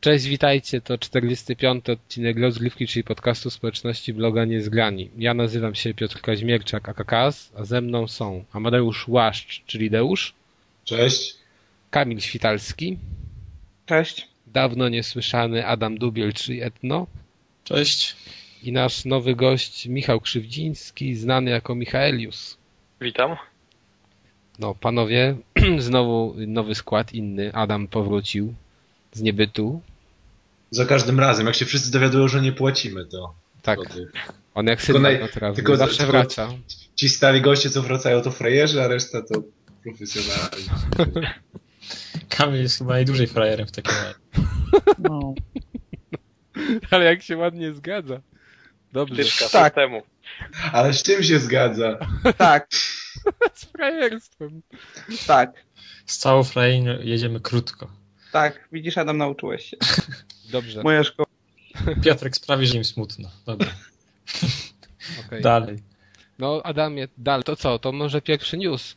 Cześć, 0.00 0.26
witajcie, 0.26 0.80
to 0.80 0.98
45. 0.98 1.90
odcinek 1.90 2.38
Rozgrywki, 2.38 2.86
czyli 2.86 3.04
podcastu 3.04 3.50
społeczności 3.50 4.14
bloga 4.14 4.44
Niezgrani. 4.44 5.10
Ja 5.18 5.34
nazywam 5.34 5.74
się 5.74 5.94
Piotr 5.94 6.20
Kaźmierczak, 6.20 6.88
AKKAS, 6.88 7.52
a 7.56 7.64
ze 7.64 7.80
mną 7.80 8.08
są 8.08 8.44
Amadeusz 8.52 9.08
Łaszcz, 9.08 9.62
czyli 9.66 9.90
Deusz. 9.90 10.34
Cześć. 10.84 11.34
Kamil 11.90 12.20
Świtalski. 12.20 12.98
Cześć. 13.86 14.28
Dawno 14.46 14.88
niesłyszany 14.88 15.66
Adam 15.66 15.98
Dubiel, 15.98 16.32
czyli 16.32 16.62
Etno. 16.62 17.06
Cześć. 17.64 18.16
I 18.62 18.72
nasz 18.72 19.04
nowy 19.04 19.34
gość 19.34 19.86
Michał 19.86 20.20
Krzywdziński, 20.20 21.14
znany 21.14 21.50
jako 21.50 21.74
Michaelius. 21.74 22.56
Witam. 23.00 23.36
No, 24.58 24.74
panowie, 24.74 25.36
znowu 25.78 26.34
nowy 26.46 26.74
skład, 26.74 27.14
inny. 27.14 27.54
Adam 27.54 27.88
powrócił 27.88 28.54
z 29.12 29.22
niebytu. 29.22 29.80
Za 30.70 30.84
każdym 30.86 31.20
razem, 31.20 31.46
jak 31.46 31.54
się 31.54 31.64
wszyscy 31.64 31.90
dowiadują, 31.90 32.28
że 32.28 32.40
nie 32.40 32.52
płacimy, 32.52 33.06
to... 33.06 33.34
Tak. 33.62 33.78
to. 33.78 33.94
On 34.54 34.66
jak 34.66 34.82
syn 34.82 34.96
naj- 34.96 35.28
teraz, 35.34 35.56
tylko- 35.56 35.76
zawsze 35.76 35.96
tylko- 35.96 36.12
wraca. 36.12 36.48
Ci 36.94 37.08
stali 37.08 37.40
goście, 37.40 37.70
co 37.70 37.82
wracają, 37.82 38.22
to 38.22 38.30
frajerzy, 38.30 38.82
a 38.82 38.88
reszta 38.88 39.22
to 39.22 39.42
profesjonalni. 39.82 40.64
Kamil 42.28 42.62
jest 42.62 42.78
chyba 42.78 42.90
najdłużej 42.92 43.26
frajerem 43.26 43.66
w 43.66 43.72
takim 43.72 43.92
razie. 43.94 44.48
No. 44.98 45.34
Ale 46.90 47.04
jak 47.04 47.22
się 47.22 47.36
ładnie 47.36 47.74
zgadza. 47.74 48.20
Dobrze. 48.92 49.22
Tak. 49.52 49.74
temu. 49.74 50.02
Ale 50.72 50.92
z 50.92 51.02
czym 51.02 51.22
się 51.22 51.38
zgadza? 51.38 51.98
Tak, 52.38 52.68
Z 53.54 53.64
frajerstwem. 53.64 54.62
tak, 55.26 55.52
Z 56.06 56.18
całą 56.18 56.44
frajeriną 56.44 56.98
jedziemy 57.00 57.40
krótko. 57.40 57.90
tak. 58.32 58.68
Widzisz, 58.72 58.98
Adam, 58.98 59.18
nauczyłeś 59.18 59.64
się. 59.70 59.76
Dobrze. 60.50 60.82
Moja 60.82 61.04
szkoła. 61.04 61.26
Piotrek 62.04 62.36
sprawi, 62.36 62.66
że 62.66 62.76
im 62.76 62.84
smutno. 62.84 63.28
Dobra, 63.46 63.68
okej. 65.26 65.42
dalej. 65.42 65.78
No, 66.38 66.60
Adamie, 66.64 67.08
dalej. 67.18 67.44
To 67.44 67.56
co? 67.56 67.78
To 67.78 67.92
może 67.92 68.22
pierwszy 68.22 68.58
news. 68.58 68.96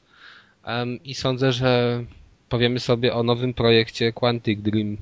Em, 0.64 1.04
I 1.04 1.14
sądzę, 1.16 1.52
że 1.52 2.04
powiemy 2.50 2.80
sobie 2.80 3.14
o 3.14 3.24
nowym 3.24 3.54
projekcie 3.54 4.14
Quantic 4.14 4.62
Dream. 4.62 4.98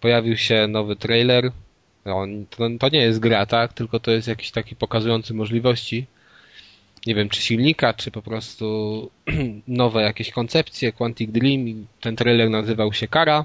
Pojawił 0.00 0.36
się 0.36 0.66
nowy 0.66 0.96
trailer. 0.96 1.52
On, 2.04 2.46
to, 2.46 2.68
to 2.80 2.88
nie 2.88 3.00
jest 3.00 3.18
gra, 3.18 3.46
tak? 3.46 3.72
Tylko 3.72 4.00
to 4.00 4.10
jest 4.10 4.28
jakiś 4.28 4.50
taki 4.50 4.76
pokazujący 4.76 5.34
możliwości. 5.34 6.06
Nie 7.06 7.14
wiem, 7.14 7.28
czy 7.28 7.42
silnika, 7.42 7.94
czy 7.94 8.10
po 8.10 8.22
prostu 8.22 9.10
nowe 9.68 10.02
jakieś 10.02 10.30
koncepcje 10.30 10.92
Quantic 10.92 11.30
Dream. 11.30 11.68
I 11.68 11.86
Ten 12.00 12.16
trailer 12.16 12.50
nazywał 12.50 12.92
się 12.92 13.08
Kara. 13.08 13.44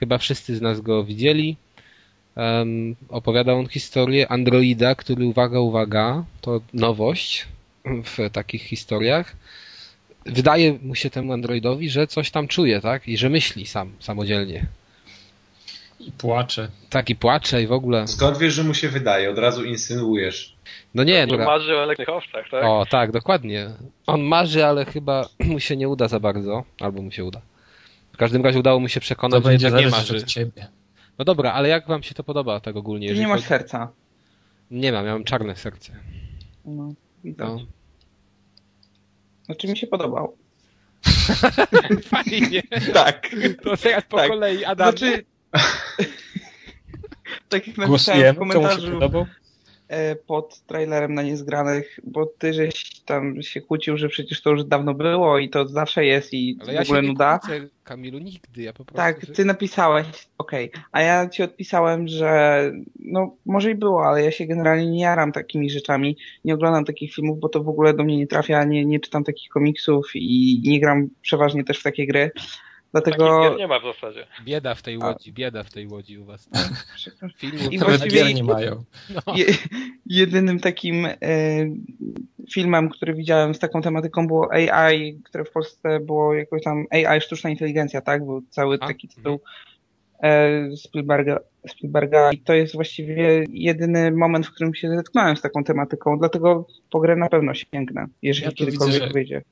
Chyba 0.00 0.18
wszyscy 0.18 0.56
z 0.56 0.60
nas 0.60 0.80
go 0.80 1.04
widzieli. 1.04 1.56
Um, 2.36 2.96
opowiada 3.08 3.52
on 3.54 3.66
historię 3.68 4.28
androida, 4.28 4.94
który, 4.94 5.26
uwaga, 5.26 5.60
uwaga, 5.60 6.24
to 6.40 6.60
nowość 6.74 7.46
w 7.84 8.30
takich 8.32 8.62
historiach. 8.62 9.36
Wydaje 10.26 10.78
mu 10.82 10.94
się 10.94 11.10
temu 11.10 11.32
androidowi, 11.32 11.90
że 11.90 12.06
coś 12.06 12.30
tam 12.30 12.48
czuje, 12.48 12.80
tak? 12.80 13.08
I 13.08 13.16
że 13.16 13.28
myśli 13.28 13.66
sam, 13.66 13.92
samodzielnie. 14.00 14.66
I 16.00 16.12
płacze. 16.12 16.68
Tak, 16.90 17.10
i 17.10 17.16
płacze 17.16 17.62
i 17.62 17.66
w 17.66 17.72
ogóle. 17.72 18.08
Skąd 18.08 18.38
wiesz, 18.38 18.54
że 18.54 18.64
mu 18.64 18.74
się 18.74 18.88
wydaje? 18.88 19.30
Od 19.30 19.38
razu 19.38 19.64
insynuujesz. 19.64 20.54
No 20.94 21.04
nie, 21.04 21.12
Nie 21.12 21.26
dobra. 21.26 21.44
marzy 21.46 21.76
o 21.76 21.82
elektrycznych 21.82 22.16
owczach, 22.16 22.46
tak? 22.50 22.64
O, 22.64 22.86
tak, 22.90 23.12
dokładnie. 23.12 23.70
On 24.06 24.22
marzy, 24.22 24.66
ale 24.66 24.84
chyba 24.84 25.28
mu 25.44 25.60
się 25.60 25.76
nie 25.76 25.88
uda 25.88 26.08
za 26.08 26.20
bardzo. 26.20 26.64
Albo 26.80 27.02
mu 27.02 27.10
się 27.10 27.24
uda. 27.24 27.40
W 28.18 28.20
każdym 28.20 28.44
razie 28.44 28.58
udało 28.58 28.80
mu 28.80 28.88
się 28.88 29.00
To 29.00 29.04
przekonać, 29.04 29.42
że 29.42 29.48
będzie 29.48 29.66
jednak 29.66 30.10
nie 30.10 30.16
od 30.16 30.24
ciebie. 30.24 30.68
No 31.18 31.24
dobra, 31.24 31.52
ale 31.52 31.68
jak 31.68 31.86
wam 31.86 32.02
się 32.02 32.14
to 32.14 32.24
podoba 32.24 32.60
tak 32.60 32.76
ogólnie? 32.76 33.08
Ty 33.08 33.14
nie 33.14 33.28
masz 33.28 33.36
chodzi- 33.36 33.48
serca. 33.48 33.92
Nie 34.70 34.92
mam, 34.92 35.06
ja 35.06 35.12
mam 35.12 35.24
czarne 35.24 35.56
serce. 35.56 35.92
No, 36.64 36.92
widać. 37.24 37.48
No. 37.48 37.66
Znaczy 39.44 39.68
mi 39.68 39.76
się 39.76 39.86
podobał. 39.86 40.36
Fajnie. 42.10 42.62
Tak. 42.92 43.28
To 43.62 43.76
teraz 43.76 44.04
po 44.08 44.16
Tak. 44.16 44.28
kolei, 44.28 44.64
Adam. 44.64 44.90
Znaczy... 44.90 45.24
tak 47.48 47.66
jak 47.66 47.76
napisałem 47.76 47.86
w 47.86 47.88
Głosujemy, 47.88 48.38
komu 48.38 48.52
się 48.52 48.58
komentarzu 48.58 48.92
podobał? 48.92 49.26
Pod 50.26 50.60
trailerem 50.60 51.14
na 51.14 51.22
Niezgranych, 51.22 52.00
bo 52.04 52.26
ty 52.26 52.52
żeś 52.54 53.00
tam 53.00 53.42
się 53.42 53.60
kłócił, 53.60 53.96
że 53.96 54.08
przecież 54.08 54.42
to 54.42 54.50
już 54.50 54.64
dawno 54.64 54.94
było 54.94 55.38
i 55.38 55.48
to 55.48 55.68
zawsze 55.68 56.04
jest 56.04 56.34
i 56.34 56.58
Ale 56.60 56.72
w 56.72 56.74
ja 56.74 56.82
ogóle 56.82 57.00
się 57.00 57.06
nie 57.06 57.12
nuda. 57.12 57.38
kłócę, 57.38 57.68
Kamilu, 57.84 58.18
nigdy, 58.18 58.62
ja 58.62 58.72
po 58.72 58.84
prostu... 58.84 58.96
Tak, 58.96 59.26
ty 59.36 59.44
napisałeś, 59.44 60.06
okej, 60.38 60.70
a 60.92 61.02
ja 61.02 61.28
ci 61.28 61.42
odpisałem, 61.42 62.08
że 62.08 62.62
no 63.00 63.36
może 63.46 63.70
i 63.70 63.74
było, 63.74 64.06
ale 64.06 64.24
ja 64.24 64.30
się 64.30 64.46
generalnie 64.46 64.86
nie 64.86 65.00
jaram 65.00 65.32
takimi 65.32 65.70
rzeczami, 65.70 66.16
nie 66.44 66.54
oglądam 66.54 66.84
takich 66.84 67.14
filmów, 67.14 67.40
bo 67.40 67.48
to 67.48 67.62
w 67.62 67.68
ogóle 67.68 67.94
do 67.94 68.04
mnie 68.04 68.16
nie 68.16 68.26
trafia, 68.26 68.64
nie, 68.64 68.84
nie 68.84 69.00
czytam 69.00 69.24
takich 69.24 69.50
komiksów 69.50 70.10
i 70.14 70.60
nie 70.64 70.80
gram 70.80 71.08
przeważnie 71.22 71.64
też 71.64 71.80
w 71.80 71.82
takie 71.82 72.06
gry, 72.06 72.30
dlatego 72.92 73.40
gier 73.42 73.58
nie 73.58 73.66
ma 73.68 73.80
w 73.80 73.82
zasadzie. 73.82 74.26
Bieda 74.44 74.74
w 74.74 74.82
tej 74.82 74.98
A. 75.02 75.06
łodzi, 75.06 75.32
bieda 75.32 75.62
w 75.62 75.70
tej 75.70 75.86
łodzi 75.88 76.18
u 76.18 76.24
was. 76.24 76.48
Filmów 77.38 77.72
I 77.72 77.78
właściwie- 77.78 78.10
gier 78.24 78.34
nie 78.34 78.44
mają. 78.44 78.84
no. 79.26 79.34
je, 79.36 79.44
jedynym 80.06 80.60
takim 80.60 81.06
e, 81.06 81.16
filmem, 82.52 82.88
który 82.88 83.14
widziałem 83.14 83.54
z 83.54 83.58
taką 83.58 83.82
tematyką 83.82 84.26
było 84.26 84.52
AI, 84.52 85.20
które 85.24 85.44
w 85.44 85.50
Polsce 85.50 86.00
było 86.00 86.34
jakoś 86.34 86.62
tam 86.62 86.84
AI, 86.90 87.20
sztuczna 87.20 87.50
inteligencja, 87.50 88.00
tak? 88.00 88.24
Był 88.24 88.42
cały 88.50 88.78
A, 88.80 88.86
taki 88.86 89.08
tytuł 89.08 89.40
e, 90.22 90.76
Spielberga, 90.76 91.38
Spielberga 91.68 92.32
i 92.32 92.38
to 92.38 92.54
jest 92.54 92.74
właściwie 92.74 93.44
jedyny 93.52 94.10
moment, 94.10 94.46
w 94.46 94.50
którym 94.54 94.74
się 94.74 94.88
zetknąłem 94.96 95.36
z 95.36 95.40
taką 95.40 95.64
tematyką, 95.64 96.18
dlatego 96.18 96.66
po 96.90 97.00
grę 97.00 97.16
na 97.16 97.28
pewno 97.28 97.54
sięgnę, 97.54 98.06
jeżeli 98.22 98.46
Ja 98.46 98.52
kiedykolwiek 98.52 98.94
widzę, 98.94 99.06
że- 99.06 99.12
wyjdzie. 99.12 99.42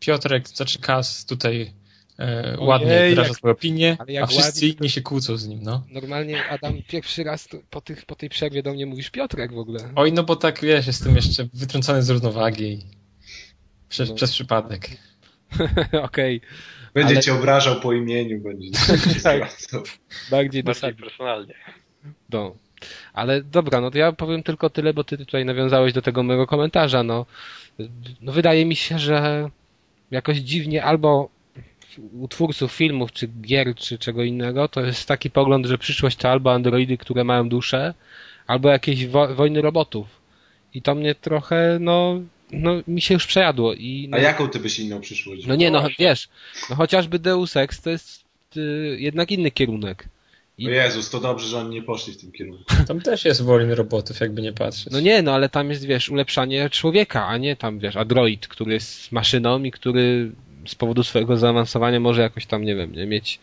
Piotrek, 0.00 0.48
znaczy 0.48 0.80
Kas 0.80 1.26
tutaj 1.26 1.70
e, 2.18 2.44
Ojej, 2.56 2.68
ładnie 2.68 2.86
wyraża 2.86 3.28
jak- 3.28 3.36
swoją 3.36 3.52
opinię, 3.54 3.96
ale 3.98 4.12
jak 4.12 4.24
a 4.24 4.26
wszyscy 4.26 4.46
ładnie- 4.66 4.68
inni 4.68 4.90
się 4.90 5.02
kłócą 5.02 5.36
z 5.36 5.46
nim, 5.48 5.60
no. 5.62 5.84
Normalnie, 5.90 6.44
Adam, 6.48 6.74
pierwszy 6.88 7.24
raz 7.24 7.48
po, 7.70 7.80
tych, 7.80 8.06
po 8.06 8.14
tej 8.14 8.28
przerwie 8.28 8.62
do 8.62 8.72
mnie 8.72 8.86
mówisz 8.86 9.10
Piotrek 9.10 9.52
w 9.52 9.58
ogóle. 9.58 9.78
Oj, 9.96 10.12
no 10.12 10.22
bo 10.22 10.36
tak, 10.36 10.60
wiesz, 10.60 10.86
jestem 10.86 11.16
jeszcze 11.16 11.46
wytrącony 11.54 12.02
z 12.02 12.10
równowagi 12.10 12.64
i 12.72 12.82
przez, 13.88 14.08
No. 14.08 14.14
przez 14.14 14.32
przypadek. 14.32 14.88
Okej, 16.02 16.40
Będzie 16.94 17.14
Ale- 17.14 17.22
cię 17.22 17.34
obrażał 17.34 17.80
po 17.80 17.92
imieniu, 17.92 18.40
będzie 18.40 18.70
cię 19.14 19.20
Tak. 19.22 19.40
bardziej 19.40 19.84
Bardziej 20.30 20.64
dosadnie. 20.64 21.02
personalnie. 21.04 21.54
No. 22.30 22.54
Ale 23.12 23.42
dobra, 23.42 23.80
no 23.80 23.90
to 23.90 23.98
ja 23.98 24.12
powiem 24.12 24.42
tylko 24.42 24.70
tyle, 24.70 24.94
bo 24.94 25.04
ty 25.04 25.18
tutaj 25.18 25.44
nawiązałeś 25.44 25.92
do 25.92 26.02
tego 26.02 26.22
mojego 26.22 26.46
komentarza, 26.46 27.02
no. 27.02 27.26
No 28.20 28.32
wydaje 28.32 28.64
mi 28.66 28.76
się, 28.76 28.98
że 28.98 29.50
jakoś 30.10 30.38
dziwnie 30.38 30.84
albo 30.84 31.28
u 31.98 32.28
twórców 32.28 32.72
filmów, 32.72 33.12
czy 33.12 33.28
gier, 33.40 33.74
czy 33.74 33.98
czego 33.98 34.22
innego, 34.22 34.68
to 34.68 34.80
jest 34.80 35.08
taki 35.08 35.30
pogląd, 35.30 35.66
że 35.66 35.78
przyszłość 35.78 36.16
to 36.16 36.30
albo 36.30 36.52
androidy, 36.52 36.98
które 36.98 37.24
mają 37.24 37.48
duszę, 37.48 37.94
albo 38.46 38.68
jakieś 38.68 39.06
wo 39.06 39.34
wojny 39.34 39.62
robotów. 39.62 40.06
I 40.74 40.82
to 40.82 40.94
mnie 40.94 41.14
trochę, 41.14 41.78
no, 41.80 42.20
no 42.52 42.70
mi 42.88 43.00
się 43.00 43.14
już 43.14 43.26
przejadło. 43.26 43.74
I, 43.74 44.08
no, 44.10 44.16
A 44.16 44.20
jaką 44.20 44.48
ty 44.48 44.60
byś 44.60 44.78
inną 44.78 45.00
przyszłość? 45.00 45.46
no 45.46 45.54
nie, 45.54 45.70
no 45.70 45.86
wiesz, 45.98 46.28
no 46.70 46.76
chociażby 46.76 47.18
Deus 47.18 47.56
Ex 47.56 47.82
to 47.82 47.90
jest 47.90 48.24
y, 48.56 48.96
jednak 49.00 49.30
inny 49.30 49.50
kierunek. 49.50 50.08
I, 50.58 50.66
O 50.66 50.70
Jezus, 50.70 51.10
to 51.10 51.20
dobrze, 51.20 51.48
że 51.48 51.58
oni 51.58 51.70
nie 51.70 51.82
poszli 51.82 52.12
w 52.12 52.16
tym 52.16 52.32
kierunku. 52.32 52.64
Tam 52.88 53.00
też 53.00 53.24
jest 53.24 53.42
wojny 53.42 53.74
robotów, 53.74 54.20
jakby 54.20 54.42
nie 54.42 54.52
patrzeć. 54.52 54.92
No 54.92 55.00
nie, 55.00 55.22
no 55.22 55.32
ale 55.32 55.48
tam 55.48 55.70
jest, 55.70 55.84
wiesz, 55.86 56.08
ulepszanie 56.08 56.70
człowieka, 56.70 57.26
a 57.26 57.36
nie 57.36 57.56
tam, 57.56 57.78
wiesz, 57.78 57.96
android, 57.96 58.48
który 58.48 58.72
jest 58.72 59.12
maszyną 59.12 59.62
i 59.62 59.70
który 59.70 60.32
z 60.66 60.74
powodu 60.74 61.02
swojego 61.02 61.36
zaawansowania 61.36 62.00
może 62.00 62.22
jakoś 62.22 62.46
tam, 62.46 62.64
nie 62.64 62.76
wiem, 62.76 62.92
nie 62.92 63.06
mieć 63.06 63.40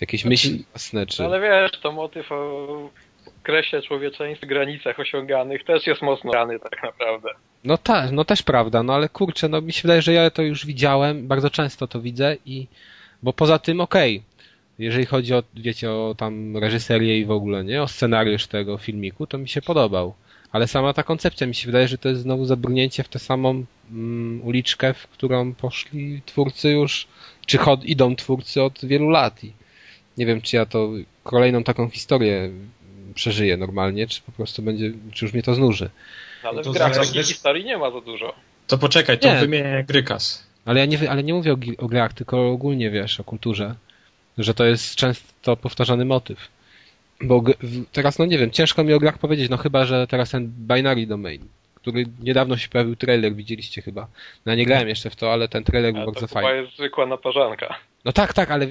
jakieś 0.00 0.20
Znaczy- 0.20 0.30
myśli 0.30 0.64
własne, 0.72 1.06
czy... 1.06 1.22
No 1.22 1.28
ale 1.28 1.40
wiesz, 1.40 1.80
to 1.80 1.92
motyw 1.92 2.32
o 2.32 2.90
kresie 3.42 3.82
człowieczeństwa, 3.82 4.46
granicach 4.46 5.00
osiąganych 5.00 5.64
też 5.64 5.86
jest 5.86 6.02
mocno 6.02 6.32
rany 6.32 6.58
tak 6.58 6.82
naprawdę. 6.82 7.28
No 7.64 7.78
tak, 7.78 8.12
no 8.12 8.24
też 8.24 8.42
prawda, 8.42 8.82
no 8.82 8.94
ale 8.94 9.08
kurczę, 9.08 9.48
no 9.48 9.60
mi 9.60 9.72
się 9.72 9.82
wydaje, 9.82 10.02
że 10.02 10.12
ja 10.12 10.30
to 10.30 10.42
już 10.42 10.66
widziałem, 10.66 11.28
bardzo 11.28 11.50
często 11.50 11.86
to 11.86 12.00
widzę 12.00 12.36
i... 12.46 12.66
Bo 13.22 13.32
poza 13.32 13.58
tym, 13.58 13.80
okej, 13.80 14.22
jeżeli 14.78 15.06
chodzi 15.06 15.34
o, 15.34 15.42
wiecie, 15.54 15.90
o 15.90 16.14
tam 16.18 16.56
reżyserię 16.56 17.18
i 17.18 17.24
w 17.24 17.30
ogóle, 17.30 17.64
nie, 17.64 17.82
o 17.82 17.88
scenariusz 17.88 18.46
tego 18.46 18.78
filmiku, 18.78 19.26
to 19.26 19.38
mi 19.38 19.48
się 19.48 19.62
podobał. 19.62 20.14
Ale 20.52 20.68
sama 20.68 20.92
ta 20.92 21.02
koncepcja 21.02 21.46
mi 21.46 21.54
się 21.54 21.66
wydaje, 21.66 21.88
że 21.88 21.98
to 21.98 22.08
jest 22.08 22.22
znowu 22.22 22.44
zabrnięcie 22.44 23.02
w 23.02 23.08
tę 23.08 23.18
samą 23.18 23.64
mm, 23.90 24.42
uliczkę, 24.42 24.94
w 24.94 25.08
którą 25.08 25.54
poszli 25.54 26.22
twórcy 26.26 26.70
już, 26.70 27.06
czy 27.46 27.58
chod, 27.58 27.84
idą 27.84 28.16
twórcy 28.16 28.62
od 28.62 28.84
wielu 28.84 29.08
lat 29.08 29.44
i 29.44 29.52
nie 30.18 30.26
wiem, 30.26 30.40
czy 30.40 30.56
ja 30.56 30.66
to 30.66 30.90
kolejną 31.24 31.64
taką 31.64 31.90
historię 31.90 32.50
przeżyję 33.14 33.56
normalnie, 33.56 34.06
czy 34.06 34.22
po 34.22 34.32
prostu 34.32 34.62
będzie, 34.62 34.92
czy 35.12 35.24
już 35.24 35.34
mnie 35.34 35.42
to 35.42 35.54
znuży. 35.54 35.90
Ale 36.42 36.62
w 36.62 36.72
grach 36.72 36.94
zależy 36.94 37.12
takiej 37.12 37.24
historii 37.24 37.64
nie 37.64 37.78
ma 37.78 37.90
za 37.90 38.00
dużo. 38.00 38.34
To 38.66 38.78
poczekaj, 38.78 39.18
to 39.18 39.34
wymienię 39.34 39.84
Grykas. 39.88 40.46
Ale 40.64 40.80
ja 40.80 40.86
nie, 40.86 41.10
ale 41.10 41.22
nie 41.22 41.34
mówię 41.34 41.52
o, 41.52 41.56
o 41.78 41.86
grach, 41.86 42.12
tylko 42.12 42.50
ogólnie, 42.50 42.90
wiesz, 42.90 43.20
o 43.20 43.24
kulturze. 43.24 43.74
że 44.38 44.54
to 44.54 44.64
jest 44.64 44.94
często 44.94 45.56
powtarzany 45.56 46.04
motyw. 46.04 46.48
Bo 47.22 47.42
teraz, 47.92 48.18
no 48.18 48.24
nie 48.26 48.38
wiem, 48.38 48.50
ciężko 48.50 48.84
mi 48.84 48.92
o 48.92 48.98
grach 48.98 49.18
powiedzieć, 49.18 49.50
no 49.50 49.56
chyba, 49.56 49.84
że 49.84 50.06
teraz 50.06 50.30
ten 50.30 50.46
Binary 50.48 51.06
Domain, 51.06 51.42
który 51.74 52.06
niedawno 52.22 52.56
się 52.56 52.68
pojawił 52.68 52.96
trailer, 52.96 53.34
widzieliście 53.34 53.82
chyba. 53.82 54.08
No 54.46 54.52
ja 54.52 54.56
nie 54.56 54.66
grałem 54.66 54.88
jeszcze 54.88 55.10
w 55.10 55.16
to, 55.16 55.32
ale 55.32 55.48
ten 55.48 55.64
trailer 55.64 55.92
był 55.92 56.02
Ale 56.02 56.06
bardzo 56.12 56.20
to 56.20 56.26
chyba 56.26 56.40
fajny. 56.40 56.62
jest 56.62 56.76
zwykła 56.76 57.06
naparzanka. 57.06 57.74
No 58.04 58.12
tak, 58.12 58.32
tak, 58.32 58.50
ale 58.50 58.66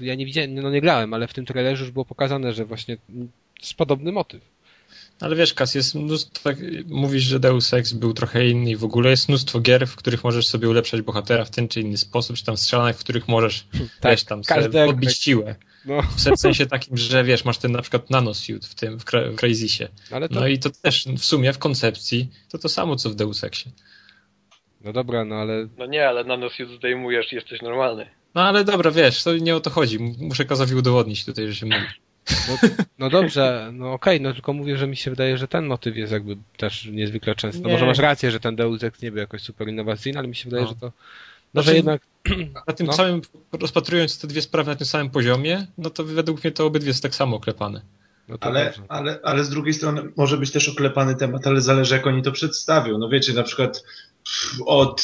ja 0.00 0.14
nie 0.14 0.26
widziałem, 0.26 0.54
no 0.54 0.70
nie 0.70 0.80
grałem, 0.80 1.14
ale 1.14 1.26
w 1.26 1.34
tym 1.34 1.46
trailerze 1.46 1.82
już 1.84 1.92
było 1.92 2.04
pokazane, 2.04 2.52
że 2.52 2.64
właśnie 2.64 2.96
jest 3.60 3.74
podobny 3.74 4.12
motyw. 4.12 4.40
Ale 5.20 5.36
wiesz, 5.36 5.54
Kas, 5.54 5.74
jest 5.74 5.94
mnóstwo, 5.94 6.44
tak, 6.50 6.56
mówisz, 6.88 7.22
że 7.22 7.40
Deus 7.40 7.74
Ex 7.74 7.92
był 7.92 8.12
trochę 8.14 8.46
inny 8.48 8.70
i 8.70 8.76
w 8.76 8.84
ogóle 8.84 9.10
jest 9.10 9.28
mnóstwo 9.28 9.60
gier, 9.60 9.86
w 9.86 9.96
których 9.96 10.24
możesz 10.24 10.46
sobie 10.46 10.68
ulepszać 10.68 11.02
bohatera 11.02 11.44
w 11.44 11.50
ten 11.50 11.68
czy 11.68 11.80
inny 11.80 11.96
sposób, 11.96 12.36
czy 12.36 12.44
tam 12.44 12.56
strzelanek, 12.56 12.96
w 12.96 13.00
których 13.00 13.28
możesz, 13.28 13.66
Tak, 14.00 14.12
wiesz, 14.12 14.24
tam 14.24 14.44
sobie 14.44 14.84
odbić 14.84 15.08
aspekt. 15.08 15.22
siłę. 15.24 15.54
No, 15.88 16.02
W 16.02 16.38
sensie 16.40 16.66
takim, 16.66 16.96
że 16.96 17.24
wiesz, 17.24 17.44
masz 17.44 17.58
ten 17.58 17.72
na 17.72 17.82
przykład 17.82 18.10
nanosuit 18.10 18.66
w 18.66 18.74
tym, 18.74 18.98
w 19.00 19.04
Cra- 19.04 19.32
w 19.32 19.36
Crazysie. 19.36 19.88
to, 20.10 20.18
No 20.30 20.46
i 20.46 20.58
to 20.58 20.70
też 20.70 21.06
w 21.18 21.24
sumie 21.24 21.52
w 21.52 21.58
koncepcji 21.58 22.30
to 22.50 22.58
to 22.58 22.68
samo, 22.68 22.96
co 22.96 23.10
w 23.10 23.14
Deus 23.14 23.44
Exie. 23.44 23.70
no 24.84 24.92
dobra, 24.92 25.24
no 25.24 25.34
ale 25.34 25.68
No 25.78 25.86
nie, 25.86 26.08
ale 26.08 26.24
nanosuit 26.24 26.68
zdejmujesz 26.78 27.32
i 27.32 27.34
jesteś 27.34 27.62
normalny. 27.62 28.06
No 28.34 28.42
ale 28.42 28.64
dobra, 28.64 28.90
wiesz, 28.90 29.22
to 29.22 29.36
nie 29.36 29.56
o 29.56 29.60
to 29.60 29.70
chodzi. 29.70 29.98
Muszę 30.20 30.44
Kazowi 30.44 30.74
udowodnić 30.74 31.24
tutaj, 31.24 31.46
że 31.48 31.54
się 31.54 31.66
myli. 31.66 31.86
No, 32.48 32.68
no 32.98 33.10
dobrze, 33.10 33.70
no 33.72 33.92
okej, 33.92 34.20
no 34.20 34.32
tylko 34.32 34.52
mówię, 34.52 34.76
że 34.76 34.86
mi 34.86 34.96
się 34.96 35.10
wydaje, 35.10 35.38
że 35.38 35.48
ten 35.48 35.66
motyw 35.66 35.96
jest 35.96 36.12
jakby 36.12 36.36
też 36.56 36.84
niezwykle 36.86 37.34
często. 37.34 37.62
No 37.62 37.68
Nie. 37.68 37.72
może 37.74 37.86
masz 37.86 37.98
rację, 37.98 38.30
że 38.30 38.40
ten 38.40 38.56
Deus 38.56 38.82
Ex 38.82 39.02
nie 39.02 39.10
był 39.10 39.20
jakoś 39.20 39.42
super 39.42 39.68
innowacyjny, 39.68 40.18
ale 40.18 40.28
mi 40.28 40.36
się 40.36 40.44
wydaje, 40.44 40.62
No. 40.62 40.68
że 40.68 40.74
to. 40.76 40.92
No, 41.58 41.62
że 41.62 41.70
Znaczy, 41.72 41.76
jednak. 41.76 42.02
Na 42.66 42.72
tym 42.74 42.86
No. 42.86 42.92
samym, 42.92 43.20
rozpatrując 43.52 44.18
te 44.20 44.26
dwie 44.28 44.42
sprawy 44.42 44.70
na 44.70 44.76
tym 44.76 44.86
samym 44.86 45.10
poziomie, 45.10 45.66
no 45.78 45.90
to 45.90 46.04
według 46.04 46.44
mnie 46.44 46.52
to 46.52 46.66
obydwie 46.66 46.94
są 46.94 47.00
tak 47.00 47.14
samo 47.14 47.36
oklepane. 47.36 47.82
No 48.28 48.36
Ale, 48.40 48.64
dobrze. 48.64 48.82
ale, 48.88 49.18
ale 49.24 49.44
z 49.44 49.48
drugiej 49.50 49.74
strony 49.74 50.02
może 50.16 50.36
być 50.38 50.50
też 50.52 50.68
oklepany 50.68 51.14
temat, 51.14 51.46
ale 51.46 51.60
zależy 51.60 51.94
jak 51.94 52.06
oni 52.06 52.22
to 52.22 52.32
przedstawią. 52.32 52.98
No 52.98 53.08
wiecie, 53.08 53.32
na 53.32 53.42
przykład 53.42 53.84
od 54.66 55.02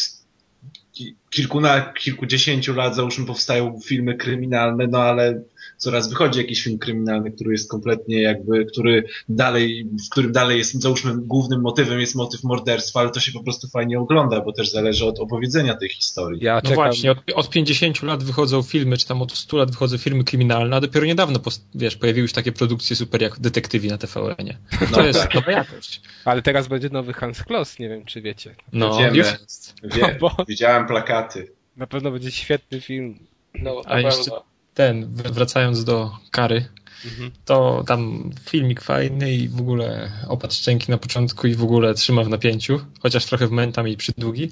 ki- 0.93 1.17
kilkuna, 1.31 1.81
kilkudziesięciu 1.93 2.75
lat 2.75 2.95
załóżmy 2.97 3.27
powstają 3.27 3.79
filmy 3.85 4.15
kryminalne, 4.17 4.87
no 4.87 4.99
ale 5.03 5.43
coraz 5.77 6.09
wychodzi 6.11 6.39
jakiś 6.39 6.63
film 6.63 6.79
kryminalny, 6.79 7.31
który 7.33 7.53
jest 7.53 7.71
kompletnie 7.71 8.23
jakby, 8.23 8.65
który 8.67 9.05
dalej, 9.29 9.89
w 10.07 10.11
którym 10.11 10.33
dalej 10.33 10.59
jest, 10.59 10.83
załóżmy 10.83 11.13
głównym 11.17 11.61
motywem 11.61 12.01
jest 12.01 12.15
motyw 12.15 12.45
morderstwa, 12.45 13.01
ale 13.01 13.11
to 13.11 13.21
się 13.21 13.33
po 13.33 13.43
prostu 13.43 13.69
fajnie 13.69 13.99
ogląda, 14.01 14.41
bo 14.41 14.53
też 14.53 14.71
zależy 14.71 15.07
od 15.07 15.19
opowiedzenia 15.21 15.75
tej 15.77 15.89
historii. 15.89 16.45
Ja 16.45 16.55
No 16.55 16.61
czekam. 16.61 16.75
właśnie, 16.75 17.11
od, 17.13 17.19
od 17.35 17.51
50 17.51 18.03
lat 18.03 18.23
wychodzą 18.25 18.63
filmy, 18.63 18.97
czy 18.97 19.07
tam 19.07 19.23
od 19.23 19.33
100 19.33 19.57
lat 19.57 19.71
wychodzą 19.71 19.99
filmy 19.99 20.25
kryminalne, 20.25 20.77
a 20.77 20.81
dopiero 20.81 21.07
niedawno, 21.07 21.41
wiesz, 21.75 21.97
pojawiły 21.97 22.29
się 22.29 22.35
takie 22.35 22.53
produkcje 22.53 22.97
super 22.97 23.23
jak 23.23 23.41
Detektywi 23.41 23.89
na 23.89 23.99
TVN-ie. 23.99 24.59
To 24.81 24.87
No 25.01 25.07
jest 25.07 25.21
tak. 25.23 25.35
nowa 25.35 25.53
jakość. 25.53 26.01
Ale 26.25 26.43
teraz 26.43 26.69
będzie 26.69 26.89
nowy 26.89 27.13
Hans 27.13 27.43
Kloss, 27.43 27.79
nie 27.79 27.89
wiem 27.89 28.05
czy 28.05 28.23
wiecie. 28.23 28.55
No, 28.73 28.99
Wiemy. 28.99 29.17
już 29.17 29.27
jest. 29.41 29.75
Wie, 29.85 30.17
bo- 30.21 30.37
Widziałem 30.49 30.87
plakaty. 30.87 31.53
Na 31.77 31.87
pewno 31.87 32.11
będzie 32.11 32.31
świetny 32.31 32.81
film. 32.81 33.19
No, 33.55 33.83
to 33.83 33.91
A 33.91 34.01
jeszcze-. 34.01 34.31
Ten, 34.75 35.07
w- 35.07 35.23
wracając 35.33 35.85
do 35.85 36.11
kary, 36.31 36.65
Mhm. 37.05 37.31
to 37.45 37.85
tam 37.87 38.31
filmik 38.51 38.81
fajny 38.81 39.35
i 39.35 39.49
w 39.49 39.61
ogóle 39.61 40.13
opad 40.29 40.55
szczęki 40.55 40.91
na 40.91 40.99
początku 40.99 41.47
i 41.47 41.55
w 41.55 41.63
ogóle 41.63 41.95
trzyma 41.95 42.25
w 42.25 42.29
napięciu, 42.29 42.81
chociaż 43.01 43.25
trochę 43.25 43.47
momentami 43.47 43.97
przydługi, 43.97 44.51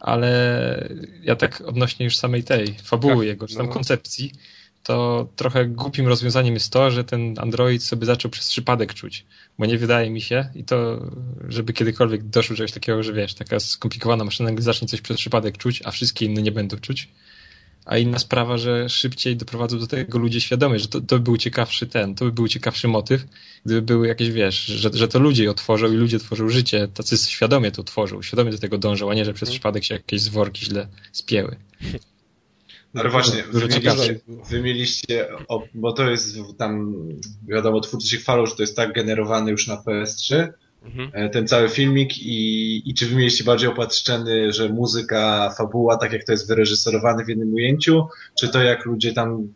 ale 0.00 0.88
ja 1.22 1.36
tak 1.36 1.60
odnośnie 1.60 2.04
już 2.04 2.16
samej 2.16 2.44
tej 2.44 2.74
fabuły 2.82 3.16
Tak, 3.16 3.26
jego, 3.26 3.46
czy 3.48 3.56
tam 3.56 3.66
no. 3.66 3.72
koncepcji, 3.72 4.32
to 4.82 5.28
trochę 5.36 5.66
głupim 5.66 6.08
rozwiązaniem 6.08 6.54
jest 6.54 6.72
to, 6.72 6.90
że 6.90 7.04
ten 7.04 7.34
android 7.38 7.82
sobie 7.82 8.06
zaczął 8.06 8.30
przez 8.30 8.48
przypadek 8.48 8.94
czuć, 8.94 9.26
bo 9.58 9.66
nie 9.66 9.78
wydaje 9.78 10.10
mi 10.10 10.20
się 10.20 10.48
i 10.54 10.64
to, 10.64 11.06
żeby 11.48 11.72
kiedykolwiek 11.72 12.22
doszło 12.22 12.54
do 12.54 12.56
czegoś 12.58 12.72
takiego, 12.72 13.02
że 13.02 13.12
wiesz, 13.12 13.34
taka 13.34 13.60
skomplikowana 13.60 14.24
maszyna 14.24 14.50
zacznie 14.58 14.88
coś 14.88 15.00
przez 15.00 15.16
przypadek 15.16 15.58
czuć, 15.58 15.82
a 15.84 15.90
wszystkie 15.90 16.26
inne 16.26 16.42
nie 16.42 16.52
będą 16.52 16.76
czuć. 16.76 17.08
A 17.84 17.98
inna 17.98 18.18
sprawa, 18.18 18.58
że 18.58 18.88
szybciej 18.88 19.36
doprowadzą 19.36 19.78
do 19.78 19.86
tego 19.86 20.18
ludzie 20.18 20.40
świadomie, 20.40 20.78
że 20.78 20.88
to, 20.88 21.00
to 21.00 21.16
by 21.16 21.20
był 21.20 21.36
ciekawszy 21.36 21.86
ten, 21.86 22.14
to 22.14 22.24
by 22.24 22.32
był 22.32 22.48
ciekawszy 22.48 22.88
motyw, 22.88 23.24
gdyby 23.66 23.82
były 23.82 24.08
jakieś, 24.08 24.30
wiesz, 24.30 24.64
że, 24.64 24.90
że 24.92 25.08
to 25.08 25.18
ludzie 25.18 25.44
ją 25.44 25.54
tworzą 25.54 25.92
i 25.92 25.96
ludzie 25.96 26.18
tworzą 26.18 26.48
życie, 26.48 26.88
tacy 26.94 27.16
świadomie 27.18 27.70
to 27.72 27.82
tworzą, 27.82 28.22
świadomie 28.22 28.50
do 28.50 28.58
tego 28.58 28.78
dążą, 28.78 29.10
a 29.10 29.14
nie, 29.14 29.24
że 29.24 29.32
przez 29.32 29.48
Mhm. 29.48 29.54
przypadek 29.54 29.84
się 29.84 29.94
jakieś 29.94 30.20
zworki 30.20 30.64
źle 30.64 30.88
spięły. 31.12 31.56
Ale 32.94 33.10
właśnie, 33.10 33.44
dużo 33.52 33.66
wy 33.66 33.72
ciekawsze. 33.72 34.02
mieliście, 34.02 34.22
wy 34.50 34.62
mieliście 34.62 35.28
o, 35.48 35.64
bo 35.74 35.92
to 35.92 36.10
jest 36.10 36.36
tam, 36.58 36.94
wiadomo, 37.48 37.80
twórcy 37.80 38.08
się 38.08 38.16
chwalą, 38.16 38.46
że 38.46 38.56
to 38.56 38.62
jest 38.62 38.76
tak 38.76 38.92
generowane 38.92 39.50
już 39.50 39.66
na 39.66 39.76
PS3, 39.76 40.48
Mhm. 40.84 41.10
e, 41.14 41.28
ten 41.28 41.48
cały 41.48 41.68
filmik 41.68 42.18
i, 42.18 42.90
i 42.90 42.94
czy 42.94 43.06
wy 43.06 43.16
mieliście 43.16 43.44
bardziej 43.44 43.68
opatrzczeny, 43.68 44.52
że 44.52 44.68
muzyka, 44.68 45.54
fabuła, 45.58 45.96
tak 45.96 46.12
jak 46.12 46.24
to 46.24 46.32
jest 46.32 46.48
wyreżyserowane 46.48 47.24
w 47.24 47.28
jednym 47.28 47.54
ujęciu, 47.54 48.06
czy 48.40 48.48
to 48.48 48.62
jak 48.62 48.84
ludzie 48.84 49.12
tam 49.12 49.54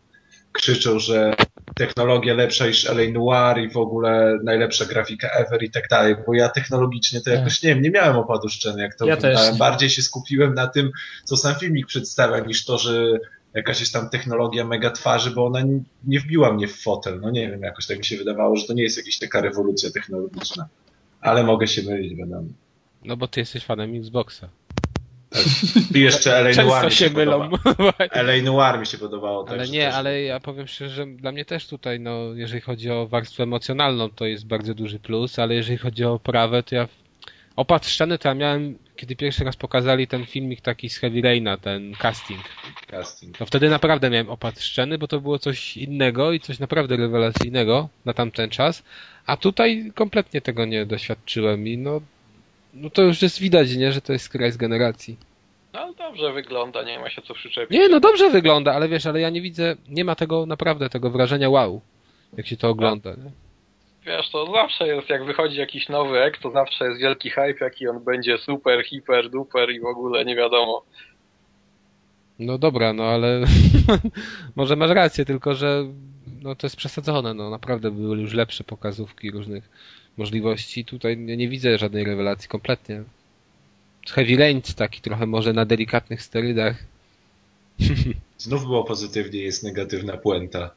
krzyczą, 0.51 0.99
że 0.99 1.35
technologia 1.77 2.33
lepsza 2.33 2.67
niż 2.67 2.85
LA 2.85 3.11
Noir 3.13 3.57
i 3.63 3.69
w 3.69 3.77
ogóle 3.77 4.39
najlepsza 4.43 4.85
grafika 4.85 5.27
ever 5.29 5.63
i 5.63 5.71
tak 5.71 5.87
dalej, 5.89 6.15
bo 6.27 6.33
ja 6.33 6.49
technologicznie 6.49 7.21
to 7.21 7.29
jakoś, 7.29 7.63
nie 7.63 7.69
wiem, 7.69 7.81
nie 7.81 7.91
miałem 7.91 8.15
opadu 8.15 8.49
szczeny, 8.49 8.81
jak 8.81 8.95
to 8.95 9.05
Ja 9.05 9.17
też. 9.17 9.33
Bardziej 9.57 9.89
się 9.89 10.01
skupiłem 10.01 10.53
na 10.53 10.67
tym, 10.67 10.91
co 11.23 11.37
sam 11.37 11.55
filmik 11.55 11.87
przedstawia, 11.87 12.39
niż 12.39 12.65
to, 12.65 12.77
że 12.77 13.19
jakaś 13.53 13.79
jest 13.79 13.93
tam 13.93 14.09
technologia 14.09 14.65
mega 14.65 14.91
twarzy, 14.91 15.31
bo 15.31 15.45
ona 15.45 15.61
nie- 15.61 15.83
nie 16.07 16.19
wbiła 16.19 16.53
mnie 16.53 16.67
w 16.67 16.75
fotel. 16.81 17.19
No 17.21 17.29
nie 17.31 17.49
wiem, 17.51 17.61
jakoś 17.61 17.87
tak 17.87 17.97
mi 17.97 18.05
się 18.05 18.17
wydawało, 18.17 18.55
że 18.55 18.67
to 18.67 18.73
nie 18.73 18.83
jest 18.83 18.97
jakaś 18.97 19.17
taka 19.19 19.41
rewolucja 19.41 19.91
technologiczna. 19.91 20.67
Ale 21.27 21.43
mogę 21.43 21.67
się 21.67 21.81
mylić, 21.83 22.15
wiadomo. 22.15 22.47
No 23.05 23.17
bo 23.17 23.27
ty 23.27 23.39
jesteś 23.39 23.63
fanem 23.63 23.95
Xboxa. 23.95 24.49
I 25.95 25.99
jeszcze 25.99 26.31
LA 26.41 26.63
Noir 26.63 26.85
mi 26.85 26.91
się 26.91 27.09
się 27.09 27.13
mylą. 27.13 27.49
LA 28.25 28.41
Noir 28.43 28.79
mi 28.79 28.85
się 28.85 28.97
podobało 28.97 29.43
też. 29.43 29.53
Ale 29.53 29.67
nie, 29.67 29.85
też- 29.85 29.95
ale 29.95 30.21
ja 30.21 30.39
powiem 30.39 30.67
szczerze, 30.67 30.95
że 30.95 31.05
dla 31.05 31.31
mnie 31.31 31.45
też 31.45 31.67
tutaj, 31.67 31.99
no, 31.99 32.33
jeżeli 32.33 32.61
chodzi 32.61 32.91
o 32.91 33.07
warstwę 33.07 33.43
emocjonalną, 33.43 34.09
to 34.09 34.25
jest 34.25 34.47
bardzo 34.47 34.73
duży 34.73 34.99
plus, 34.99 35.39
ale 35.39 35.55
jeżeli 35.55 35.77
chodzi 35.77 36.05
o 36.05 36.13
oprawę, 36.13 36.63
to 36.63 36.75
ja 36.75 36.87
opad 37.57 37.87
szczeny 37.87 38.17
to 38.17 38.27
ja 38.29 38.35
miałem, 38.35 38.77
kiedy 38.95 39.15
pierwszy 39.15 39.43
raz 39.43 39.55
pokazali 39.55 40.07
ten 40.07 40.25
filmik 40.25 40.61
taki 40.61 40.89
z 40.89 40.97
Heavy 40.97 41.21
Raina, 41.21 41.57
ten 41.57 41.93
casting. 41.95 42.41
Casting. 42.87 43.39
No 43.39 43.45
wtedy 43.45 43.69
naprawdę 43.69 44.09
miałem 44.09 44.29
opad 44.29 44.61
szczeny, 44.61 44.97
bo 44.97 45.07
to 45.07 45.21
było 45.21 45.39
coś 45.39 45.77
innego 45.77 46.31
i 46.31 46.39
coś 46.39 46.59
naprawdę 46.59 46.97
rewelacyjnego 46.97 47.89
na 48.05 48.13
tamten 48.13 48.49
czas, 48.49 48.83
a 49.25 49.37
tutaj 49.37 49.91
kompletnie 49.95 50.41
tego 50.41 50.65
nie 50.65 50.85
doświadczyłem 50.85 51.67
i 51.67 51.77
no, 51.77 52.01
no 52.73 52.89
to 52.89 53.01
już 53.01 53.21
jest 53.21 53.39
widać, 53.39 53.75
nie, 53.75 53.91
że 53.91 54.01
to 54.01 54.13
jest 54.13 54.29
któraś 54.29 54.53
z 54.53 54.57
generacji. 54.57 55.17
No 55.73 55.93
dobrze 55.93 56.33
wygląda, 56.33 56.83
nie 56.83 56.99
ma 56.99 57.09
się 57.09 57.21
co 57.21 57.33
przyczepić. 57.33 57.77
Nie, 57.77 57.89
no 57.89 57.99
dobrze 57.99 58.29
wygląda, 58.29 58.73
ale 58.73 58.89
wiesz, 58.89 59.05
ale 59.05 59.21
ja 59.21 59.29
nie 59.29 59.41
widzę, 59.41 59.75
nie 59.89 60.05
ma 60.05 60.15
tego 60.15 60.45
naprawdę, 60.45 60.89
tego 60.89 61.09
wrażenia 61.09 61.49
wow, 61.49 61.81
jak 62.37 62.47
się 62.47 62.57
to 62.57 62.69
ogląda. 62.69 63.09
Nie? 63.09 63.46
Wiesz, 64.07 64.29
to 64.29 64.51
zawsze 64.51 64.87
jest, 64.87 65.09
jak 65.09 65.25
wychodzi 65.25 65.57
jakiś 65.57 65.89
nowy 65.89 66.19
ek, 66.23 66.37
to 66.37 66.51
zawsze 66.51 66.85
jest 66.85 67.01
wielki 67.01 67.29
hype, 67.29 67.55
jaki 67.61 67.87
on 67.87 68.03
będzie 68.03 68.37
super, 68.37 68.85
hiper, 68.85 69.29
duper 69.29 69.71
i 69.71 69.79
w 69.79 69.85
ogóle 69.85 70.25
nie 70.25 70.35
wiadomo. 70.35 70.83
No 72.39 72.57
dobra, 72.57 72.93
no 72.93 73.03
ale 73.03 73.41
może 74.55 74.75
masz 74.75 74.91
rację, 74.91 75.25
tylko 75.25 75.55
że 75.55 75.85
no 76.41 76.55
to 76.55 76.67
jest 76.67 76.75
przesadzone, 76.75 77.33
no 77.33 77.49
naprawdę 77.49 77.91
były 77.91 78.17
już 78.17 78.33
lepsze 78.33 78.63
pokazówki 78.63 79.31
różnych 79.31 79.69
możliwości. 80.17 80.85
Tutaj 80.85 81.17
nie, 81.17 81.37
nie 81.37 81.49
widzę 81.49 81.77
żadnej 81.77 82.03
rewelacji 82.03 82.49
kompletnie. 82.49 83.03
Heavy 84.09 84.37
Rain 84.37 84.61
taki 84.75 85.01
trochę 85.01 85.25
może 85.25 85.53
na 85.53 85.65
delikatnych 85.65 86.21
sterydach. 86.21 86.75
Znów 88.37 88.61
było 88.61 88.83
pozytywnie, 88.83 89.39
jest 89.39 89.63
negatywna 89.63 90.17
puenta. 90.17 90.69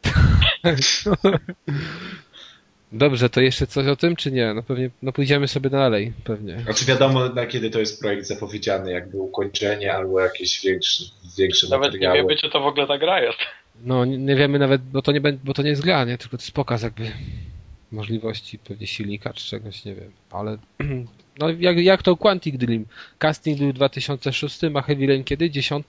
Dobrze, 2.92 3.30
to 3.30 3.40
jeszcze 3.40 3.66
coś 3.66 3.86
o 3.86 3.96
tym, 3.96 4.16
czy 4.16 4.32
nie? 4.32 4.54
No 4.54 4.62
pewnie, 4.62 4.90
no 5.02 5.12
pójdziemy 5.12 5.48
sobie 5.48 5.70
dalej, 5.70 6.12
pewnie. 6.24 6.60
Znaczy 6.60 6.84
wiadomo, 6.84 7.28
na 7.28 7.46
kiedy 7.46 7.70
to 7.70 7.78
jest 7.80 8.00
projekt 8.00 8.26
zapowiedziany, 8.26 8.90
jakby 8.92 9.18
ukończenie 9.18 9.94
albo 9.94 10.20
jakieś 10.20 10.60
większe, 10.64 11.04
większe 11.38 11.68
Nawet 11.68 11.92
nie 11.92 11.98
materiały. 11.98 12.16
wiemy, 12.28 12.36
czy 12.40 12.50
to 12.50 12.60
w 12.60 12.66
ogóle 12.66 12.86
ta 12.86 12.98
gra 12.98 13.20
jest. 13.22 13.38
No 13.84 14.04
nie, 14.04 14.18
nie 14.18 14.36
wiemy 14.36 14.58
nawet, 14.58 14.82
bo 14.82 15.02
to 15.02 15.12
nie, 15.12 15.20
będzie, 15.20 15.40
bo 15.44 15.54
to 15.54 15.62
nie 15.62 15.70
jest 15.70 15.82
gra, 15.82 16.04
nie? 16.04 16.18
Tylko 16.18 16.36
to 16.36 16.42
jest 16.42 16.52
pokaz 16.52 16.82
jakby 16.82 17.12
możliwości 17.92 18.58
pewnie 18.58 18.86
silnika 18.86 19.32
czy 19.32 19.46
czegoś, 19.46 19.84
nie 19.84 19.94
wiem. 19.94 20.10
Ale 20.30 20.58
no 21.40 21.48
jak, 21.58 21.78
jak 21.78 22.02
to 22.02 22.16
Quantic 22.16 22.56
Dream? 22.56 22.84
Casting 23.18 23.58
był 23.58 23.72
2006, 23.72 24.60
a 24.74 24.82
Heavy 24.82 25.06
Rain 25.06 25.24
kiedy? 25.24 25.50
10? 25.50 25.86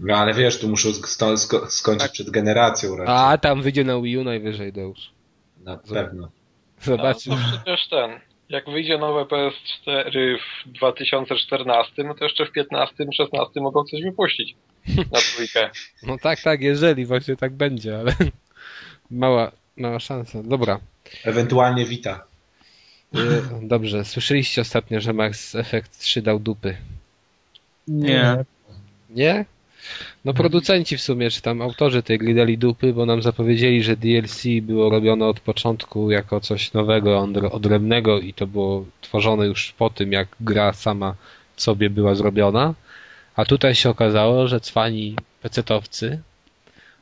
No 0.00 0.16
ale 0.16 0.34
wiesz, 0.34 0.58
tu 0.58 0.68
muszą 0.68 0.88
sk- 0.88 1.34
sko- 1.36 1.66
skończyć 1.70 2.12
przed 2.12 2.30
generacją 2.30 2.96
raczej. 2.96 3.14
A 3.16 3.38
tam 3.38 3.62
wyjdzie 3.62 3.84
na 3.84 4.00
Wii 4.00 4.18
U 4.18 4.24
najwyżej, 4.24 4.72
Deusz. 4.72 5.13
Na 5.64 5.76
pewno. 5.76 6.28
Zobaczymy. 6.82 7.36
No, 7.36 7.42
to 7.42 7.56
przecież 7.56 7.88
ten, 7.88 8.20
jak 8.48 8.70
wyjdzie 8.70 8.98
nowe 8.98 9.22
PS4 9.22 10.38
w 10.38 10.68
2014, 10.68 12.04
no 12.04 12.14
to 12.14 12.24
jeszcze 12.24 12.46
w 12.46 12.52
15, 12.52 13.06
16 13.16 13.60
mogą 13.60 13.84
coś 13.84 14.02
wypuścić. 14.02 14.54
na 15.12 15.20
trójkę. 15.34 15.70
No 16.06 16.18
tak, 16.18 16.40
tak, 16.40 16.60
jeżeli 16.60 17.06
właśnie 17.06 17.36
tak 17.36 17.52
będzie, 17.52 17.98
ale 17.98 18.14
mała, 19.10 19.50
mała 19.76 20.00
szansa. 20.00 20.42
Dobra. 20.42 20.80
Ewentualnie 21.24 21.84
Vita. 21.84 22.24
Y, 23.14 23.42
Dobrze, 23.62 24.04
słyszeliście 24.04 24.60
ostatnio, 24.62 25.00
że 25.00 25.12
Max 25.12 25.54
Effect 25.54 25.98
3 25.98 26.22
dał 26.22 26.38
dupy. 26.38 26.76
Nie. 27.88 28.44
Nie? 29.10 29.44
No 30.24 30.34
producenci 30.34 30.96
w 30.96 31.02
sumie, 31.02 31.30
czy 31.30 31.42
tam 31.42 31.62
autorzy 31.62 32.02
tej 32.02 32.18
gry 32.18 32.34
dali 32.34 32.58
dupy, 32.58 32.92
bo 32.92 33.06
nam 33.06 33.22
zapowiedzieli, 33.22 33.82
że 33.82 33.96
DLC 33.96 34.42
było 34.62 34.90
robione 34.90 35.26
od 35.26 35.40
początku 35.40 36.10
jako 36.10 36.40
coś 36.40 36.72
nowego, 36.72 37.10
odr- 37.26 37.48
odrębnego 37.52 38.20
i 38.20 38.34
to 38.34 38.46
było 38.46 38.84
tworzone 39.00 39.46
już 39.46 39.72
po 39.72 39.90
tym, 39.90 40.12
jak 40.12 40.28
gra 40.40 40.72
sama 40.72 41.14
sobie 41.56 41.90
była 41.90 42.14
zrobiona. 42.14 42.74
A 43.36 43.44
tutaj 43.44 43.74
się 43.74 43.90
okazało, 43.90 44.48
że 44.48 44.60
cwani 44.60 45.16
pecetowcy 45.42 46.20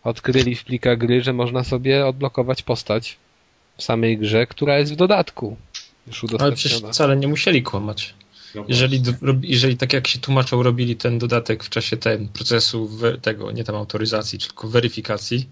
odkryli 0.04 0.54
w 0.54 0.64
plikach 0.64 0.98
gry, 0.98 1.22
że 1.22 1.32
można 1.32 1.64
sobie 1.64 2.06
odblokować 2.06 2.62
postać 2.62 3.16
w 3.76 3.82
samej 3.82 4.18
grze, 4.18 4.46
która 4.46 4.78
jest 4.78 4.92
w 4.92 4.96
dodatku. 4.96 5.56
Już 6.06 6.24
Ale 6.24 6.28
przecież 6.28 6.72
udostępniona. 6.72 6.92
wcale 6.92 7.16
nie 7.16 7.28
musieli 7.28 7.62
kłamać. 7.62 8.14
No 8.54 8.64
Jeżeli, 8.68 9.00
do, 9.00 9.12
jeżeli 9.42 9.76
tak 9.76 9.92
jak 9.92 10.06
się 10.08 10.18
tłumaczą, 10.18 10.62
robili 10.62 10.96
ten 10.96 11.18
dodatek 11.18 11.64
w 11.64 11.68
czasie 11.68 11.96
ten 11.96 12.28
procesu 12.28 12.90
tego, 13.22 13.52
nie 13.52 13.64
tam 13.64 13.76
autoryzacji, 13.76 14.38
tylko 14.38 14.68
weryfikacji, 14.68 15.48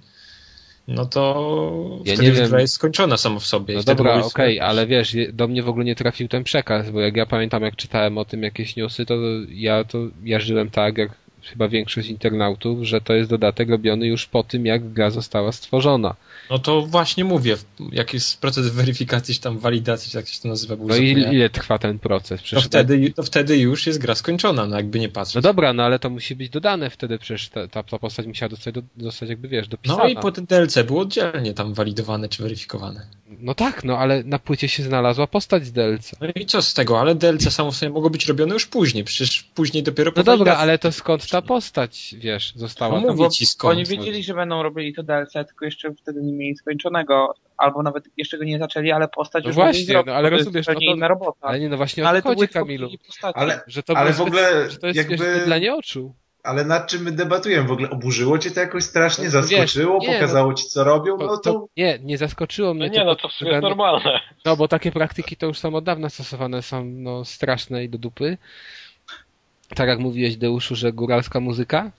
no 0.88 1.06
to 1.06 2.00
Ja 2.04 2.14
wtedy 2.14 2.22
nie 2.22 2.28
już 2.28 2.38
wiem. 2.38 2.48
gra 2.50 2.60
jest 2.60 2.74
skończona 2.74 3.16
sama 3.16 3.38
w 3.40 3.46
sobie. 3.46 3.74
No 3.74 3.82
dobra, 3.82 4.14
okej, 4.14 4.56
sobie- 4.56 4.64
ale 4.64 4.86
wiesz, 4.86 5.16
do 5.32 5.48
mnie 5.48 5.62
w 5.62 5.68
ogóle 5.68 5.84
nie 5.84 5.94
trafił 5.94 6.28
ten 6.28 6.44
przekaz, 6.44 6.90
bo 6.90 7.00
jak 7.00 7.16
ja 7.16 7.26
pamiętam, 7.26 7.62
jak 7.62 7.76
czytałem 7.76 8.18
o 8.18 8.24
tym 8.24 8.42
jakieś 8.42 8.76
newsy, 8.76 9.06
to 9.06 9.14
ja 9.48 9.84
to 9.84 9.98
ja 10.24 10.40
żyłem 10.40 10.70
tak, 10.70 10.98
jak 10.98 11.10
chyba 11.42 11.68
większość 11.68 12.08
internautów, 12.08 12.82
że 12.82 13.00
to 13.00 13.14
jest 13.14 13.30
dodatek 13.30 13.70
robiony 13.70 14.06
już 14.06 14.26
po 14.26 14.42
tym, 14.42 14.66
jak 14.66 14.92
gra 14.92 15.10
została 15.10 15.52
stworzona. 15.52 16.14
No 16.50 16.58
to 16.58 16.82
właśnie 16.82 17.24
mówię, 17.24 17.56
jak 17.92 18.14
jest 18.14 18.40
proces 18.40 18.68
weryfikacji, 18.68 19.34
czy 19.34 19.40
tam 19.40 19.58
walidacji, 19.58 20.10
czy 20.10 20.16
jak 20.16 20.28
się 20.28 20.40
to 20.42 20.48
nazywa, 20.48 20.76
był 20.76 20.88
No 20.88 20.96
i 20.96 21.10
ile 21.10 21.50
trwa 21.50 21.78
ten 21.78 21.98
proces? 21.98 22.40
to, 22.40 22.44
Przecież 22.44 22.64
wtedy, 22.64 23.12
to 23.12 23.22
wtedy 23.22 23.58
już 23.58 23.86
jest 23.86 23.98
gra 23.98 24.14
skończona, 24.14 24.66
no 24.66 24.76
jakby 24.76 24.98
nie 25.00 25.08
patrzeć. 25.08 25.34
No 25.34 25.40
dobra, 25.40 25.72
no 25.72 25.82
ale 25.82 25.98
to 25.98 26.10
musi 26.10 26.36
być 26.36 26.50
dodane 26.50 26.90
wtedy, 26.90 27.18
przecież 27.18 27.48
ta, 27.48 27.68
ta, 27.68 27.82
ta 27.82 27.98
postać 27.98 28.26
musiała 28.26 28.50
dostać, 28.50 28.74
do, 28.74 28.82
dostać 28.96 29.28
jakby, 29.28 29.48
wiesz, 29.48 29.68
dopisana. 29.68 30.02
No 30.02 30.08
i 30.08 30.16
potem 30.16 30.46
DLC 30.46 30.78
było 30.86 31.00
oddzielnie 31.00 31.54
tam 31.54 31.74
walidowane 31.74 32.28
czy 32.28 32.42
weryfikowane. 32.42 33.06
No 33.42 33.54
tak, 33.54 33.84
no 33.84 33.98
ale 33.98 34.22
na 34.24 34.38
płycie 34.38 34.68
się 34.68 34.82
znalazła 34.82 35.26
postać 35.26 35.66
z 35.66 35.72
DLC. 35.72 36.12
No 36.20 36.28
i 36.34 36.46
co 36.46 36.62
z 36.62 36.74
tego, 36.74 37.00
ale 37.00 37.14
DLC 37.14 37.52
samo 37.52 37.70
w 37.70 37.76
sobie 37.76 37.92
mogło 37.92 38.10
być 38.10 38.26
robione 38.28 38.54
już 38.54 38.66
później, 38.66 39.04
przecież 39.04 39.42
później 39.42 39.82
dopiero 39.82 40.12
No 40.16 40.22
dobra, 40.22 40.56
ale 40.56 40.78
to 40.78 40.92
skąd 40.92 41.30
ta 41.30 41.42
postać, 41.42 42.14
wiesz, 42.18 42.52
została 42.56 43.00
No 43.00 43.06
tam? 43.06 43.16
mówię 43.16 43.30
ci 43.30 43.46
skąd. 43.46 43.74
Oni 43.76 43.84
wiedzieli, 43.86 44.22
że 44.22 44.34
będą 44.34 44.62
robili 44.62 44.94
to 44.94 45.02
DLC, 45.02 45.32
tylko 45.32 45.64
jeszcze 45.64 45.94
wtedy 45.94 46.22
nie 46.22 46.32
mieli 46.32 46.56
skończonego, 46.56 47.34
albo 47.56 47.82
nawet 47.82 48.04
jeszcze 48.16 48.38
go 48.38 48.44
nie 48.44 48.58
zaczęli, 48.58 48.90
ale 48.92 49.08
postać 49.08 49.44
No 49.44 49.48
już 49.48 49.54
właśnie, 49.56 49.84
zrobić, 49.84 50.06
no 50.06 50.12
ale 50.14 50.30
to 50.30 50.36
rozumiesz, 50.36 50.66
zupełnie 50.66 50.86
no 50.86 50.92
to- 50.92 50.96
inna 50.96 51.08
robota. 51.08 51.38
Ale 51.40 51.60
nie, 51.60 51.68
no 51.68 51.76
właśnie 51.76 52.02
No, 52.02 52.06
o 52.06 52.10
ale 52.10 52.22
to 52.22 52.28
to 52.28 52.34
chodzi, 52.34 52.48
Kamilu. 52.52 52.90
postaci. 53.06 53.38
Ale, 53.38 53.60
Że 53.66 53.82
to 53.82 53.96
Ale 53.96 54.12
w 54.12 54.20
ogóle 54.20 54.70
że 54.70 54.78
to 54.78 54.86
jest 54.86 54.96
jakby- 54.96 55.42
dla 55.46 55.74
oczu. 55.76 56.14
Ale 56.42 56.64
nad 56.64 56.86
czym 56.86 57.02
my 57.02 57.12
debatujemy? 57.12 57.68
W 57.68 57.72
ogóle 57.72 57.90
oburzyło 57.90 58.38
cię 58.38 58.50
to 58.50 58.60
jakoś 58.60 58.84
strasznie? 58.84 59.24
No, 59.24 59.30
Zaskoczyło? 59.30 60.00
wiesz, 60.00 60.08
nie, 60.08 60.14
pokazało 60.14 60.54
ci 60.54 60.64
co 60.64 60.84
robią? 60.84 61.16
No 61.16 61.28
to, 61.28 61.52
to... 61.52 61.66
nie, 61.76 61.98
nie 62.02 62.18
zaskoczyło 62.18 62.68
No 62.68 62.74
mnie. 62.74 62.90
nie, 62.90 63.04
no 63.04 63.16
to 63.16 63.28
w 63.28 63.32
sumie 63.32 63.50
jest 63.50 63.62
no, 63.62 63.68
normalne. 63.68 64.20
no 64.44 64.56
bo 64.56 64.68
takie 64.68 64.92
praktyki 64.92 65.36
to 65.36 65.46
już 65.46 65.58
są 65.58 65.74
od 65.74 65.84
dawna 65.84 66.08
stosowane, 66.08 66.62
są 66.62 66.84
no, 66.84 67.24
straszne 67.24 67.84
i 67.84 67.88
do 67.88 67.98
dupy. 67.98 68.38
Tak 69.74 69.88
jak 69.88 69.98
mówiłeś, 69.98 70.36
Deuszu, 70.36 70.74
że 70.76 70.92
góralska 70.92 71.40
muzyka. 71.40 71.90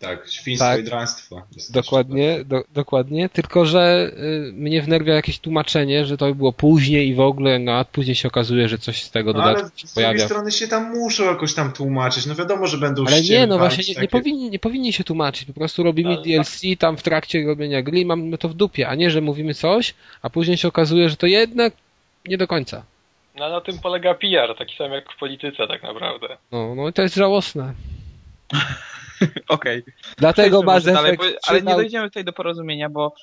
Tak, 0.00 0.28
świństwo 0.30 0.66
Tak. 0.68 0.80
i 0.80 0.84
draństwo. 0.84 1.42
Dokładnie, 1.70 2.44
do, 2.44 2.62
dokładnie. 2.74 3.28
Tylko, 3.28 3.66
że 3.66 4.10
y, 4.48 4.52
mnie 4.52 4.82
wnerwia 4.82 5.14
jakieś 5.14 5.38
tłumaczenie, 5.38 6.06
że 6.06 6.16
to 6.16 6.34
było 6.34 6.52
później 6.52 7.08
i 7.08 7.14
w 7.14 7.20
ogóle, 7.20 7.58
no 7.58 7.72
a 7.72 7.84
później 7.84 8.14
się 8.16 8.28
okazuje, 8.28 8.68
że 8.68 8.78
coś 8.78 9.02
z 9.02 9.10
tego 9.10 9.32
No, 9.32 9.42
ale 9.42 9.54
dodatku 9.54 9.78
się 9.78 9.86
z 9.86 9.94
drugiej 9.94 10.06
pojawia. 10.10 10.24
strony 10.26 10.52
się 10.52 10.68
tam 10.68 10.90
muszą 10.98 11.24
jakoś 11.24 11.54
tam 11.54 11.72
tłumaczyć. 11.72 12.26
No 12.26 12.34
wiadomo, 12.34 12.66
że 12.66 12.78
będą 12.78 13.06
Ale 13.06 13.22
nie, 13.22 13.46
no 13.46 13.58
właśnie, 13.58 13.82
nie, 13.84 13.88
nie, 13.88 13.94
takie- 13.94 14.08
powinni, 14.08 14.50
nie 14.50 14.58
powinni 14.58 14.92
się 14.92 15.04
tłumaczyć. 15.04 15.44
Po 15.44 15.52
prostu 15.52 15.82
robimy 15.82 16.10
Ale- 16.10 16.22
DLC 16.22 16.62
tam 16.78 16.96
w 16.96 17.02
trakcie 17.02 17.46
robienia 17.46 17.82
gry 17.82 18.00
i 18.00 18.06
mamy 18.06 18.38
to 18.38 18.48
w 18.48 18.54
dupie, 18.54 18.88
a 18.88 18.94
nie, 18.94 19.10
że 19.10 19.20
mówimy 19.20 19.54
coś, 19.54 19.94
a 20.22 20.30
później 20.30 20.56
się 20.56 20.68
okazuje, 20.68 21.08
że 21.08 21.16
to 21.16 21.26
jednak 21.26 21.72
nie 22.28 22.38
do 22.38 22.46
końca. 22.46 22.82
No 23.38 23.48
na 23.50 23.60
tym 23.60 23.78
polega 23.78 24.14
PR, 24.14 24.54
taki 24.58 24.76
sam 24.76 24.92
jak 24.92 25.12
w 25.12 25.18
polityce 25.18 25.66
tak 25.68 25.82
naprawdę. 25.82 26.28
No, 26.52 26.74
no 26.74 26.88
i 26.88 26.92
to 26.92 27.02
jest 27.02 27.14
żałosne. 27.14 27.72
Okej. 29.48 29.82
Dlatego 30.16 30.62
Przejdźmy 30.62 30.74
Mass 30.74 30.84
może 30.84 30.92
dalej, 30.92 31.16
bo- 31.16 31.24
Ale 31.46 31.62
nie 31.62 31.74
dojdziemy 31.74 32.08
tutaj 32.08 32.24
do 32.24 32.32
porozumienia, 32.32 32.88
bo 32.88 33.14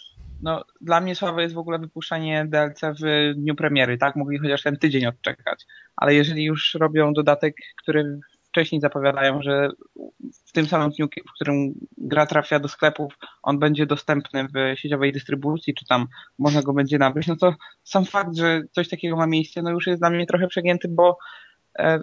no, 0.41 0.63
dla 0.81 1.01
mnie 1.01 1.15
słabe 1.15 1.41
jest 1.41 1.55
w 1.55 1.57
ogóle 1.57 1.79
wypuszczanie 1.79 2.45
DLC 2.49 2.81
w 3.01 3.33
dniu 3.35 3.55
premiery, 3.55 3.97
tak? 3.97 4.15
Mogli 4.15 4.39
chociaż 4.39 4.63
ten 4.63 4.77
tydzień 4.77 5.05
odczekać. 5.05 5.65
Ale 5.95 6.15
jeżeli 6.15 6.43
już 6.43 6.73
robią 6.73 7.13
dodatek, 7.13 7.55
który 7.81 8.19
wcześniej 8.55 8.81
zapowiadają, 8.81 9.41
że 9.41 9.69
w 10.45 10.51
tym 10.51 10.67
samym 10.67 10.89
dniu, 10.89 11.07
w 11.29 11.33
którym 11.35 11.73
gra 11.97 12.25
trafia 12.25 12.59
do 12.59 12.67
sklepów, 12.67 13.17
on 13.43 13.59
będzie 13.59 13.85
dostępny 13.85 14.47
w 14.47 14.79
sieciowej 14.79 15.13
dystrybucji, 15.13 15.73
czy 15.73 15.85
tam 15.85 16.07
można 16.39 16.61
go 16.61 16.73
będzie 16.73 16.97
nabyć, 16.97 17.27
no 17.27 17.35
to 17.35 17.55
sam 17.83 18.05
fakt, 18.05 18.35
że 18.35 18.61
coś 18.71 18.89
takiego 18.89 19.15
ma 19.15 19.27
miejsce, 19.27 19.61
no 19.61 19.69
już 19.71 19.87
jest 19.87 20.01
dla 20.01 20.09
mnie 20.09 20.25
trochę 20.25 20.47
przegięty, 20.47 20.87
bo 20.87 21.17
e, 21.79 21.99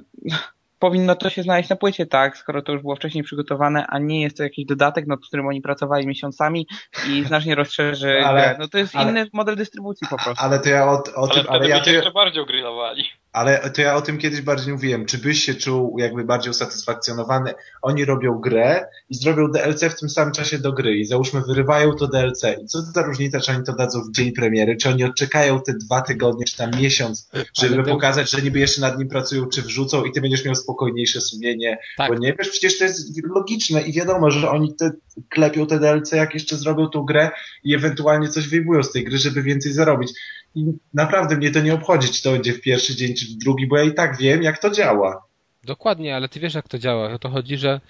powinno 0.82 1.14
to 1.16 1.30
się 1.30 1.42
znaleźć 1.42 1.68
na 1.68 1.76
płycie, 1.76 2.06
tak, 2.06 2.36
skoro 2.36 2.62
to 2.62 2.72
już 2.72 2.82
było 2.82 2.96
wcześniej 2.96 3.24
przygotowane, 3.24 3.86
a 3.86 3.98
nie 3.98 4.22
jest 4.22 4.36
to 4.36 4.42
jakiś 4.42 4.64
dodatek, 4.64 5.06
nad 5.06 5.20
którym 5.20 5.46
oni 5.46 5.60
pracowali 5.60 6.06
miesiącami 6.06 6.66
i 7.08 7.24
znacznie 7.24 7.54
rozszerzy 7.54 8.20
Ale- 8.26 8.40
grę. 8.40 8.56
No 8.58 8.68
to 8.68 8.78
jest 8.78 8.96
ale- 8.96 9.10
inny 9.10 9.26
model 9.32 9.56
dystrybucji 9.56 10.06
po 10.10 10.16
prostu. 10.16 10.44
Ale 10.44 10.58
to 10.60 10.68
ja 10.68 10.84
o, 10.86 10.92
o 10.92 11.02
Ale 11.16 11.28
tym, 11.34 11.44
ale 11.52 11.68
ja, 11.68 11.74
będzie 11.74 11.90
to, 11.90 11.96
jeszcze 11.96 12.10
bardziej 12.10 12.42
ogrylowali. 12.42 13.04
Ale 13.32 13.70
to 13.70 13.82
ja 13.82 13.96
o 13.96 14.00
tym 14.02 14.18
kiedyś 14.18 14.40
bardziej 14.40 14.72
mówiłem. 14.72 15.06
Czy 15.06 15.18
byś 15.18 15.44
się 15.44 15.54
czuł 15.54 15.98
jakby 15.98 16.24
bardziej 16.24 16.50
usatysfakcjonowany? 16.50 17.54
Oni 17.82 18.04
robią 18.04 18.38
grę 18.40 18.86
i 19.10 19.14
zrobią 19.14 19.50
DLC 19.50 19.84
w 19.84 20.00
tym 20.00 20.08
samym 20.08 20.34
czasie 20.34 20.58
do 20.58 20.72
gry 20.72 20.96
i 20.96 21.04
załóżmy 21.04 21.42
wyrywają 21.42 21.94
to 21.94 22.06
DLC. 22.08 22.42
I 22.62 22.66
co 22.66 22.78
to 22.82 22.86
za 22.94 23.02
różnica, 23.02 23.40
czy 23.40 23.52
oni 23.52 23.64
to 23.64 23.72
dadzą 23.72 24.00
w 24.02 24.12
dzień 24.12 24.32
premiery, 24.32 24.76
czy 24.76 24.88
oni 24.88 25.04
odczekają 25.04 25.60
te 25.60 25.74
dwa 25.74 26.00
tygodnie, 26.02 26.44
czy 26.44 26.56
tam 26.56 26.70
miesiąc, 26.80 27.30
żeby 27.60 27.82
to- 27.84 27.90
pokazać, 27.90 28.30
że 28.30 28.42
niby 28.42 28.58
jeszcze 28.58 28.80
nad 28.80 28.98
nim 28.98 29.08
pracują, 29.08 29.46
czy 29.46 29.62
wrzucą 29.62 30.04
i 30.04 30.12
ty 30.12 30.20
będziesz 30.20 30.44
miał 30.44 30.54
spokojniejsze 30.54 31.20
sumienie, 31.20 31.78
Tak. 31.96 32.08
bo 32.10 32.18
nie 32.18 32.34
wiesz, 32.38 32.48
przecież 32.48 32.78
to 32.78 32.84
jest 32.84 33.20
logiczne 33.34 33.82
i 33.82 33.92
wiadomo, 33.92 34.30
że 34.30 34.50
oni 34.50 34.74
te, 34.74 34.90
klepią 35.28 35.66
te 35.66 35.78
DLC, 35.80 36.12
jak 36.12 36.34
jeszcze 36.34 36.56
zrobią 36.56 36.88
tą 36.88 37.02
grę 37.02 37.30
i 37.64 37.74
ewentualnie 37.74 38.28
coś 38.28 38.48
wyjmują 38.48 38.82
z 38.82 38.92
tej 38.92 39.04
gry, 39.04 39.18
żeby 39.18 39.42
więcej 39.42 39.72
zarobić. 39.72 40.12
I 40.54 40.72
naprawdę 40.94 41.36
mnie 41.36 41.50
to 41.50 41.60
nie 41.60 41.74
obchodzi, 41.74 42.08
czy 42.08 42.22
to 42.22 42.32
będzie 42.32 42.52
w 42.52 42.60
pierwszy 42.60 42.96
dzień, 42.96 43.14
czy 43.14 43.26
w 43.26 43.36
drugi, 43.36 43.66
bo 43.66 43.76
ja 43.76 43.84
i 43.84 43.94
tak 43.94 44.16
wiem, 44.16 44.42
jak 44.42 44.58
to 44.58 44.70
działa. 44.70 45.26
Dokładnie, 45.64 46.16
ale 46.16 46.28
ty 46.28 46.40
wiesz 46.40 46.54
jak 46.54 46.68
to 46.68 46.78
działa. 46.78 47.12
O 47.12 47.18
to 47.18 47.28
chodzi, 47.28 47.56
że 47.56 47.80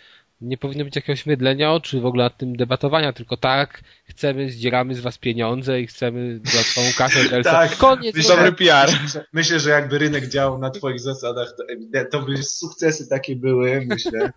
nie 0.43 0.59
powinno 0.59 0.85
być 0.85 0.97
jakiegoś 0.97 1.27
mydlenia 1.27 1.73
oczu 1.73 2.01
w 2.01 2.07
ogóle 2.07 2.25
nad 2.25 2.39
tym 2.39 2.57
debatowania, 2.57 3.13
tylko 3.13 3.37
tak, 3.37 3.83
chcemy, 4.05 4.51
zdzieramy 4.51 4.95
z 4.95 5.01
was 5.01 5.19
pieniądze 5.19 5.81
i 5.81 5.87
chcemy 5.87 6.39
dodatkową 6.39 6.87
kasę 6.99 7.25
DLC. 7.29 7.45
Tak. 7.45 7.77
Koniec. 7.77 8.17
Myślę, 8.17 8.37
Dobry 8.37 8.53
PR. 8.53 8.91
Myślę, 9.03 9.25
myślę, 9.33 9.61
że 9.61 9.71
jakby 9.71 9.99
rynek 9.99 10.29
działał 10.29 10.59
na 10.59 10.71
twoich 10.71 11.01
zasadach, 11.01 11.49
to, 11.57 11.65
to 12.11 12.27
by 12.27 12.43
sukcesy 12.43 13.09
takie 13.09 13.37
były, 13.37 13.87
myślę. 13.87 14.31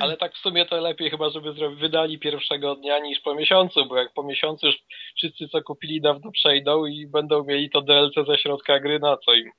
Ale 0.00 0.16
tak 0.16 0.34
w 0.34 0.38
sumie 0.38 0.66
to 0.66 0.80
lepiej 0.80 1.10
chyba, 1.10 1.30
żeby 1.30 1.52
zrobi, 1.52 1.76
wydali 1.76 2.18
pierwszego 2.18 2.74
dnia 2.74 2.98
niż 2.98 3.20
po 3.20 3.34
miesiącu, 3.34 3.86
bo 3.88 3.96
jak 3.96 4.12
po 4.14 4.22
miesiącu 4.22 4.66
już 4.66 4.76
wszyscy 5.16 5.48
co 5.48 5.62
kupili 5.62 6.00
dawno 6.00 6.30
przejdą 6.32 6.86
i 6.86 7.06
będą 7.06 7.44
mieli 7.44 7.70
to 7.70 7.82
DLC 7.82 8.14
ze 8.28 8.38
środka 8.38 8.80
gry, 8.80 8.98
na 8.98 9.16
co 9.16 9.34
im? 9.34 9.50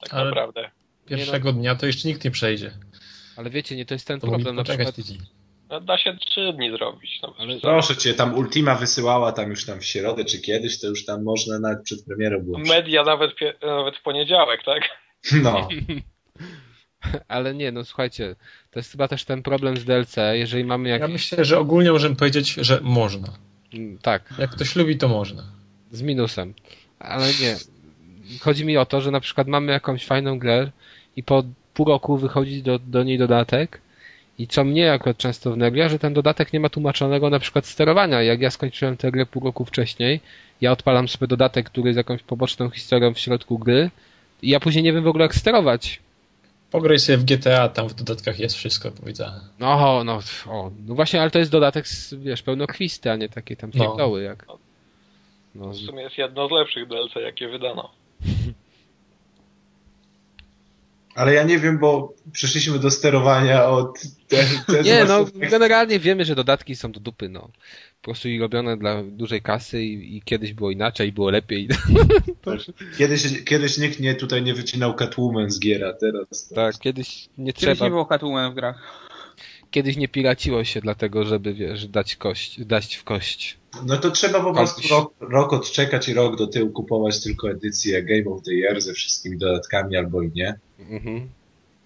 Tak 0.00 0.14
Ale- 0.14 0.24
naprawdę. 0.24 0.70
Pierwszego 1.06 1.52
dnia 1.52 1.74
to 1.74 1.86
jeszcze 1.86 2.08
nikt 2.08 2.24
nie 2.24 2.30
przejdzie. 2.30 2.70
Ale 3.36 3.50
wiecie, 3.50 3.76
nie 3.76 3.86
to 3.86 3.94
jest 3.94 4.06
ten 4.06 4.20
To 4.20 4.26
problem. 4.26 4.56
Na 4.56 4.64
przykład, 4.64 4.94
tydzień. 4.94 5.18
No, 5.70 5.80
da 5.80 5.98
się 5.98 6.16
trzy 6.16 6.52
dni 6.52 6.70
zrobić. 6.70 7.22
No, 7.22 7.34
Ale- 7.38 7.60
Proszę 7.60 7.96
cię, 7.96 8.14
tam 8.14 8.34
Ultima 8.38 8.74
wysyłała 8.74 9.32
tam 9.32 9.50
już 9.50 9.66
tam 9.66 9.80
w 9.80 9.84
środę 9.84 10.24
czy 10.24 10.40
kiedyś, 10.40 10.80
to 10.80 10.86
już 10.86 11.04
tam 11.04 11.22
można 11.22 11.58
nawet 11.58 11.82
przed 11.84 12.04
premierą 12.04 12.40
było. 12.42 12.58
Media 12.58 13.02
nawet, 13.02 13.30
nawet 13.62 13.96
w 13.96 14.02
poniedziałek, 14.02 14.62
tak? 14.64 14.82
No. 15.42 15.68
ale 17.28 17.54
nie, 17.54 17.72
no 17.72 17.84
słuchajcie, 17.84 18.36
to 18.70 18.78
jest 18.78 18.92
chyba 18.92 19.08
też 19.08 19.24
ten 19.24 19.42
problem 19.42 19.76
z 19.76 19.84
DLC, 19.84 20.16
jeżeli 20.32 20.64
mamy 20.64 20.88
Ja 20.88 20.94
jakiś... 20.98 21.12
myślę, 21.12 21.44
że 21.44 21.58
ogólnie 21.58 21.92
możemy 21.92 22.16
powiedzieć, 22.16 22.54
że 22.54 22.80
można. 22.82 23.28
Mm, 23.74 23.98
Tak, 23.98 24.34
Jak 24.38 24.50
ktoś 24.50 24.76
lubi, 24.76 24.96
to 24.98 25.08
można. 25.08 25.42
z 25.92 26.02
minusem. 26.02 26.54
Ale 26.98 27.26
nie. 27.26 27.56
Chodzi 28.40 28.64
mi 28.64 28.76
o 28.76 28.86
to, 28.86 29.00
że 29.00 29.10
na 29.10 29.20
przykład 29.20 29.46
mamy 29.48 29.72
jakąś 29.72 30.06
fajną 30.06 30.38
grę 30.38 30.70
i 31.16 31.22
po 31.22 31.42
pół 31.74 31.86
roku 31.86 32.16
wychodzi 32.16 32.62
do, 32.62 32.78
do 32.78 33.02
niej 33.02 33.18
dodatek 33.18 33.80
i 34.38 34.46
co 34.46 34.64
mnie 34.64 34.82
jako 34.82 35.14
często 35.14 35.52
wnerwia, 35.52 35.88
że 35.88 35.98
ten 35.98 36.14
dodatek 36.14 36.52
nie 36.52 36.60
ma 36.60 36.68
tłumaczonego 36.68 37.30
na 37.30 37.38
przykład 37.38 37.66
sterowania. 37.66 38.22
Jak 38.22 38.40
ja 38.40 38.50
skończyłem 38.50 38.96
tę 38.96 39.10
grę 39.12 39.26
pół 39.26 39.44
roku 39.44 39.64
wcześniej, 39.64 40.20
ja 40.60 40.72
odpalam 40.72 41.08
sobie 41.08 41.26
dodatek, 41.26 41.66
który 41.66 41.88
jest 41.88 41.96
jakąś 41.96 42.22
poboczną 42.22 42.70
historią 42.70 43.14
w 43.14 43.18
środku 43.18 43.58
gry 43.58 43.90
i 44.42 44.50
ja 44.50 44.60
później 44.60 44.84
nie 44.84 44.92
wiem 44.92 45.04
w 45.04 45.08
ogóle 45.08 45.24
jak 45.24 45.34
sterować. 45.34 46.00
Pograj 46.70 46.98
sobie 46.98 47.18
w 47.18 47.24
GTA, 47.24 47.68
tam 47.68 47.88
w 47.88 47.94
dodatkach 47.94 48.38
jest 48.38 48.56
wszystko 48.56 48.90
powiedziane. 48.90 49.40
No, 49.58 50.04
no, 50.04 50.18
o, 50.48 50.70
no 50.86 50.94
właśnie, 50.94 51.20
ale 51.22 51.30
to 51.30 51.38
jest 51.38 51.50
dodatek, 51.50 51.88
z, 51.88 52.14
wiesz, 52.14 52.42
pełnokwisty, 52.42 53.10
a 53.10 53.16
nie 53.16 53.28
takie 53.28 53.56
tam 53.56 53.70
No. 53.74 53.80
pierdoły 53.84 54.22
jak... 54.22 54.46
No, 55.54 55.68
W 55.70 55.76
sumie 55.76 56.02
jest 56.02 56.18
jedno 56.18 56.48
z 56.48 56.50
lepszych 56.50 56.88
DLC, 56.88 57.14
jakie 57.14 57.48
wydano. 57.48 57.90
Ale 61.16 61.34
ja 61.34 61.42
nie 61.42 61.58
wiem, 61.58 61.78
bo 61.78 62.14
przeszliśmy 62.32 62.78
do 62.78 62.90
sterowania 62.90 63.64
od... 63.64 63.98
Te, 64.28 64.82
nie, 64.84 65.04
no, 65.04 65.26
generalnie 65.50 65.98
wiemy, 65.98 66.24
że 66.24 66.34
dodatki 66.34 66.76
są 66.76 66.92
do 66.92 67.00
dupy, 67.00 67.28
no. 67.28 67.40
Po 68.02 68.04
prostu 68.04 68.28
i 68.28 68.38
robione 68.38 68.76
dla 68.76 69.02
dużej 69.02 69.42
kasy 69.42 69.82
i, 69.82 70.16
i 70.16 70.22
kiedyś 70.22 70.52
było 70.52 70.70
inaczej, 70.70 71.12
było 71.12 71.30
lepiej. 71.30 71.68
Kiedyś, 72.98 73.44
kiedyś 73.44 73.78
nikt 73.78 74.00
nie, 74.00 74.14
tutaj 74.14 74.42
nie 74.42 74.54
wycinał 74.54 74.94
Catwoman 74.94 75.50
z 75.50 75.60
giera, 75.60 75.92
teraz... 75.92 76.48
To... 76.48 76.54
tak, 76.54 76.78
kiedyś 76.78 77.28
nie 77.38 77.52
Kiedyś 77.52 77.60
trzeba, 77.60 77.86
nie 77.86 77.90
było 77.90 78.06
Catwoman 78.06 78.52
w 78.52 78.54
grach. 78.54 79.08
kiedyś 79.70 79.96
nie 79.96 80.08
piraciło 80.08 80.64
się 80.64 80.80
dlatego, 80.80 81.24
żeby, 81.24 81.54
wiesz, 81.54 81.86
dać 81.86 82.16
kość, 82.16 82.64
dać 82.64 82.94
w 82.96 83.04
kość. 83.04 83.58
No 83.86 83.96
to 83.96 84.10
trzeba 84.10 84.40
po 84.40 84.54
prostu 84.54 84.88
rok, 84.94 85.12
rok 85.20 85.52
odczekać 85.52 86.08
i 86.08 86.14
rok 86.14 86.36
do 86.36 86.46
tyłu 86.46 86.70
kupować 86.70 87.22
tylko 87.22 87.50
edycję 87.50 88.02
Game 88.02 88.36
of 88.36 88.42
the 88.42 88.54
Year 88.54 88.80
ze 88.80 88.92
wszystkimi 88.92 89.38
dodatkami 89.38 89.96
albo 89.96 90.22
i 90.22 90.30
nie. 90.34 90.58
Mhm. 90.78 91.28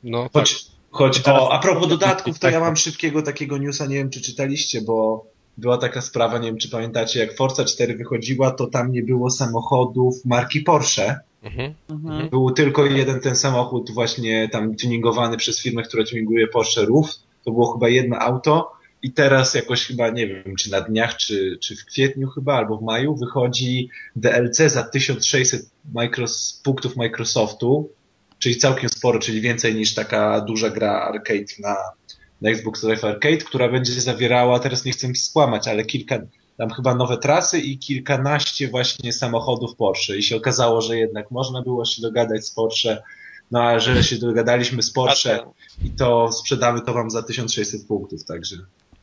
No, 0.04 0.22
tak. 0.22 0.32
Choć, 0.32 0.66
choć 0.90 1.22
Teraz- 1.22 1.42
o, 1.42 1.52
a 1.52 1.58
propos 1.58 1.88
dodatków, 1.88 2.38
to 2.38 2.46
ja 2.46 2.52
tak. 2.52 2.62
mam 2.62 2.76
szybkiego 2.76 3.22
takiego 3.22 3.58
newsa, 3.58 3.86
nie 3.86 3.96
wiem 3.96 4.10
czy 4.10 4.20
czytaliście, 4.20 4.82
bo 4.82 5.24
była 5.56 5.78
taka 5.78 6.00
sprawa, 6.00 6.38
nie 6.38 6.46
wiem 6.46 6.58
czy 6.58 6.70
pamiętacie, 6.70 7.20
jak 7.20 7.36
Forza 7.36 7.64
4 7.64 7.96
wychodziła, 7.96 8.50
to 8.50 8.66
tam 8.66 8.92
nie 8.92 9.02
było 9.02 9.30
samochodów 9.30 10.24
marki 10.24 10.60
Porsche. 10.60 11.20
Mhm. 11.42 11.74
Mhm. 11.90 12.28
Był 12.28 12.50
tylko 12.50 12.84
jeden 12.86 13.20
ten 13.20 13.36
samochód 13.36 13.90
właśnie 13.90 14.48
tam 14.48 14.76
tuningowany 14.76 15.36
przez 15.36 15.62
firmę, 15.62 15.82
która 15.82 16.04
tuninguje 16.04 16.46
Porsche 16.46 16.84
Roof. 16.84 17.10
To 17.44 17.50
było 17.50 17.72
chyba 17.72 17.88
jedno 17.88 18.16
auto 18.18 18.72
i 19.02 19.12
teraz 19.12 19.54
jakoś 19.54 19.86
chyba, 19.86 20.10
nie 20.10 20.26
wiem, 20.26 20.56
czy 20.56 20.70
na 20.70 20.80
dniach, 20.80 21.16
czy, 21.16 21.58
czy 21.60 21.76
w 21.76 21.84
kwietniu 21.84 22.28
chyba, 22.28 22.54
albo 22.54 22.76
w 22.76 22.82
maju 22.82 23.16
wychodzi 23.16 23.88
DLC 24.16 24.56
za 24.56 24.82
1600 24.82 25.70
Micros, 25.94 26.60
punktów 26.64 26.96
Microsoftu, 26.96 27.90
czyli 28.38 28.56
całkiem 28.56 28.88
sporo, 28.88 29.18
czyli 29.18 29.40
więcej 29.40 29.74
niż 29.74 29.94
taka 29.94 30.40
duża 30.40 30.70
gra 30.70 31.02
arcade 31.02 31.52
na, 31.58 31.76
na 32.40 32.50
Xbox 32.50 32.82
Live 32.82 33.04
Arcade, 33.04 33.36
która 33.36 33.68
będzie 33.68 34.00
zawierała, 34.00 34.58
teraz 34.58 34.84
nie 34.84 34.92
chcę 34.92 35.14
skłamać, 35.14 35.68
ale 35.68 35.84
kilka, 35.84 36.18
tam 36.56 36.70
chyba 36.70 36.94
nowe 36.94 37.18
trasy 37.18 37.58
i 37.58 37.78
kilkanaście 37.78 38.68
właśnie 38.68 39.12
samochodów 39.12 39.76
Porsche. 39.76 40.16
I 40.16 40.22
się 40.22 40.36
okazało, 40.36 40.80
że 40.80 40.98
jednak 40.98 41.30
można 41.30 41.62
było 41.62 41.84
się 41.84 42.02
dogadać 42.02 42.46
z 42.46 42.50
Porsche, 42.50 43.02
no 43.50 43.62
a 43.62 43.78
że 43.78 44.04
się 44.04 44.18
dogadaliśmy 44.18 44.82
z 44.82 44.92
Porsche 44.92 45.38
i 45.84 45.90
to 45.90 46.32
sprzedamy 46.32 46.80
to 46.80 46.94
wam 46.94 47.10
za 47.10 47.22
1600 47.22 47.86
punktów, 47.86 48.24
także 48.24 48.56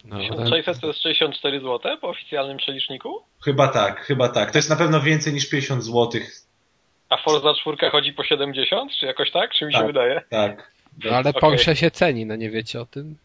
No, 0.05 0.17
1600 0.17 0.81
to 0.81 0.87
jest 0.87 0.99
64 0.99 1.59
zł 1.59 1.97
po 2.01 2.09
oficjalnym 2.09 2.57
przeliczniku? 2.57 3.21
chyba 3.45 3.67
tak, 3.67 4.01
chyba 4.01 4.29
tak. 4.29 4.51
To 4.51 4.57
jest 4.57 4.69
na 4.69 4.75
pewno 4.75 5.01
więcej 5.01 5.33
niż 5.33 5.49
50 5.49 5.83
złotych, 5.83 6.31
A 7.09 7.17
Forza 7.17 7.53
4 7.53 7.89
chodzi 7.91 8.13
po 8.13 8.23
70? 8.23 8.91
Czy 8.99 9.05
jakoś 9.05 9.31
tak? 9.31 9.51
Czy 9.53 9.65
mi 9.65 9.73
się 9.73 9.79
Tak. 9.79 9.87
wydaje? 9.87 10.21
tak. 10.29 10.71
no, 11.05 11.11
ale 11.11 11.29
Okej. 11.29 11.41
Porsche 11.41 11.75
się 11.75 11.91
ceni, 11.91 12.25
no 12.25 12.35
nie 12.35 12.49
wiecie 12.49 12.81
o 12.81 12.85
tym? 12.85 13.17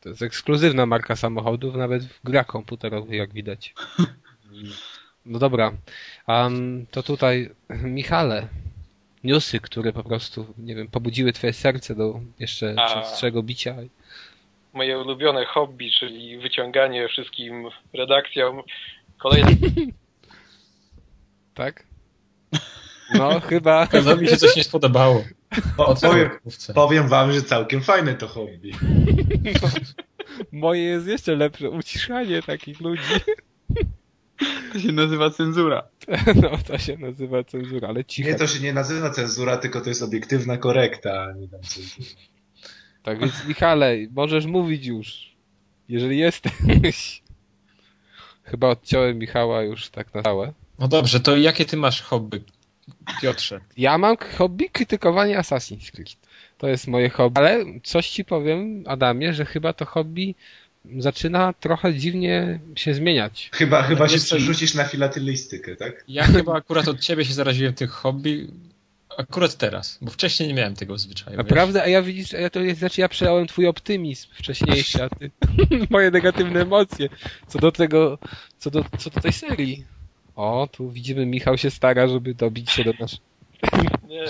To 0.00 0.08
jest 0.08 0.22
ekskluzywna 0.22 0.86
marka 0.86 1.16
samochodów, 1.16 1.74
nawet 1.74 2.04
w 2.04 2.20
grach 2.24 2.46
komputerowych, 2.46 3.18
jak 3.18 3.32
widać. 3.32 3.74
No 5.26 5.38
dobra, 5.38 5.72
um, 6.28 6.86
to 6.90 7.02
tutaj, 7.02 7.50
Michale, 7.70 8.48
newsy, 9.24 9.60
które 9.60 9.92
po 9.92 10.04
prostu, 10.04 10.46
nie 10.58 10.74
wiem, 10.74 10.88
pobudziły 10.88 11.32
twoje 11.32 11.52
serce 11.52 11.94
do 11.94 12.20
jeszcze 12.38 12.74
A. 12.78 12.88
częstszego 12.88 13.42
bicia. 13.42 13.74
Moje 14.74 14.98
ulubione 14.98 15.44
hobby, 15.44 15.90
czyli 16.00 16.38
wyciąganie 16.38 17.08
wszystkim 17.08 17.68
redakcjom 17.92 18.62
kolejne 19.18 19.50
Tak? 21.54 21.86
No, 23.14 23.40
chyba. 23.50 23.86
Kazowi 23.86 24.28
się 24.28 24.36
coś 24.36 24.56
nie 24.56 24.64
spodobało. 24.64 25.24
Po, 25.76 25.94
powiem, 25.94 26.30
powiem 26.74 27.08
wam, 27.08 27.32
że 27.32 27.42
całkiem 27.42 27.82
fajne 27.82 28.14
to 28.14 28.28
hobby. 28.28 28.72
Moje 30.52 30.82
jest 30.82 31.06
jeszcze 31.06 31.36
lepsze, 31.36 31.70
uciszanie 31.70 32.42
takich 32.42 32.80
ludzi. 32.80 33.02
To 34.72 34.80
się 34.80 34.92
nazywa 34.92 35.30
cenzura. 35.30 35.88
No, 36.42 36.50
to 36.66 36.78
się 36.78 36.96
nazywa 36.96 37.44
cenzura, 37.44 37.88
ale 37.88 38.04
cicho. 38.04 38.28
Nie, 38.28 38.34
to 38.34 38.46
się 38.46 38.60
nie 38.60 38.72
nazywa 38.72 39.10
cenzura, 39.10 39.56
tylko 39.56 39.80
to 39.80 39.88
jest 39.88 40.02
obiektywna 40.02 40.56
korekta, 40.56 41.22
a 41.22 41.32
nie 41.32 41.48
tam 41.48 41.60
cenzura. 41.62 42.20
Tak 43.04 43.20
więc, 43.20 43.46
Michale, 43.48 43.96
możesz 44.10 44.46
mówić 44.46 44.86
już, 44.86 45.36
jeżeli 45.88 46.18
jesteś. 46.18 47.22
Chyba 48.42 48.68
odciąłem 48.68 49.18
Michała 49.18 49.62
już 49.62 49.88
tak 49.88 50.14
na 50.14 50.22
całe. 50.22 50.52
No 50.78 50.88
dobrze, 50.88 51.20
to 51.20 51.36
jakie 51.36 51.64
ty 51.64 51.76
masz 51.76 52.02
hobby, 52.02 52.42
Piotrze? 53.22 53.60
Ja 53.76 53.98
mam 53.98 54.16
hobby 54.16 54.70
krytykowanie 54.70 55.38
Assassin's 55.38 55.90
Creed. 55.90 56.16
To 56.58 56.68
jest 56.68 56.86
moje 56.86 57.10
hobby. 57.10 57.40
Ale 57.40 57.64
coś 57.82 58.08
ci 58.08 58.24
powiem, 58.24 58.84
Adamie, 58.86 59.34
że 59.34 59.44
chyba 59.44 59.72
to 59.72 59.84
hobby 59.84 60.34
zaczyna 60.98 61.52
trochę 61.52 61.94
dziwnie 61.94 62.60
się 62.76 62.94
zmieniać. 62.94 63.50
Chyba, 63.52 63.82
chyba 63.82 64.08
się 64.08 64.14
Wiesz 64.14 64.24
co, 64.24 64.36
przerzucisz 64.36 64.74
na 64.74 64.84
filatylistykę, 64.84 65.76
tak? 65.76 66.04
Ja 66.08 66.24
chyba 66.24 66.56
akurat 66.56 66.88
od 66.88 67.00
ciebie 67.00 67.24
się 67.24 67.34
zaraziłem 67.34 67.74
tych 67.74 67.90
hobby 67.90 68.48
akurat 69.16 69.56
teraz, 69.56 69.98
bo 70.02 70.10
wcześniej 70.10 70.48
nie 70.48 70.54
miałem 70.54 70.74
tego 70.74 70.98
zwyczaju. 70.98 71.30
wiesz? 71.30 71.38
Naprawdę, 71.38 71.82
a 71.82 71.88
ja 71.88 72.02
widzisz, 72.02 72.34
a 72.34 72.38
ja 72.38 72.50
to 72.50 72.60
jest, 72.60 72.78
znaczy 72.78 73.00
ja 73.00 73.08
przejąłem 73.08 73.46
twój 73.46 73.66
optymizm 73.66 74.28
wcześniejszy, 74.34 75.04
a 75.04 75.08
ty 75.08 75.30
moje 75.90 76.10
negatywne 76.10 76.60
emocje 76.60 77.08
co 77.48 77.58
do 77.58 77.72
tego, 77.72 78.18
co 78.58 78.70
do, 78.70 78.84
co 78.98 79.10
do 79.10 79.20
tej 79.20 79.32
serii. 79.32 79.84
O, 80.36 80.68
tu 80.72 80.90
widzimy 80.90 81.26
Michał 81.26 81.58
się 81.58 81.70
stara, 81.70 82.08
żeby 82.08 82.34
dobić 82.34 82.70
się 82.70 82.84
do 82.84 82.92
nas. 83.00 83.16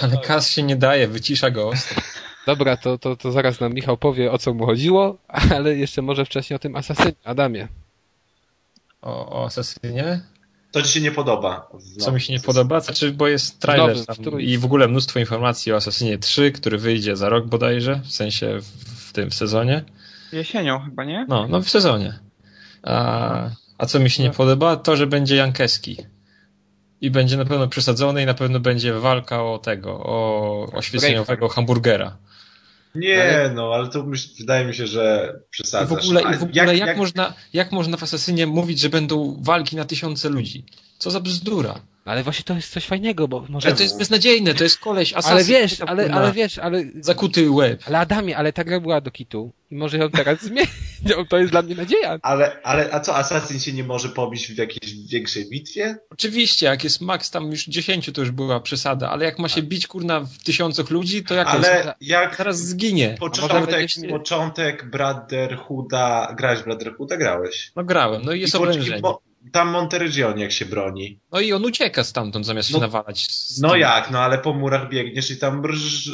Ale 0.03 0.13
tak. 0.13 0.27
Kas 0.27 0.51
się 0.51 0.63
nie 0.63 0.77
daje, 0.77 1.09
wycisza 1.09 1.51
go 1.51 1.69
ostro. 1.69 2.03
Dobra, 2.47 2.77
to, 2.77 2.99
to, 2.99 3.17
to 3.17 3.33
zaraz 3.33 3.61
nam 3.61 3.75
Michał 3.75 3.97
powie 3.97 4.33
o 4.33 4.39
co 4.39 4.55
mu 4.55 4.67
chodziło, 4.67 5.19
ale 5.29 5.77
jeszcze 5.77 6.03
może 6.03 6.25
wcześniej 6.25 6.57
o 6.57 6.59
tym 6.59 6.77
asasynie. 6.77 7.15
Adamie. 7.25 7.69
O, 9.03 9.41
o 9.41 9.45
Asasynie? 9.45 10.21
To 10.75 10.83
ci 10.83 10.89
się 10.93 11.01
nie 11.01 11.13
podoba. 11.13 11.69
Co 11.99 12.13
mi 12.13 12.21
się 12.21 12.33
nie 12.33 12.41
podoba? 12.41 12.81
Znaczy, 12.81 13.13
bo 13.13 13.29
jest 13.29 13.61
trailer 13.61 13.97
i 14.39 14.59
w 14.59 14.65
ogóle 14.65 14.89
mnóstwo 14.89 15.19
informacji 15.19 15.73
o 15.73 15.77
Assassinie 15.77 16.19
3, 16.19 16.53
który 16.53 16.79
wyjdzie 16.79 17.17
za 17.17 17.29
rok 17.29 17.47
bodajże, 17.47 18.01
w 18.05 18.13
sensie 18.13 18.59
w, 18.61 18.65
w 19.09 19.13
tym 19.13 19.33
sezonie. 19.33 19.85
Jesienią 20.33 20.81
chyba, 20.81 21.05
nie? 21.05 21.27
No, 21.29 21.49
no 21.49 21.61
w 21.63 21.71
sezonie. 21.71 22.19
A, 22.83 23.51
a 23.79 23.87
co 23.87 24.01
mi 24.01 24.11
się 24.11 24.23
nie 24.23 24.29
No. 24.29 24.35
podoba? 24.35 24.77
To, 24.77 24.97
że 24.97 25.07
będzie 25.07 25.37
Jankeski. 25.37 25.97
I 27.01 27.11
będzie 27.11 27.37
na 27.37 27.45
pewno 27.45 27.69
przesadzony 27.69 28.23
i 28.23 28.27
na 28.27 28.35
pewno 28.35 28.61
będzie 28.61 28.93
walka 28.93 29.43
o 29.45 29.59
tego, 29.59 29.91
o 29.93 30.67
oświeceniowego 30.73 31.49
hamburgera. 31.49 32.17
Nie, 32.95 33.51
no, 33.55 33.75
ale 33.75 33.89
to 33.89 34.03
myśl, 34.03 34.29
wydaje 34.39 34.67
mi 34.67 34.75
się, 34.75 34.87
że 34.87 35.35
I 35.37 35.51
przesadzasz. 35.51 35.89
w 35.89 35.93
ogóle, 35.93 36.23
i 36.23 36.37
w 36.37 36.43
ogóle 36.43 36.77
jak, 36.77 36.97
Można, 36.97 37.35
jak 37.53 37.73
można 37.73 37.97
w 37.97 38.03
Assassinie 38.03 38.47
mówić, 38.47 38.81
że 38.81 38.89
będą 38.89 39.37
walki 39.41 39.77
na 39.77 39.85
tysiące 39.85 40.29
ludzi? 40.29 40.65
Co 40.99 41.11
za 41.11 41.21
bzdura. 41.21 41.81
Ale 42.05 42.23
właśnie 42.23 42.45
to 42.45 42.55
jest 42.55 42.73
coś 42.73 42.87
fajnego, 42.87 43.29
bo 43.29 43.45
może... 43.49 43.69
Ale 43.69 43.77
to 43.77 43.83
jest 43.83 43.99
beznadziejne, 43.99 44.55
to 44.55 44.65
jest 44.65 44.79
koleś 44.79 45.13
assassin. 45.13 45.33
Ale 45.33 45.45
wiesz, 45.45 45.81
ale, 45.81 46.13
ale 46.15 46.33
wiesz, 46.33 46.59
ale... 46.59 46.85
Zakuty 47.01 47.51
łeb. 47.51 47.83
Ale 47.87 47.99
Adamie, 47.99 48.37
ale 48.37 48.53
ta 48.53 48.65
gra 48.65 48.81
była 48.81 49.01
do 49.01 49.11
kitu 49.11 49.53
i 49.71 49.75
może 49.75 49.99
ją 49.99 50.11
teraz 50.11 50.43
zmienić. 50.49 50.71
To 51.29 51.39
jest 51.39 51.51
dla 51.51 51.63
mnie 51.63 51.75
nadzieja. 51.75 52.19
Ale, 52.23 52.63
ale, 52.63 52.93
a 52.93 53.01
co, 53.01 53.17
Assassin 53.17 53.61
się 53.61 53.73
nie 53.73 53.85
może 53.85 54.09
pobić 54.09 54.47
w 54.49 54.59
jakiejś 54.59 54.95
większej 55.09 55.49
bitwie? 55.51 55.97
Oczywiście, 56.11 56.67
jak 56.67 56.85
jest 56.85 57.01
max 57.01 57.31
tam 57.31 57.51
już 57.51 57.65
10, 57.65 58.11
to 58.15 58.21
już 58.21 58.31
była 58.31 58.61
przesada, 58.61 59.11
ale 59.11 59.25
jak 59.25 59.39
ma 59.39 59.49
się 59.49 59.63
bić 59.63 59.87
kurna 59.87 60.21
w 60.21 60.39
tysiącach 60.39 60.91
ludzi, 60.91 61.25
to 61.25 61.35
jak 61.35 61.49
Ale 61.49 61.95
jak 62.01 62.37
zaraz 62.37 62.59
zginie. 62.59 63.17
początek, 63.21 63.71
będziesz- 63.71 64.11
początek 64.11 64.91
Brotherhooda, 64.91 66.35
grałeś 66.37 66.61
w 66.61 66.65
Brotherhooda? 66.65 67.17
Grałeś. 67.17 67.73
No 67.77 67.85
grałem, 67.85 68.23
no 68.25 68.33
i 68.33 68.41
jest 68.41 68.55
I 68.55 68.59
po- 68.59 68.63
oblężenie. 68.63 69.01
bo 69.01 69.21
Tam 69.53 69.69
Monterregionie 69.69 70.43
jak 70.43 70.53
się 70.53 70.67
broni. 70.67 71.19
No 71.33 71.41
i 71.41 71.53
on 71.53 71.65
ucieka 71.65 72.05
stamtąd 72.05 72.47
zamiast 72.47 72.69
się 72.69 72.75
No- 72.75 72.81
nawalać. 72.81 73.31
z 73.31 73.61
No 73.61 73.71
tym. 73.71 73.81
jak, 73.81 74.11
no 74.11 74.19
ale 74.19 74.39
po 74.39 74.53
murach 74.55 74.89
biegniesz 74.89 75.31
i 75.31 75.37
tam 75.37 75.67
rż... 75.67 76.11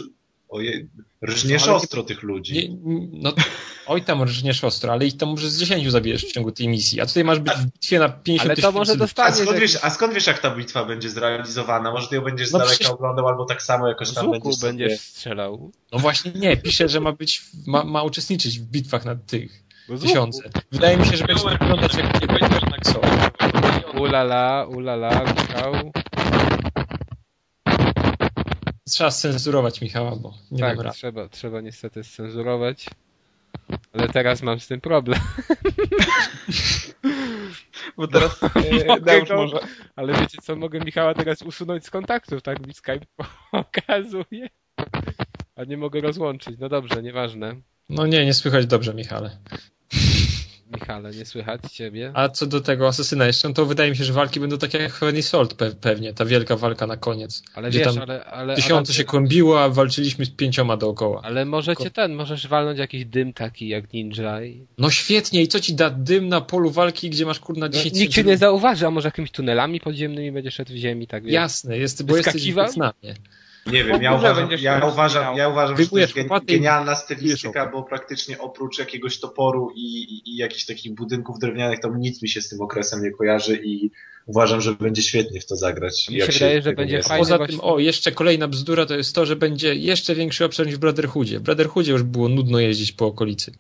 Ojej, 0.49 0.89
rżniesz 1.25 1.63
No, 1.63 1.67
ale 1.69 1.73
nie- 1.79 1.85
ostro 1.85 2.03
tych 2.03 2.23
ludzi. 2.23 2.53
Nie, 2.55 2.77
no, 3.13 3.33
oj 3.87 4.03
tam 4.03 4.23
rżniesz 4.23 4.65
ostro, 4.65 4.93
ale 4.93 5.07
ich 5.07 5.17
tam 5.17 5.29
może 5.29 5.51
z 5.51 5.59
10 5.59 5.91
zabijesz 5.91 6.25
w 6.25 6.33
ciągu 6.33 6.53
tej 6.53 6.69
misji, 6.69 7.01
a 7.01 7.07
tutaj 7.07 7.25
masz 7.25 7.39
być 7.39 7.53
w 7.55 7.65
bitwie 7.65 7.99
na 7.99 8.09
50 8.09 8.51
Ale 8.51 8.57
to 8.57 8.73
może 8.73 8.95
ludzi. 8.95 9.13
A 9.17 9.33
skąd, 9.33 9.59
wiesz, 9.59 9.79
a 9.83 9.91
skąd 9.91 10.15
wiesz, 10.15 10.27
jak 10.27 10.39
ta 10.39 10.57
bitwa 10.57 10.85
będzie 10.85 11.11
zrealizowana? 11.11 11.91
Może 11.93 12.09
ty 12.09 12.17
ją 12.17 12.23
będziesz 12.23 12.49
z 12.49 12.53
No 12.53 12.59
daleka 12.59 12.75
przecież- 12.77 12.93
oglądał, 12.93 13.29
albo 13.29 13.45
tak 13.45 13.63
samo 13.63 13.89
jakoś 13.89 14.09
Z 14.09 14.15
tam 14.15 14.31
będziesz, 14.31 14.61
będziesz 14.61 15.01
strzelał. 15.01 15.73
No 15.93 15.99
właśnie 15.99 16.33
nie, 16.35 16.57
pisze, 16.57 16.89
że 16.89 17.01
ma 17.01 17.13
być, 17.13 17.43
ma, 17.67 17.85
ma 17.85 18.03
uczestniczyć 18.03 18.61
w 18.61 18.63
bitwach 18.63 19.05
na 19.05 19.15
tych 19.17 19.53
Z. 19.53 19.70
tysiące. 19.99 20.51
Wydaje 20.73 20.97
mi 20.97 21.07
się, 21.07 21.17
że 21.17 21.25
będzie 21.25 21.49
wyglądać 21.49 21.95
jak 21.95 22.21
nie 22.21 22.27
będziesz 22.27 22.61
tak 22.61 22.81
co? 22.83 23.01
Ulala, 24.01 24.67
ulala, 24.69 25.25
Michał. 25.25 25.93
Trzeba 28.89 29.11
scenzurować 29.11 29.81
Michała, 29.81 30.17
bo 30.17 30.35
nie 30.51 30.59
tak, 30.61 30.79
rady. 30.79 30.91
trzeba, 30.97 31.29
trzeba 31.29 31.61
niestety 31.61 32.05
scenzurować. 32.05 32.87
Ale 33.93 34.09
teraz 34.09 34.43
mam 34.43 34.61
z 34.61 34.67
tym 34.67 34.81
problem. 34.81 35.21
Bo 37.97 38.07
teraz 38.09 38.43
e, 38.43 38.85
Mogę 38.87 39.01
Deusz 39.01 39.29
go- 39.29 39.37
może. 39.37 39.59
Ale 39.97 40.13
wiecie 40.13 40.39
co, 40.43 40.57
mogę 40.57 40.81
Michała 40.81 41.15
teraz 41.15 41.43
usunąć 41.43 41.85
z 41.87 41.91
kontaktów, 41.91 42.43
tak 42.43 42.67
mi 42.67 42.75
Skype 42.75 43.07
pokazuje. 43.53 44.49
A 45.57 45.65
nie 45.65 45.77
mogę 45.77 46.01
rozłączyć. 46.01 46.57
No 46.59 46.69
dobrze, 46.69 47.03
nieważne. 47.03 47.55
No 47.89 48.07
nie, 48.07 48.25
nie 48.25 48.35
słychać 48.35 48.67
dobrze, 48.67 48.95
Michale. 48.95 49.39
Michale, 50.75 51.11
nie 51.11 51.27
słychać 51.27 51.61
ciebie. 51.73 52.11
A 52.15 52.29
co 52.29 52.47
do 52.47 52.61
tego 52.61 52.89
Asesyna 52.89 53.27
jeszcze, 53.27 53.49
no 53.49 53.55
to 53.55 53.67
wydaje 53.67 53.91
mi 53.91 53.97
się, 53.97 54.05
że 54.05 54.13
walki 54.13 54.41
będą 54.41 54.59
takie 54.59 54.79
jak 54.79 54.93
Heaven 54.93 55.23
Salt 55.23 55.55
pe 55.55 55.71
pewnie, 55.71 56.15
ta 56.15 56.25
wielka 56.25 56.57
walka 56.57 56.87
na 56.87 56.97
koniec. 56.97 57.43
Ale 57.55 57.71
gdzie 57.71 57.79
wiesz, 57.79 57.95
tam 57.95 58.03
ale... 58.03 58.25
ale 58.25 58.57
Tysiące 58.57 58.91
Adam, 58.91 58.97
się 58.97 59.05
kłębiło, 59.05 59.63
a 59.63 59.69
walczyliśmy 59.69 60.25
z 60.25 60.31
pięcioma 60.31 60.77
dookoła. 60.77 61.21
Ale 61.25 61.45
możecie 61.45 61.91
ten, 61.91 62.15
możesz 62.15 62.47
walnąć 62.47 62.79
jakiś 62.79 63.05
dym 63.05 63.33
taki 63.33 63.69
jak 63.69 63.93
ninja 63.93 64.43
i... 64.45 64.67
No 64.79 64.91
świetnie, 64.91 65.43
i 65.43 65.49
co 65.49 65.61
ci 65.61 65.75
da 65.75 65.91
dym 65.91 66.29
na 66.29 66.41
polu 66.41 66.71
walki, 66.71 67.11
gdzie 67.11 67.27
masz 67.27 67.41
kurna 67.41 67.67
No, 67.67 67.73
10 67.73 67.95
nikt 67.95 68.13
cię 68.13 68.25
nie 68.25 68.37
zauważy, 68.37 68.87
a 68.87 68.91
może 68.91 69.09
jakimiś 69.09 69.31
tunelami 69.31 69.81
podziemnymi 69.81 70.33
będziesz 70.33 70.55
szedł 70.55 70.73
w 70.73 70.77
ziemi, 70.77 71.07
tak 71.07 71.25
wiesz? 71.25 71.33
Jasne, 71.33 71.79
jest, 71.79 72.07
bo 72.07 72.17
jesteś 72.17 72.53
w? 72.53 72.57
Wietnamie. 72.57 73.15
Nie 73.67 73.85
wiem, 73.85 74.03
ja 74.03 74.15
uważam, 74.15 74.49
ja 74.61 74.87
uważam, 74.87 75.37
ja 75.37 75.49
uważam 75.49 75.77
że 75.77 75.87
to 75.87 75.99
jest 75.99 76.15
genialna 76.45 76.95
stylistyka, 76.95 77.67
bo 77.67 77.83
praktycznie 77.83 78.39
oprócz 78.39 78.79
jakiegoś 78.79 79.21
toporu 79.21 79.73
i, 79.75 80.03
i, 80.03 80.31
i 80.31 80.37
jakichś 80.37 80.67
takich 80.67 80.95
budynków 80.95 81.39
drewnianych, 81.39 81.81
to 81.81 81.89
nic 81.97 82.23
mi 82.23 82.29
się 82.29 82.43
z 82.43 82.49
tym 82.49 82.61
okresem 82.61 83.03
nie 83.03 83.11
kojarzy 83.11 83.57
i 83.65 83.91
uważam, 84.27 84.61
że 84.61 84.75
będzie 84.75 85.03
świetnie 85.03 85.41
w 85.41 85.47
to 85.47 85.57
zagrać. 85.57 86.09
Mi 86.09 86.17
jak 86.17 86.33
się 86.33 86.39
wydaje, 86.39 86.63
że 86.63 86.73
będzie 86.73 86.97
nie 86.97 87.03
fajnie. 87.03 87.25
Poza 87.25 87.47
tym, 87.47 87.61
o, 87.61 87.79
jeszcze 87.79 88.13
kolejna 88.13 88.49
bzdura 88.49 88.87
to 88.87 88.97
jest 88.97 89.15
to, 89.15 89.27
że 89.27 89.37
będzie 89.37 89.75
jeszcze 89.75 90.15
większy 90.15 90.45
obszar 90.45 90.67
niż 90.67 90.77
w 90.77 90.79
Brotherhoodzie. 90.79 91.39
W 91.39 91.43
Brotherhoodzie 91.43 91.93
już 91.93 92.03
było 92.03 92.29
nudno 92.29 92.61
jeździć 92.61 92.93
po 92.93 93.07
okolicy. 93.07 93.53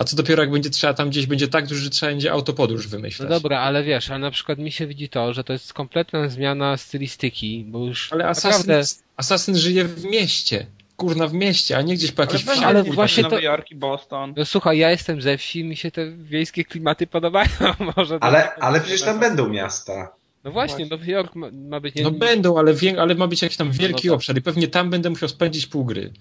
A 0.00 0.04
co 0.04 0.16
dopiero 0.16 0.42
jak 0.42 0.50
będzie 0.52 0.70
trzeba, 0.70 0.94
tam 0.94 1.10
gdzieś 1.10 1.26
będzie 1.26 1.48
tak 1.48 1.66
duży, 1.66 1.84
że 1.84 1.90
trzeba 1.90 2.12
będzie 2.12 2.32
autopodróż 2.32 2.84
No 2.84 2.90
wymyślać. 2.90 3.28
dobra, 3.28 3.60
ale 3.60 3.82
wiesz, 3.82 4.10
ale 4.10 4.18
na 4.18 4.30
przykład 4.30 4.58
mi 4.58 4.72
się 4.72 4.86
widzi 4.86 5.08
to, 5.08 5.32
że 5.32 5.44
to 5.44 5.52
jest 5.52 5.72
kompletna 5.72 6.28
zmiana 6.28 6.76
stylistyki, 6.76 7.64
bo 7.68 7.86
już 7.86 8.12
Ale 8.12 8.28
Assassin, 8.28 8.50
naprawdę... 8.50 8.82
Assassin 9.16 9.56
żyje 9.56 9.84
w 9.84 10.04
mieście. 10.04 10.66
Kurna, 10.96 11.26
w 11.28 11.32
mieście, 11.34 11.76
a 11.76 11.82
nie 11.82 11.94
gdzieś 11.94 12.12
po 12.12 12.22
jakiejś 12.22 12.44
wsi. 12.44 12.64
ale 12.64 12.82
właśnie 12.84 13.22
Nowy 13.22 13.36
to- 13.36 13.42
Jork 13.42 13.70
i 13.70 13.74
Boston. 13.74 14.34
No 14.36 14.44
słuchaj, 14.44 14.78
ja 14.78 14.90
jestem 14.90 15.22
ze 15.22 15.38
wsi, 15.38 15.64
mi 15.64 15.76
się 15.76 15.90
te 15.90 16.10
wiejskie 16.10 16.64
klimaty 16.64 17.06
podobają, 17.06 17.48
może... 17.96 18.18
Ale, 18.20 18.54
ale 18.54 18.80
przecież 18.80 19.02
tam 19.02 19.20
będą 19.20 19.48
miasta. 19.48 20.12
No 20.44 20.50
właśnie, 20.50 20.86
Nowy 20.86 21.06
Jork 21.06 21.34
ma, 21.34 21.50
ma 21.52 21.80
być... 21.80 21.94
Nie, 21.94 22.02
No 22.02 22.10
będą, 22.10 22.58
ale, 22.58 22.74
wię, 22.74 23.00
ale 23.02 23.14
ma 23.14 23.26
być 23.26 23.42
jakiś 23.42 23.56
tam 23.56 23.70
wielki 23.72 24.08
No 24.08 24.12
tak. 24.12 24.16
obszar 24.18 24.38
i 24.38 24.42
pewnie 24.42 24.68
tam 24.68 24.90
będę 24.90 25.10
musiał 25.10 25.28
spędzić 25.28 25.66
pół 25.66 25.84
gry. 25.84 26.12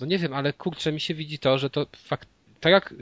No 0.00 0.06
nie 0.06 0.18
wiem, 0.18 0.32
ale 0.32 0.52
kurczę, 0.52 0.92
mi 0.92 1.00
się 1.00 1.14
widzi 1.14 1.38
to, 1.38 1.58
że 1.58 1.70
to 1.70 1.86
fakt... 1.96 2.28
Tak 2.60 2.72
jak 2.72 2.94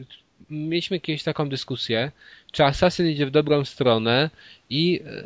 mieliśmy 0.50 1.00
kiedyś 1.00 1.22
taką 1.22 1.48
dyskusję, 1.48 2.12
czy 2.54 2.64
Assassin 2.64 3.06
idzie 3.06 3.26
w 3.26 3.30
dobrą 3.30 3.64
stronę 3.64 4.30
i 4.70 5.00
e, 5.06 5.24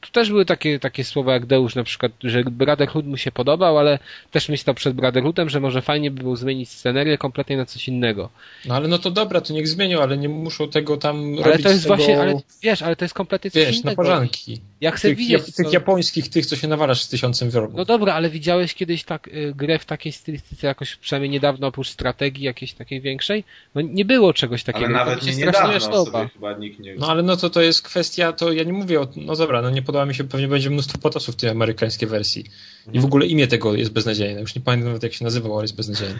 tu 0.00 0.12
też 0.12 0.28
były 0.28 0.44
takie, 0.44 0.78
takie 0.78 1.04
słowa 1.04 1.32
jak 1.32 1.46
Deusz 1.46 1.74
na 1.74 1.84
przykład, 1.84 2.12
że 2.24 2.44
Brotherhood 2.44 3.06
mu 3.06 3.16
się 3.16 3.32
podobał, 3.32 3.78
ale 3.78 3.98
też 4.30 4.48
myślał 4.48 4.74
przed 4.74 4.94
Brotherhoodem, 4.94 5.48
że 5.48 5.60
może 5.60 5.82
fajnie 5.82 6.10
by 6.10 6.22
było 6.22 6.36
zmienić 6.36 6.68
scenerię 6.68 7.18
kompletnie 7.18 7.56
na 7.56 7.66
coś 7.66 7.88
innego. 7.88 8.28
No 8.66 8.74
ale 8.74 8.88
no 8.88 8.98
to 8.98 9.10
dobra, 9.10 9.40
to 9.40 9.52
niech 9.52 9.68
zmienią, 9.68 10.00
ale 10.00 10.16
nie 10.16 10.28
muszą 10.28 10.68
tego 10.68 10.96
tam 10.96 11.34
Ale 11.34 11.42
robić 11.42 11.62
to 11.62 11.68
jest 11.68 11.82
tego, 11.82 11.96
właśnie, 11.96 12.20
ale 12.20 12.40
wiesz, 12.62 12.82
ale 12.82 12.96
to 12.96 13.04
jest 13.04 13.14
kompletnie 13.14 13.50
coś 13.50 13.66
wiesz, 13.66 13.74
na 13.74 13.80
innego. 13.80 14.02
pożanki. 14.02 14.60
Ja 14.80 14.90
chcę 14.90 15.08
Tych, 15.08 15.18
widzieć, 15.18 15.44
tych 15.44 15.66
co... 15.66 15.72
japońskich, 15.72 16.28
tych, 16.28 16.46
co 16.46 16.56
się 16.56 16.68
nawalasz 16.68 17.02
z 17.02 17.08
tysiącem 17.08 17.50
wrogów. 17.50 17.76
No 17.76 17.84
dobra, 17.84 18.14
ale 18.14 18.30
widziałeś 18.30 18.74
kiedyś 18.74 19.04
tak 19.04 19.28
y, 19.28 19.52
grę 19.56 19.78
w 19.78 19.84
takiej 19.84 20.12
stylistyce 20.12 20.66
jakoś 20.66 20.96
przynajmniej 20.96 21.30
niedawno 21.30 21.66
oprócz 21.66 21.88
strategii 21.88 22.44
jakiejś 22.44 22.72
takiej 22.72 23.00
większej? 23.00 23.44
No 23.74 23.80
nie 23.80 24.04
było 24.04 24.32
czegoś 24.32 24.64
takiego. 24.64 24.86
Ale 24.86 24.94
nawet 24.94 25.22
nie 25.26 25.32
strasznie 25.32 25.74
niedawno 25.74 26.28
chyba 26.28 26.54
nikt 26.62 26.78
nie 26.80 26.94
No 26.94 27.08
ale 27.08 27.22
no 27.22 27.36
to 27.36 27.50
to 27.50 27.62
jest 27.62 27.82
kwestia, 27.82 28.32
to 28.32 28.52
ja 28.52 28.64
nie 28.64 28.72
mówię 28.72 29.00
o, 29.00 29.08
no 29.16 29.36
dobra, 29.36 29.62
no 29.62 29.70
nie 29.70 29.82
podoba 29.82 30.06
mi 30.06 30.14
się, 30.14 30.24
pewnie 30.24 30.48
będzie 30.48 30.70
mnóstwo 30.70 30.98
potosów 30.98 31.34
w 31.34 31.38
tej 31.38 31.50
amerykańskiej 31.50 32.08
wersji. 32.08 32.44
I 32.92 33.00
w 33.00 33.04
ogóle 33.04 33.26
imię 33.26 33.46
tego 33.46 33.74
jest 33.74 33.92
beznadziejne, 33.92 34.40
już 34.40 34.54
nie 34.54 34.60
pamiętam 34.60 34.88
nawet 34.88 35.02
jak 35.02 35.12
się 35.12 35.24
nazywał, 35.24 35.54
ale 35.54 35.64
jest 35.64 35.76
beznadziejne. 35.76 36.18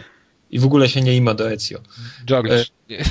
I 0.51 0.59
w 0.59 0.65
ogóle 0.65 0.89
się 0.89 1.01
nie 1.01 1.15
ima 1.15 1.33
do 1.33 1.51
Ezio. 1.51 1.79
George. 2.25 2.51
E, 2.51 2.65
Nie, 2.89 3.03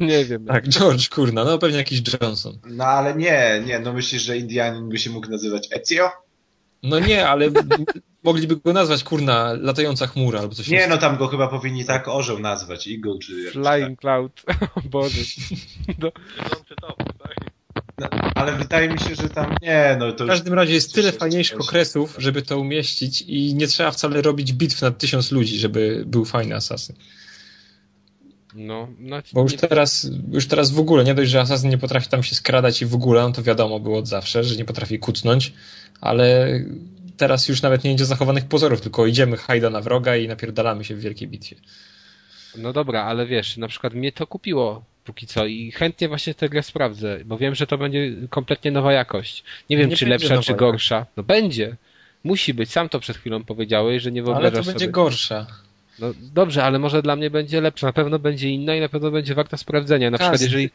nie 0.08 0.24
wiem. 0.24 0.46
Tak, 0.46 0.68
George, 0.68 1.08
kurna, 1.08 1.44
no 1.44 1.58
pewnie 1.58 1.76
jakiś 1.76 2.02
Johnson. 2.22 2.58
No 2.66 2.84
ale 2.84 3.14
nie, 3.16 3.62
nie, 3.66 3.78
no 3.78 3.92
myślisz, 3.92 4.22
że 4.22 4.38
Indianin 4.38 4.88
by 4.88 4.98
się 4.98 5.10
mógł 5.10 5.30
nazywać 5.30 5.68
Ezio? 5.72 6.10
No 6.82 6.98
nie, 6.98 7.28
ale 7.28 7.50
mogliby 8.24 8.56
go 8.56 8.72
nazwać, 8.72 9.04
kurna, 9.04 9.52
latająca 9.60 10.06
chmura 10.06 10.40
albo 10.40 10.54
coś 10.54 10.68
Nie, 10.68 10.86
no 10.88 10.98
tam 10.98 11.16
go 11.16 11.28
chyba 11.28 11.48
powinni 11.48 11.84
tak 11.84 12.08
orzeł 12.08 12.38
nazwać, 12.38 12.88
Eagle 12.88 13.18
czy 13.18 13.50
Flying 13.50 14.00
Cloud. 14.00 14.42
O 14.76 14.80
Boże. 14.80 15.20
No, 15.98 16.10
tak? 16.38 16.64
tak. 17.18 17.54
No, 17.98 18.08
ale 18.34 18.52
wydaje 18.52 18.88
mi 18.88 18.98
się, 18.98 19.14
że 19.14 19.28
tam 19.28 19.54
nie, 19.62 19.96
no 19.98 20.12
to 20.12 20.24
W 20.24 20.28
każdym 20.28 20.54
razie 20.54 20.74
jest 20.74 20.94
tyle 20.94 21.12
fajniejszych 21.12 21.60
okresów, 21.60 22.14
żeby 22.18 22.42
to 22.42 22.58
umieścić 22.58 23.22
i 23.22 23.54
nie 23.54 23.66
trzeba 23.66 23.90
wcale 23.90 24.22
robić 24.22 24.52
bitw 24.52 24.82
na 24.82 24.90
tysiąc 24.90 25.32
ludzi, 25.32 25.58
żeby 25.58 26.04
był 26.06 26.24
fajny 26.24 26.54
asasyn. 26.54 26.96
no, 28.54 28.88
no, 28.98 29.16
Bo 29.32 29.42
już 29.42 29.54
teraz, 29.54 30.10
już 30.32 30.46
teraz 30.46 30.70
w 30.70 30.78
ogóle, 30.78 31.04
nie 31.04 31.14
dość, 31.14 31.30
że 31.30 31.40
asasyn 31.40 31.70
nie 31.70 31.78
potrafi 31.78 32.08
tam 32.08 32.22
się 32.22 32.34
skradać 32.34 32.82
i 32.82 32.86
w 32.86 32.94
ogóle, 32.94 33.22
no 33.22 33.32
to 33.32 33.42
wiadomo 33.42 33.80
było 33.80 33.98
od 33.98 34.08
zawsze, 34.08 34.44
że 34.44 34.56
nie 34.56 34.64
potrafi 34.64 34.98
kucnąć, 34.98 35.52
ale 36.00 36.58
teraz 37.16 37.48
już 37.48 37.62
nawet 37.62 37.84
nie 37.84 37.90
będzie 37.90 38.04
zachowanych 38.04 38.44
pozorów, 38.48 38.80
tylko 38.80 39.06
idziemy 39.06 39.36
hajda 39.36 39.70
na 39.70 39.80
wroga 39.80 40.16
i 40.16 40.28
napierdalamy 40.28 40.84
się 40.84 40.94
w 40.94 41.00
wielkiej 41.00 41.28
bitwie. 41.28 41.56
no 42.58 42.72
dobra, 42.72 43.02
ale 43.02 43.26
wiesz, 43.26 43.56
na 43.56 43.68
przykład 43.68 43.94
mnie 43.94 44.12
to 44.12 44.26
kupiło 44.26 44.84
póki 45.04 45.26
co 45.26 45.46
i 45.46 45.72
chętnie 45.72 46.08
właśnie 46.08 46.34
tę 46.34 46.48
grę 46.48 46.62
sprawdzę, 46.62 47.20
bo 47.24 47.38
wiem, 47.38 47.54
że 47.54 47.66
to 47.66 47.78
będzie 47.78 48.12
kompletnie 48.30 48.70
nowa 48.70 48.92
jakość. 48.92 49.44
Nie 49.70 49.76
wiem, 49.76 49.90
Nie 49.90 49.96
czy 49.96 50.06
lepsza, 50.06 50.28
czy 50.28 50.34
jakość. 50.34 50.52
gorsza. 50.52 51.06
No 51.16 51.22
będzie. 51.22 51.76
Musi 52.24 52.54
być. 52.54 52.70
Sam 52.70 52.88
to 52.88 53.00
przed 53.00 53.16
chwilą 53.16 53.44
powiedziałeś, 53.44 54.02
że 54.02 54.12
nie 54.12 54.20
Ale 54.20 54.26
wyobrażasz 54.26 54.66
to 54.66 54.72
będzie 54.72 54.84
sobie. 54.84 54.92
gorsza. 54.92 55.46
No 55.98 56.06
dobrze, 56.32 56.64
ale 56.64 56.78
może 56.78 57.02
dla 57.02 57.16
mnie 57.16 57.30
będzie 57.30 57.60
lepsza. 57.60 57.86
Na 57.86 57.92
pewno 57.92 58.18
będzie 58.18 58.48
inna 58.50 58.74
i 58.76 58.80
na 58.80 58.88
pewno 58.88 59.10
będzie 59.10 59.34
warta 59.34 59.56
sprawdzenia. 59.56 60.10
Na 60.10 60.18
przykład 60.18 60.32
Każdy. 60.32 60.46
jeżeli... 60.46 60.70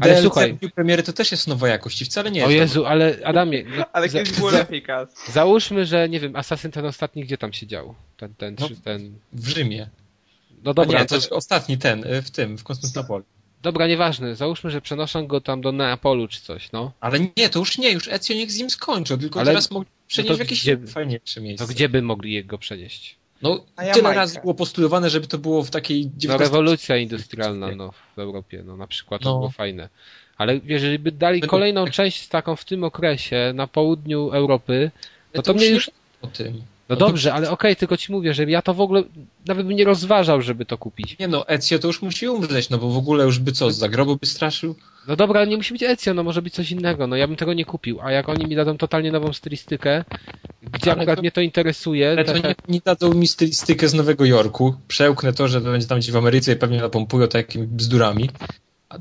Ale 0.00 0.12
DLC 0.12 0.22
słuchaj. 0.22 0.52
w 0.54 0.58
dniu 0.58 0.70
premiery 0.70 1.02
to 1.02 1.12
też 1.12 1.30
jest 1.32 1.48
nowa 1.48 1.68
jakość 1.68 2.02
i 2.02 2.04
wcale 2.04 2.30
nie 2.30 2.44
O 2.46 2.50
jest. 2.50 2.60
Jezu, 2.60 2.86
ale 2.86 3.16
Adamie, 3.24 3.64
no, 3.76 3.84
Ale 3.92 4.08
za- 4.08 4.18
kiedyś 4.18 4.32
było 4.38 4.50
za- 4.50 4.58
lepiej, 4.58 4.82
Kaz. 4.82 5.08
załóżmy, 5.32 5.86
że 5.86 6.08
nie 6.08 6.20
wiem, 6.20 6.36
Assassin 6.36 6.70
ten 6.70 6.86
ostatni, 6.86 7.24
gdzie 7.24 7.38
tam 7.38 7.52
się 7.52 7.66
dział? 7.66 7.94
Ten, 8.16 8.34
ten, 8.34 8.56
No. 8.60 8.68
czy 8.68 8.76
ten... 8.76 9.14
W 9.32 9.48
Rzymie. 9.48 9.88
No 10.64 10.74
Dobra, 10.74 11.00
nie, 11.00 11.06
to, 11.06 11.20
to 11.20 11.36
ostatni 11.36 11.78
ten, 11.78 12.04
y, 12.04 12.22
w 12.22 12.30
tym, 12.30 12.58
w 12.58 12.64
Konstantynopolu. 12.64 13.24
dobra, 13.62 13.86
nieważne. 13.86 14.36
Załóżmy, 14.36 14.70
że 14.70 14.80
przenoszą 14.80 15.26
go 15.26 15.40
tam 15.40 15.60
do 15.60 15.72
Neapolu 15.72 16.28
czy 16.28 16.40
coś, 16.40 16.72
no. 16.72 16.92
Ale 17.00 17.18
nie, 17.36 17.48
to 17.50 17.58
już 17.58 17.78
nie, 17.78 17.90
już 17.90 18.08
Ezio 18.08 18.34
niech 18.34 18.52
z 18.52 18.58
nim 18.58 18.70
skończył, 18.70 19.18
tylko 19.18 19.40
Ale- 19.40 19.50
teraz 19.50 19.70
mogli 19.70 19.88
przenieść 20.08 20.30
to 20.32 20.36
w 20.36 20.38
jakieś 20.40 20.62
gdzie- 20.62 20.78
fajniejsze 20.86 21.40
miejsce. 21.40 21.66
To 21.66 21.72
gdzie 21.72 21.88
by 21.88 22.02
mogli 22.02 22.32
jego 22.32 22.58
przenieść? 22.58 23.16
No, 23.42 23.64
A 23.76 23.84
ja 23.84 23.94
tyle 23.94 24.14
razy 24.14 24.40
było 24.40 24.54
postulowane, 24.54 25.10
żeby 25.10 25.26
to 25.26 25.38
było 25.38 25.62
w 25.64 25.70
takiej 25.70 26.10
No 26.28 26.36
rewolucja 26.38 26.96
industrialna, 26.96 27.74
no, 27.76 27.92
w 28.16 28.18
Europie, 28.18 28.62
no 28.66 28.76
na 28.76 28.86
przykład, 28.86 29.22
to 29.22 29.28
No. 29.28 29.38
było 29.38 29.50
fajne. 29.50 29.88
Ale 30.36 30.60
jeżeli 30.64 30.98
by 30.98 31.12
dali 31.12 31.40
kolejną 31.40 31.86
część 31.86 32.28
taką 32.28 32.56
w 32.56 32.64
tym 32.64 32.84
okresie 32.84 33.52
na 33.54 33.66
południu 33.66 34.30
Europy, 34.30 34.90
no 35.34 35.42
to 35.42 35.52
już 35.52 35.60
mnie 35.60 35.68
nie 35.68 35.74
już... 35.74 35.90
o 36.22 36.26
tym. 36.26 36.62
No 36.88 36.96
to- 36.96 37.06
dobrze, 37.06 37.34
ale 37.34 37.50
okej, 37.50 37.76
tylko 37.76 37.96
ci 37.96 38.12
mówię, 38.12 38.34
że 38.34 38.44
ja 38.44 38.62
to 38.62 38.74
w 38.74 38.80
ogóle 38.80 39.02
nawet 39.46 39.66
bym 39.66 39.76
nie 39.76 39.84
rozważał, 39.84 40.42
żeby 40.42 40.64
to 40.66 40.78
kupić. 40.78 41.18
Nie 41.18 41.28
no, 41.28 41.48
Ezio 41.48 41.78
to 41.78 41.86
już 41.86 42.02
musi 42.02 42.28
umrzeć, 42.28 42.70
no 42.70 42.78
bo 42.78 42.88
w 42.90 42.96
ogóle 42.96 43.24
już 43.24 43.38
by 43.38 43.52
co, 43.52 43.70
z 43.70 43.76
zagrobu 43.78 44.16
by 44.16 44.26
straszył? 44.26 44.74
No 45.08 45.16
dobra, 45.16 45.40
ale 45.40 45.50
nie 45.50 45.56
musi 45.56 45.74
być 45.74 45.82
Ezio, 45.82 46.14
no 46.14 46.22
może 46.22 46.42
być 46.42 46.54
coś 46.54 46.70
innego, 46.70 47.06
no 47.06 47.16
ja 47.16 47.26
bym 47.26 47.36
tego 47.36 47.52
nie 47.54 47.64
kupił, 47.64 48.00
a 48.00 48.12
jak 48.12 48.28
oni 48.28 48.46
mi 48.46 48.56
dadzą 48.56 48.76
totalnie 48.78 49.12
nową 49.12 49.32
stylistykę, 49.32 50.04
gdzie 50.62 50.92
Ale 50.92 51.00
akurat 51.00 51.16
to- 51.16 51.22
mnie 51.22 51.32
to 51.32 51.40
interesuje, 51.40 52.10
Ale 52.10 52.24
to 52.24 52.32
tak- 52.32 52.44
nie, 52.44 52.54
nie 52.68 52.80
dadzą 52.84 53.14
mi 53.14 53.26
stylistykę 53.28 53.88
z 53.88 53.94
Nowego 53.94 54.24
Jorku, 54.24 54.74
przełknę 54.88 55.32
to, 55.32 55.48
że 55.48 55.60
będzie 55.60 55.86
tam 55.86 55.98
gdzieś 55.98 56.10
w 56.10 56.16
Ameryce 56.16 56.52
i 56.52 56.56
pewnie 56.56 56.80
napompują 56.80 57.26
to 57.28 57.38
jakimiś 57.38 57.68
bzdurami. 57.68 58.30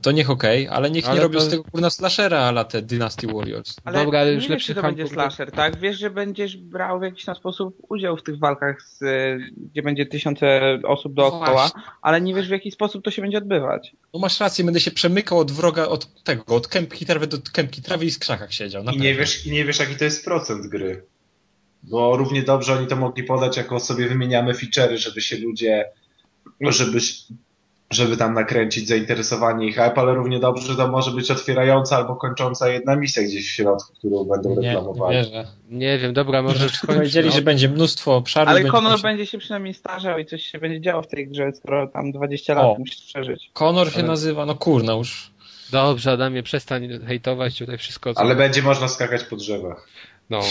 To 0.02 0.12
niech 0.12 0.30
okej, 0.30 0.68
ale 0.68 0.92
niech 0.92 1.06
Ale 1.06 1.16
nie 1.16 1.22
robią 1.22 1.40
to- 1.40 1.46
z 1.46 1.50
tego 1.50 1.64
kurna 1.64 1.90
slashera, 1.90 2.40
ale 2.40 2.66
te 2.66 2.82
Dynasty 2.82 3.28
Warriors. 3.28 3.76
Ale 3.84 4.06
Dobra, 4.06 4.20
ale 4.20 4.30
nie 4.30 4.36
już 4.36 4.44
wiesz, 4.44 4.50
lepszy 4.50 4.68
czy 4.68 4.76
to 4.76 4.82
będzie 4.82 5.08
slasher, 5.08 5.52
tak? 5.52 5.80
Wiesz, 5.80 6.00
że 6.00 6.10
będziesz 6.10 6.58
brał 6.58 7.00
w 7.00 7.04
jakiś 7.04 7.26
tam 7.26 7.36
sposób 7.36 7.78
udział 7.90 8.18
w 8.18 8.24
tych 8.24 8.40
walkach, 8.40 8.82
z, 8.82 9.02
y, 9.02 9.40
gdzie 9.72 9.82
będzie 9.84 10.06
tysiące 10.06 10.62
osób 10.84 11.14
dookoła, 11.14 11.52
Właśnie. 11.52 11.82
ale 12.02 12.22
nie 12.22 12.34
wiesz, 12.34 12.48
w 12.48 12.52
jaki 12.52 12.72
sposób 12.72 13.04
to 13.04 13.12
się 13.12 13.22
będzie 13.22 13.38
odbywać. 13.38 13.96
No 14.14 14.20
masz 14.20 14.40
rację, 14.40 14.66
będę 14.66 14.80
się 14.80 14.92
przemykał 14.92 15.40
od 15.40 15.52
wroga, 15.52 15.86
od 15.86 16.24
tego, 16.24 16.44
od 16.56 16.68
kępki 16.68 17.06
trawy 17.06 17.28
do 17.28 17.38
kępki 17.54 17.82
trawy 17.82 18.06
i 18.06 18.12
w 18.12 18.20
krzakach 18.20 18.54
siedział. 18.54 18.84
I 18.84 18.98
nie, 18.98 19.16
wiesz, 19.16 19.46
I 19.46 19.52
nie 19.52 19.66
wiesz, 19.66 19.80
jaki 19.80 19.96
to 19.96 20.04
jest 20.04 20.26
procent 20.26 20.68
gry. 20.68 21.04
Bo 21.84 22.18
równie 22.18 22.44
dobrze 22.44 22.74
oni 22.74 22.88
to 22.88 22.96
mogli 22.96 23.24
podać, 23.24 23.58
jako 23.58 23.80
sobie 23.80 24.08
wymieniamy 24.08 24.54
feature'y, 24.54 24.98
żeby 24.98 25.22
się 25.22 25.38
ludzie, 25.38 25.86
żeby 26.62 27.00
żeby 27.92 28.18
tam 28.18 28.34
nakręcić 28.34 28.88
zainteresowanie 28.88 29.68
i 29.68 29.72
hype, 29.72 29.94
ale 29.96 30.14
równie 30.14 30.40
dobrze 30.40 30.76
to 30.76 30.88
może 30.88 31.12
być 31.12 31.32
otwierająca 31.32 31.98
albo 31.98 32.16
kończąca 32.16 32.70
jedna 32.70 32.96
misja 32.96 33.24
gdzieś 33.24 33.48
w 33.48 33.52
środku, 33.52 33.94
którą 33.94 34.24
będą 34.24 34.50
Nie, 34.50 34.56
nie 34.56 34.68
reklamowali. 34.68 35.18
wierzę. 35.18 35.48
Nie 35.70 36.00
wiem, 36.00 36.14
dobra, 36.14 36.42
może 36.42 36.70
skończmy. 36.70 36.96
Powiedzieli, 36.96 37.32
że 37.32 37.42
będzie 37.42 37.70
mnóstwo 37.70 38.16
obszarów. 38.16 38.50
Ale 38.50 38.60
będzie 38.60 38.72
Conor 38.72 38.90
właśnie- 38.92 39.10
będzie 39.10 39.26
się 39.26 39.38
przynajmniej 39.38 39.74
starzał 39.74 40.20
i 40.20 40.26
coś 40.26 40.44
się 40.44 40.60
będzie 40.60 40.82
działo 40.82 41.02
w 41.02 41.08
tej 41.08 41.28
grze, 41.28 41.52
skoro 41.54 41.88
tam 41.88 42.12
20 42.12 42.54
lat 42.54 42.66
O. 42.66 42.76
musisz 42.80 43.02
przeżyć. 43.02 43.50
Conor 43.54 43.92
się 43.92 44.00
Ale- 44.00 44.08
nazywa, 44.08 44.46
no 44.46 44.56
kurna 44.56 44.94
już. 44.94 45.32
Dobrze, 45.72 46.12
Adamie, 46.12 46.44
przestań 46.44 47.00
hejtować 47.08 47.58
tutaj 47.60 47.78
wszystko, 47.78 48.14
co... 48.14 48.20
Ale 48.22 48.36
będzie 48.36 48.62
można 48.62 48.88
skakać 48.88 49.24
po 49.24 49.36
drzewach. 49.36 49.88
No. 50.32 50.42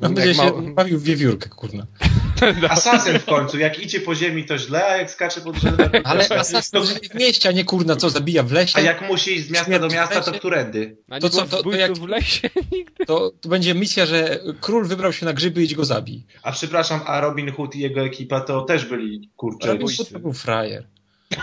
No, 0.00 0.10
będzie 0.10 0.34
się 0.34 0.42
mało- 0.42 0.74
bawił 0.74 0.98
w 0.98 1.02
wiewiórkę, 1.02 1.48
kurna. 1.48 1.86
Asasyn 2.70 3.18
w 3.18 3.24
końcu, 3.24 3.58
jak 3.58 3.78
idzie 3.78 4.00
po 4.00 4.14
ziemi 4.14 4.44
to 4.44 4.58
źle, 4.58 4.86
a 4.86 4.96
jak 4.96 5.10
skacze 5.10 5.40
po 5.40 5.52
drzewach 5.52 5.90
to 5.90 5.98
Ale. 6.04 6.28
Assassin 6.28 6.84
żyje 6.84 7.00
w 7.10 7.14
mieście, 7.14 7.48
a 7.48 7.52
nie 7.52 7.64
kurna, 7.64 7.96
co, 7.96 8.10
zabija 8.10 8.42
w 8.42 8.52
lesie? 8.52 8.78
A 8.78 8.80
jak 8.80 9.08
musi 9.08 9.34
iść 9.36 9.46
z 9.46 9.50
miasta 9.50 9.78
do 9.78 9.88
miasta, 9.88 10.20
to 10.20 10.32
którędy? 10.32 10.96
A 11.10 11.14
nie 11.14 11.20
To 11.20 11.30
co, 11.30 11.46
to- 11.46 11.62
to 11.62 11.70
jak- 11.70 11.98
w 11.98 12.08
lesie 12.08 12.50
nigdy? 12.72 13.06
To, 13.06 13.32
to 13.40 13.48
będzie 13.48 13.74
misja, 13.74 14.06
że 14.06 14.40
król 14.60 14.86
wybrał 14.86 15.12
się 15.12 15.26
na 15.26 15.32
grzyby 15.32 15.62
i 15.62 15.64
idź 15.64 15.74
go 15.74 15.84
zabij. 15.84 16.26
A 16.42 16.52
przepraszam, 16.52 17.00
a 17.06 17.20
Robin 17.20 17.52
Hood 17.52 17.76
i 17.76 17.78
jego 17.78 18.00
ekipa 18.00 18.40
to 18.40 18.62
też 18.62 18.84
byli 18.84 19.30
kurczę. 19.36 19.68
Robin 19.68 19.88
Hood 19.96 20.08
to 20.12 20.18
był 20.18 20.32
frajer. 20.32 20.86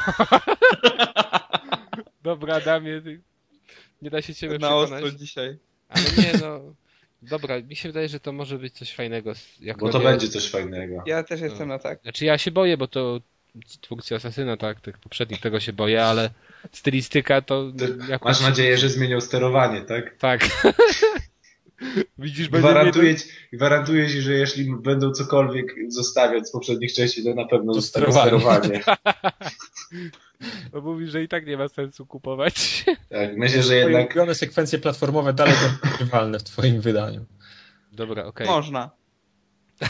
Dobra, 2.24 2.56
Adamie, 2.56 3.02
ty... 3.02 3.22
nie 4.02 4.10
da 4.10 4.22
się 4.22 4.36
ciebie 4.36 4.60
Na 4.60 4.68
przekonać. 4.68 5.04
ostro 5.04 5.20
dzisiaj. 5.20 5.58
Ale 5.90 6.04
nie, 6.18 6.32
no... 6.42 6.60
Dobra, 7.22 7.62
mi 7.62 7.76
się 7.76 7.90
wydaje, 7.90 8.10
że 8.10 8.20
to 8.20 8.32
może 8.32 8.60
być 8.60 8.74
coś 8.74 8.94
fajnego. 8.94 9.34
Jako 9.60 9.86
Bo 9.86 9.92
to 9.92 10.00
będzie 10.00 10.28
coś 10.28 10.50
fajnego. 10.50 11.04
Ja 11.06 11.24
też 11.24 11.42
jestem 11.42 11.68
na 11.68 11.80
tak. 11.80 12.02
Znaczy 12.02 12.26
ja 12.26 12.38
się 12.38 12.52
boję, 12.52 12.78
bo 12.78 12.88
to 12.88 13.20
twórcy 13.82 14.16
Asasyna, 14.16 14.58
tak, 14.58 14.82
tych 14.82 14.98
poprzednich 14.98 15.42
tego 15.42 15.60
się 15.60 15.74
boję, 15.74 16.04
ale 16.06 16.30
stylistyka 16.72 17.42
to 17.42 17.72
jakoś... 18.10 18.30
Masz 18.30 18.42
nadzieję, 18.42 18.78
że 18.78 18.90
zmienią 18.90 19.22
sterowanie, 19.22 19.82
tak? 19.82 20.18
Tak. 20.18 20.42
Widzisz, 22.18 22.50
Gwarantuję 22.50 23.16
ci, 23.16 23.26
gwarantuję 23.54 24.10
ci, 24.10 24.22
że 24.22 24.34
jeśli 24.34 24.76
będą 24.76 25.12
cokolwiek 25.12 25.76
zostawiać 25.88 26.48
z 26.48 26.52
poprzednich 26.52 26.94
części, 26.94 27.24
to 27.24 27.34
na 27.34 27.46
pewno 27.46 27.74
To 27.74 27.82
zostawią 27.82 28.12
sterowanie. 28.12 28.84
Bo 30.72 30.82
mówi, 30.82 31.08
że 31.08 31.24
i 31.24 31.28
tak 31.28 31.48
nie 31.48 31.58
ma 31.58 31.68
sensu 31.68 32.06
kupować. 32.06 32.86
Tak, 33.10 33.38
myślę, 33.38 33.64
że 33.64 33.76
jednak 33.76 34.06
ulubione 34.06 34.36
sekwencje 34.36 34.80
platformowe 34.80 35.34
dalej 35.34 35.54
będą 35.62 35.78
grywalne 35.98 36.40
w 36.40 36.44
twoim 36.44 36.82
wydaniu. 36.82 37.26
Dobra, 37.92 38.26
okej. 38.26 38.48
Można. 38.48 38.92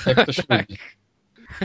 Jak 0.06 0.24
ktoś 0.24 0.38
lubi. 0.50 0.78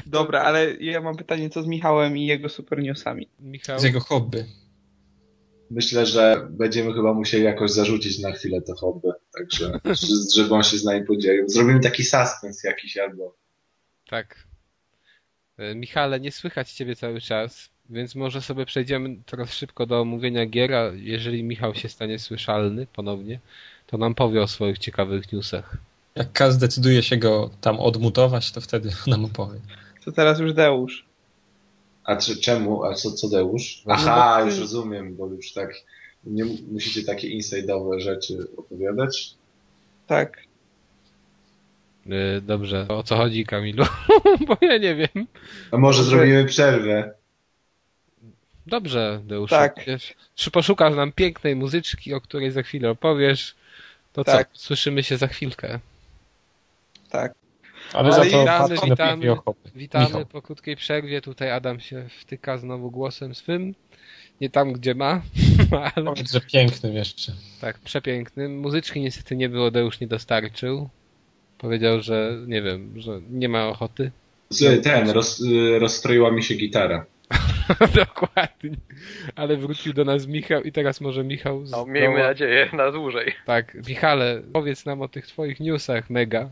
Dobra, 0.07 0.41
ale 0.43 0.75
ja 0.75 1.01
mam 1.01 1.17
pytanie, 1.17 1.51
co 1.51 1.63
z 1.63 1.67
Michałem 1.67 2.17
i 2.17 2.27
jego 2.27 2.49
super 2.49 2.83
newsami? 2.83 3.29
Michał, 3.41 3.79
Z 3.79 3.83
jego 3.83 4.01
hobby. 4.01 4.45
Myślę, 5.73 6.07
że 6.07 6.47
będziemy 6.51 6.93
chyba 6.93 7.15
musieli 7.15 7.45
jakoś 7.45 7.71
zarzucić 7.71 8.19
na 8.19 8.33
chwilę 8.33 8.63
to 8.63 8.75
hobby. 8.77 9.09
Także, 9.39 9.81
że- 9.85 10.31
żeby 10.43 10.55
on 10.55 10.63
się 10.63 10.79
z 10.79 10.85
nami 10.85 11.05
podzielił. 11.07 11.49
Zrobimy 11.49 11.81
taki 11.81 12.05
suspens 12.05 12.65
jakiś 12.65 12.97
albo. 12.97 13.37
tak. 14.09 14.47
E, 15.59 15.75
Michale, 15.75 16.21
nie 16.21 16.33
słychać 16.33 16.73
ciebie 16.73 16.97
cały 16.97 17.21
czas, 17.21 17.71
więc 17.91 18.15
może 18.15 18.43
sobie 18.43 18.67
przejdziemy 18.67 19.17
teraz 19.27 19.53
szybko 19.55 19.87
do 19.87 20.01
omówienia 20.01 20.47
gier, 20.47 20.75
a 20.75 20.93
jeżeli 20.95 21.45
Michał 21.45 21.75
się 21.75 21.89
stanie 21.89 22.19
słyszalny 22.19 22.87
ponownie, 22.87 23.41
to 23.87 23.99
nam 23.99 24.15
powie 24.15 24.43
o 24.43 24.49
swoich 24.49 24.79
ciekawych 24.79 25.33
newsach. 25.33 25.77
Jak 26.15 26.33
Kaz 26.33 26.55
zdecyduje 26.55 27.03
się 27.03 27.17
go 27.17 27.51
tam 27.61 27.81
odmutować, 27.81 28.53
to 28.53 28.61
wtedy 28.61 28.91
nam 29.07 29.25
opowie. 29.25 29.61
To 30.05 30.13
teraz 30.13 30.41
już 30.41 30.53
Deusz. 30.53 31.05
A 32.05 32.17
czy, 32.17 32.37
czemu? 32.37 32.85
A 32.85 32.95
co, 32.95 33.13
co 33.13 33.29
Deusz? 33.29 33.83
No, 33.87 33.95
Aha, 33.95 34.39
ty- 34.41 34.47
już 34.51 34.59
rozumiem, 34.59 35.17
bo 35.17 35.27
już 35.27 35.53
tak 35.53 35.75
nie 36.25 36.45
musicie 36.45 37.03
takie 37.05 37.39
inside'owe 37.39 38.01
rzeczy 38.01 38.47
opowiadać. 38.57 39.35
Tak. 40.07 40.43
E, 42.07 42.41
Dobrze, 42.41 42.87
o 42.89 43.03
co 43.03 43.17
chodzi 43.17 43.47
Kamilu? 43.47 43.85
Bo 44.47 44.57
ja 44.61 44.79
nie 44.79 44.95
wiem. 44.95 45.27
A 45.71 45.77
może 45.79 46.05
zrobimy 46.05 46.45
przerwę? 46.45 47.15
Dobrze, 48.67 49.21
Deuszu. 49.25 49.55
Tak. 49.55 49.81
Wiesz, 49.87 50.15
Czy 50.35 50.51
poszukasz 50.51 50.95
nam 50.97 51.13
pięknej 51.13 51.57
muzyczki, 51.57 52.15
o 52.15 52.21
której 52.21 52.51
za 52.51 52.63
chwilę 52.63 52.91
opowiesz? 52.91 53.55
To 54.13 54.25
Tak. 54.25 54.49
co, 54.53 54.59
słyszymy 54.59 55.03
się 55.03 55.17
za 55.17 55.27
chwilkę. 55.27 55.79
Tak. 57.11 57.35
Ale, 57.95 58.15
Ale 58.15 58.25
za 58.25 58.31
to 58.31 58.41
witamy, 58.41 58.75
witamy. 58.91 59.27
Witamy 59.75 60.05
Michał. 60.07 60.27
po 60.27 60.43
krótkiej 60.43 60.77
przerwie. 60.77 61.21
Tutaj 61.21 61.51
Adam 61.51 61.81
się 61.81 62.05
wtyka 62.21 62.59
znowu 62.59 62.91
głosem 62.91 63.35
swym. 63.35 63.75
Nie 64.41 64.51
tam, 64.51 64.73
gdzie 64.73 64.95
ma, 64.95 65.23
ale 65.97 66.07
Powiedz, 66.07 66.33
że 66.33 66.41
pięknym 66.41 66.95
jeszcze. 66.95 67.33
tak, 67.61 67.79
przepięknym. 67.79 68.59
Muzyczki 68.61 69.01
niestety 69.01 69.37
nie 69.37 69.49
było, 69.49 69.71
Deusz 69.71 70.01
nie 70.01 70.07
dostarczył. 70.07 70.89
Powiedział, 71.59 72.01
że 72.01 72.39
nie 72.47 72.63
wiem, 72.63 72.93
że 73.01 73.21
nie 73.31 73.49
ma 73.49 73.69
ochoty. 73.69 74.11
Z- 74.49 74.85
Ten, 74.85 75.11
roz, 75.11 75.43
rozstroiła 75.79 76.31
mi 76.31 76.43
się 76.43 76.55
gitara. 76.55 77.05
Dokładnie. 77.95 78.77
Ale 79.37 79.57
wrócił 79.57 79.93
do 79.93 80.05
nas 80.05 80.27
Michał 80.27 80.63
i 80.63 80.73
teraz 80.73 81.01
może 81.01 81.25
Michał... 81.25 81.61
No, 81.61 81.67
zdoła- 81.67 81.89
miejmy 81.93 82.19
nadzieję 82.19 82.69
na 82.73 82.91
dłużej. 82.93 83.33
Tak, 83.47 83.77
Michale, 83.89 84.43
powiedz 84.53 84.87
nam 84.87 85.03
o 85.03 85.09
tych 85.09 85.27
twoich 85.27 85.61
newsach, 85.61 86.11
mega. 86.11 86.51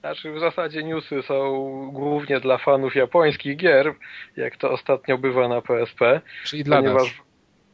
Znaczy 0.00 0.32
w 0.32 0.40
zasadzie 0.40 0.82
newsy 0.82 1.22
są 1.22 1.44
głównie 1.92 2.40
dla 2.40 2.58
fanów 2.58 2.94
japońskich 2.94 3.56
gier, 3.56 3.94
jak 4.36 4.56
to 4.56 4.70
ostatnio 4.70 5.18
bywa 5.18 5.48
na 5.48 5.62
PSP. 5.62 6.20
Czyli 6.44 6.64
dla 6.64 6.82
nas. 6.82 6.92
ponieważ, 6.92 7.22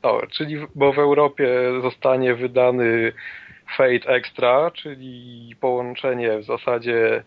O, 0.03 0.27
czyli 0.27 0.57
bo 0.75 0.93
w 0.93 0.99
Europie 0.99 1.49
zostanie 1.83 2.35
wydany 2.35 3.13
Fate 3.77 4.15
Extra, 4.15 4.71
czyli 4.71 5.55
połączenie 5.61 6.39
w 6.39 6.45
zasadzie 6.45 7.25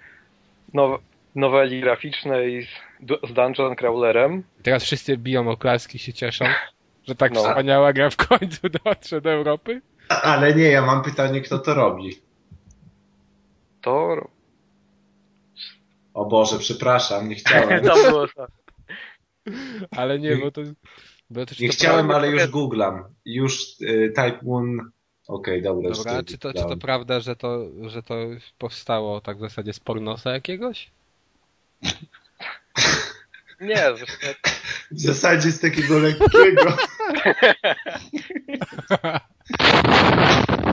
now, 0.74 1.02
noweli 1.36 1.82
graficznej 1.82 2.64
z, 2.64 3.30
z 3.30 3.34
Dungeon 3.34 3.76
Crawlerem. 3.76 4.44
Teraz 4.64 4.84
wszyscy 4.84 5.18
biją 5.18 5.50
oklaski, 5.50 6.00
się 6.00 6.14
cieszą, 6.14 6.46
że 7.08 7.16
tak 7.16 7.32
No. 7.32 7.40
wspaniała 7.44 7.94
gra 7.94 8.10
w 8.10 8.16
końcu 8.18 8.70
dotrze 8.86 9.22
do 9.22 9.32
Europy. 9.32 9.82
Ale 10.10 10.56
nie, 10.56 10.64
ja 10.64 10.82
mam 10.82 11.04
pytanie, 11.04 11.42
kto 11.42 11.60
to 11.60 11.74
robi. 11.74 12.10
To, 13.82 14.28
O 16.20 16.26
Boże, 16.26 16.60
przepraszam, 16.60 17.30
nie 17.30 17.36
chciałem. 17.36 17.84
to 17.86 17.96
było 17.96 18.28
tak. 18.28 18.52
Ale 19.92 20.20
nie, 20.20 20.36
bo 20.36 20.52
to... 20.52 20.62
Bo 21.30 21.46
to 21.46 21.56
Nie 21.60 21.68
to 21.68 21.74
chciałem, 21.74 22.08
prawda- 22.08 22.28
ale 22.28 22.28
już 22.30 22.48
googlam. 22.48 23.04
Już 23.26 23.82
y, 23.82 24.14
Type 24.16 24.40
Moon. 24.44 24.92
Okej, 25.28 25.62
dobra. 25.62 25.90
już 25.90 25.98
Dobra, 25.98 26.14
to 26.14 26.24
czy 26.24 26.38
to, 26.38 26.54
czy 26.54 26.62
to 26.62 26.78
prawda, 26.78 27.20
że 27.20 27.36
to, 27.36 27.66
że 27.88 28.04
to 28.04 28.16
powstało 28.58 29.22
tak 29.22 29.38
w 29.38 29.42
zasadzie 29.42 29.74
z 29.74 29.80
pornosa 29.80 30.32
jakiegoś? 30.32 30.92
Nie, 33.62 33.84
zresztą 33.98 34.28
W 34.92 35.00
zasadzie 35.00 35.52
z 35.52 35.60
takiego 35.60 36.00
lekkiego. 36.00 36.78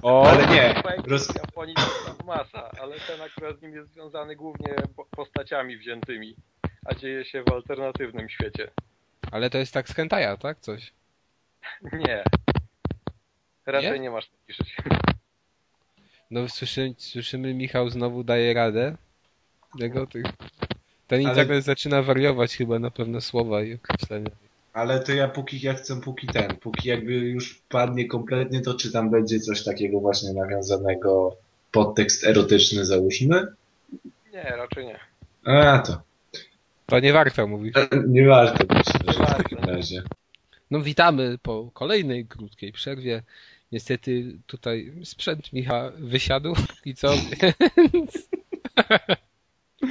O, 0.02 0.30
Ale 0.30 0.46
nie. 0.46 0.74
Roz... 1.06 1.32
w 1.32 1.34
Japonii 1.36 1.74
to 1.74 1.82
tam 2.16 2.26
masa, 2.26 2.70
ale 2.80 3.00
ten 3.00 3.20
akurat 3.22 3.58
z 3.58 3.62
nim 3.62 3.74
jest 3.74 3.92
związany 3.92 4.36
głównie 4.36 4.74
po- 4.96 5.04
postaciami 5.04 5.76
wziętymi, 5.76 6.36
a 6.84 6.94
dzieje 6.94 7.24
się 7.24 7.42
w 7.42 7.52
alternatywnym 7.52 8.28
świecie. 8.28 8.70
ale 9.32 9.50
to 9.50 9.58
jest 9.58 9.74
tak 9.74 9.88
z 9.88 9.94
hentaja, 9.94 10.36
tak? 10.36 10.58
Coś. 10.60 10.92
Nie. 12.06 12.24
Raczej 13.66 13.92
Nie? 13.92 13.98
nie, 13.98 14.10
masz 14.10 14.26
co 14.26 14.36
pisać. 14.46 14.76
No 16.30 16.48
słyszy, 16.48 16.94
słyszymy, 16.98 17.54
Michał 17.54 17.90
znowu 17.90 18.24
daje 18.24 18.54
radę. 18.54 18.96
Jego 19.78 20.06
tych... 20.06 20.24
Ten 21.06 21.20
Ale- 21.20 21.28
internet 21.28 21.64
zaczyna 21.64 22.02
wariować 22.02 22.56
chyba 22.56 22.78
na 22.78 22.90
pewne 22.90 23.20
słowa 23.20 23.62
i 23.62 23.74
określenia. 23.74 24.30
Ale 24.76 25.00
to 25.00 25.12
ja 25.12 25.28
póki 25.28 25.60
ja 25.60 25.74
chcę, 25.74 26.00
póki 26.00 26.26
ten, 26.26 26.56
póki 26.56 26.88
jakby 26.88 27.12
już 27.12 27.62
padnie 27.68 28.08
kompletnie, 28.08 28.60
to 28.60 28.74
czy 28.74 28.92
tam 28.92 29.10
będzie 29.10 29.40
coś 29.40 29.64
takiego 29.64 30.00
właśnie 30.00 30.32
nawiązanego, 30.32 31.36
podtekst 31.72 32.26
erotyczny 32.26 32.84
załóżmy? 32.84 33.46
Nie, 34.32 34.42
raczej 34.42 34.86
nie. 34.86 34.98
A 35.44 35.78
to. 35.78 36.00
To 36.86 37.00
nie 37.00 37.12
warto 37.12 37.46
mówić. 37.46 37.74
Nie 38.08 38.26
warto 38.26 38.74
myślę, 38.74 39.12
że 39.12 39.26
w 39.26 39.36
takim 39.36 39.58
razie. 39.58 40.02
No 40.70 40.80
witamy 40.80 41.38
po 41.42 41.70
kolejnej 41.72 42.26
krótkiej 42.26 42.72
przerwie. 42.72 43.22
Niestety 43.72 44.38
tutaj 44.46 44.92
sprzęt 45.04 45.52
Micha 45.52 45.92
wysiadł 45.98 46.54
i 46.84 46.94
co? 46.94 47.08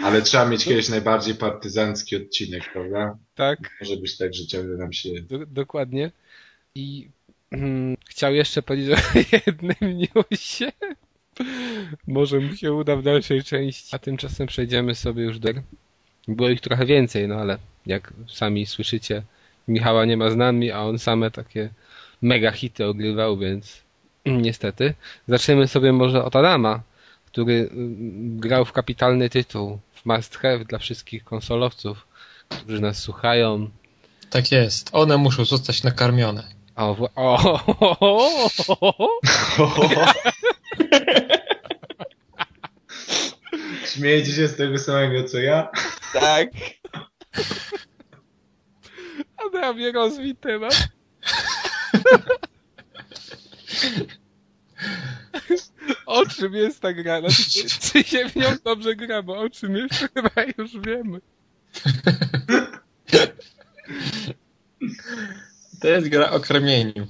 Ale 0.04 0.22
trzeba 0.22 0.46
mieć 0.46 0.66
kiedyś 0.66 0.90
najbardziej 0.90 1.36
partyzancki 1.36 2.16
odcinek, 2.16 2.64
prawda? 2.74 3.18
tak, 3.36 3.60
Może 3.82 3.98
być 3.98 4.18
tak, 4.18 4.34
że 4.34 4.46
ciągle 4.46 4.78
nam 4.78 4.94
się... 4.94 5.10
do, 5.22 5.46
dokładnie. 5.46 6.12
I 6.76 7.10
mm, 7.52 7.98
chciał 8.10 8.34
jeszcze 8.34 8.62
powiedzieć 8.62 9.00
o 9.00 9.20
jednym 9.48 9.98
newsie. 9.98 10.72
Może 12.08 12.40
mu 12.40 12.56
się 12.56 12.74
uda 12.74 12.96
w 12.96 13.04
dalszej 13.04 13.44
części. 13.44 13.96
A 13.96 14.00
tymczasem 14.00 14.48
przejdziemy 14.48 14.96
sobie 14.96 15.24
już 15.24 15.40
do... 15.40 15.50
Było 16.28 16.50
ich 16.50 16.62
trochę 16.62 16.86
więcej, 16.86 17.28
no 17.28 17.36
ale 17.36 17.58
jak 17.86 18.14
sami 18.28 18.66
słyszycie, 18.66 19.24
Michała 19.68 20.06
nie 20.06 20.18
ma 20.18 20.30
z 20.30 20.36
nami, 20.36 20.72
a 20.72 20.80
on 20.84 21.00
same 21.00 21.32
takie 21.32 21.70
mega 22.22 22.52
hity 22.52 22.86
ogrywał, 22.86 23.38
więc 23.38 23.84
niestety. 24.26 24.94
Zaczniemy 25.28 25.68
sobie 25.68 25.94
może 25.94 26.24
od 26.24 26.36
Adama, 26.36 26.82
który 27.26 27.70
mm, 27.72 28.40
grał 28.40 28.66
w 28.66 28.72
kapitalny 28.72 29.30
tytuł, 29.30 29.80
must 30.06 30.36
have 30.38 30.65
dla 30.65 30.80
wszystkich 30.80 31.24
konsolowców, 31.24 32.08
którzy 32.50 32.82
nas 32.82 32.98
słuchają. 32.98 33.70
Tak 34.30 34.52
jest. 34.52 34.89
One 34.91 35.18
muszą 35.18 35.46
zostać 35.46 35.84
nakarmione. 35.84 36.44
O, 36.76 36.98
o, 37.00 37.10
o, 37.15 37.65
o, 38.00 38.50
o, 38.68 38.98
o. 38.98 39.20
Śmiejecie 43.86 44.32
się 44.32 44.48
z 44.48 44.56
tego 44.56 44.78
samego 44.80 45.24
co 45.24 45.38
ja? 45.38 45.70
Tak. 46.13 46.50
Adamie, 49.48 49.91
rozwij 49.91 50.36
temat. 50.36 50.88
O 56.06 56.26
czym 56.26 56.54
jest 56.54 56.80
ta 56.80 56.94
gra? 56.94 57.20
Znaczy, 57.20 57.70
czy, 57.91 58.04
się 58.04 58.30
w 58.30 58.36
nią 58.36 58.48
dobrze 58.63 58.96
gra, 58.96 59.24
bo 59.24 59.39
o 59.39 59.50
czym 59.50 59.76
jest, 59.76 59.94
chyba 60.13 60.30
już 60.58 60.72
wiemy. 60.80 61.22
To 65.82 65.88
jest 65.88 66.08
gra 66.08 66.32
o 66.32 66.39
karmieniu. 66.39 67.08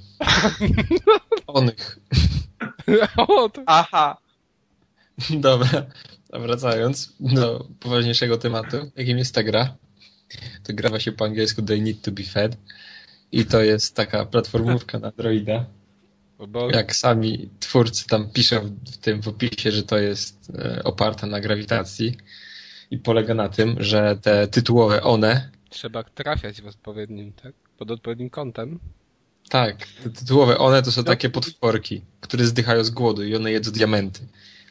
Onych. 1.47 1.99
O, 3.17 3.49
to 3.49 3.63
Aha. 3.65 4.17
Dobra. 5.29 5.85
A 6.31 6.39
wracając 6.39 7.13
do 7.19 7.67
poważniejszego 7.79 8.37
tematu, 8.37 8.91
jakim 8.95 9.17
jest 9.17 9.35
ta 9.35 9.43
gra, 9.43 9.75
to 10.63 10.73
gra 10.73 10.99
się 10.99 11.11
po 11.11 11.25
angielsku 11.25 11.61
They 11.61 11.81
Need 11.81 12.01
to 12.01 12.11
be 12.11 12.23
Fed 12.23 12.57
i 13.31 13.45
to 13.45 13.63
jest 13.63 13.95
taka 13.95 14.25
platformówka 14.25 14.99
na 14.99 15.07
Androida. 15.07 15.65
Bo 16.47 16.71
Jak 16.71 16.95
sami 16.95 17.49
twórcy 17.59 18.07
tam 18.07 18.29
piszą 18.29 18.77
w 18.91 18.97
tym 18.97 19.21
w 19.21 19.27
opisie, 19.27 19.71
że 19.71 19.83
to 19.83 19.97
jest 19.97 20.51
e, 20.59 20.83
oparta 20.83 21.27
na 21.27 21.39
grawitacji 21.39 22.17
i 22.91 22.97
polega 22.97 23.33
na 23.33 23.49
tym, 23.49 23.75
że 23.79 24.17
te 24.21 24.47
tytułowe 24.47 25.03
one, 25.03 25.49
trzeba 25.69 26.03
trafiać 26.03 26.61
w 26.61 26.67
odpowiednim, 26.67 27.33
tak? 27.33 27.53
Pod 27.77 27.91
odpowiednim 27.91 28.29
kątem. 28.29 28.79
tak, 29.49 29.77
te 30.03 30.09
tytułowe 30.09 30.57
one 30.57 30.81
to 30.81 30.91
są 30.91 31.03
takie 31.03 31.29
potworki, 31.29 32.01
które 32.21 32.45
zdychają 32.45 32.83
z 32.83 32.89
głodu 32.89 33.23
i 33.23 33.35
one 33.35 33.51
jedzą 33.51 33.71
diamenty. 33.71 34.19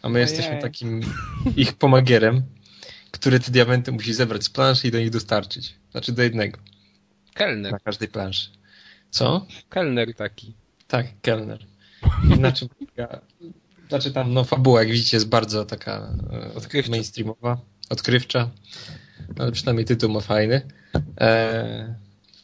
A 0.03 0.09
my 0.09 0.15
Ojej. 0.15 0.23
jesteśmy 0.23 0.63
takim 0.63 1.01
ich 1.57 1.73
pomagierem, 1.73 2.43
który 3.11 3.41
te 3.41 3.51
diamenty 3.51 3.93
musi 3.93 4.15
zebrać 4.15 4.45
z 4.45 4.51
planszy 4.51 4.89
i 4.89 4.91
do 4.91 4.99
nich 4.99 5.11
dostarczyć. 5.11 5.75
Znaczy 5.91 6.13
do 6.13 6.23
jednego, 6.23 6.59
Kelner. 7.35 7.73
na 7.73 7.79
każdej 7.79 8.09
planszy. 8.09 8.51
Co? 9.11 9.47
Kelner 9.69 10.15
taki. 10.15 10.55
Tak, 10.95 11.07
kelner. 11.23 11.59
I 12.25 12.41
na 12.41 12.53
czym 12.53 12.69
polega... 12.69 13.21
Znaczy 13.89 14.13
tam, 14.13 14.35
no 14.35 14.45
fabuła, 14.45 14.81
jak 14.81 14.91
widzicie, 14.93 15.17
jest 15.17 15.29
bardzo 15.29 15.65
taka 15.65 16.15
e, 16.33 16.55
Odkrywcza. 16.55 16.91
mainstreamowa, 16.91 17.61
odkrywcza, 17.91 18.51
ale 19.39 19.53
przynajmniej 19.53 19.85
tytuł 19.85 20.11
ma 20.11 20.21
fajny. 20.21 20.63
E, 21.21 21.95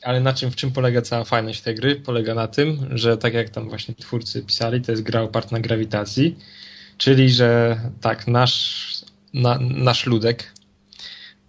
ale 0.03 0.21
na 0.21 0.33
czym, 0.33 0.51
w 0.51 0.57
czym 0.57 0.73
polega 0.73 1.03
cała 1.03 1.25
fajność 1.25 1.61
tej 1.61 1.75
gry? 1.75 1.97
Polega 1.97 2.35
na 2.35 2.49
tym, 2.49 2.89
że 2.99 3.19
tak 3.19 3.35
jak 3.35 3.51
tam 3.51 3.69
właśnie 3.69 3.95
twórcy 3.95 4.43
pisali, 4.43 4.81
to 4.83 4.93
jest 4.93 5.03
gra 5.03 5.23
oparta 5.23 5.57
na 5.57 5.61
grawitacji, 5.61 6.39
czyli 6.99 7.31
że 7.31 7.81
tak, 8.01 8.27
nasz, 8.27 9.05
na, 9.35 9.59
nasz 9.61 10.07
ludek, 10.07 10.53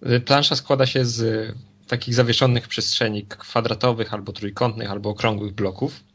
y, 0.10 0.20
plansza 0.20 0.56
składa 0.56 0.86
się 0.86 1.06
z 1.06 1.52
takich 1.88 2.14
zawieszonych 2.14 2.68
przestrzeni 2.68 3.26
kwadratowych, 3.26 4.14
albo 4.14 4.32
trójkątnych, 4.34 4.92
albo 4.92 5.10
okrągłych 5.10 5.54
bloków, 5.54 6.11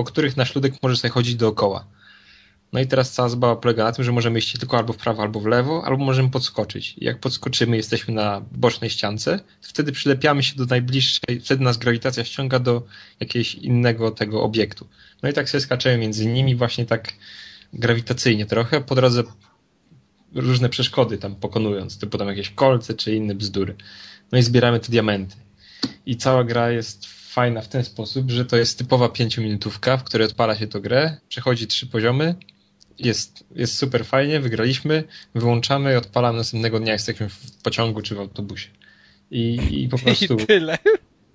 po 0.00 0.04
których 0.04 0.36
nasz 0.36 0.54
ludek 0.54 0.74
może 0.82 0.96
sobie 0.96 1.10
chodzić 1.10 1.34
dookoła. 1.34 1.86
No 2.72 2.80
i 2.80 2.86
teraz 2.86 3.12
cała 3.12 3.28
zabawa 3.28 3.56
polega 3.56 3.84
na 3.84 3.92
tym, 3.92 4.04
że 4.04 4.12
możemy 4.12 4.38
iść 4.38 4.58
tylko 4.58 4.78
albo 4.78 4.92
w 4.92 4.96
prawo, 4.96 5.22
albo 5.22 5.40
w 5.40 5.46
lewo, 5.46 5.84
albo 5.84 6.04
możemy 6.04 6.30
podskoczyć. 6.30 6.94
Jak 6.98 7.20
podskoczymy, 7.20 7.76
jesteśmy 7.76 8.14
na 8.14 8.42
bocznej 8.52 8.90
ściance, 8.90 9.40
wtedy 9.60 9.92
przylepiamy 9.92 10.42
się 10.42 10.56
do 10.56 10.64
najbliższej, 10.64 11.40
wtedy 11.40 11.64
nas 11.64 11.76
grawitacja 11.76 12.24
ściąga 12.24 12.58
do 12.58 12.82
jakiegoś 13.20 13.54
innego 13.54 14.10
tego 14.10 14.42
obiektu. 14.42 14.86
No 15.22 15.28
i 15.28 15.32
tak 15.32 15.50
sobie 15.50 15.60
skaczemy 15.60 15.98
między 15.98 16.26
nimi 16.26 16.56
właśnie 16.56 16.86
tak 16.86 17.12
grawitacyjnie 17.72 18.46
trochę, 18.46 18.80
po 18.80 18.94
drodze 18.94 19.22
różne 20.34 20.68
przeszkody 20.68 21.18
tam 21.18 21.34
pokonując, 21.34 21.98
typu 21.98 22.18
tam 22.18 22.28
jakieś 22.28 22.50
kolce 22.50 22.94
czy 22.94 23.14
inne 23.14 23.34
bzdury. 23.34 23.76
No 24.32 24.38
i 24.38 24.42
zbieramy 24.42 24.80
te 24.80 24.88
diamenty. 24.88 25.36
I 26.06 26.16
cała 26.16 26.44
gra 26.44 26.70
jest 26.70 27.19
fajna 27.30 27.62
w 27.62 27.68
ten 27.68 27.84
sposób, 27.84 28.30
że 28.30 28.44
to 28.44 28.56
jest 28.56 28.78
typowa 28.78 29.08
pięciominutówka, 29.08 29.96
w 29.96 30.04
której 30.04 30.26
odpala 30.26 30.56
się 30.56 30.66
to 30.66 30.80
grę, 30.80 31.16
przechodzi 31.28 31.66
trzy 31.66 31.86
poziomy, 31.86 32.34
jest, 32.98 33.44
jest 33.54 33.76
super 33.76 34.06
fajnie, 34.06 34.40
wygraliśmy, 34.40 35.04
wyłączamy 35.34 35.92
i 35.92 35.96
odpalamy 35.96 36.38
następnego 36.38 36.80
dnia, 36.80 36.92
jesteśmy 36.92 37.28
w 37.28 37.62
pociągu 37.62 38.02
czy 38.02 38.14
w 38.14 38.18
autobusie. 38.18 38.68
I, 39.30 39.58
i 39.82 39.88
po 39.88 39.98
prostu... 40.02 40.34
I 40.34 40.46
tyle. 40.46 40.78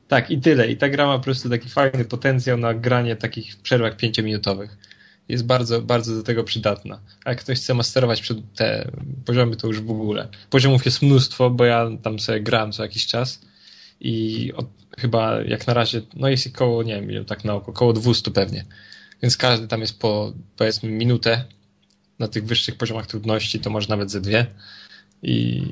Tak, 0.07 0.31
i 0.31 0.37
tyle. 0.37 0.67
I 0.67 0.77
ta 0.77 0.89
gra 0.89 1.05
ma 1.05 1.17
po 1.17 1.23
prostu 1.23 1.49
taki 1.49 1.69
fajny 1.69 2.05
potencjał 2.05 2.57
na 2.57 2.73
granie 2.73 3.15
takich 3.15 3.55
przerwach 3.55 3.97
pięciominutowych. 3.97 4.77
Jest 5.29 5.45
bardzo, 5.45 5.81
bardzo 5.81 6.15
do 6.15 6.23
tego 6.23 6.43
przydatna. 6.43 6.99
A 7.25 7.29
jak 7.29 7.39
ktoś 7.39 7.57
chce 7.59 7.73
masterować 7.73 8.21
przed 8.21 8.37
te 8.55 8.91
poziomy, 9.25 9.55
to 9.55 9.67
już 9.67 9.81
w 9.81 9.91
ogóle. 9.91 10.27
Poziomów 10.49 10.85
jest 10.85 11.01
mnóstwo, 11.01 11.49
bo 11.49 11.65
ja 11.65 11.87
tam 12.03 12.19
sobie 12.19 12.41
grałem 12.41 12.71
co 12.71 12.83
jakiś 12.83 13.07
czas 13.07 13.41
i 13.99 14.53
od, 14.55 14.65
chyba 14.97 15.41
jak 15.41 15.67
na 15.67 15.73
razie, 15.73 16.01
no 16.15 16.29
jest 16.29 16.45
ich 16.45 16.53
koło, 16.53 16.83
nie 16.83 16.95
wiem, 16.95 17.11
ile 17.11 17.25
tak 17.25 17.45
na 17.45 17.53
oko, 17.53 17.73
koło 17.73 17.93
200 17.93 18.31
pewnie. 18.31 18.65
Więc 19.21 19.37
każdy 19.37 19.67
tam 19.67 19.81
jest 19.81 19.99
po, 19.99 20.33
powiedzmy, 20.57 20.89
minutę 20.89 21.45
na 22.19 22.27
tych 22.27 22.45
wyższych 22.45 22.77
poziomach 22.77 23.07
trudności, 23.07 23.59
to 23.59 23.69
może 23.69 23.89
nawet 23.89 24.11
ze 24.11 24.21
dwie. 24.21 24.45
I 25.23 25.63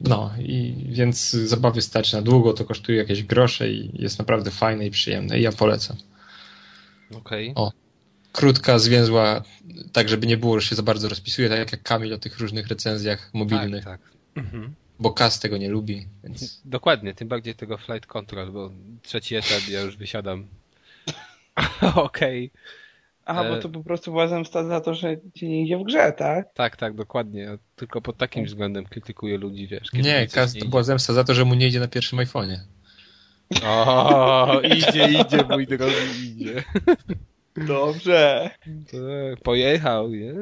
no, 0.00 0.30
i 0.38 0.86
więc 0.88 1.30
zabawy 1.30 1.82
stać 1.82 2.12
na 2.12 2.22
długo, 2.22 2.52
to 2.52 2.64
kosztuje 2.64 2.98
jakieś 2.98 3.22
grosze 3.22 3.70
i 3.70 4.02
jest 4.02 4.18
naprawdę 4.18 4.50
fajne 4.50 4.86
i 4.86 4.90
przyjemne 4.90 5.38
i 5.38 5.42
ja 5.42 5.52
polecam. 5.52 5.96
Okej. 7.14 7.52
O. 7.54 7.72
Krótka, 8.32 8.78
zwięzła, 8.78 9.42
tak 9.92 10.08
żeby 10.08 10.26
nie 10.26 10.36
było, 10.36 10.60
że 10.60 10.68
się 10.68 10.76
za 10.76 10.82
bardzo 10.82 11.08
rozpisuje, 11.08 11.48
tak 11.48 11.72
jak 11.72 11.82
Kamil 11.82 12.14
o 12.14 12.18
tych 12.18 12.38
różnych 12.38 12.68
recenzjach 12.68 13.30
mobilnych, 13.34 13.84
Tak, 13.84 14.00
tak. 14.00 14.10
Mhm. 14.36 14.74
Bo 14.98 15.10
Kas 15.10 15.40
tego 15.40 15.56
nie 15.56 15.68
lubi, 15.68 16.06
więc 16.24 16.60
Dokładnie, 16.64 17.14
tym 17.14 17.28
bardziej 17.28 17.54
tego 17.54 17.78
flight 17.78 18.06
control, 18.06 18.52
bo 18.52 18.70
trzeci 19.02 19.36
etap 19.36 19.68
ja 19.68 19.80
już 19.80 19.96
wysiadam. 19.96 20.46
Okej. 21.94 22.50
Aha, 23.26 23.44
E. 23.44 23.50
bo 23.50 23.62
to 23.62 23.68
po 23.68 23.84
prostu 23.84 24.10
była 24.10 24.28
zemsta 24.28 24.64
za 24.64 24.80
to, 24.80 24.94
że 24.94 25.16
ci 25.34 25.48
nie 25.48 25.62
idzie 25.62 25.78
w 25.78 25.82
grze, 25.82 26.12
tak? 26.12 26.54
Tak, 26.54 26.76
tak, 26.76 26.94
dokładnie. 26.94 27.40
Ja 27.40 27.58
tylko 27.76 28.00
pod 28.00 28.16
takim 28.16 28.44
względem 28.44 28.84
krytykuję 28.84 29.38
ludzi, 29.38 29.66
wiesz. 29.66 29.90
kiedy 29.90 30.08
nie, 30.08 30.26
coś 30.26 30.34
Kas 30.34 30.54
to 30.54 30.66
była 30.66 30.82
zemsta 30.82 31.12
za 31.12 31.24
to, 31.24 31.34
że 31.34 31.44
mu 31.44 31.54
nie 31.54 31.66
idzie 31.66 31.80
na 31.80 31.88
pierwszym 31.88 32.18
iPhone'ie. 32.18 32.58
O, 33.64 34.60
idzie, 34.60 35.08
idzie, 35.08 35.44
mój 35.50 35.66
drogi, 35.66 35.94
idzie. 36.24 36.64
Dobrze. 37.56 38.50
Tak, 38.64 39.42
pojechał, 39.42 40.10
nie? 40.10 40.34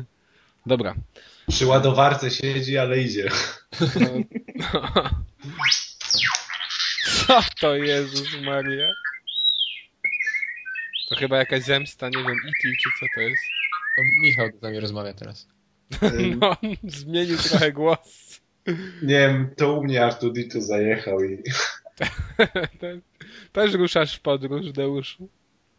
Dobra. 0.66 0.94
Przy 1.52 1.66
ładowarce 1.66 2.30
siedzi, 2.30 2.78
ale 2.78 2.98
idzie. 3.00 3.28
Co 7.26 7.40
to 7.60 7.76
Jezus 7.76 8.40
Maria? 8.42 8.88
To 11.08 11.16
chyba 11.16 11.38
jakaś 11.38 11.62
zemsta, 11.62 12.08
nie 12.08 12.18
wiem, 12.18 12.36
E.T. 12.46 12.68
czy 12.82 12.90
co 13.00 13.06
to 13.14 13.20
jest? 13.20 13.42
To 13.96 14.02
Michał 14.22 14.48
z 14.58 14.62
nami 14.62 14.80
rozmawia 14.80 15.12
teraz. 15.14 15.48
No, 16.40 16.56
zmienił 16.84 17.36
trochę 17.36 17.72
głos. 17.72 18.40
Nie 19.02 19.18
wiem, 19.18 19.50
to 19.56 19.72
u 19.72 19.84
mnie 19.84 20.04
Artudito 20.04 20.60
zajechał 20.60 21.24
i 21.24 21.42
Też 23.52 23.72
ruszasz 23.72 24.16
w 24.16 24.20
podróż, 24.20 24.72
Deuszu. 24.72 25.28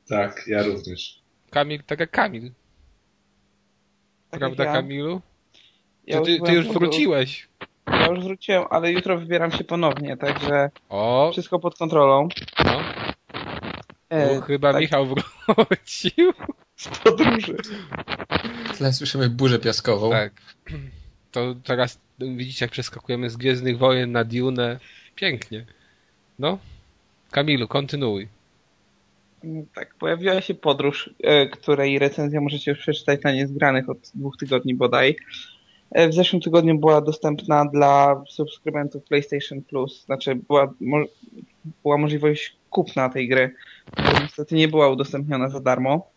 tak, 0.08 0.44
ja 0.48 0.64
również. 0.64 1.22
Kamil, 1.50 1.84
tak 1.84 2.00
jak 2.00 2.12
Kamil. 2.12 2.52
Tak 4.30 4.40
Prawda. 4.40 4.66
Kamilu? 4.66 5.22
Ja 6.08 6.20
To 6.20 6.26
ty, 6.26 6.34
ty 6.36 6.40
byłem 6.40 6.56
już 6.56 6.68
wróciłeś. 6.68 7.48
Ja 7.88 8.08
już 8.08 8.20
wróciłem, 8.20 8.64
ale 8.70 8.92
jutro 8.92 9.18
wybieram 9.18 9.52
się 9.52 9.64
ponownie, 9.64 10.18
także 10.18 10.70
O, 10.90 11.30
wszystko 11.32 11.60
pod 11.60 11.78
kontrolą. 11.78 12.28
no. 12.66 12.82
E, 14.10 14.42
chyba 14.42 14.72
tak, 14.72 14.82
Michał 14.82 15.06
wrócił. 15.06 16.34
z 16.76 16.88
podróży. 16.88 17.56
Tyle 18.78 18.94
słyszymy 18.94 19.30
burzę 19.30 19.60
piaskową. 19.60 20.10
Tak. 20.10 20.34
To 21.32 21.56
teraz 21.64 22.00
widzicie, 22.20 22.66
jak 22.66 22.72
przeskakujemy 22.72 23.30
z 23.30 23.38
Gwiezdnych 23.38 23.78
Wojen 23.78 24.12
na 24.12 24.24
Dune. 24.24 24.80
Pięknie. 25.16 25.66
No. 26.40 26.58
Kamilu, 27.32 27.68
kontynuuj. 27.68 28.28
Mm, 29.44 29.66
Tak, 29.76 29.96
pojawiła 29.96 30.42
się 30.42 30.54
podróż, 30.54 31.10
e, 31.24 31.48
której 31.48 32.00
recenzja 32.00 32.42
możecie 32.42 32.72
już 32.72 32.80
przeczytać 32.80 33.24
na 33.24 33.32
niezgranych 33.32 33.90
od 33.90 34.12
dwóch 34.16 34.38
tygodni 34.38 34.76
bodaj. 34.76 35.16
E, 35.94 36.10
W 36.10 36.14
zeszłym 36.14 36.42
tygodniu 36.42 36.80
była 36.80 37.02
dostępna 37.02 37.66
dla 37.66 38.24
subskrybentów 38.30 39.04
PlayStation 39.04 39.62
Plus, 39.62 40.06
znaczy 40.06 40.36
była, 40.36 40.74
mo- 40.82 41.06
była 41.84 41.98
możliwość 41.98 42.56
kupna 42.70 43.10
tej 43.10 43.28
gry, 43.28 43.56
która 43.92 44.20
niestety 44.22 44.56
nie 44.56 44.68
była 44.68 44.90
udostępniona 44.90 45.50
za 45.50 45.60
darmo. 45.60 46.08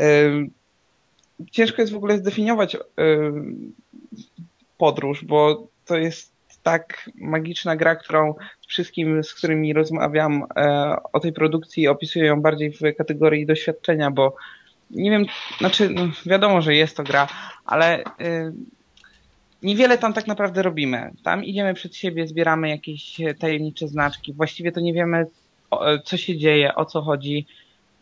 Y, 0.00 0.50
ciężko 1.50 1.82
jest 1.82 1.92
w 1.92 1.96
ogóle 1.96 2.18
zdefiniować 2.18 2.74
y, 2.74 2.78
podróż, 4.78 5.24
bo 5.24 5.66
to 5.86 5.96
jest 5.96 6.32
tak 6.62 7.10
magiczna 7.14 7.76
gra, 7.76 7.96
którą 7.96 8.34
wszystkim, 8.68 9.24
z 9.24 9.34
którymi 9.34 9.72
rozmawiam 9.72 10.46
e, 10.56 10.96
o 11.12 11.20
tej 11.20 11.32
produkcji, 11.32 11.88
opisuję 11.88 12.26
ją 12.26 12.40
bardziej 12.42 12.72
w 12.72 12.80
kategorii 12.98 13.46
doświadczenia, 13.46 14.10
bo 14.10 14.36
nie 14.90 15.10
wiem, 15.10 15.24
znaczy 15.58 15.88
no, 15.90 16.08
wiadomo, 16.26 16.62
że 16.62 16.74
jest 16.74 16.96
to 16.96 17.02
gra, 17.02 17.28
ale 17.64 18.04
niewiele 19.62 19.98
tam 19.98 20.12
tak 20.12 20.26
naprawdę 20.26 20.62
robimy. 20.62 21.10
Tam 21.24 21.44
idziemy 21.44 21.74
przed 21.74 21.96
siebie, 21.96 22.26
zbieramy 22.26 22.68
jakieś 22.68 23.16
tajemnicze 23.38 23.88
znaczki. 23.88 24.32
Właściwie 24.32 24.72
to 24.72 24.80
nie 24.80 24.92
wiemy, 24.92 25.26
co 26.04 26.16
się 26.16 26.38
dzieje, 26.38 26.74
o 26.74 26.84
co 26.84 27.02
chodzi. 27.02 27.46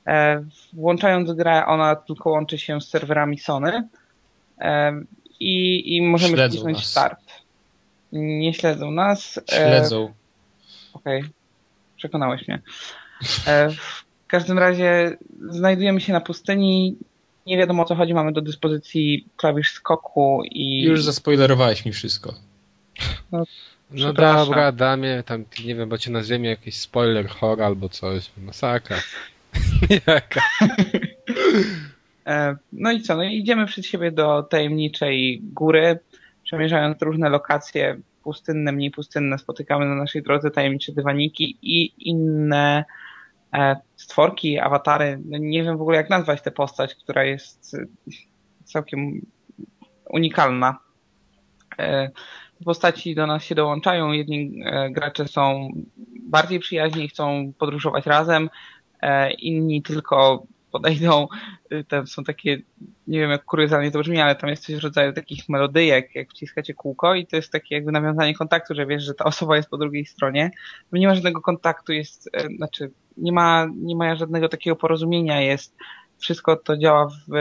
E, 0.06 0.44
włączając 0.72 1.32
grę, 1.32 1.66
ona 1.66 1.96
tylko 1.96 2.30
łączy 2.30 2.58
się 2.58 2.80
z 2.80 2.88
serwerami 2.88 3.38
Sony 3.38 3.88
e, 4.58 4.92
i, 5.40 5.96
i 5.96 6.02
możemy 6.02 6.34
Śledzą 6.34 6.52
wcisnąć 6.52 6.76
nas. 6.76 6.86
start. 6.86 7.20
Nie 8.12 8.54
śledzą 8.54 8.90
nas. 8.90 9.38
E, 9.38 9.42
Śledzą. 9.56 10.12
Okej, 10.92 11.24
przekonałeś 11.96 12.48
mnie. 12.48 12.62
E, 13.46 13.70
w 13.70 14.26
każdym 14.26 14.58
razie 14.58 15.16
znajdujemy 15.48 16.00
się 16.00 16.12
na 16.12 16.20
pustyni. 16.20 16.96
Nie 17.50 17.58
wiadomo 17.58 17.82
o 17.82 17.86
co 17.86 17.94
chodzi. 17.94 18.14
Mamy 18.14 18.32
do 18.32 18.40
dyspozycji 18.40 19.26
klawisz 19.36 19.72
skoku 19.72 20.42
i. 20.50 20.82
Już 20.82 21.04
zaspoilerowałeś 21.04 21.84
mi 21.84 21.92
wszystko. 21.92 22.34
No 23.32 23.44
Przepraszam. 23.94 24.46
dobra, 24.46 24.72
damie, 24.72 25.22
tam 25.26 25.44
nie 25.64 25.74
wiem, 25.74 25.88
bo 25.88 25.98
cię 25.98 26.10
nazwiemy 26.10 26.46
jakiś 26.46 26.76
spoiler 26.76 27.28
horror 27.28 27.62
albo 27.62 27.88
coś. 27.88 28.30
Masakra. 28.36 28.96
Jaka. 30.06 30.40
E, 32.26 32.56
No 32.72 32.92
i 32.92 33.00
co? 33.02 33.16
No 33.16 33.22
i 33.24 33.36
idziemy 33.38 33.66
przed 33.66 33.86
siebie 33.86 34.10
do 34.12 34.42
tajemniczej 34.42 35.40
góry, 35.42 35.98
przemierzając 36.44 37.02
różne 37.02 37.28
lokacje 37.28 38.00
pustynne, 38.22 38.72
mniej 38.72 38.90
pustynne. 38.90 39.38
Spotykamy 39.38 39.86
na 39.86 39.94
naszej 39.94 40.22
drodze 40.22 40.50
tajemnicze 40.50 40.92
dywaniki 40.92 41.56
i 41.62 41.92
inne 41.98 42.84
stworki, 43.96 44.58
awatary. 44.58 45.20
No 45.24 45.38
nie 45.38 45.62
wiem 45.62 45.78
w 45.78 45.80
ogóle 45.80 45.96
jak 45.96 46.10
nazwać 46.10 46.42
tę 46.42 46.50
postać, 46.50 46.94
która 46.94 47.24
jest 47.24 47.74
e, 47.74 47.86
całkiem 48.64 49.26
unikalna. 50.10 50.78
E, 51.78 52.10
postaci 52.64 53.14
do 53.14 53.26
nas 53.26 53.44
się 53.44 53.54
dołączają. 53.54 54.12
Jedni 54.12 54.62
e, 54.64 54.90
gracze 54.90 55.28
są 55.28 55.70
bardziej 56.22 56.60
przyjaźni 56.60 57.08
chcą 57.08 57.52
podróżować 57.58 58.06
razem, 58.06 58.50
e, 59.02 59.32
inni 59.32 59.82
tylko 59.82 60.46
podejdą. 60.70 61.28
Y, 61.72 61.84
Tam 61.84 62.06
są 62.06 62.24
takie, 62.24 62.58
nie 63.06 63.20
wiem 63.20 63.30
jak 63.30 63.44
kuriozalnie 63.44 63.90
to 63.90 63.98
brzmi, 63.98 64.20
ale 64.20 64.36
tam 64.36 64.50
jest 64.50 64.66
coś 64.66 64.76
w 64.76 64.82
rodzaju 64.82 65.12
takich 65.12 65.48
melodyjek, 65.48 66.14
jak 66.14 66.30
wciskacie 66.30 66.74
kółko 66.74 67.14
i 67.14 67.26
to 67.26 67.36
jest 67.36 67.52
takie 67.52 67.74
jakby 67.74 67.92
nawiązanie 67.92 68.34
kontaktu, 68.34 68.74
że 68.74 68.86
wiesz, 68.86 69.02
że 69.02 69.14
ta 69.14 69.24
osoba 69.24 69.56
jest 69.56 69.70
po 69.70 69.78
drugiej 69.78 70.06
stronie. 70.06 70.50
Nie 70.92 71.08
ma 71.08 71.14
żadnego 71.14 71.40
kontaktu, 71.40 71.92
jest, 71.92 72.30
e, 72.32 72.48
znaczy 72.56 72.90
nie 73.16 73.32
ma, 73.32 73.66
nie 73.76 73.96
ma 73.96 74.16
żadnego 74.16 74.48
takiego 74.48 74.76
porozumienia, 74.76 75.40
jest 75.40 75.76
wszystko 76.18 76.56
to 76.56 76.76
działa 76.76 77.08
w, 77.08 77.32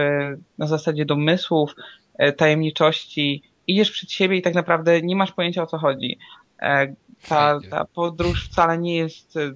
na 0.57 0.67
zasadzie 0.67 1.05
domysłów, 1.05 1.75
e, 2.17 2.33
tajemniczości. 2.33 3.43
Idziesz 3.67 3.91
przed 3.91 4.11
siebie 4.11 4.37
i 4.37 4.41
tak 4.41 4.53
naprawdę 4.53 5.01
nie 5.01 5.15
masz 5.15 5.31
pojęcia 5.31 5.63
o 5.63 5.67
co 5.67 5.77
chodzi. 5.77 6.17
E, 6.61 6.95
Ta, 7.27 7.59
ta 7.69 7.85
podróż 7.85 8.45
wcale 8.45 8.77
nie 8.77 8.95
jest 8.95 9.37
e, 9.37 9.51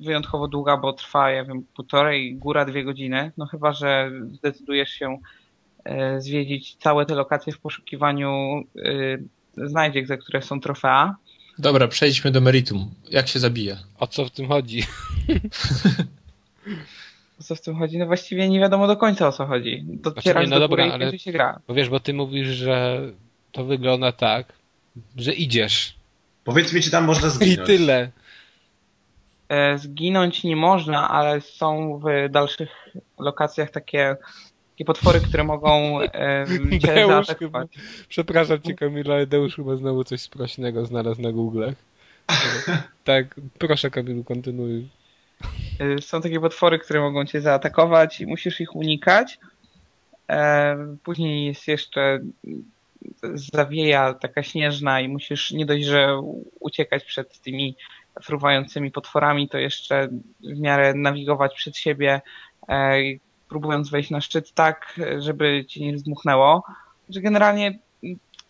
wyjątkowo 0.00 0.48
długa, 0.48 0.76
bo 0.76 0.92
trwa, 0.92 1.30
ja 1.30 1.44
wiem, 1.44 1.64
półtorej, 1.76 2.36
góra 2.36 2.64
dwie 2.64 2.84
godziny. 2.84 3.32
No 3.36 3.46
chyba, 3.46 3.72
że 3.72 4.10
zdecydujesz 4.32 4.90
się 4.90 5.18
e, 5.84 6.20
zwiedzić 6.20 6.76
całe 6.76 7.06
te 7.06 7.14
lokacje 7.14 7.52
w 7.52 7.58
poszukiwaniu 7.58 8.62
znajdziek, 9.56 10.06
za 10.06 10.16
które 10.16 10.42
są 10.42 10.60
trofea. 10.60 11.16
Dobra, 11.58 11.88
przejdźmy 11.88 12.30
do 12.30 12.40
meritum. 12.40 12.90
Jak 13.10 13.28
się 13.28 13.38
zabija? 13.38 13.76
O 13.98 14.06
co 14.06 14.24
w 14.24 14.30
tym 14.30 14.48
chodzi? 14.48 14.82
O 17.40 17.42
co 17.42 17.54
w 17.54 17.60
tym 17.60 17.76
chodzi? 17.78 17.98
No 17.98 18.06
właściwie 18.06 18.48
nie 18.48 18.60
wiadomo 18.60 18.86
do 18.86 18.96
końca 18.96 19.28
o 19.28 19.32
co 19.32 19.46
chodzi. 19.46 19.82
Docierasz 19.86 20.22
Znaczy, 20.46 20.50
no 20.50 20.56
do 20.56 20.68
dobra, 20.68 20.92
ale- 20.92 21.18
się 21.18 21.32
gra. 21.32 21.60
Bo 21.68 21.74
wiesz, 21.74 21.88
bo 21.88 22.00
ty 22.00 22.14
mówisz, 22.14 22.48
że 22.48 23.00
to 23.52 23.64
wygląda 23.64 24.12
tak, 24.12 24.52
że 25.16 25.32
idziesz. 25.32 25.94
Powiedz 26.44 26.72
mi, 26.72 26.82
czy 26.82 26.90
tam 26.90 27.04
można 27.04 27.28
I 27.28 27.30
zginąć. 27.30 27.66
tyle. 27.66 28.10
E, 29.48 29.78
Zginąć 29.78 30.44
nie 30.44 30.56
można, 30.56 31.08
ale 31.10 31.40
są 31.40 31.98
w 32.04 32.30
dalszych 32.30 32.70
lokacjach 33.18 33.70
takie, 33.70 34.16
takie 34.72 34.84
potwory, 34.84 35.20
które 35.20 35.44
mogą 35.44 36.00
e, 36.02 36.46
cię 36.82 36.94
Deusz 36.94 37.26
zaatakować. 37.26 37.68
Przepraszam 38.08 38.62
cię 38.62 38.74
Kamila, 38.74 39.14
ale 39.14 39.26
Deusz 39.26 39.56
chyba 39.56 39.76
znowu 39.76 40.04
coś 40.04 40.20
sprośnego 40.20 40.86
znalazł 40.86 41.22
na 41.22 41.32
Google. 41.32 41.70
tak, 43.04 43.34
proszę 43.58 43.90
Kamilu, 43.90 44.24
kontynuuj. 44.24 44.88
Y, 45.80 46.02
Są 46.02 46.20
takie 46.22 46.40
potwory, 46.40 46.78
które 46.78 47.00
mogą 47.00 47.24
cię 47.26 47.40
zaatakować 47.40 48.20
i 48.20 48.26
musisz 48.26 48.60
ich 48.60 48.76
unikać. 48.76 49.38
E, 50.30 50.76
Później 51.02 51.46
jest 51.46 51.68
jeszcze 51.68 52.20
zawieja 53.34 54.14
taka 54.14 54.42
śnieżna 54.42 55.00
i 55.00 55.08
musisz 55.08 55.50
nie 55.50 55.66
dość, 55.66 55.84
że 55.84 56.20
uciekać 56.60 57.04
przed 57.04 57.40
tymi 57.40 57.76
fruwającymi 58.22 58.90
potworami, 58.90 59.48
to 59.48 59.58
jeszcze 59.58 60.08
w 60.40 60.60
miarę 60.60 60.94
nawigować 60.94 61.54
przed 61.54 61.76
siebie, 61.76 62.20
e, 62.68 62.94
próbując 63.48 63.90
wejść 63.90 64.10
na 64.10 64.20
szczyt 64.20 64.52
tak, 64.52 65.00
żeby 65.18 65.64
cię 65.68 65.86
nie 65.86 65.98
zdmuchnęło. 65.98 66.62
Że 67.08 67.20
generalnie 67.20 67.78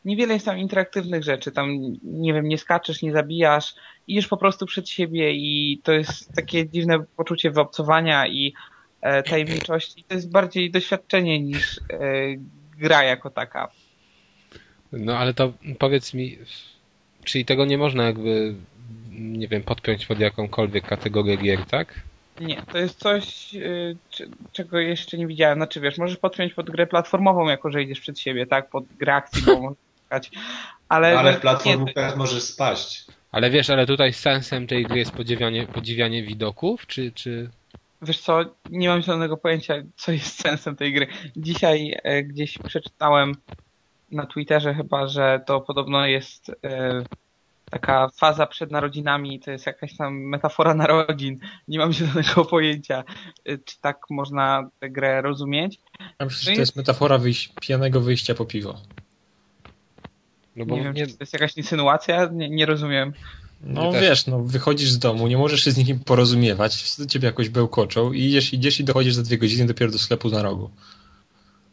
niewiele 0.04 0.34
jest 0.34 0.46
tam 0.46 0.58
interaktywnych 0.58 1.24
rzeczy. 1.24 1.52
Tam, 1.52 1.70
nie 2.02 2.34
wiem, 2.34 2.48
nie 2.48 2.58
skaczesz, 2.58 3.02
nie 3.02 3.12
zabijasz, 3.12 3.74
idziesz 4.06 4.28
po 4.28 4.36
prostu 4.36 4.66
przed 4.66 4.88
siebie 4.88 5.32
i 5.32 5.80
to 5.82 5.92
jest 5.92 6.32
takie 6.32 6.68
dziwne 6.68 7.04
poczucie 7.16 7.50
wyobcowania 7.50 8.26
i 8.26 8.54
e, 9.00 9.22
tajemniczości. 9.22 10.04
To 10.08 10.14
jest 10.14 10.30
bardziej 10.30 10.70
doświadczenie 10.70 11.40
niż 11.40 11.78
e, 11.78 11.80
gra 12.78 13.02
jako 13.02 13.30
taka. 13.30 13.70
No 14.98 15.18
ale 15.18 15.34
to 15.34 15.52
powiedz 15.78 16.14
mi, 16.14 16.38
czyli 17.24 17.44
tego 17.44 17.64
nie 17.64 17.78
można 17.78 18.04
jakby, 18.04 18.54
nie 19.10 19.48
wiem, 19.48 19.62
podpiąć 19.62 20.06
pod 20.06 20.20
jakąkolwiek 20.20 20.86
kategorię 20.86 21.36
gier, 21.36 21.66
tak? 21.66 22.00
Nie, 22.40 22.62
to 22.72 22.78
jest 22.78 22.98
coś, 22.98 23.54
y, 23.54 23.96
czego 24.52 24.78
jeszcze 24.78 25.18
nie 25.18 25.26
widziałem. 25.26 25.58
Znaczy 25.58 25.80
wiesz, 25.80 25.98
możesz 25.98 26.16
podpiąć 26.16 26.54
pod 26.54 26.70
grę 26.70 26.86
platformową, 26.86 27.48
jako 27.48 27.70
że 27.70 27.82
idziesz 27.82 28.00
przed 28.00 28.18
siebie, 28.18 28.46
tak? 28.46 28.70
Pod 28.70 28.84
grę 28.98 29.14
akcji, 29.14 29.42
bo 29.42 29.60
możesz 29.60 29.78
skakać. 30.06 30.30
Ale, 30.88 31.18
Ale 31.18 31.32
w 31.32 31.40
platformówkach 31.40 32.16
możesz 32.16 32.42
spaść. 32.42 33.04
Ale 33.32 33.50
wiesz, 33.50 33.70
ale 33.70 33.86
tutaj 33.86 34.12
sensem 34.12 34.66
tej 34.66 34.84
gry 34.84 34.98
jest 34.98 35.12
podziwianie, 35.12 35.66
podziwianie 35.66 36.22
widoków, 36.22 36.86
czy, 36.86 37.12
czy... 37.12 37.50
Wiesz 38.02 38.20
co, 38.20 38.40
nie 38.70 38.88
mam 38.88 39.02
żadnego 39.02 39.36
pojęcia, 39.36 39.74
co 39.96 40.12
jest 40.12 40.40
sensem 40.40 40.76
tej 40.76 40.92
gry. 40.92 41.06
Dzisiaj 41.36 41.96
e, 42.02 42.22
gdzieś 42.22 42.58
przeczytałem 42.58 43.34
na 44.14 44.26
Twitterze 44.26 44.74
chyba, 44.74 45.06
że 45.06 45.40
to 45.46 45.60
podobno 45.60 46.06
jest 46.06 46.50
e, 46.64 47.04
taka 47.70 48.08
faza 48.08 48.46
przed 48.46 48.70
narodzinami, 48.70 49.40
to 49.40 49.50
jest 49.50 49.66
jakaś 49.66 49.96
tam 49.96 50.14
metafora 50.14 50.74
narodzin. 50.74 51.38
Nie 51.68 51.78
mam 51.78 51.92
żadnego 51.92 52.44
pojęcia, 52.54 53.04
e, 53.44 53.58
czy 53.58 53.80
tak 53.80 53.98
można 54.10 54.70
tę 54.80 54.90
grę 54.90 55.22
rozumieć. 55.22 55.80
Ja 56.20 56.26
myślę, 56.26 56.42
że 56.42 56.50
No 56.50 56.54
to 56.56 56.60
jest 56.60 56.76
metafora 56.76 57.18
wyjś- 57.18 57.48
pijanego 57.60 58.00
wyjścia 58.00 58.34
po 58.34 58.44
piwo. 58.44 58.74
No 60.56 60.66
bo 60.66 60.76
Nie 60.76 60.82
wiem, 60.82 60.94
nie, 60.94 61.06
czy 61.06 61.12
to 61.12 61.18
jest 61.20 61.32
jakaś 61.32 61.56
insynuacja, 61.56 62.28
nie, 62.32 62.50
nie 62.50 62.66
rozumiem. 62.66 63.12
No 63.62 63.92
też. 63.92 64.02
wiesz, 64.02 64.26
no 64.26 64.40
wychodzisz 64.42 64.90
z 64.90 64.98
domu, 64.98 65.28
nie 65.28 65.36
możesz 65.36 65.64
się 65.64 65.70
z 65.70 65.76
nimi 65.76 66.00
porozumiewać, 66.00 66.74
wszyscy 66.74 67.02
do 67.02 67.08
ciebie 67.08 67.26
jakoś 67.26 67.48
bełkoczą 67.48 68.12
i 68.12 68.20
idziesz, 68.22 68.52
idziesz 68.52 68.80
i 68.80 68.84
dochodzisz 68.84 69.14
za 69.14 69.22
dwie 69.22 69.38
godziny 69.38 69.66
dopiero 69.66 69.92
do 69.92 69.98
sklepu 69.98 70.30
na 70.30 70.42
rogu. 70.42 70.70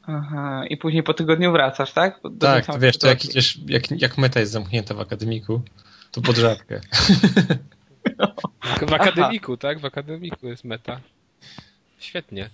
Aha, 0.07 0.63
i 0.69 0.77
później 0.77 1.03
po 1.03 1.13
tygodniu 1.13 1.51
wracasz, 1.51 1.93
tak? 1.93 2.19
Do 2.23 2.47
tak, 2.47 2.65
to 2.65 2.79
wiesz, 2.79 2.97
to 2.97 3.07
jak 3.07 3.25
idziesz, 3.25 3.59
jak, 3.67 4.01
jak 4.01 4.17
meta 4.17 4.39
jest 4.39 4.51
zamknięta 4.51 4.93
w 4.93 4.99
akademiku, 4.99 5.61
to 6.11 6.21
pod 6.21 6.35
żabkę. 6.35 6.81
w 8.87 8.93
akademiku, 8.93 9.57
tak? 9.57 9.79
W 9.79 9.85
akademiku 9.85 10.47
jest 10.47 10.63
meta. 10.63 10.99
Świetnie. 11.99 12.49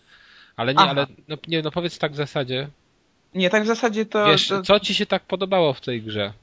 Ale 0.56 0.74
nie, 0.74 0.80
Aha. 0.80 0.92
ale 0.92 1.08
no, 1.28 1.38
nie, 1.48 1.62
no 1.62 1.72
powiedz 1.72 1.98
tak 1.98 2.12
w 2.12 2.16
zasadzie. 2.16 2.70
Nie, 3.34 3.50
tak 3.50 3.64
w 3.64 3.68
zasadzie 3.68 4.06
to, 4.06 4.26
Wiesz, 4.26 4.48
to 4.48 4.62
co 4.62 4.80
ci 4.80 4.96
się 4.96 5.06
tak 5.06 5.24
podobało 5.24 5.74
w 5.74 5.82
tej 5.82 6.02
grze? 6.02 6.34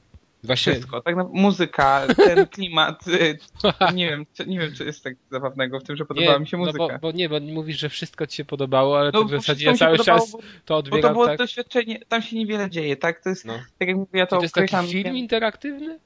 Właśnie, 0.45 0.73
wszystko. 0.73 1.01
Tak 1.01 1.15
muzyka, 1.33 2.07
ten 2.15 2.47
klimat, 2.55 3.07
y, 3.07 3.37
nie 3.93 4.09
wiem, 4.09 4.25
co, 4.33 4.43
nie 4.43 4.59
wiem, 4.59 4.75
co 4.75 4.83
jest 4.83 5.03
tak 5.03 5.13
zabawnego 5.31 5.79
w 5.79 5.83
tym, 5.83 5.95
że 5.95 6.05
podobała 6.05 6.39
mi 6.39 6.47
się 6.47 6.57
muzyka. 6.57 6.77
No 6.79 6.87
bo, 6.87 6.99
bo 6.99 7.11
nie, 7.11 7.29
bo 7.29 7.39
mówisz, 7.39 7.79
że 7.79 7.89
wszystko 7.89 8.27
ci 8.27 8.37
się 8.37 8.45
podobało, 8.45 8.99
ale 8.99 9.11
No, 9.13 9.21
to 9.21 9.25
w 9.25 9.31
zasadzie 9.31 9.65
ja 9.65 9.73
cały 9.73 9.99
czas 9.99 10.31
bo- 10.31 10.37
to 10.65 10.83
Bo 10.89 10.97
to 10.99 11.09
było 11.11 11.25
tak. 11.25 11.37
doświadczenie, 11.37 11.99
tam 12.07 12.21
się 12.21 12.35
niewiele 12.35 12.69
dzieje, 12.69 12.95
tak? 12.97 13.23
To 13.23 13.29
jest, 13.29 13.45
No. 13.45 13.53
tak 13.77 13.87
jak 13.87 13.97
mówię, 13.97 14.09
ja 14.19 14.25
Czy 14.25 14.29
to 14.29 14.35
to 14.37 14.41
jest 14.41 14.55
taki 14.55 14.87
film 14.87 15.17
interaktywny? 15.17 15.99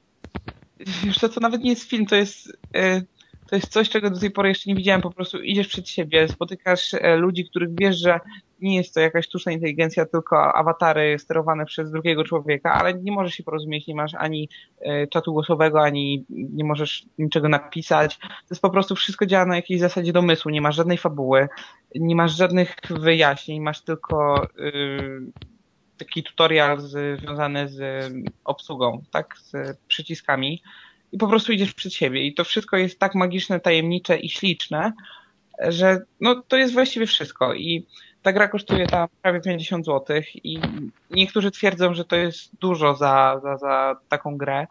Co, 1.20 1.28
to 1.28 1.40
nawet 1.40 1.62
nie 1.62 1.70
jest 1.70 1.90
film, 1.90 2.06
to 2.06 2.16
jest, 2.16 2.58
e, 2.74 3.00
to 3.48 3.56
jest 3.56 3.68
coś, 3.68 3.88
czego 3.88 4.10
do 4.10 4.20
tej 4.20 4.30
pory 4.30 4.48
jeszcze 4.48 4.70
nie 4.70 4.76
widziałem. 4.76 5.00
Po 5.00 5.10
prostu 5.10 5.38
idziesz 5.42 5.68
przed 5.68 5.88
siebie, 5.88 6.28
spotykasz 6.28 6.94
e, 6.94 7.16
ludzi, 7.16 7.44
których 7.44 7.68
wiesz, 7.80 7.98
że 7.98 8.20
nie 8.62 8.76
jest 8.76 8.94
to 8.94 9.00
jakaś 9.00 9.26
sztuczna 9.26 9.52
inteligencja, 9.52 10.06
tylko 10.06 10.54
awatary 10.54 11.18
sterowane 11.18 11.66
przez 11.66 11.90
drugiego 11.90 12.24
człowieka, 12.24 12.72
ale 12.72 12.94
nie 12.94 13.12
możesz 13.12 13.34
się 13.34 13.42
porozumieć, 13.42 13.86
nie 13.86 13.94
masz 13.94 14.14
ani 14.14 14.48
e, 14.80 15.06
czatu 15.06 15.32
głosowego, 15.32 15.82
ani 15.82 16.24
nie 16.30 16.64
możesz 16.64 17.06
niczego 17.18 17.48
napisać. 17.48 18.18
To 18.18 18.26
jest 18.50 18.62
po 18.62 18.70
prostu 18.70 18.94
wszystko 18.94 19.26
działa 19.26 19.46
na 19.46 19.56
jakiejś 19.56 19.80
zasadzie 19.80 20.12
domysłu, 20.12 20.50
nie 20.50 20.60
masz 20.60 20.76
żadnej 20.76 20.98
fabuły, 20.98 21.48
nie 21.94 22.16
masz 22.16 22.36
żadnych 22.36 22.76
wyjaśnień, 22.90 23.60
masz 23.60 23.80
tylko 23.80 24.46
yy, 24.56 25.20
taki 25.98 26.22
tutorial 26.22 26.80
z, 26.80 27.20
związany 27.20 27.68
z 27.68 28.12
obsługą, 28.44 29.02
tak, 29.10 29.36
z 29.38 29.78
przyciskami 29.88 30.62
i 31.12 31.18
po 31.18 31.28
prostu 31.28 31.52
idziesz 31.52 31.74
przed 31.74 31.94
siebie. 31.94 32.26
I 32.26 32.34
to 32.34 32.44
wszystko 32.44 32.76
jest 32.76 32.98
tak 32.98 33.14
magiczne, 33.14 33.60
tajemnicze 33.60 34.18
i 34.18 34.28
śliczne, 34.28 34.92
że 35.68 36.02
no 36.20 36.42
to 36.48 36.56
jest 36.56 36.72
właściwie 36.72 37.06
wszystko. 37.06 37.54
I 37.54 37.86
ta 38.22 38.32
gra 38.32 38.48
kosztuje 38.48 38.86
tam 38.86 39.08
prawie 39.22 39.40
50 39.40 39.86
zł 39.86 40.22
i 40.44 40.60
niektórzy 41.10 41.50
twierdzą, 41.50 41.94
że 41.94 42.04
to 42.04 42.16
jest 42.16 42.56
dużo 42.60 42.94
za, 42.94 43.40
za, 43.42 43.56
za 43.56 43.96
taką 44.08 44.36
grę. 44.36 44.66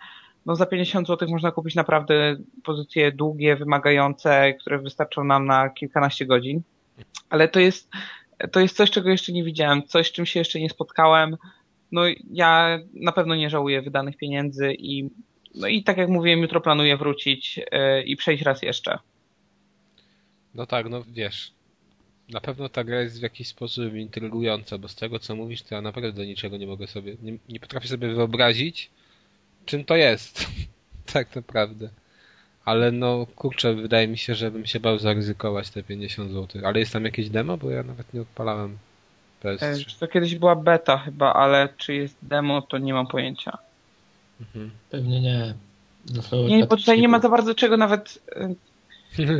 No 0.45 0.55
za 0.55 0.65
50 0.65 1.07
zł 1.07 1.29
można 1.31 1.51
kupić 1.51 1.75
naprawdę 1.75 2.35
pozycje 2.63 3.11
długie, 3.11 3.55
wymagające, 3.55 4.53
które 4.53 4.79
wystarczą 4.79 5.23
nam 5.23 5.45
na 5.45 5.69
kilkanaście 5.69 6.25
godzin. 6.25 6.61
Ale 7.29 7.47
to 7.47 7.59
jest, 7.59 7.89
to 8.51 8.59
jest 8.59 8.75
coś, 8.75 8.91
czego 8.91 9.09
jeszcze 9.09 9.31
nie 9.31 9.43
widziałem, 9.43 9.83
coś, 9.83 10.07
z 10.07 10.11
czym 10.11 10.25
się 10.25 10.39
jeszcze 10.39 10.59
nie 10.59 10.69
spotkałem. 10.69 11.37
No 11.91 12.01
ja 12.31 12.79
na 12.93 13.11
pewno 13.11 13.35
nie 13.35 13.49
żałuję 13.49 13.81
wydanych 13.81 14.17
pieniędzy 14.17 14.73
i 14.73 15.09
no 15.55 15.67
i 15.67 15.83
tak 15.83 15.97
jak 15.97 16.09
mówiłem, 16.09 16.39
jutro 16.39 16.61
planuję 16.61 16.97
wrócić 16.97 17.57
yy, 17.57 18.03
i 18.03 18.15
przejść 18.15 18.43
raz 18.43 18.61
jeszcze. 18.61 18.99
No 20.55 20.65
tak, 20.65 20.89
no 20.89 21.03
wiesz, 21.07 21.51
na 22.29 22.41
pewno 22.41 22.69
ta 22.69 22.83
gra 22.83 23.01
jest 23.01 23.19
w 23.19 23.23
jakiś 23.23 23.47
sposób 23.47 23.93
intrygująca, 23.93 24.77
bo 24.77 24.87
z 24.87 24.95
tego 24.95 25.19
co 25.19 25.35
mówisz, 25.35 25.61
to 25.61 25.75
ja 25.75 25.81
naprawdę 25.81 26.25
niczego 26.25 26.57
nie 26.57 26.67
mogę 26.67 26.87
sobie, 26.87 27.15
nie, 27.21 27.37
nie 27.49 27.59
potrafię 27.59 27.87
sobie 27.87 28.13
wyobrazić, 28.13 28.89
czym 29.65 29.85
to 29.85 29.95
jest. 29.95 30.45
tak 31.13 31.35
naprawdę. 31.35 31.89
Ale 32.65 32.91
no, 32.91 33.25
kurczę, 33.35 33.73
wydaje 33.73 34.07
mi 34.07 34.17
się, 34.17 34.35
że 34.35 34.51
bym 34.51 34.65
się 34.65 34.79
bał 34.79 34.99
zaryzykować 34.99 35.69
te 35.69 35.83
50 35.83 36.31
zł. 36.31 36.61
Ale 36.65 36.79
jest 36.79 36.93
tam 36.93 37.05
jakieś 37.05 37.29
demo, 37.29 37.57
bo 37.57 37.69
ja 37.69 37.83
nawet 37.83 38.13
nie 38.13 38.21
odpalałem 38.21 38.77
PS3. 39.43 39.99
To 39.99 40.07
kiedyś 40.07 40.35
była 40.35 40.55
beta 40.55 40.97
chyba, 40.97 41.33
ale 41.33 41.69
czy 41.77 41.93
jest 41.93 42.15
demo, 42.21 42.61
to 42.61 42.77
nie 42.77 42.93
mam 42.93 43.07
pojęcia. 43.07 43.57
Mhm. 44.41 44.71
Pewnie 44.89 45.21
nie. 45.21 45.53
nie, 46.47 46.65
bo 46.65 46.77
tutaj 46.77 47.01
nie 47.01 47.07
ma 47.07 47.19
za 47.19 47.29
bardzo 47.29 47.55
czego 47.55 47.77
nawet 47.77 48.19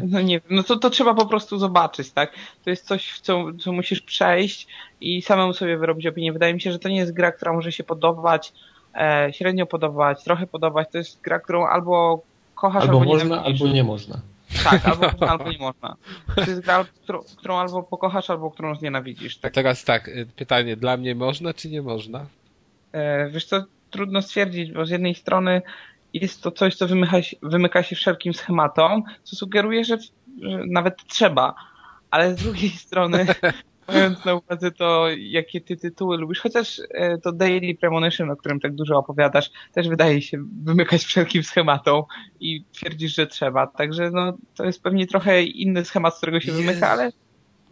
no 0.03 0.21
nie 0.21 0.39
wiem, 0.39 0.57
no 0.57 0.63
to, 0.63 0.75
to 0.75 0.89
trzeba 0.89 1.13
po 1.13 1.25
prostu 1.25 1.57
zobaczyć, 1.57 2.11
tak? 2.11 2.33
To 2.63 2.69
jest 2.69 2.87
coś, 2.87 3.19
co, 3.19 3.45
co 3.59 3.71
musisz 3.71 4.01
przejść 4.01 4.67
i 5.01 5.21
samemu 5.21 5.53
sobie 5.53 5.77
wyrobić 5.77 6.07
opinię. 6.07 6.33
Wydaje 6.33 6.53
mi 6.53 6.61
się, 6.61 6.71
że 6.71 6.79
to 6.79 6.89
nie 6.89 6.97
jest 6.97 7.13
gra, 7.13 7.31
która 7.31 7.53
może 7.53 7.71
się 7.71 7.83
podobać, 7.83 8.53
e, 8.95 9.29
średnio 9.33 9.65
podobać, 9.65 10.23
trochę 10.23 10.47
podobać. 10.47 10.87
To 10.91 10.97
jest 10.97 11.21
gra, 11.21 11.39
którą 11.39 11.67
albo 11.67 12.21
kochasz, 12.55 12.83
albo, 12.83 12.99
albo 12.99 13.13
można, 13.13 13.43
albo 13.43 13.67
nie 13.67 13.83
można. 13.83 14.21
Tak, 14.63 14.85
albo 14.85 15.05
można, 15.11 15.27
albo 15.27 15.51
nie 15.51 15.57
można. 15.57 15.95
To 16.35 16.41
jest 16.41 16.61
gra, 16.61 16.85
którą, 17.03 17.23
którą 17.37 17.57
albo 17.57 17.83
pokochasz, 17.83 18.29
albo 18.29 18.51
którą 18.51 18.75
znienawidzisz. 18.75 19.37
Tak? 19.37 19.51
A 19.51 19.55
teraz 19.55 19.83
tak, 19.83 20.07
y, 20.07 20.27
pytanie, 20.35 20.77
dla 20.77 20.97
mnie 20.97 21.15
można, 21.15 21.53
czy 21.53 21.69
nie 21.69 21.81
można? 21.81 22.25
E, 22.91 23.29
wiesz 23.29 23.45
co, 23.45 23.63
trudno 23.89 24.21
stwierdzić, 24.21 24.71
bo 24.71 24.85
z 24.85 24.89
jednej 24.89 25.15
strony 25.15 25.61
jest 26.13 26.41
to 26.41 26.51
coś, 26.51 26.75
co 26.75 26.87
wymyka, 26.87 27.17
wymyka 27.43 27.83
się 27.83 27.95
wszelkim 27.95 28.33
schematom, 28.33 29.03
co 29.23 29.35
sugeruje, 29.35 29.83
że, 29.83 29.97
że 30.41 30.61
nawet 30.67 31.05
trzeba. 31.07 31.55
Ale 32.11 32.33
z 32.33 32.43
drugiej 32.43 32.69
strony, 32.85 33.25
mając 33.87 34.25
na 34.25 34.33
uwadze 34.33 34.71
to, 34.71 35.07
jakie 35.17 35.61
ty 35.61 35.77
tytuły 35.77 36.17
lubisz, 36.17 36.39
chociaż 36.39 36.81
e, 36.93 37.17
to 37.17 37.31
Daily 37.31 37.75
Premonition, 37.75 38.31
o 38.31 38.35
którym 38.35 38.59
tak 38.59 38.75
dużo 38.75 38.97
opowiadasz, 38.97 39.51
też 39.73 39.89
wydaje 39.89 40.21
się 40.21 40.37
wymykać 40.63 41.03
wszelkim 41.03 41.43
schematom 41.43 42.03
i 42.39 42.63
twierdzisz, 42.71 43.15
że 43.15 43.27
trzeba. 43.27 43.67
Także 43.67 44.11
no, 44.11 44.33
to 44.55 44.65
jest 44.65 44.83
pewnie 44.83 45.07
trochę 45.07 45.43
inny 45.43 45.85
schemat, 45.85 46.15
z 46.15 46.17
którego 46.17 46.39
się 46.39 46.51
wymyka, 46.51 46.89
ale 46.89 47.11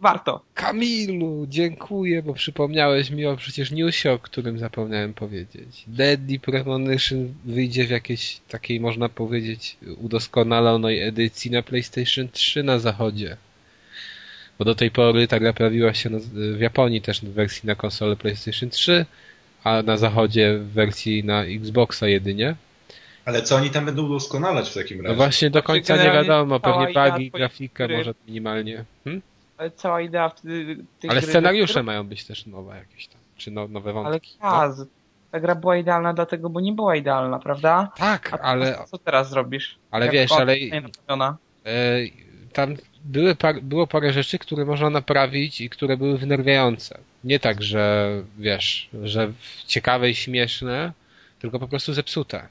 warto. 0.00 0.40
Kamilu, 0.54 1.46
dziękuję, 1.48 2.22
bo 2.22 2.34
przypomniałeś 2.34 3.10
mi 3.10 3.26
o 3.26 3.36
przecież 3.36 3.70
newsie, 3.70 4.12
o 4.12 4.18
którym 4.18 4.58
zapomniałem 4.58 5.14
powiedzieć. 5.14 5.84
Deadly 5.86 6.38
Premonition 6.38 7.34
wyjdzie 7.44 7.86
w 7.86 7.90
jakiejś 7.90 8.40
takiej, 8.48 8.80
można 8.80 9.08
powiedzieć, 9.08 9.76
udoskonalonej 10.00 11.02
edycji 11.02 11.50
na 11.50 11.62
PlayStation 11.62 12.28
3 12.28 12.62
na 12.62 12.78
zachodzie. 12.78 13.36
Bo 14.58 14.64
do 14.64 14.74
tej 14.74 14.90
pory 14.90 15.28
ta 15.28 15.40
gra 15.40 15.52
pojawiła 15.52 15.94
się 15.94 16.10
w 16.32 16.60
Japonii 16.60 17.00
też 17.00 17.20
w 17.20 17.32
wersji 17.32 17.66
na 17.66 17.74
konsolę 17.74 18.16
PlayStation 18.16 18.70
3, 18.70 19.06
a 19.64 19.82
na 19.82 19.96
zachodzie 19.96 20.58
w 20.58 20.72
wersji 20.72 21.24
na 21.24 21.44
Xboxa 21.44 22.08
jedynie. 22.08 22.54
Ale 23.24 23.42
co 23.42 23.56
oni 23.56 23.70
tam 23.70 23.84
będą 23.84 24.06
udoskonalać 24.06 24.70
w 24.70 24.74
takim 24.74 24.98
razie? 25.00 25.08
No 25.08 25.14
właśnie 25.14 25.50
do 25.50 25.62
końca 25.62 25.96
nie 25.96 26.10
wiadomo, 26.10 26.60
pewnie 26.60 27.10
bugi, 27.10 27.30
grafikę, 27.30 27.88
może 27.88 28.14
minimalnie. 28.26 28.84
Hmm? 29.04 29.22
Ale 29.58 29.70
cała 29.70 30.00
idea 30.00 30.28
wtedy 30.28 30.84
tej 31.00 31.10
Ale 31.10 31.20
gry 31.20 31.30
scenariusze 31.30 31.82
mają 31.82 32.06
być 32.06 32.24
też 32.24 32.46
nowe 32.46 32.76
jakieś 32.76 33.08
tam, 33.08 33.20
czy 33.36 33.50
no, 33.50 33.68
nowe 33.68 33.92
wątki. 33.92 34.36
Ale 34.40 34.50
kaz, 34.52 34.78
no? 34.78 34.86
ta 35.30 35.40
gra 35.40 35.54
była 35.54 35.76
idealna 35.76 36.14
dlatego, 36.14 36.50
bo 36.50 36.60
nie 36.60 36.72
była 36.72 36.96
idealna, 36.96 37.38
prawda? 37.38 37.90
Tak, 37.96 38.32
A 38.32 38.38
ale... 38.38 38.78
Co 38.90 38.98
teraz 38.98 39.30
zrobisz? 39.30 39.78
Ale 39.90 40.06
Jak 40.06 40.12
wiesz, 40.12 40.32
ale... 40.32 40.54
E, 40.54 42.00
tam 42.52 42.74
były 43.04 43.34
par, 43.34 43.60
było 43.60 43.86
parę 43.86 44.12
rzeczy, 44.12 44.38
które 44.38 44.64
można 44.64 44.90
naprawić 44.90 45.60
i 45.60 45.70
które 45.70 45.96
były 45.96 46.18
wnerwiające. 46.18 46.98
Nie 47.24 47.40
tak, 47.40 47.62
że 47.62 48.10
wiesz, 48.38 48.88
że 49.02 49.32
ciekawe 49.66 50.10
i 50.10 50.14
śmieszne, 50.14 50.92
tylko 51.38 51.58
po 51.58 51.68
prostu 51.68 51.92
zepsute. 51.92 52.48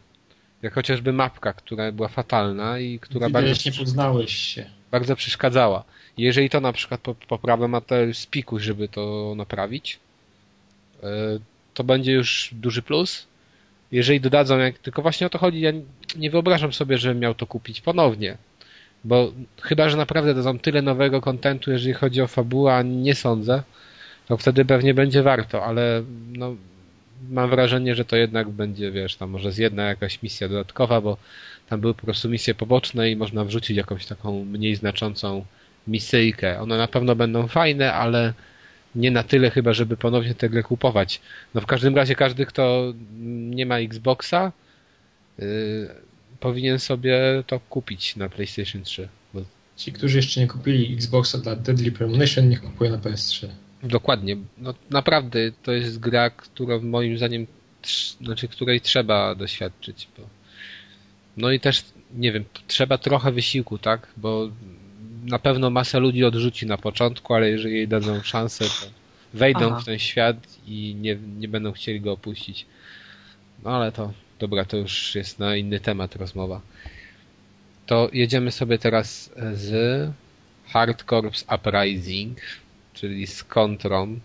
Jak 0.62 0.74
chociażby 0.74 1.14
mapka, 1.14 1.54
która 1.54 1.92
była 1.92 2.08
fatalna 2.08 2.80
i 2.80 3.00
która 3.00 3.28
Widać, 3.28 3.44
bardzo... 3.44 3.70
nie 3.70 3.78
poznałeś 3.78 4.36
się. 4.36 4.70
Bardzo 4.92 5.16
przeszkadzała. 5.16 5.84
Jeżeli 6.18 6.50
to 6.50 6.62
na 6.62 6.74
przykład 6.74 7.02
poprawę 7.28 7.68
ma 7.68 7.82
z 8.14 8.18
spiku, 8.18 8.60
żeby 8.60 8.88
to 8.88 9.34
naprawić, 9.38 10.00
e, 11.04 11.08
to 11.74 11.84
będzie 11.84 12.12
już 12.12 12.50
duży 12.52 12.82
plus. 12.82 13.28
Jeżeli 13.92 14.22
dodadzą, 14.22 14.58
jak 14.58 14.78
tylko 14.78 15.02
właśnie 15.02 15.28
o 15.28 15.30
to 15.30 15.38
chodzi, 15.38 15.60
ja 15.60 15.72
nie 16.16 16.30
wyobrażam 16.32 16.74
sobie, 16.74 16.98
żebym 16.98 17.20
miał 17.20 17.36
to 17.36 17.48
kupić 17.48 17.82
ponownie. 17.82 18.38
Bo 19.04 19.32
chyba, 19.62 19.90
że 19.90 19.98
naprawdę 19.98 20.34
dadzą 20.34 20.60
tyle 20.60 20.82
nowego 20.82 21.22
kontentu, 21.22 21.72
jeżeli 21.72 21.94
chodzi 21.94 22.22
o 22.22 22.28
fabułę, 22.28 22.74
a 22.74 22.82
nie 22.82 23.16
sądzę, 23.16 23.64
to 24.28 24.38
wtedy 24.38 24.66
pewnie 24.66 24.94
będzie 24.94 25.24
warto, 25.24 25.66
ale 25.66 26.04
no, 26.32 26.56
mam 27.30 27.50
wrażenie, 27.50 27.96
że 27.96 28.06
to 28.06 28.16
jednak 28.16 28.50
będzie, 28.50 28.92
wiesz, 28.92 29.16
tam 29.16 29.30
może 29.30 29.52
z 29.52 29.58
jedna 29.58 29.84
jakaś 29.84 30.24
misja 30.24 30.50
dodatkowa, 30.50 31.02
bo 31.02 31.18
tam 31.70 31.82
były 31.82 31.94
po 31.94 32.02
prostu 32.02 32.30
misje 32.30 32.56
poboczne 32.56 33.12
i 33.12 33.16
można 33.16 33.46
wrzucić 33.46 33.78
jakąś 33.78 34.06
taką 34.06 34.46
mniej 34.46 34.76
znaczącą 34.76 35.46
misyjkę. 35.88 36.60
One 36.60 36.78
na 36.78 36.88
pewno 36.88 37.16
będą 37.16 37.48
fajne, 37.48 37.94
ale 37.94 38.34
nie 38.96 39.12
na 39.12 39.24
tyle 39.24 39.50
chyba, 39.50 39.74
żeby 39.74 39.98
ponownie 39.98 40.36
tę 40.36 40.50
grę 40.50 40.64
kupować. 40.64 41.22
No 41.54 41.62
w 41.62 41.66
każdym 41.66 41.96
razie 41.96 42.16
każdy, 42.16 42.46
kto 42.46 42.94
nie 43.50 43.66
ma 43.66 43.80
Xboxa, 43.80 44.52
yy, 45.40 45.46
powinien 46.40 46.80
sobie 46.80 47.44
to 47.48 47.60
kupić 47.60 48.16
na 48.16 48.30
PlayStation 48.30 48.84
3. 48.84 49.08
Bo... 49.34 49.42
Ci, 49.76 49.94
którzy 49.94 50.18
jeszcze 50.18 50.42
nie 50.42 50.48
kupili 50.48 50.94
Xboxa 50.94 51.38
dla 51.38 51.56
Deadly 51.56 51.92
Premonition, 51.92 52.50
niech 52.50 52.62
kupują 52.62 52.92
na 52.92 52.98
PS3. 52.98 53.48
Dokładnie. 53.84 54.38
No, 54.58 54.74
naprawdę 54.90 55.40
to 55.64 55.72
jest 55.72 56.00
gra, 56.00 56.30
którą 56.30 56.82
moim 56.82 57.18
zdaniem, 57.18 57.48
znaczy 58.22 58.48
której 58.48 58.82
trzeba 58.82 59.36
doświadczyć. 59.36 60.08
Bo... 60.18 60.24
No 61.38 61.52
i 61.52 61.60
też, 61.60 61.84
nie 62.16 62.32
wiem, 62.32 62.44
trzeba 62.68 62.98
trochę 62.98 63.32
wysiłku, 63.32 63.78
tak? 63.78 64.08
Bo 64.18 64.50
na 65.28 65.40
pewno 65.40 65.70
masa 65.70 65.98
ludzi 66.00 66.24
odrzuci 66.24 66.66
na 66.66 66.78
początku, 66.78 67.34
ale 67.34 67.50
jeżeli 67.50 67.76
jej 67.76 67.88
dadzą 67.88 68.22
szansę, 68.22 68.66
to 68.66 68.88
wejdą 69.34 69.68
Aha. 69.68 69.80
w 69.80 69.86
ten 69.86 70.00
świat 70.00 70.38
i 70.68 70.96
nie, 71.02 71.18
nie 71.40 71.48
będą 71.48 71.72
chcieli 71.72 72.02
go 72.02 72.12
opuścić. 72.12 72.66
No 73.64 73.70
ale 73.70 73.92
to, 73.92 74.14
dobra, 74.40 74.66
to 74.66 74.78
już 74.78 75.16
jest 75.16 75.40
na 75.40 75.56
inny 75.56 75.80
temat 75.80 76.16
rozmowa. 76.16 76.62
To 77.86 78.10
jedziemy 78.14 78.52
sobie 78.52 78.78
teraz 78.78 79.32
z 79.54 79.72
Hard 80.68 81.04
Corps 81.04 81.46
Uprising, 81.56 82.38
czyli 82.94 83.28
z 83.28 83.44
kontrą, 83.44 84.20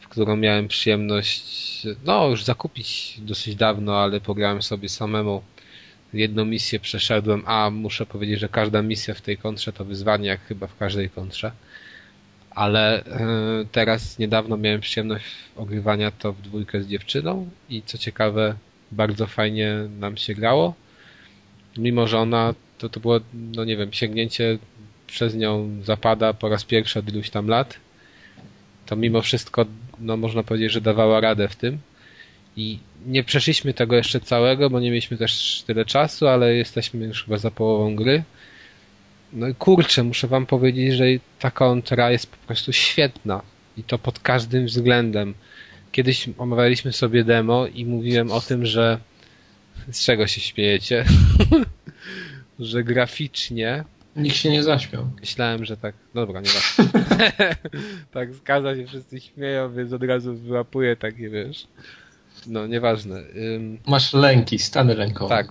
w 0.00 0.08
którą 0.08 0.36
miałem 0.36 0.68
przyjemność, 0.68 1.86
no 2.04 2.28
już 2.28 2.44
zakupić 2.44 3.18
dosyć 3.18 3.56
dawno, 3.56 3.98
ale 3.98 4.20
pograłem 4.20 4.62
sobie 4.62 4.88
samemu 4.88 5.42
jedną 6.12 6.44
misję 6.44 6.80
przeszedłem, 6.80 7.42
a 7.46 7.70
muszę 7.70 8.06
powiedzieć, 8.06 8.40
że 8.40 8.48
każda 8.48 8.82
misja 8.82 9.14
w 9.14 9.20
tej 9.20 9.36
kontrze 9.36 9.72
to 9.72 9.84
wyzwanie, 9.84 10.28
jak 10.28 10.40
chyba 10.40 10.66
w 10.66 10.76
każdej 10.76 11.10
kontrze. 11.10 11.52
Ale 12.50 13.04
e, 13.04 13.20
teraz 13.72 14.18
niedawno 14.18 14.56
miałem 14.56 14.80
przyjemność 14.80 15.24
ogrywania 15.56 16.10
to 16.10 16.32
w 16.32 16.42
dwójkę 16.42 16.82
z 16.82 16.88
dziewczyną 16.88 17.50
i 17.68 17.82
co 17.82 17.98
ciekawe, 17.98 18.54
bardzo 18.92 19.26
fajnie 19.26 19.74
nam 20.00 20.16
się 20.16 20.34
grało. 20.34 20.74
Mimo, 21.76 22.06
że 22.06 22.18
ona 22.18 22.54
to, 22.78 22.88
to 22.88 23.00
było, 23.00 23.20
no 23.34 23.64
nie 23.64 23.76
wiem, 23.76 23.92
sięgnięcie 23.92 24.58
przez 25.06 25.34
nią 25.34 25.70
zapada 25.84 26.34
po 26.34 26.48
raz 26.48 26.64
pierwszy 26.64 26.98
od 26.98 27.08
iluś 27.08 27.30
tam 27.30 27.48
lat. 27.48 27.76
To 28.86 28.96
mimo 28.96 29.22
wszystko, 29.22 29.66
no 29.98 30.16
można 30.16 30.42
powiedzieć, 30.42 30.72
że 30.72 30.80
dawała 30.80 31.20
radę 31.20 31.48
w 31.48 31.56
tym. 31.56 31.78
I 32.56 32.78
nie 33.06 33.24
przeszliśmy 33.24 33.74
tego 33.74 33.96
jeszcze 33.96 34.20
całego, 34.20 34.70
bo 34.70 34.80
nie 34.80 34.90
mieliśmy 34.90 35.16
też 35.16 35.62
tyle 35.66 35.84
czasu, 35.84 36.28
ale 36.28 36.54
jesteśmy 36.54 37.06
już 37.06 37.24
chyba 37.24 37.38
za 37.38 37.50
połową 37.50 37.96
gry. 37.96 38.22
No 39.32 39.48
i 39.48 39.54
kurczę, 39.54 40.02
muszę 40.02 40.28
wam 40.28 40.46
powiedzieć, 40.46 40.94
że 40.94 41.04
ta 41.38 41.50
kontra 41.50 42.10
jest 42.10 42.26
po 42.26 42.46
prostu 42.46 42.72
świetna. 42.72 43.42
I 43.76 43.82
to 43.82 43.98
pod 43.98 44.18
każdym 44.18 44.66
względem. 44.66 45.34
Kiedyś 45.92 46.28
omawialiśmy 46.38 46.92
sobie 46.92 47.24
demo 47.24 47.66
i 47.66 47.84
mówiłem 47.84 48.32
o 48.32 48.40
tym, 48.40 48.66
że 48.66 48.98
z 49.90 50.04
czego 50.04 50.26
się 50.26 50.40
śmiejecie? 50.40 51.04
że 52.58 52.84
graficznie 52.84 53.84
Nikt 54.16 54.36
się 54.36 54.50
nie 54.50 54.62
zaśmiał. 54.62 55.10
Myślałem, 55.20 55.64
że 55.64 55.76
tak. 55.76 55.94
Dobra, 56.14 56.40
nie 56.40 56.48
Tak 58.12 58.34
zgadza 58.34 58.76
się, 58.76 58.86
wszyscy 58.86 59.20
śmieją, 59.20 59.74
więc 59.74 59.92
od 59.92 60.02
razu 60.02 60.36
wyłapuję 60.36 60.96
takie, 60.96 61.30
wiesz. 61.30 61.66
No, 62.46 62.66
nieważne. 62.66 63.16
Ym, 63.36 63.78
Masz 63.86 64.12
lęki, 64.12 64.58
stany 64.58 64.94
lękowe. 64.94 65.28
tak. 65.36 65.48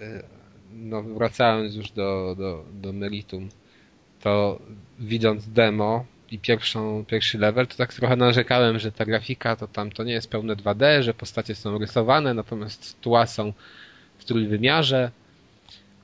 Y, 0.00 0.22
No, 0.72 1.02
wracając 1.02 1.74
już 1.74 1.90
do, 1.90 2.34
do, 2.38 2.64
do 2.72 2.92
meritum, 2.92 3.48
to 4.20 4.58
widząc 4.98 5.48
demo 5.48 6.04
i 6.30 6.38
pierwszą, 6.38 7.04
pierwszy 7.08 7.38
level, 7.38 7.66
to 7.66 7.76
tak 7.76 7.94
trochę 7.94 8.16
narzekałem, 8.16 8.78
że 8.78 8.92
ta 8.92 9.04
grafika 9.04 9.56
to 9.56 9.68
tam 9.68 9.90
to 9.90 10.04
nie 10.04 10.12
jest 10.12 10.30
pełne 10.30 10.56
2D, 10.56 11.02
że 11.02 11.14
postacie 11.14 11.54
są 11.54 11.78
rysowane, 11.78 12.34
natomiast 12.34 13.00
tła 13.00 13.26
są 13.26 13.52
w 14.18 14.24
trójwymiarze, 14.24 15.10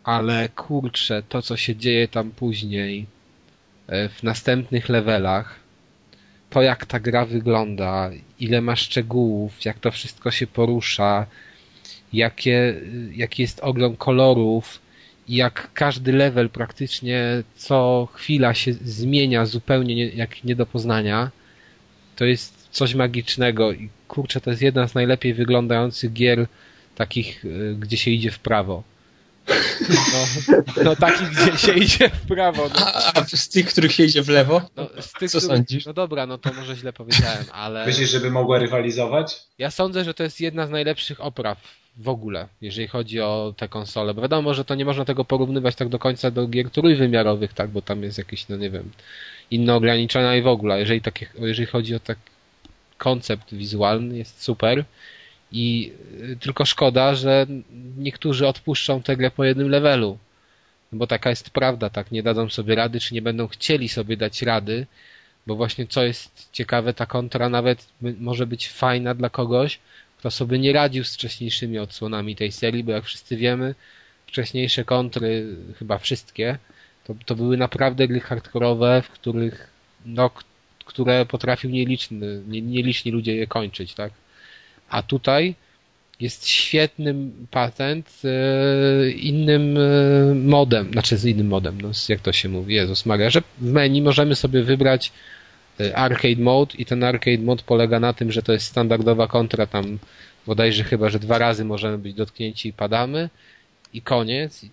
ale 0.04 0.48
kurczę, 0.48 1.22
to 1.28 1.42
co 1.42 1.56
się 1.56 1.76
dzieje 1.76 2.08
tam 2.08 2.30
później, 2.30 3.06
e, 3.86 4.08
w 4.08 4.22
następnych 4.22 4.88
levelach, 4.88 5.61
to 6.52 6.62
jak 6.62 6.86
ta 6.86 7.00
gra 7.00 7.26
wygląda, 7.26 8.10
ile 8.40 8.60
ma 8.60 8.76
szczegółów, 8.76 9.64
jak 9.64 9.78
to 9.78 9.90
wszystko 9.90 10.30
się 10.30 10.46
porusza, 10.46 11.26
jakie, 12.12 12.74
jaki 13.14 13.42
jest 13.42 13.60
ogrom 13.60 13.96
kolorów 13.96 14.80
i 15.28 15.34
jak 15.36 15.70
każdy 15.74 16.12
level 16.12 16.50
praktycznie 16.50 17.42
co 17.56 18.08
chwila 18.12 18.54
się 18.54 18.72
zmienia 18.72 19.46
zupełnie 19.46 19.94
nie, 19.94 20.06
jak 20.08 20.44
nie 20.44 20.56
do 20.56 20.66
poznania, 20.66 21.30
to 22.16 22.24
jest 22.24 22.68
coś 22.70 22.94
magicznego 22.94 23.72
i 23.72 23.88
kurczę, 24.08 24.40
to 24.40 24.50
jest 24.50 24.62
jedna 24.62 24.88
z 24.88 24.94
najlepiej 24.94 25.34
wyglądających 25.34 26.12
gier 26.12 26.46
takich, 26.94 27.44
y, 27.44 27.76
gdzie 27.78 27.96
się 27.96 28.10
idzie 28.10 28.30
w 28.30 28.38
prawo. 28.38 28.82
No, 29.88 30.26
no 30.84 30.96
takich, 30.96 31.28
gdzie 31.30 31.58
się 31.58 31.72
idzie 31.72 32.08
w 32.08 32.26
prawo. 32.26 32.68
No. 32.80 32.86
A, 32.86 33.12
a 33.20 33.24
z 33.24 33.48
tych, 33.48 33.66
których 33.66 33.92
się 33.92 34.04
idzie 34.04 34.22
w 34.22 34.28
lewo? 34.28 34.62
No, 34.76 34.88
z 35.00 35.12
tych, 35.12 35.30
Co 35.30 35.38
których- 35.38 35.56
sądzisz? 35.56 35.86
No 35.86 35.92
dobra, 35.92 36.26
no 36.26 36.38
to 36.38 36.52
może 36.52 36.76
źle 36.76 36.92
powiedziałem, 36.92 37.44
ale 37.52 37.86
Myślisz, 37.86 38.10
żeby 38.10 38.30
mogła 38.30 38.58
rywalizować? 38.58 39.40
ja 39.58 39.70
sądzę, 39.70 40.04
że 40.04 40.14
to 40.14 40.22
jest 40.22 40.40
jedna 40.40 40.66
z 40.66 40.70
najlepszych 40.70 41.20
opraw 41.20 41.58
w 41.96 42.08
ogóle, 42.08 42.48
jeżeli 42.60 42.88
chodzi 42.88 43.20
o 43.20 43.54
te 43.56 43.68
konsole. 43.68 44.14
Bo 44.14 44.22
wiadomo, 44.22 44.54
że 44.54 44.64
to 44.64 44.74
nie 44.74 44.84
można 44.84 45.04
tego 45.04 45.24
porównywać 45.24 45.74
tak 45.74 45.88
do 45.88 45.98
końca 45.98 46.30
do 46.30 46.46
gier 46.48 46.70
trójwymiarowych, 46.70 47.52
tak, 47.52 47.70
bo 47.70 47.82
tam 47.82 48.02
jest 48.02 48.18
jakiś, 48.18 48.48
no 48.48 48.56
nie 48.56 48.70
wiem, 48.70 48.90
inne 49.50 49.74
ograniczenia 49.74 50.36
i 50.36 50.42
w 50.42 50.46
ogóle. 50.46 50.78
Jeżeli, 50.80 51.00
takie, 51.00 51.26
jeżeli 51.38 51.66
chodzi 51.66 51.94
o 51.94 52.00
tak 52.00 52.18
koncept 52.98 53.54
wizualny, 53.54 54.18
jest 54.18 54.42
super. 54.42 54.84
I 55.52 55.92
y, 56.20 56.36
tylko 56.40 56.64
szkoda, 56.64 57.14
że 57.14 57.46
niektórzy 57.98 58.46
odpuszczą 58.46 59.02
tę 59.02 59.16
grę 59.16 59.30
po 59.30 59.44
jednym 59.44 59.68
levelu. 59.68 60.18
No 60.92 60.98
Bo 60.98 61.06
taka 61.06 61.30
jest 61.30 61.50
prawda, 61.50 61.90
tak, 61.90 62.10
nie 62.10 62.22
dadzą 62.22 62.48
sobie 62.48 62.74
rady, 62.74 63.00
czy 63.00 63.14
nie 63.14 63.22
będą 63.22 63.48
chcieli 63.48 63.88
sobie 63.88 64.16
dać 64.16 64.42
rady, 64.42 64.86
bo 65.46 65.56
właśnie 65.56 65.86
co 65.86 66.04
jest 66.04 66.48
ciekawe, 66.52 66.94
ta 66.94 67.06
kontra 67.06 67.48
nawet 67.48 67.88
może 68.00 68.46
być 68.46 68.68
fajna 68.68 69.14
dla 69.14 69.30
kogoś, 69.30 69.78
kto 70.18 70.30
sobie 70.30 70.58
nie 70.58 70.72
radził 70.72 71.04
z 71.04 71.14
wcześniejszymi 71.14 71.78
odsłonami 71.78 72.36
tej 72.36 72.52
serii, 72.52 72.84
bo 72.84 72.92
jak 72.92 73.04
wszyscy 73.04 73.36
wiemy, 73.36 73.74
wcześniejsze 74.26 74.84
kontry, 74.84 75.56
chyba 75.78 75.98
wszystkie, 75.98 76.58
to, 77.04 77.14
to 77.26 77.34
były 77.34 77.56
naprawdę 77.56 78.08
gry 78.08 78.20
hardkorowe, 78.20 79.02
w 79.02 79.10
których, 79.10 79.70
no, 80.06 80.30
które 80.84 81.26
potrafił 81.26 81.70
nieliczny, 81.70 82.42
nie, 82.48 82.62
nieliczni 82.62 83.12
ludzie 83.12 83.36
je 83.36 83.46
kończyć, 83.46 83.94
tak? 83.94 84.12
A 84.92 85.02
tutaj 85.02 85.54
jest 86.20 86.48
świetny 86.48 87.14
patent 87.50 88.06
e, 88.24 89.10
innym 89.10 89.76
e, 89.78 90.34
modem, 90.34 90.92
znaczy 90.92 91.16
z 91.16 91.24
innym 91.24 91.46
modem, 91.46 91.80
no, 91.80 91.94
z- 91.94 92.08
jak 92.08 92.20
to 92.20 92.32
się 92.32 92.48
mówi, 92.48 92.74
Jezus 92.74 93.06
Maria, 93.06 93.30
że 93.30 93.40
w 93.58 93.72
menu 93.72 94.02
możemy 94.02 94.34
sobie 94.34 94.62
wybrać 94.62 95.12
e, 95.80 95.96
arcade 95.96 96.36
mode 96.42 96.74
i 96.78 96.84
ten 96.84 97.04
arcade 97.04 97.38
mode 97.38 97.62
polega 97.66 98.00
na 98.00 98.12
tym, 98.12 98.32
że 98.32 98.42
to 98.42 98.52
jest 98.52 98.66
standardowa 98.66 99.26
kontra 99.26 99.66
tam 99.66 99.98
bodajże 100.46 100.84
chyba, 100.84 101.08
że 101.10 101.18
dwa 101.18 101.38
razy 101.38 101.64
możemy 101.64 101.98
być 101.98 102.14
dotknięci 102.14 102.68
i 102.68 102.72
padamy 102.72 103.30
i 103.92 104.02
koniec. 104.02 104.66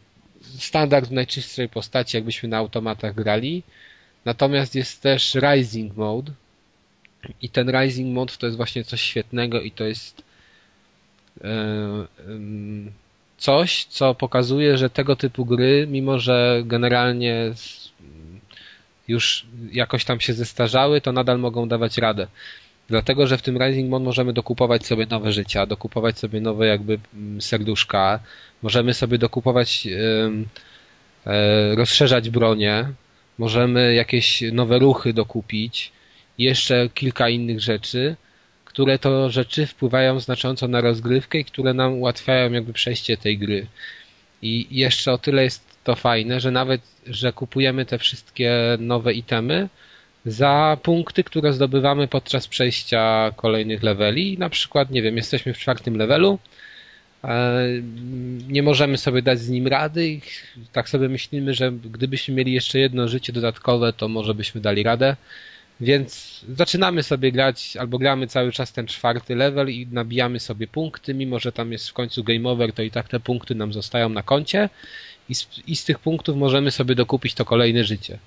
Standard 0.59 1.09
w 1.09 1.11
najczystszej 1.11 1.69
postaci, 1.69 2.17
jakbyśmy 2.17 2.49
na 2.49 2.57
automatach 2.57 3.15
grali. 3.15 3.63
Natomiast 4.25 4.75
jest 4.75 5.01
też 5.01 5.35
Rising 5.35 5.97
Mode 5.97 6.31
i 7.41 7.49
ten 7.49 7.69
Rising 7.69 8.13
Mode 8.13 8.33
to 8.39 8.45
jest 8.45 8.57
właśnie 8.57 8.83
coś 8.83 9.01
świetnego 9.01 9.61
i 9.61 9.71
to 9.71 9.83
jest 9.83 10.23
e, 11.41 11.47
coś, 13.37 13.85
co 13.85 14.15
pokazuje, 14.15 14.77
że 14.77 14.89
tego 14.89 15.15
typu 15.15 15.45
gry, 15.45 15.87
mimo 15.89 16.19
że 16.19 16.61
generalnie 16.65 17.53
już 19.07 19.45
jakoś 19.71 20.05
tam 20.05 20.19
się 20.19 20.33
zestarzały, 20.33 21.01
to 21.01 21.11
nadal 21.11 21.39
mogą 21.39 21.67
dawać 21.67 21.97
radę. 21.97 22.27
Dlatego, 22.89 23.27
że 23.27 23.37
w 23.37 23.41
tym 23.41 23.57
Rising 23.63 23.89
Mode 23.89 24.05
możemy 24.05 24.33
dokupować 24.33 24.85
sobie 24.85 25.05
nowe 25.05 25.31
życia, 25.31 25.65
dokupować 25.65 26.19
sobie 26.19 26.41
nowe 26.41 26.67
jakby 26.67 26.99
mm, 27.13 27.41
serduszka, 27.41 28.19
możemy 28.61 28.93
sobie 28.93 29.17
dokupować, 29.17 29.87
e, 31.25 31.75
rozszerzać 31.75 32.29
bronię, 32.29 32.89
możemy 33.37 33.93
jakieś 33.93 34.41
nowe 34.51 34.79
ruchy 34.79 35.13
dokupić 35.13 35.91
jeszcze 36.39 36.89
kilka 36.93 37.29
innych 37.29 37.61
rzeczy, 37.61 38.15
które 38.65 38.99
to 38.99 39.29
rzeczy 39.29 39.65
wpływają 39.65 40.19
znacząco 40.19 40.67
na 40.67 40.81
rozgrywkę 40.81 41.39
i 41.39 41.45
które 41.45 41.73
nam 41.73 41.93
ułatwiają 41.93 42.51
jakby 42.51 42.73
przejście 42.73 43.17
tej 43.17 43.37
gry. 43.37 43.67
I 44.41 44.67
jeszcze 44.71 45.13
o 45.13 45.17
tyle 45.17 45.43
jest 45.43 45.69
to 45.83 45.95
fajne, 45.95 46.39
że 46.39 46.51
nawet, 46.51 46.81
że 47.07 47.33
kupujemy 47.33 47.85
te 47.85 47.97
wszystkie 47.97 48.77
nowe 48.79 49.13
itemy 49.13 49.69
za 50.25 50.77
punkty, 50.83 51.23
które 51.23 51.53
zdobywamy 51.53 52.07
podczas 52.07 52.47
przejścia 52.47 53.31
kolejnych 53.35 53.83
leveli. 53.83 54.37
Na 54.37 54.49
przykład, 54.49 54.91
nie 54.91 55.01
wiem, 55.01 55.17
jesteśmy 55.17 55.53
w 55.53 55.57
czwartym 55.57 55.97
levelu, 55.97 56.39
e, 57.23 57.63
nie 58.47 58.63
możemy 58.63 58.97
sobie 58.97 59.21
dać 59.21 59.39
z 59.39 59.49
nim 59.49 59.67
rady 59.67 60.07
i 60.07 60.21
tak 60.71 60.89
sobie 60.89 61.09
myślimy, 61.09 61.53
że 61.53 61.71
gdybyśmy 61.71 62.35
mieli 62.35 62.53
jeszcze 62.53 62.79
jedno 62.79 63.07
życie 63.07 63.33
dodatkowe, 63.33 63.93
to 63.93 64.07
może 64.07 64.33
byśmy 64.33 64.61
dali 64.61 64.83
radę. 64.83 65.15
Więc 65.81 66.39
zaczynamy 66.55 67.03
sobie 67.03 67.31
grać, 67.31 67.77
albo 67.77 67.97
gramy 67.97 68.27
cały 68.27 68.51
czas 68.51 68.73
ten 68.73 68.87
czwarty 68.87 69.35
level 69.35 69.69
i 69.69 69.87
nabijamy 69.91 70.39
sobie 70.39 70.67
punkty, 70.67 71.13
mimo 71.13 71.39
że 71.39 71.51
tam 71.51 71.71
jest 71.71 71.89
w 71.89 71.93
końcu 71.93 72.23
game 72.23 72.49
over, 72.49 72.73
to 72.73 72.81
i 72.81 72.91
tak 72.91 73.07
te 73.07 73.19
punkty 73.19 73.55
nam 73.55 73.73
zostają 73.73 74.09
na 74.09 74.23
koncie 74.23 74.69
i 75.29 75.35
z, 75.35 75.47
i 75.67 75.75
z 75.75 75.85
tych 75.85 75.99
punktów 75.99 76.37
możemy 76.37 76.71
sobie 76.71 76.95
dokupić 76.95 77.33
to 77.33 77.45
kolejne 77.45 77.83
życie. 77.83 78.17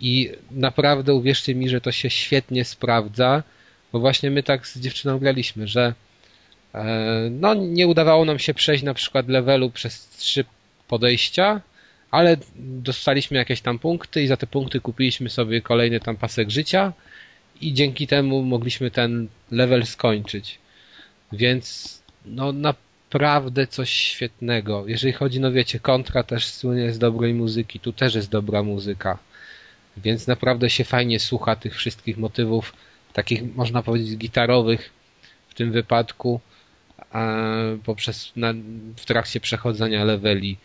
I 0.00 0.32
naprawdę 0.50 1.14
uwierzcie 1.14 1.54
mi, 1.54 1.68
że 1.68 1.80
to 1.80 1.92
się 1.92 2.10
świetnie 2.10 2.64
sprawdza, 2.64 3.42
bo 3.92 4.00
właśnie 4.00 4.30
my 4.30 4.42
tak 4.42 4.66
z 4.66 4.80
dziewczyną 4.80 5.18
graliśmy, 5.18 5.68
że 5.68 5.94
e, 6.74 7.28
no 7.30 7.54
nie 7.54 7.86
udawało 7.86 8.24
nam 8.24 8.38
się 8.38 8.54
przejść 8.54 8.84
na 8.84 8.94
przykład 8.94 9.28
levelu 9.28 9.70
przez 9.70 10.08
trzy 10.08 10.44
podejścia, 10.88 11.60
ale 12.10 12.36
dostaliśmy 12.56 13.36
jakieś 13.36 13.60
tam 13.60 13.78
punkty 13.78 14.22
i 14.22 14.26
za 14.26 14.36
te 14.36 14.46
punkty 14.46 14.80
kupiliśmy 14.80 15.30
sobie 15.30 15.60
kolejny 15.60 16.00
tam 16.00 16.16
pasek 16.16 16.50
życia 16.50 16.92
i 17.60 17.72
dzięki 17.72 18.06
temu 18.06 18.42
mogliśmy 18.42 18.90
ten 18.90 19.28
level 19.50 19.86
skończyć. 19.86 20.58
Więc 21.32 21.96
no 22.24 22.52
naprawdę 22.52 23.66
coś 23.66 23.90
świetnego. 23.90 24.84
Jeżeli 24.86 25.12
chodzi, 25.12 25.40
no 25.40 25.52
wiecie, 25.52 25.80
kontra 25.80 26.22
też 26.22 26.46
słynie 26.46 26.92
z 26.92 26.98
dobrej 26.98 27.34
muzyki, 27.34 27.80
tu 27.80 27.92
też 27.92 28.14
jest 28.14 28.30
dobra 28.30 28.62
muzyka. 28.62 29.18
Więc 29.96 30.26
naprawdę 30.26 30.70
się 30.70 30.84
fajnie 30.84 31.20
słucha 31.20 31.56
tych 31.56 31.76
wszystkich 31.76 32.18
motywów, 32.18 32.72
takich 33.12 33.56
można 33.56 33.82
powiedzieć 33.82 34.16
gitarowych 34.16 34.90
w 35.48 35.54
tym 35.54 35.72
wypadku, 35.72 36.40
a 37.12 37.36
poprzez 37.84 38.32
na, 38.36 38.54
w 38.96 39.04
trakcie 39.04 39.40
przechodzenia 39.40 40.04
leveli. 40.04 40.56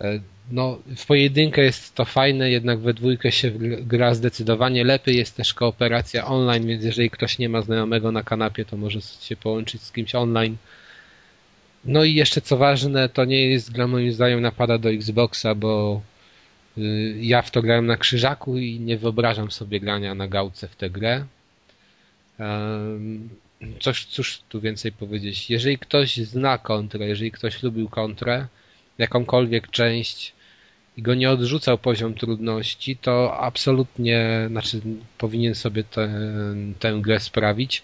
E, 0.00 0.20
No, 0.50 0.78
w 0.96 1.06
pojedynkę 1.06 1.62
jest 1.62 1.94
to 1.94 2.04
fajne, 2.04 2.50
jednak 2.50 2.78
we 2.78 2.94
dwójkę 2.94 3.32
się 3.32 3.50
gr- 3.50 3.86
gra 3.86 4.14
zdecydowanie 4.14 4.84
lepiej. 4.84 5.16
Jest 5.16 5.36
też 5.36 5.54
kooperacja 5.54 6.26
online, 6.26 6.66
więc 6.66 6.84
jeżeli 6.84 7.10
ktoś 7.10 7.38
nie 7.38 7.48
ma 7.48 7.62
znajomego 7.62 8.12
na 8.12 8.22
kanapie, 8.22 8.64
to 8.64 8.76
może 8.76 9.00
się 9.00 9.36
połączyć 9.36 9.82
z 9.82 9.92
kimś 9.92 10.14
online. 10.14 10.56
No 11.84 12.04
i 12.04 12.14
jeszcze 12.14 12.40
co 12.40 12.56
ważne, 12.56 13.08
to 13.08 13.24
nie 13.24 13.50
jest 13.50 13.72
gra 13.72 13.86
moim 13.86 14.12
zdaniem 14.12 14.40
napada 14.40 14.78
do 14.78 14.90
Xboxa, 14.90 15.54
bo 15.54 16.02
y, 16.78 17.16
ja 17.20 17.42
w 17.42 17.50
to 17.50 17.62
grałem 17.62 17.86
na 17.86 17.96
krzyżaku 17.96 18.58
i 18.58 18.80
nie 18.80 18.96
wyobrażam 18.98 19.50
sobie 19.50 19.80
grania 19.80 20.14
na 20.14 20.28
gałce 20.28 20.68
w 20.68 20.76
tę 20.76 20.90
grę. 20.90 21.24
Coś, 23.80 24.04
cóż 24.04 24.40
tu 24.48 24.60
więcej 24.60 24.92
powiedzieć. 24.92 25.50
Jeżeli 25.50 25.78
ktoś 25.78 26.16
zna 26.16 26.58
kontrę, 26.58 27.06
jeżeli 27.08 27.30
ktoś 27.32 27.62
lubił 27.62 27.88
kontrę, 27.88 28.46
jakąkolwiek 28.98 29.70
część 29.70 30.32
i 30.96 31.02
go 31.02 31.14
nie 31.14 31.30
odrzucał 31.30 31.78
poziom 31.78 32.14
trudności, 32.14 32.96
to 32.96 33.38
absolutnie, 33.38 34.46
znaczy 34.50 34.80
powinien 35.18 35.54
sobie 35.54 35.84
tę, 35.84 36.08
tę 36.78 36.98
grę 37.00 37.20
sprawić. 37.20 37.82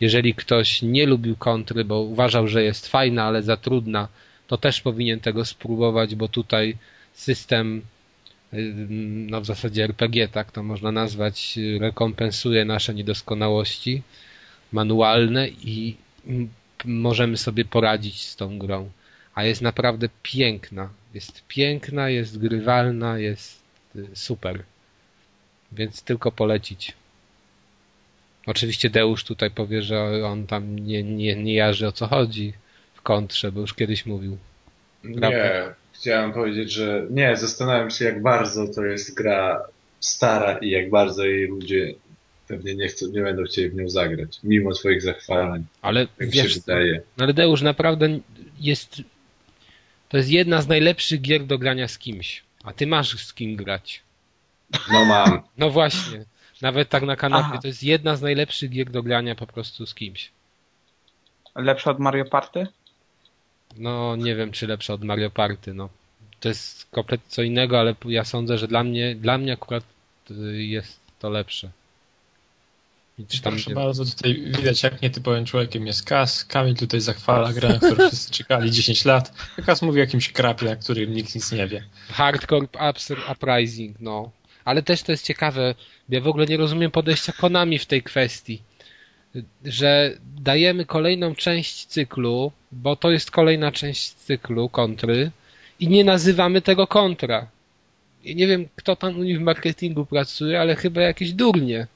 Jeżeli 0.00 0.34
ktoś 0.34 0.82
nie 0.82 1.06
lubił 1.06 1.36
kontry, 1.36 1.84
bo 1.84 2.00
uważał, 2.00 2.48
że 2.48 2.62
jest 2.62 2.88
fajna, 2.88 3.24
ale 3.24 3.42
za 3.42 3.56
trudna, 3.56 4.08
to 4.46 4.56
też 4.58 4.80
powinien 4.80 5.20
tego 5.20 5.44
spróbować, 5.44 6.14
bo 6.14 6.28
tutaj 6.28 6.76
system, 7.12 7.82
no 9.26 9.40
w 9.40 9.46
zasadzie 9.46 9.84
RPG, 9.84 10.28
tak 10.28 10.52
to 10.52 10.62
można 10.62 10.92
nazwać, 10.92 11.58
rekompensuje 11.80 12.64
nasze 12.64 12.94
niedoskonałości 12.94 14.02
manualne 14.72 15.48
i 15.48 15.96
możemy 16.84 17.36
sobie 17.36 17.64
poradzić 17.64 18.22
z 18.22 18.36
tą 18.36 18.58
grą. 18.58 18.90
A 19.36 19.44
jest 19.44 19.62
naprawdę 19.62 20.08
piękna. 20.22 20.90
Jest 21.14 21.42
piękna, 21.48 22.08
jest 22.08 22.38
grywalna, 22.38 23.18
jest 23.18 23.62
y, 23.96 24.06
super. 24.14 24.62
Więc 25.72 26.02
tylko 26.02 26.32
polecić. 26.32 26.92
Oczywiście 28.46 28.90
Deusz 28.90 29.24
tutaj 29.24 29.50
powie, 29.50 29.82
że 29.82 30.26
on 30.26 30.46
tam 30.46 30.78
nie, 30.78 31.02
nie, 31.02 31.36
nie 31.36 31.54
jarzy 31.54 31.86
o 31.86 31.92
co 31.92 32.06
chodzi 32.06 32.52
w 32.94 33.02
kontrze, 33.02 33.52
bo 33.52 33.60
już 33.60 33.74
kiedyś 33.74 34.06
mówił. 34.06 34.38
Prawda? 35.02 35.30
Nie, 35.30 35.62
chciałem 35.92 36.32
powiedzieć, 36.32 36.72
że 36.72 37.06
nie, 37.10 37.36
zastanawiam 37.36 37.90
się 37.90 38.04
jak 38.04 38.22
bardzo 38.22 38.68
to 38.68 38.84
jest 38.84 39.14
gra 39.14 39.62
stara 40.00 40.58
i 40.58 40.70
jak 40.70 40.90
bardzo 40.90 41.24
jej 41.24 41.48
ludzie 41.48 41.94
pewnie 42.48 42.74
nie, 42.74 42.88
chcą, 42.88 43.06
nie 43.06 43.22
będą 43.22 43.44
chcieli 43.44 43.70
w 43.70 43.74
nią 43.74 43.88
zagrać, 43.88 44.38
mimo 44.44 44.74
swoich 44.74 45.02
zachwalań. 45.02 45.64
Ale 45.82 46.06
tak 46.06 46.30
wiesz, 46.30 46.54
się 46.54 46.60
wydaje. 46.60 47.00
No 47.16 47.24
ale 47.24 47.34
Deusz, 47.34 47.62
naprawdę 47.62 48.18
jest 48.60 49.02
to 50.08 50.16
jest 50.16 50.28
jedna 50.30 50.62
z 50.62 50.68
najlepszych 50.68 51.20
gier 51.20 51.46
do 51.46 51.58
grania 51.58 51.88
z 51.88 51.98
kimś. 51.98 52.42
A 52.64 52.72
ty 52.72 52.86
masz 52.86 53.18
z 53.18 53.34
kim 53.34 53.56
grać. 53.56 54.02
No 54.92 55.04
mam. 55.04 55.42
No 55.58 55.70
właśnie. 55.70 56.24
Nawet 56.62 56.88
tak 56.88 57.02
na 57.02 57.16
kanapie 57.16 57.46
Aha. 57.48 57.58
to 57.62 57.68
jest 57.68 57.82
jedna 57.82 58.16
z 58.16 58.22
najlepszych 58.22 58.70
gier 58.70 58.90
do 58.90 59.02
grania 59.02 59.34
po 59.34 59.46
prostu 59.46 59.86
z 59.86 59.94
kimś. 59.94 60.30
Lepsze 61.54 61.90
od 61.90 61.98
Mario 61.98 62.24
Party? 62.24 62.66
No 63.76 64.16
nie 64.16 64.34
wiem 64.34 64.52
czy 64.52 64.66
lepsze 64.66 64.94
od 64.94 65.04
Mario 65.04 65.30
Party, 65.30 65.74
no. 65.74 65.88
To 66.40 66.48
jest 66.48 66.86
kompletnie 66.90 67.30
co 67.30 67.42
innego, 67.42 67.80
ale 67.80 67.94
ja 68.04 68.24
sądzę, 68.24 68.58
że 68.58 68.68
dla 68.68 68.84
mnie, 68.84 69.14
dla 69.14 69.38
mnie 69.38 69.52
akurat 69.52 69.84
y, 70.30 70.64
jest 70.64 71.00
to 71.18 71.30
lepsze. 71.30 71.70
Tam 73.16 73.52
Proszę 73.52 73.70
nie- 73.70 73.74
bardzo, 73.74 74.04
tutaj 74.04 74.34
widać 74.34 74.82
jak 74.82 75.02
nietypowym 75.02 75.44
człowiekiem 75.44 75.86
jest 75.86 76.04
Kas. 76.04 76.44
Kamil 76.44 76.74
tutaj 76.74 77.00
zachwala 77.00 77.52
grę, 77.52 77.68
na 77.68 77.78
którą 77.78 78.08
wszyscy 78.08 78.30
czekali 78.32 78.70
10 78.70 79.04
lat. 79.04 79.32
Kas 79.66 79.82
mówi 79.82 79.98
o 79.98 80.04
jakimś 80.04 80.32
krapie, 80.32 80.66
na 80.66 80.76
którym 80.76 81.14
nikt 81.14 81.34
nic 81.34 81.52
nie 81.52 81.66
wie. 81.66 81.84
Hardcore 82.08 82.66
Uprising, 83.32 83.96
no. 84.00 84.30
Ale 84.64 84.82
też 84.82 85.02
to 85.02 85.12
jest 85.12 85.24
ciekawe, 85.24 85.74
ja 86.08 86.20
w 86.20 86.28
ogóle 86.28 86.46
nie 86.46 86.56
rozumiem 86.56 86.90
podejścia 86.90 87.32
Konami 87.32 87.78
w 87.78 87.86
tej 87.86 88.02
kwestii, 88.02 88.62
że 89.64 90.16
dajemy 90.40 90.84
kolejną 90.84 91.34
część 91.34 91.86
cyklu, 91.86 92.52
bo 92.72 92.96
to 92.96 93.10
jest 93.10 93.30
kolejna 93.30 93.72
część 93.72 94.12
cyklu 94.12 94.68
kontry 94.68 95.30
i 95.80 95.88
nie 95.88 96.04
nazywamy 96.04 96.62
tego 96.62 96.86
kontra. 96.86 97.46
I 98.24 98.36
nie 98.36 98.46
wiem, 98.46 98.68
kto 98.76 98.96
tam 98.96 99.18
u 99.18 99.22
nich 99.22 99.38
w 99.38 99.42
marketingu 99.42 100.06
pracuje, 100.06 100.60
ale 100.60 100.76
chyba 100.76 101.00
jakieś 101.00 101.32
durnie. 101.32 101.86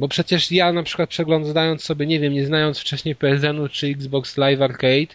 Bo 0.00 0.08
przecież 0.08 0.52
ja 0.52 0.72
na 0.72 0.82
przykład 0.82 1.10
przeglądając 1.10 1.84
sobie, 1.84 2.06
nie 2.06 2.20
wiem, 2.20 2.32
nie 2.32 2.46
znając 2.46 2.78
wcześniej 2.78 3.16
PSN-u 3.16 3.68
czy 3.68 3.86
Xbox 3.86 4.36
Live 4.36 4.60
Arcade, 4.60 5.14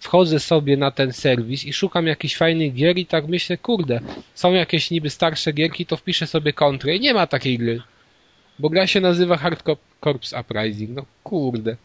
wchodzę 0.00 0.40
sobie 0.40 0.76
na 0.76 0.90
ten 0.90 1.12
serwis 1.12 1.64
i 1.64 1.72
szukam 1.72 2.06
jakichś 2.06 2.36
fajnych 2.36 2.74
gier 2.74 2.98
i 2.98 3.06
tak 3.06 3.28
myślę, 3.28 3.58
kurde, 3.58 4.00
są 4.34 4.52
jakieś 4.52 4.90
niby 4.90 5.10
starsze 5.10 5.52
gierki, 5.52 5.86
to 5.86 5.96
wpiszę 5.96 6.26
sobie 6.26 6.52
kontrę 6.52 6.96
i 6.96 7.00
nie 7.00 7.14
ma 7.14 7.26
takiej 7.26 7.58
gry. 7.58 7.82
Bo 8.58 8.70
gra 8.70 8.86
się 8.86 9.00
nazywa 9.00 9.36
Hardcore 9.36 9.80
Corps 10.04 10.32
Uprising. 10.40 10.90
No 10.90 11.04
kurde. 11.24 11.76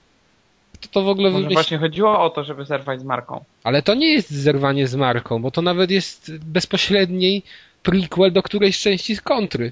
Kto 0.74 0.88
to 0.88 1.04
w 1.04 1.10
ogóle 1.10 1.30
wymyślił? 1.30 1.54
właśnie 1.54 1.78
chodziło 1.78 2.24
o 2.24 2.30
to, 2.30 2.43
żeby 2.43 2.66
zerwać 2.66 3.02
z 3.02 3.04
marką. 3.04 3.43
Ale 3.64 3.82
to 3.82 3.95
nie 3.95 4.14
jest 4.14 4.32
zerwanie 4.32 4.88
z 4.88 4.95
marką, 4.95 5.41
bo 5.41 5.52
to 5.52 5.62
nawet 5.62 5.91
jest 5.91 6.38
bezpośredni 6.38 7.43
prequel 7.84 8.32
do 8.32 8.43
którejś 8.43 8.80
części 8.80 9.16
z 9.16 9.22
kontry. 9.22 9.72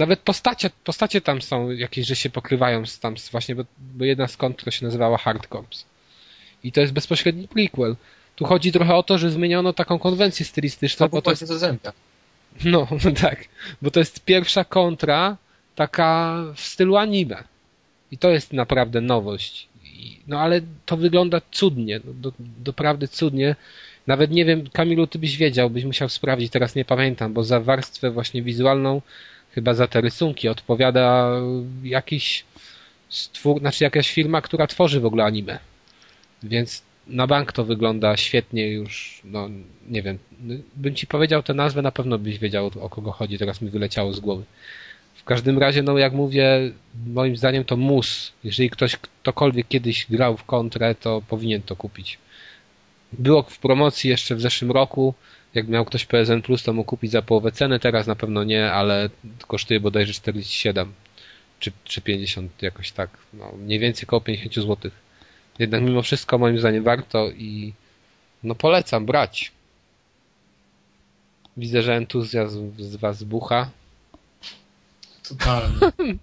Nawet 0.00 0.20
postacie, 0.20 0.70
postacie 0.84 1.20
tam 1.20 1.42
są 1.42 1.70
jakieś, 1.70 2.06
że 2.06 2.16
się 2.16 2.30
pokrywają 2.30 2.86
z 2.86 2.98
tam, 2.98 3.14
właśnie, 3.30 3.54
bo, 3.54 3.64
bo 3.78 4.04
jedna 4.04 4.28
z 4.28 4.36
kontr 4.36 4.72
się 4.72 4.86
nazywała 4.86 5.18
Hard. 5.18 5.48
I 6.64 6.72
to 6.72 6.80
jest 6.80 6.92
bezpośredni 6.92 7.48
prequel. 7.48 7.96
Tu 8.36 8.44
chodzi 8.44 8.72
trochę 8.72 8.94
o 8.94 9.02
to, 9.02 9.18
że 9.18 9.30
zmieniono 9.30 9.72
taką 9.72 9.98
konwencję 9.98 10.46
stylistyczną, 10.46 11.06
To 11.06 11.10
bo 11.10 11.22
to 11.22 11.30
jest 11.30 11.48
to 11.48 11.58
zębia. 11.58 11.92
no, 12.64 12.88
tak. 13.22 13.44
Bo 13.82 13.90
to 13.90 14.00
jest 14.00 14.24
pierwsza 14.24 14.64
kontra 14.64 15.36
taka 15.74 16.36
w 16.54 16.60
stylu 16.60 16.96
anime. 16.96 17.44
I 18.10 18.18
to 18.18 18.30
jest 18.30 18.52
naprawdę 18.52 19.00
nowość. 19.00 19.68
No 20.26 20.40
ale 20.40 20.60
to 20.86 20.96
wygląda 20.96 21.40
cudnie. 21.50 22.00
No, 22.04 22.12
do, 22.14 22.32
doprawdy 22.38 23.08
cudnie. 23.08 23.56
Nawet 24.06 24.30
nie 24.30 24.44
wiem, 24.44 24.70
Kamilu, 24.72 25.06
ty 25.06 25.18
byś 25.18 25.36
wiedział, 25.36 25.70
byś 25.70 25.84
musiał 25.84 26.08
sprawdzić, 26.08 26.52
teraz 26.52 26.74
nie 26.74 26.84
pamiętam, 26.84 27.32
bo 27.32 27.44
za 27.44 27.60
warstwę 27.60 28.10
właśnie 28.10 28.42
wizualną, 28.42 29.02
chyba 29.54 29.74
za 29.74 29.86
te 29.86 30.00
rysunki 30.00 30.48
odpowiada 30.48 31.30
jakiś 31.82 32.44
stwór, 33.08 33.60
znaczy 33.60 33.84
jakaś 33.84 34.10
firma, 34.12 34.40
która 34.40 34.66
tworzy 34.66 35.00
w 35.00 35.06
ogóle 35.06 35.24
anime. 35.24 35.58
Więc 36.42 36.82
na 37.06 37.26
bank 37.26 37.52
to 37.52 37.64
wygląda 37.64 38.16
świetnie 38.16 38.68
już, 38.68 39.20
no 39.24 39.48
nie 39.88 40.02
wiem, 40.02 40.18
bym 40.76 40.94
ci 40.94 41.06
powiedział 41.06 41.42
tę 41.42 41.54
nazwę, 41.54 41.82
na 41.82 41.92
pewno 41.92 42.18
byś 42.18 42.38
wiedział 42.38 42.70
o 42.80 42.88
kogo 42.88 43.12
chodzi, 43.12 43.38
teraz 43.38 43.62
mi 43.62 43.70
wyleciało 43.70 44.12
z 44.12 44.20
głowy. 44.20 44.44
W 45.14 45.24
każdym 45.24 45.58
razie, 45.58 45.82
no 45.82 45.98
jak 45.98 46.12
mówię, 46.12 46.72
moim 47.06 47.36
zdaniem 47.36 47.64
to 47.64 47.76
mus. 47.76 48.32
Jeżeli 48.44 48.70
ktoś 48.70 48.96
ktokolwiek 48.96 49.68
kiedyś 49.68 50.06
grał 50.10 50.36
w 50.36 50.44
kontrę, 50.44 50.94
to 50.94 51.22
powinien 51.28 51.62
to 51.62 51.76
kupić. 51.76 52.18
Było 53.12 53.42
w 53.42 53.58
promocji 53.58 54.10
jeszcze 54.10 54.34
w 54.34 54.40
zeszłym 54.40 54.70
roku, 54.70 55.14
jak 55.54 55.68
miał 55.68 55.84
ktoś 55.84 56.06
PSN 56.06 56.42
Plus, 56.42 56.62
to 56.62 56.72
mógł 56.72 56.88
kupić 56.88 57.10
za 57.10 57.22
połowę 57.22 57.52
ceny, 57.52 57.80
teraz 57.80 58.06
na 58.06 58.16
pewno 58.16 58.44
nie, 58.44 58.72
ale 58.72 59.10
kosztuje 59.46 59.80
bodajże 59.80 60.12
47 60.12 60.92
czy, 61.60 61.72
czy 61.84 62.00
50 62.00 62.62
jakoś 62.62 62.92
tak, 62.92 63.10
no 63.34 63.52
mniej 63.52 63.78
więcej 63.78 64.04
około 64.06 64.20
50 64.20 64.54
zł. 64.54 64.90
Jednak 65.58 65.82
mimo 65.82 66.02
wszystko 66.02 66.38
moim 66.38 66.58
zdaniem 66.58 66.84
warto 66.84 67.30
i 67.30 67.72
no 68.42 68.54
polecam 68.54 69.06
brać. 69.06 69.52
Widzę, 71.56 71.82
że 71.82 71.94
entuzjazm 71.94 72.72
z 72.78 72.96
was 72.96 73.22
bucha. 73.24 73.70
Totalnie. 75.28 75.78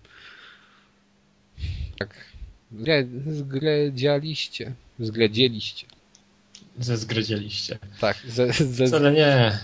Tak. 1.99 2.25
Zgre, 2.71 3.07
zgredzialiście. 3.27 4.73
Zgredzieliście. 4.99 5.87
Zezgredzieliście. 6.79 7.79
Tak. 7.99 8.17
Ze, 8.27 8.53
ze, 8.53 8.87
Wcale 8.87 9.11
nie. 9.11 9.59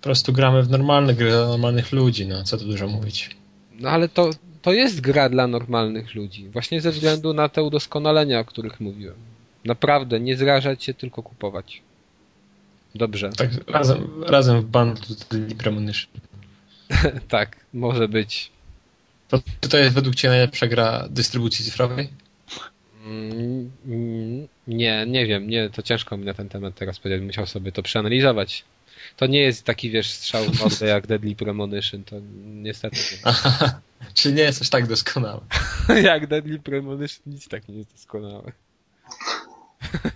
Po 0.00 0.04
prostu 0.04 0.32
gramy 0.32 0.62
w 0.62 0.70
normalne 0.70 1.14
gry 1.14 1.30
dla 1.30 1.46
normalnych 1.46 1.92
ludzi, 1.92 2.26
no 2.26 2.44
co 2.44 2.58
tu 2.58 2.64
dużo 2.64 2.88
mówić. 2.88 3.36
no 3.80 3.90
ale 3.90 4.08
to, 4.08 4.30
to 4.62 4.72
jest 4.72 5.00
gra 5.00 5.28
dla 5.28 5.46
normalnych 5.46 6.14
ludzi. 6.14 6.48
Właśnie 6.48 6.80
ze 6.80 6.90
względu 6.90 7.34
na 7.34 7.48
te 7.48 7.62
udoskonalenia, 7.62 8.40
o 8.40 8.44
których 8.44 8.80
mówiłem. 8.80 9.16
Naprawdę, 9.64 10.20
nie 10.20 10.36
zrażać 10.36 10.84
się, 10.84 10.94
tylko 10.94 11.22
kupować. 11.22 11.82
Dobrze. 12.94 13.30
Tak 13.36 13.50
razem, 13.66 14.24
razem 14.24 14.60
w 14.60 14.64
bundlu 14.64 15.14
z 15.14 15.54
Premonition. 15.54 16.10
tak, 17.28 17.56
może 17.74 18.08
być. 18.08 18.50
To, 19.28 19.40
to 19.70 19.78
jest 19.78 19.94
według 19.94 20.14
Ciebie 20.14 20.30
najlepsza 20.30 20.66
gra 20.66 21.08
dystrybucji 21.10 21.64
cyfrowej? 21.64 22.08
Mm, 23.06 23.70
mm, 23.86 24.48
Nie, 24.66 25.06
nie 25.06 25.26
wiem, 25.26 25.50
nie, 25.50 25.70
to 25.70 25.82
ciężko 25.82 26.16
mi 26.16 26.24
na 26.24 26.34
ten 26.34 26.48
temat 26.48 26.74
teraz 26.74 26.98
powiedzieć, 26.98 27.26
musiał 27.26 27.46
sobie 27.46 27.72
to 27.72 27.82
przeanalizować. 27.82 28.64
To 29.16 29.26
nie 29.26 29.40
jest 29.40 29.64
taki, 29.64 29.90
wiesz, 29.90 30.10
strzał 30.10 30.44
w 30.44 30.60
mordę 30.60 30.86
jak 30.86 31.06
Deadly 31.06 31.34
Premonition, 31.34 32.04
to 32.04 32.16
niestety 32.44 32.96
nie. 32.96 33.18
Aha, 33.24 33.80
czy 34.14 34.32
nie 34.32 34.42
jest 34.42 34.62
aż 34.62 34.70
tak 34.70 34.86
doskonały? 34.86 35.40
jak 36.02 36.26
Deadly 36.26 36.58
Premonition 36.58 37.22
nic 37.26 37.48
tak 37.48 37.68
nie 37.68 37.76
jest 37.76 37.92
doskonałe. 37.92 38.52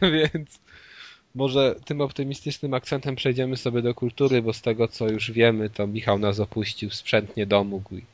Więc 0.12 0.61
może 1.34 1.74
tym 1.84 2.01
optymistycznym 2.01 2.74
akcentem 2.74 3.16
przejdziemy 3.16 3.57
sobie 3.57 3.82
do 3.82 3.94
kultury, 3.94 4.42
bo 4.42 4.53
z 4.53 4.62
tego 4.62 4.88
co 4.88 5.09
już 5.09 5.30
wiemy, 5.30 5.70
to 5.70 5.86
Michał 5.86 6.18
nas 6.18 6.40
opuścił, 6.40 6.90
sprzęt 6.90 7.36
nie 7.36 7.47
domógł 7.47 7.94
i 7.94 8.05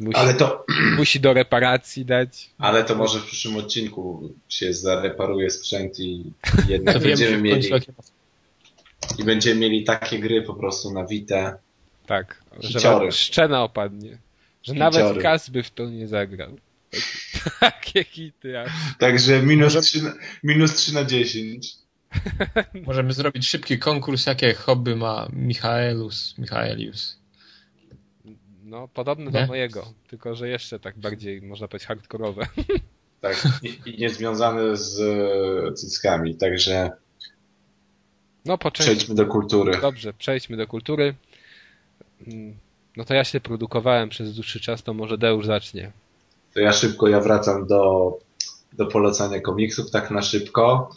Musi, 0.00 0.16
Ale 0.16 0.34
to, 0.34 0.64
musi 0.96 1.20
do 1.20 1.32
reparacji 1.32 2.04
dać. 2.04 2.50
ale 2.58 2.84
to 2.84 2.94
może 2.94 3.18
w 3.20 3.24
przyszłym 3.24 3.56
odcinku 3.56 4.32
się 4.48 4.72
zareparuje 4.74 5.50
sprzęt 5.50 6.00
i 6.00 6.24
jednak 6.68 6.98
będziemy 6.98 7.30
że 7.30 7.42
mieli, 7.42 7.70
i 9.18 9.24
będziemy 9.24 9.60
mieli 9.60 9.84
takie 9.84 10.18
gry 10.18 10.42
po 10.42 10.54
prostu 10.54 10.92
na 10.92 11.06
Vita. 11.06 11.58
Tak, 12.06 12.42
że 12.60 12.68
Hiciory. 12.68 13.04
wam 13.06 13.12
szczena 13.12 13.62
opadnie. 13.64 14.10
Że 14.62 14.72
Hiciory. 14.74 14.78
nawet 14.78 15.22
Kas 15.22 15.50
by 15.50 15.62
w 15.62 15.70
to 15.70 15.90
nie 15.90 16.08
zagrał. 16.08 16.56
Takie 17.60 18.04
hity, 18.04 18.58
aż. 18.58 18.70
Także 18.98 19.42
minus, 19.42 19.74
Może- 19.74 19.86
3 19.86 20.02
na, 20.02 20.12
minus 20.44 20.74
3 20.74 20.94
na 20.94 21.04
10. 21.04 21.72
Możemy 22.86 23.12
zrobić 23.12 23.48
szybki 23.48 23.78
konkurs, 23.78 24.26
jakie 24.26 24.54
hobby 24.54 24.96
ma 24.96 25.28
Michaelus, 25.32 26.34
Michaelius. 26.38 27.18
No, 28.72 28.88
podobny 28.88 29.24
Nie? 29.24 29.40
do 29.40 29.46
mojego, 29.46 29.86
tylko 30.08 30.34
że 30.34 30.48
jeszcze 30.48 30.78
tak 30.80 30.98
bardziej, 30.98 31.42
można 31.42 31.68
powiedzieć, 31.68 31.88
hardkorowe. 31.88 32.46
Tak, 33.20 33.48
i, 33.62 33.90
i 33.90 33.98
niezwiązane 33.98 34.76
z 34.76 35.00
e, 35.00 35.72
cyckami. 35.72 36.34
Także 36.34 36.90
No, 38.44 38.58
po 38.58 38.70
części. 38.70 38.92
przejdźmy 38.92 39.14
do 39.14 39.26
kultury. 39.26 39.78
Dobrze, 39.82 40.12
przejdźmy 40.12 40.56
do 40.56 40.66
kultury. 40.66 41.14
Mm, 42.26 42.56
No 42.96 43.04
to 43.04 43.14
ja 43.14 43.24
się 43.24 43.40
produkowałem 43.40 44.08
przez 44.08 44.34
dłuższy 44.34 44.60
czas, 44.60 44.82
to 44.82 44.94
może 44.94 45.18
Deusz 45.18 45.46
zacznie. 45.46 45.92
To 46.54 46.60
ja 46.60 46.72
szybko, 46.72 47.08
ja 47.08 47.20
wracam 47.20 47.66
do, 47.66 48.12
do 48.72 48.86
polecania 48.86 49.40
komiksów, 49.40 49.90
tak 49.90 50.10
na 50.10 50.22
szybko. 50.22 50.90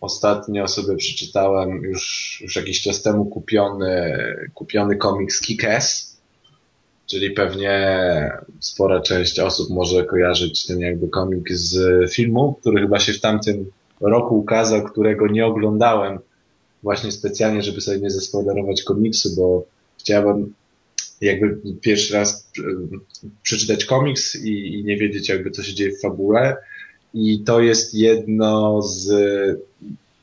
Ostatnio 0.00 0.68
sobie 0.68 0.96
przeczytałem 0.96 1.82
już, 1.82 2.38
już 2.40 2.56
jakiś 2.56 2.82
czas 2.82 3.02
temu 3.02 3.24
kupiony, 3.26 4.16
kupiony 4.54 4.96
komiks 4.96 5.42
Kick-Ass, 5.42 6.09
czyli 7.10 7.30
pewnie 7.30 8.30
spora 8.60 9.00
część 9.00 9.38
osób 9.38 9.70
może 9.70 10.04
kojarzyć 10.04 10.66
ten 10.66 10.80
jakby 10.80 11.08
komik 11.08 11.52
z 11.52 12.12
filmu, 12.12 12.56
który 12.60 12.82
chyba 12.82 12.98
się 12.98 13.12
w 13.12 13.20
tamtym 13.20 13.70
roku 14.00 14.38
ukazał, 14.38 14.84
którego 14.84 15.26
nie 15.26 15.46
oglądałem 15.46 16.18
właśnie 16.82 17.12
specjalnie, 17.12 17.62
żeby 17.62 17.80
sobie 17.80 18.00
nie 18.00 18.10
zaspoilerować 18.10 18.82
komiksu, 18.82 19.36
bo 19.36 19.64
chciałem 19.98 20.54
jakby 21.20 21.60
pierwszy 21.80 22.14
raz 22.14 22.50
y, 22.58 22.62
przeczytać 23.42 23.84
komiks 23.84 24.44
i, 24.44 24.74
i 24.74 24.84
nie 24.84 24.96
wiedzieć 24.96 25.28
jakby 25.28 25.50
co 25.50 25.62
się 25.62 25.74
dzieje 25.74 25.92
w 25.92 26.00
fabule. 26.00 26.56
I 27.14 27.40
to 27.40 27.60
jest 27.60 27.94
jedno 27.94 28.82
z 28.82 29.12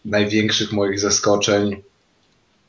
największych 0.06 0.72
moich 0.72 1.00
zaskoczeń 1.00 1.76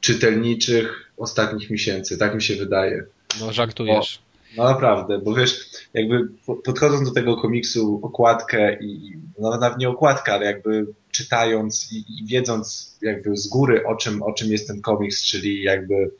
czytelniczych 0.00 1.12
ostatnich 1.16 1.70
miesięcy, 1.70 2.18
tak 2.18 2.34
mi 2.34 2.42
się 2.42 2.56
wydaje. 2.56 3.04
No, 3.40 3.52
żartujesz. 3.52 4.18
No 4.56 4.64
naprawdę, 4.64 5.18
bo 5.18 5.34
wiesz, 5.34 5.70
jakby 5.94 6.28
po- 6.46 6.56
podchodząc 6.56 7.08
do 7.08 7.14
tego 7.14 7.36
komiksu, 7.36 8.00
okładkę 8.02 8.78
i, 8.80 8.86
i- 9.06 9.18
no 9.38 9.50
nawet 9.58 9.78
nie 9.78 9.88
okładkę, 9.88 10.32
ale 10.32 10.46
jakby 10.46 10.86
czytając 11.10 11.92
i, 11.92 11.96
i 11.96 12.26
wiedząc 12.26 12.96
jakby 13.02 13.36
z 13.36 13.46
góry 13.48 13.86
o 13.86 13.96
czym, 13.96 14.22
o 14.22 14.32
czym 14.32 14.52
jest 14.52 14.66
ten 14.68 14.80
komiks, 14.80 15.24
czyli 15.24 15.62
jakby 15.62 16.10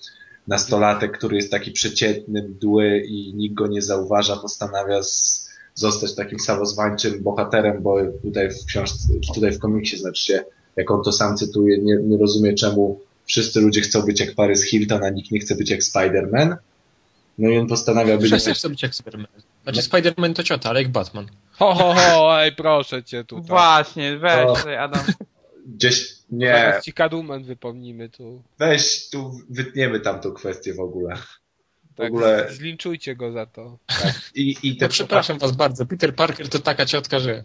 nastolatek, 0.46 1.18
który 1.18 1.36
jest 1.36 1.50
taki 1.50 1.70
przeciętny, 1.72 2.42
mdły 2.42 2.98
i 3.00 3.34
nikt 3.34 3.54
go 3.54 3.66
nie 3.66 3.82
zauważa, 3.82 4.36
postanawia 4.36 5.02
z, 5.02 5.48
zostać 5.74 6.14
takim 6.14 6.38
samozwańczym 6.38 7.22
bohaterem, 7.22 7.82
bo 7.82 7.96
tutaj 8.22 8.50
w 8.50 8.64
książce, 8.64 9.09
tutaj 9.34 9.52
w 9.52 9.59
komiksie 9.59 9.96
znaczy 9.98 10.22
się, 10.24 10.44
jak 10.76 10.90
on 10.90 11.02
to 11.04 11.12
sam 11.12 11.36
cytuje, 11.36 11.78
nie, 11.78 11.96
nie 12.02 12.18
rozumie 12.18 12.54
czemu 12.54 13.00
wszyscy 13.26 13.61
ludzie 13.61 13.80
chcą 13.80 14.02
być 14.02 14.20
jak 14.20 14.34
Paris 14.34 14.62
Hilton, 14.62 15.04
a 15.04 15.11
nikt 15.11 15.30
nie 15.30 15.40
chce 15.40 15.54
być 15.56 15.70
jak 15.70 15.80
Spider-Man. 15.80 16.56
No 17.39 17.49
i 17.51 17.59
on 17.59 17.66
postanawia 17.66 18.16
być... 18.18 18.26
Wszyscy 18.26 18.55
chcą 18.55 18.68
być 18.68 18.82
jak 18.82 18.93
Spider-Man. 18.93 19.26
Znaczy 19.62 19.80
Spider-Man 19.80 20.32
to 20.34 20.43
ciota, 20.43 20.70
ale 20.70 20.82
jak 20.82 20.93
Batman. 20.93 21.26
Ho, 21.53 21.74
ho, 21.74 21.95
ho, 21.95 22.43
ej, 22.43 22.53
proszę 22.53 23.03
cię 23.05 23.24
tutaj. 23.24 23.47
Właśnie, 23.47 24.18
weź 24.18 24.32
To- 24.47 24.55
tutaj, 24.55 24.76
Adam. 24.76 25.05
Gdzieś, 25.66 26.12
nie, 26.30 26.47
Zaraz 26.53 26.84
ci 26.84 26.93
Catwoman 26.93 27.45
wypomnimy 27.45 28.09
tu. 28.09 28.43
weź 28.59 29.09
tu 29.11 29.41
wytniemy 29.51 30.01
tamtą 30.01 30.32
kwestię 30.32 30.74
w 30.74 30.80
ogóle. 30.80 31.16
W 31.16 31.95
Tak, 31.97 32.07
ogóle 32.07 32.47
Zlinczujcie 32.51 33.16
go 33.16 33.32
za 33.32 33.47
to. 33.47 33.78
i, 34.34 34.57
i 34.62 34.76
te 34.76 34.84
No 34.84 34.89
przepraszam 34.89 35.39
was 35.39 35.53
bardzo, 35.53 35.86
Peter 35.86 36.14
Parker 36.14 36.49
to 36.49 36.59
taka 36.59 36.86
ciotka, 36.86 37.18
że 37.18 37.45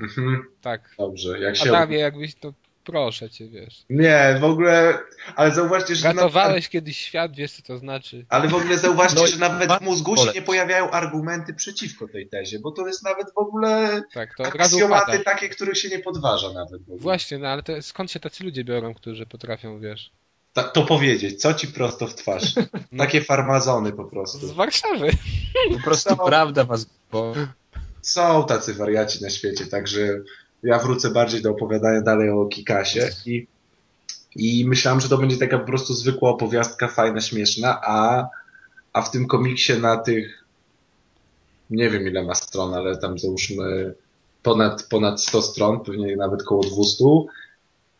Mhm, 0.00 0.44
Tak. 0.60 0.94
dobrze, 0.98 1.38
jak 1.40 1.56
się... 1.56 1.68
Adamie, 1.68 1.98
jakbyś 1.98 2.34
to... 2.34 2.52
Proszę 2.86 3.30
cię, 3.30 3.48
wiesz. 3.48 3.84
Nie, 3.90 4.36
w 4.40 4.44
ogóle, 4.44 4.98
ale 5.36 5.54
zauważcie, 5.54 5.94
że... 5.96 6.08
Ratowałeś 6.12 6.68
kiedyś 6.68 6.98
świat, 6.98 7.36
wiesz 7.36 7.52
co 7.52 7.62
to 7.62 7.78
znaczy. 7.78 8.26
Ale 8.28 8.48
w 8.48 8.54
ogóle 8.54 8.78
zauważcie, 8.78 9.20
No, 9.20 9.26
że 9.26 9.36
nawet 9.38 9.72
w 9.72 9.80
mózgu 9.80 10.16
się 10.16 10.32
nie 10.34 10.42
pojawiają 10.42 10.90
argumenty 10.90 11.54
przeciwko 11.54 12.08
tej 12.08 12.28
tezie, 12.28 12.58
bo 12.58 12.70
to 12.70 12.86
jest 12.86 13.04
nawet 13.04 13.26
w 13.34 13.38
ogóle 13.38 14.02
Tak, 14.14 14.36
to 14.36 14.44
aksjomaty 14.46 15.18
takie, 15.18 15.48
których 15.48 15.78
się 15.78 15.88
nie 15.88 15.98
podważa 15.98 16.52
nawet. 16.52 16.80
W 16.82 16.84
ogóle. 16.84 16.98
Właśnie, 16.98 17.38
no 17.38 17.48
ale 17.48 17.62
to, 17.62 17.82
skąd 17.82 18.10
się 18.10 18.20
tacy 18.20 18.44
ludzie 18.44 18.64
biorą, 18.64 18.94
którzy 18.94 19.26
potrafią, 19.26 19.80
wiesz? 19.80 20.10
Ta, 20.52 20.62
to 20.62 20.82
powiedzieć, 20.82 21.40
co 21.40 21.54
ci 21.54 21.68
prosto 21.68 22.06
w 22.06 22.14
twarz. 22.14 22.54
Takie 22.98 23.20
farmazony 23.20 23.92
po 23.92 24.04
prostu. 24.04 24.38
Z 24.46 24.50
Warszawy. 24.52 25.10
po 25.72 25.80
prostu 25.84 26.14
No. 26.18 26.26
prawda 26.26 26.64
was, 26.64 26.86
bo 27.12 27.34
Są 28.02 28.44
tacy 28.46 28.74
wariaci 28.74 29.22
na 29.22 29.30
świecie, 29.30 29.66
także 29.66 29.98
ja 30.62 30.78
wrócę 30.78 31.10
bardziej 31.10 31.42
do 31.42 31.50
opowiadania 31.50 32.00
dalej 32.00 32.30
o 32.30 32.46
Kikasie 32.46 33.08
i, 33.26 33.46
i 34.36 34.64
myślałem, 34.68 35.00
że 35.00 35.08
to 35.08 35.18
będzie 35.18 35.36
taka 35.36 35.58
po 35.58 35.66
prostu 35.66 35.94
zwykła 35.94 36.30
opowiastka, 36.30 36.88
fajna, 36.88 37.20
śmieszna, 37.20 37.80
a, 37.82 38.28
a 38.92 39.02
w 39.02 39.10
tym 39.10 39.26
komiksie 39.26 39.72
na 39.80 39.96
tych 39.96 40.44
nie 41.70 41.90
wiem 41.90 42.06
ile 42.06 42.22
ma 42.22 42.34
stron, 42.34 42.74
ale 42.74 42.96
tam 42.96 43.18
załóżmy 43.18 43.94
ponad, 44.42 44.82
ponad 44.82 45.22
100 45.22 45.42
stron, 45.42 45.80
pewnie 45.80 46.16
nawet 46.16 46.42
koło 46.42 46.62
200, 46.62 47.04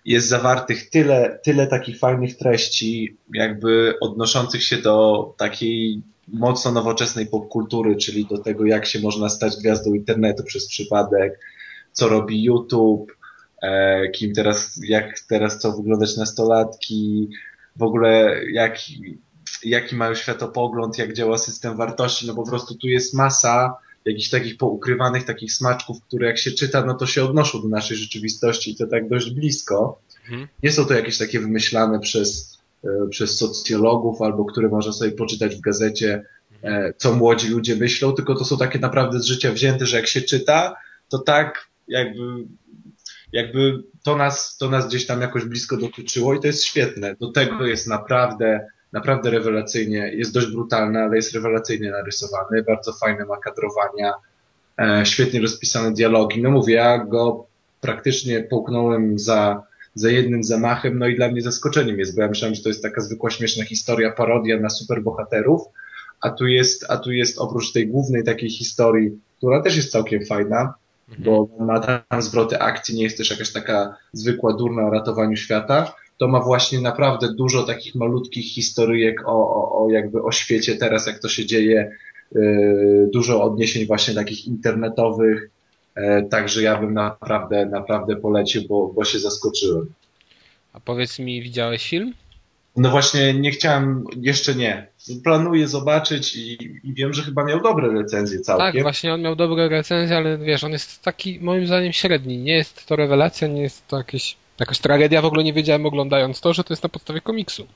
jest 0.05 0.29
zawartych 0.29 0.91
tyle, 0.91 1.41
tyle 1.43 1.67
takich 1.67 1.99
fajnych 1.99 2.37
treści, 2.37 3.17
jakby 3.35 3.95
odnoszących 4.01 4.65
się 4.65 4.77
do 4.77 5.35
takiej 5.37 6.03
mocno 6.29 6.73
nowoczesnej 6.73 7.27
popkultury, 7.27 7.97
czyli 7.97 8.27
do 8.27 8.39
tego, 8.39 8.67
jak 8.67 8.87
się 8.87 9.01
można 9.01 9.29
stać 9.29 9.57
gwiazdą 9.57 9.95
internetu 9.95 10.45
przez 10.45 10.69
przypadek, 10.69 11.41
co 11.97 12.09
robi 12.09 12.45
YouTube, 12.45 13.13
e, 13.63 14.09
kim 14.09 14.33
teraz, 14.33 14.81
jak 14.85 15.21
teraz 15.21 15.59
chcą 15.59 15.77
wyglądać 15.77 16.17
nastolatki, 16.17 17.29
w 17.77 17.83
ogóle 17.83 18.41
jaki, 18.53 19.19
jaki 19.65 19.97
mają 19.97 20.15
światopogląd, 20.15 20.99
jak 20.99 21.13
działa 21.13 21.39
system 21.39 21.77
wartości, 21.77 22.27
no 22.27 22.35
po 22.35 22.47
prostu 22.47 22.75
tu 22.75 22.89
jest 22.89 23.15
masa 23.15 23.77
jakichś 24.05 24.31
takich 24.31 24.57
poukrywanych 24.57 25.25
takich 25.25 25.53
smaczków, 25.53 26.03
które 26.03 26.27
jak 26.27 26.39
się 26.39 26.51
czyta, 26.51 26.85
no 26.87 26.95
to 26.95 27.07
się 27.07 27.25
odnoszą 27.25 27.63
do 27.63 27.69
naszej 27.69 27.97
rzeczywistości 27.97 28.71
i 28.71 28.77
to 28.77 28.87
tak 28.87 29.09
dość 29.09 29.31
blisko. 29.31 30.01
Mhm. 30.23 30.49
Nie 30.63 30.73
są 30.73 30.85
to 30.85 30.95
jakieś 30.95 31.19
takie 31.19 31.41
wymyślane 31.41 32.01
przez, 32.01 32.59
e, 32.85 33.09
przez 33.11 33.39
socjologów 33.39 34.23
albo 34.23 34.45
które 34.45 34.69
można 34.69 34.93
sobie 34.93 35.13
poczytać 35.13 35.57
w 35.57 35.61
gazecie, 35.61 36.25
e, 36.63 36.93
co 36.97 37.13
młodzi 37.13 37.49
ludzie 37.49 37.77
myślą, 37.77 38.13
tylko 38.13 38.35
to 38.35 38.45
są 38.45 38.59
takie 38.59 38.79
naprawdę 38.79 39.21
z 39.21 39.25
życia 39.25 39.53
wzięte, 39.53 39.87
że 39.87 39.97
jak 39.97 40.07
się 40.07 40.21
czyta, 40.21 40.77
to 41.09 41.19
tak 41.19 41.69
jakby, 41.89 42.23
jakby 43.33 43.83
to 44.05 44.17
nas, 44.17 44.57
to 44.57 44.71
nas 44.71 44.89
gdzieś 44.89 45.07
tam 45.07 45.21
jakoś 45.21 45.45
blisko 45.45 45.77
dotyczyło 45.77 46.35
i 46.35 46.41
to 46.41 46.47
jest 46.47 46.65
świetne. 46.65 47.17
Do 47.21 47.33
tego 47.33 47.67
jest 47.67 47.87
naprawdę, 47.87 48.67
naprawdę 48.93 49.31
rewelacyjnie, 49.31 50.13
jest 50.15 50.35
dość 50.35 50.47
brutalny, 50.47 51.03
ale 51.03 51.17
jest 51.17 51.35
rewelacyjnie 51.35 51.91
narysowany, 51.91 52.63
bardzo 52.63 52.93
fajne 52.93 53.25
ma 53.25 53.37
kadrowania, 53.37 54.13
e, 54.79 55.07
świetnie 55.07 55.41
rozpisane 55.41 55.93
dialogi. 55.93 56.43
No 56.43 56.51
mówię, 56.51 56.75
ja 56.75 57.05
go 57.05 57.47
praktycznie 57.81 58.41
połknąłem 58.41 59.19
za, 59.19 59.63
za 59.95 60.11
jednym 60.11 60.45
zamachem, 60.45 60.99
no 60.99 61.07
i 61.09 61.17
dla 61.17 61.29
mnie 61.29 61.43
zaskoczeniem 61.43 61.99
jest, 61.99 62.17
bo 62.17 62.23
ja 62.23 62.29
myślałem, 62.29 62.55
że 62.55 62.63
to 62.63 62.69
jest 62.69 62.83
taka 62.83 63.01
zwykła 63.01 63.31
śmieszna 63.31 63.65
historia, 63.65 64.13
parodia 64.13 64.61
na 64.61 64.71
superbohaterów, 64.71 65.63
a 66.21 66.31
tu 66.31 66.47
jest, 66.47 66.87
a 66.89 66.97
tu 66.97 67.13
jest 67.13 67.39
oprócz 67.39 67.73
tej 67.73 67.89
głównej 67.89 68.25
takiej 68.25 68.51
historii, 68.51 69.21
która 69.37 69.63
też 69.63 69.77
jest 69.77 69.93
całkiem 69.93 70.27
fajna, 70.27 70.75
bo 71.19 71.49
ma 71.61 71.81
tam 71.81 72.23
zwroty 72.23 72.59
akcji, 72.59 72.97
nie 72.97 73.03
jest 73.03 73.17
też 73.17 73.31
jakaś 73.31 73.53
taka 73.53 73.97
zwykła 74.13 74.53
durna 74.53 74.87
o 74.87 74.91
ratowaniu 74.91 75.37
świata, 75.37 75.95
to 76.19 76.29
ma 76.29 76.41
właśnie 76.41 76.81
naprawdę 76.81 77.35
dużo 77.35 77.63
takich 77.63 77.95
malutkich 77.95 78.55
historyjek 78.55 79.29
o, 79.29 79.33
o, 79.33 79.85
o 79.85 79.91
jakby 79.91 80.23
o 80.23 80.33
świecie 80.33 80.77
teraz, 80.77 81.07
jak 81.07 81.19
to 81.19 81.29
się 81.29 81.47
dzieje, 81.47 81.93
yy, 82.33 83.11
dużo 83.13 83.43
odniesień 83.43 83.87
właśnie 83.87 84.15
takich 84.15 84.47
internetowych, 84.47 85.51
yy, 85.97 86.29
także 86.31 86.63
ja 86.63 86.81
bym 86.81 86.95
naprawdę, 86.95 87.67
naprawdę 87.67 88.17
polecił, 88.17 88.63
bo, 88.69 88.93
bo 88.93 89.05
się 89.05 89.19
zaskoczyłem. 89.19 89.93
A 90.73 90.81
powiedz 90.81 91.19
mi, 91.19 91.43
widziałeś 91.43 91.89
film? 91.91 92.13
No 92.77 92.91
właśnie 92.91 93.35
nie 93.35 93.51
chciałem, 93.51 94.05
jeszcze 94.21 94.55
nie. 94.55 94.87
Planuję 95.25 95.69
zobaczyć 95.69 96.37
i, 96.37 96.59
i 96.85 96.95
wiem, 96.95 97.13
że 97.13 97.23
chyba 97.23 97.45
miał 97.45 97.63
dobre 97.63 97.93
recenzje 97.93 98.41
całkiem. 98.41 98.73
Tak, 98.73 98.83
właśnie 98.83 99.15
on 99.15 99.23
miał 99.23 99.37
dobre 99.37 99.69
recenzje, 99.69 100.17
ale 100.17 100.39
wiesz, 100.39 100.65
on 100.65 100.73
jest 100.73 101.03
taki 101.03 101.41
moim 101.41 101.67
zdaniem 101.67 101.93
średni. 101.93 102.39
Nie 102.39 102.55
jest 102.55 102.87
to 102.87 102.97
rewelacja, 102.97 103.49
nie 103.49 103.63
jest 103.63 103.89
to 103.89 103.97
jakieś, 103.97 104.37
jakaś 104.61 104.79
tragedia. 104.79 105.23
W 105.23 105.25
ogóle 105.25 105.45
nie 105.45 105.53
wiedziałem 105.53 105.87
oglądając 105.87 106.41
to, 106.41 106.53
że 106.53 106.65
to 106.65 106.73
jest 106.73 106.83
na 106.83 106.89
podstawie 106.89 107.21
komiksu. 107.21 107.67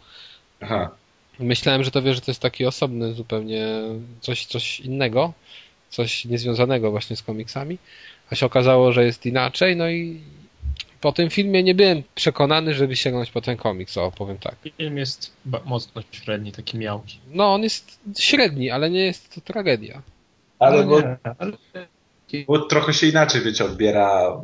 Aha. 0.61 0.91
Myślałem, 1.39 1.85
że 1.85 1.91
to 1.91 2.03
wiesz, 2.03 2.15
że 2.15 2.21
to 2.21 2.31
jest 2.31 2.43
taki 2.43 2.67
osobny 2.67 3.15
zupełnie 3.15 3.67
coś, 4.21 4.47
coś 4.47 4.81
innego, 4.81 5.33
coś 5.91 6.25
niezwiązanego 6.25 6.91
właśnie 6.91 7.17
z 7.17 7.23
komiksami, 7.23 7.79
a 8.31 8.35
się 8.35 8.47
okazało, 8.47 8.93
że 8.93 9.05
jest 9.05 9.27
inaczej, 9.27 9.77
no 9.77 9.91
i 9.91 10.21
po 11.01 11.13
tym 11.13 11.31
filmie 11.31 11.63
nie 11.63 11.75
byłem 11.75 12.03
przekonany, 12.15 12.75
żeby 12.75 12.97
sięgnąć 12.97 13.31
po 13.31 13.41
ten 13.41 13.57
komiks, 13.57 13.97
o, 13.97 14.13
powiem 14.13 14.39
tak. 14.39 14.57
Film 14.77 14.97
jest 14.97 15.33
mocno 15.65 16.03
średni, 16.11 16.53
taki 16.53 16.79
miałki. 16.79 17.19
No, 17.31 17.55
on 17.55 17.63
jest 17.63 17.99
średni, 18.19 18.71
ale 18.71 18.91
nie 18.91 19.05
jest 19.05 19.35
to 19.35 19.41
tragedia. 19.41 20.03
Ale, 20.59 20.85
no 20.85 20.91
bo, 20.91 21.03
ale 21.39 21.53
bo 22.47 22.59
trochę 22.59 22.95
się 22.95 23.07
inaczej, 23.07 23.43
wiecie, 23.43 23.65
odbiera 23.65 24.37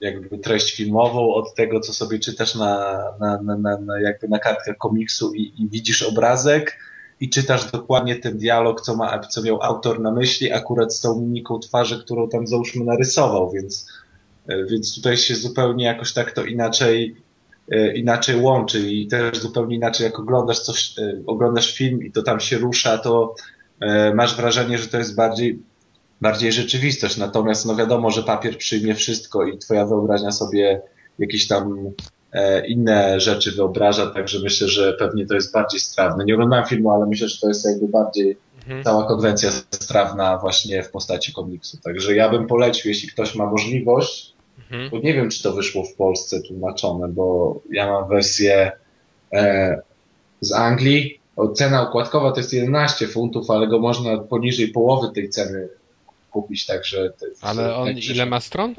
jakby 0.00 0.38
treść 0.38 0.76
filmową 0.76 1.34
od 1.34 1.54
tego, 1.54 1.80
co 1.80 1.92
sobie 1.92 2.18
czytasz 2.18 2.54
na, 2.54 3.02
na, 3.20 3.42
na, 3.42 3.56
na, 3.56 3.78
na 3.78 4.00
jakby 4.00 4.28
na 4.28 4.38
kartkach 4.38 4.76
komiksu 4.76 5.34
i, 5.34 5.42
i 5.42 5.68
widzisz 5.68 6.02
obrazek 6.02 6.78
i 7.20 7.30
czytasz 7.30 7.70
dokładnie 7.70 8.16
ten 8.16 8.38
dialog, 8.38 8.80
co, 8.80 8.96
ma, 8.96 9.18
co 9.18 9.42
miał 9.42 9.62
autor 9.62 10.00
na 10.00 10.12
myśli, 10.12 10.52
akurat 10.52 10.94
z 10.94 11.00
tą 11.00 11.20
mimiką 11.20 11.58
twarzy, 11.58 12.04
którą 12.04 12.28
tam 12.28 12.46
załóżmy 12.46 12.84
narysował, 12.84 13.50
więc, 13.50 13.88
więc 14.70 14.94
tutaj 14.94 15.16
się 15.16 15.34
zupełnie 15.34 15.84
jakoś 15.84 16.12
tak 16.12 16.32
to 16.32 16.44
inaczej, 16.44 17.16
e, 17.70 17.96
inaczej 17.96 18.36
łączy 18.36 18.90
i 18.90 19.06
też 19.06 19.38
zupełnie 19.38 19.76
inaczej 19.76 20.04
jak 20.04 20.18
oglądasz 20.18 20.60
coś, 20.60 20.98
e, 20.98 21.22
oglądasz 21.26 21.74
film 21.74 22.02
i 22.02 22.12
to 22.12 22.22
tam 22.22 22.40
się 22.40 22.58
rusza, 22.58 22.98
to 22.98 23.34
masz 24.14 24.36
wrażenie, 24.36 24.78
że 24.78 24.86
to 24.86 24.98
jest 24.98 25.14
bardziej 25.14 25.58
bardziej 26.22 26.52
rzeczywistość. 26.52 27.16
Natomiast 27.16 27.66
no 27.66 27.76
wiadomo, 27.76 28.10
że 28.10 28.22
papier 28.22 28.58
przyjmie 28.58 28.94
wszystko 28.94 29.46
i 29.46 29.58
twoja 29.58 29.86
wyobraźnia 29.86 30.32
sobie 30.32 30.82
jakieś 31.18 31.48
tam 31.48 31.90
e, 32.32 32.66
inne 32.66 33.20
rzeczy 33.20 33.52
wyobraża, 33.52 34.06
także 34.06 34.38
myślę, 34.42 34.68
że 34.68 34.92
pewnie 34.92 35.26
to 35.26 35.34
jest 35.34 35.52
bardziej 35.52 35.80
strawne. 35.80 36.24
Nie 36.24 36.34
oglądałem 36.34 36.66
filmu, 36.66 36.90
ale 36.90 37.06
myślę, 37.06 37.28
że 37.28 37.40
to 37.40 37.48
jest 37.48 37.64
jakby 37.64 37.88
bardziej 37.88 38.36
mhm. 38.58 38.84
cała 38.84 39.04
konwencja 39.08 39.50
strawna 39.70 40.38
właśnie 40.38 40.82
w 40.82 40.90
postaci 40.90 41.32
komiksu. 41.32 41.78
Także 41.84 42.16
ja 42.16 42.28
bym 42.28 42.46
polecił, 42.46 42.88
jeśli 42.88 43.08
ktoś 43.08 43.34
ma 43.34 43.46
możliwość, 43.46 44.31
mhm. 44.70 44.90
bo 44.90 44.98
nie 44.98 45.14
wiem, 45.14 45.30
czy 45.30 45.42
to 45.42 45.52
wyszło 45.52 45.84
w 45.84 45.94
Polsce 45.94 46.42
tłumaczone, 46.42 47.08
bo 47.08 47.56
ja 47.70 47.86
mam 47.86 48.08
wersję 48.08 48.72
e, 49.32 49.82
z 50.40 50.52
Anglii. 50.52 51.18
O, 51.36 51.48
cena 51.48 51.88
układkowa 51.88 52.32
to 52.32 52.40
jest 52.40 52.52
11 52.52 53.06
funtów, 53.06 53.50
ale 53.50 53.66
go 53.66 53.78
można 53.78 54.18
poniżej 54.18 54.68
połowy 54.68 55.12
tej 55.14 55.28
ceny 55.28 55.68
kupić, 56.30 56.66
także... 56.66 57.12
Ale 57.40 57.76
on 57.76 57.86
tak, 57.86 58.04
ile 58.04 58.26
ma 58.26 58.40
stron? 58.40 58.74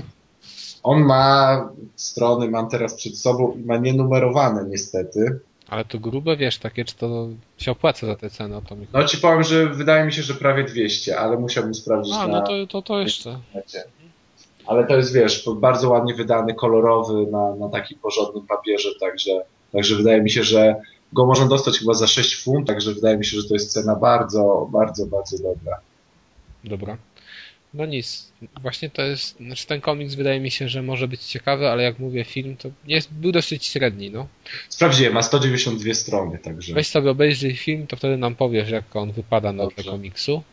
On 0.83 1.03
ma 1.03 1.69
strony, 1.95 2.47
mam 2.47 2.69
teraz 2.69 2.95
przed 2.95 3.17
sobą 3.17 3.57
i 3.63 3.65
ma 3.65 3.77
nienumerowane 3.77 4.65
niestety. 4.69 5.39
Ale 5.67 5.85
to 5.85 5.99
grube, 5.99 6.37
wiesz, 6.37 6.57
takie, 6.57 6.85
czy 6.85 6.95
to 6.95 7.27
się 7.57 7.71
opłaca 7.71 8.07
za 8.07 8.15
tę 8.15 8.29
cenę? 8.29 8.61
To 8.69 8.75
mi... 8.75 8.87
No 8.93 9.03
ci 9.03 9.17
powiem, 9.17 9.43
że 9.43 9.69
wydaje 9.69 10.05
mi 10.05 10.13
się, 10.13 10.21
że 10.21 10.33
prawie 10.33 10.63
200, 10.63 11.19
ale 11.19 11.37
musiałbym 11.37 11.75
sprawdzić 11.75 12.13
A, 12.13 12.27
na... 12.27 12.39
no 12.39 12.47
to, 12.47 12.67
to, 12.67 12.81
to 12.81 12.99
jeszcze. 12.99 13.39
Ale 14.65 14.87
to 14.87 14.97
jest, 14.97 15.13
wiesz, 15.13 15.49
bardzo 15.55 15.89
ładnie 15.89 16.13
wydany, 16.13 16.53
kolorowy, 16.53 17.31
na, 17.31 17.55
na 17.55 17.69
takim 17.69 17.99
porządnym 17.99 18.47
papierze, 18.47 18.89
także, 18.99 19.31
także 19.71 19.95
wydaje 19.95 20.21
mi 20.21 20.29
się, 20.29 20.43
że 20.43 20.75
go 21.13 21.25
można 21.25 21.45
dostać 21.45 21.79
chyba 21.79 21.93
za 21.93 22.07
6 22.07 22.43
funt, 22.43 22.67
także 22.67 22.93
wydaje 22.93 23.17
mi 23.17 23.25
się, 23.25 23.41
że 23.41 23.47
to 23.47 23.53
jest 23.53 23.73
cena 23.73 23.95
bardzo, 23.95 24.69
bardzo, 24.71 25.05
bardzo 25.05 25.37
dobra. 25.37 25.79
Dobra. 26.63 26.97
No 27.73 27.85
nic, 27.85 28.31
właśnie 28.61 28.89
to 28.89 29.01
jest, 29.01 29.37
znaczy 29.37 29.67
ten 29.67 29.81
komiks 29.81 30.15
wydaje 30.15 30.39
mi 30.39 30.51
się, 30.51 30.69
że 30.69 30.81
może 30.81 31.07
być 31.07 31.23
ciekawy, 31.23 31.69
ale 31.69 31.83
jak 31.83 31.99
mówię 31.99 32.23
film, 32.23 32.57
to 32.57 32.69
jest, 32.87 33.13
był 33.13 33.31
dosyć 33.31 33.65
średni, 33.65 34.11
no. 34.11 34.27
Sprawdziłem, 34.69 35.13
ma 35.13 35.21
192 35.21 35.93
strony, 35.93 36.37
także. 36.37 36.73
Weź 36.73 36.87
sobie 36.87 37.11
obejrzyj 37.11 37.55
film, 37.55 37.87
to 37.87 37.95
wtedy 37.95 38.17
nam 38.17 38.35
powiesz, 38.35 38.69
jak 38.69 38.95
on 38.95 39.11
wypada 39.11 39.53
na 39.53 39.67
tego 39.67 39.91
komiksu. 39.91 40.43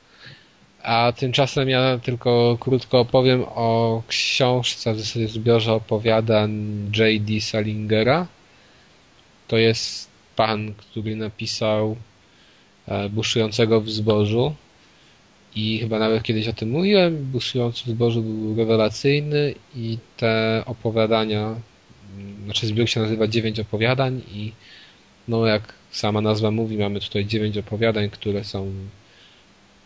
A 0.82 1.12
tymczasem 1.16 1.68
ja 1.68 1.98
tylko 1.98 2.56
krótko 2.60 3.00
opowiem 3.00 3.44
o 3.48 4.02
książce, 4.08 4.94
w 4.94 5.00
zasadzie 5.00 5.28
zbiorze 5.28 5.72
opowiadań 5.72 6.50
J.D. 6.96 7.40
Salingera. 7.40 8.26
To 9.48 9.58
jest 9.58 10.10
pan, 10.36 10.74
który 10.74 11.16
napisał 11.16 11.96
e, 12.88 13.08
Buszującego 13.08 13.80
w 13.80 13.90
zbożu 13.90 14.54
i 15.54 15.78
chyba 15.78 15.98
nawet 15.98 16.22
kiedyś 16.22 16.48
o 16.48 16.52
tym 16.52 16.70
mówiłem, 16.70 17.16
Buszujący 17.16 17.84
w 17.84 17.88
zbożu 17.88 18.22
był 18.22 18.56
rewelacyjny 18.56 19.54
i 19.76 19.98
te 20.16 20.62
opowiadania, 20.66 21.56
mm, 22.16 22.44
znaczy 22.44 22.66
zbiór 22.66 22.88
się 22.88 23.00
nazywa 23.00 23.26
Dziewięć 23.26 23.60
opowiadań 23.60 24.20
i 24.32 24.52
no 25.28 25.46
jak 25.46 25.74
sama 25.90 26.20
nazwa 26.20 26.50
mówi, 26.50 26.78
mamy 26.78 27.00
tutaj 27.00 27.26
dziewięć 27.26 27.58
opowiadań, 27.58 28.10
które 28.10 28.44
są 28.44 28.72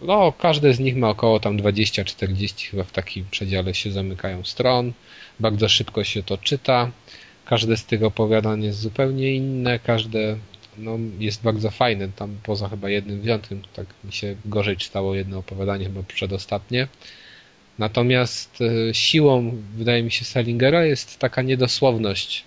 no 0.03 0.33
każde 0.33 0.75
z 0.75 0.81
nich 0.81 0.97
ma 0.97 1.09
około 1.09 1.41
tam 1.41 1.57
20-40 1.57 2.71
chyba 2.71 2.85
w 2.85 2.93
takim 2.93 3.25
przedziale 3.31 3.75
się 3.75 3.91
zamykają 3.93 4.45
stron. 4.45 4.93
Bardzo 5.41 5.69
szybko 5.69 6.05
się 6.05 6.23
to 6.23 6.39
czyta. 6.39 6.91
Każde 7.45 7.77
z 7.77 7.85
tych 7.85 8.03
opowiadań 8.03 8.65
jest 8.65 8.79
zupełnie 8.79 9.35
inne, 9.35 9.79
każde 9.79 10.37
no, 10.79 10.99
jest 11.19 11.43
bardzo 11.43 11.71
fajny, 11.71 12.11
tam 12.17 12.39
poza 12.43 12.69
chyba 12.69 12.91
jednym 12.91 13.21
wyjątkiem, 13.21 13.63
tak 13.73 13.87
mi 14.05 14.13
się 14.13 14.37
gorzej 14.45 14.77
czytało 14.77 15.15
jedno 15.15 15.39
opowiadanie, 15.39 15.85
chyba 15.85 16.03
przedostatnie. 16.03 16.89
Natomiast 17.79 18.59
e, 18.61 18.95
siłą, 18.95 19.57
wydaje 19.75 20.03
mi 20.03 20.11
się, 20.11 20.25
Salingera 20.25 20.85
jest 20.85 21.19
taka 21.19 21.43
niedosłowność, 21.43 22.45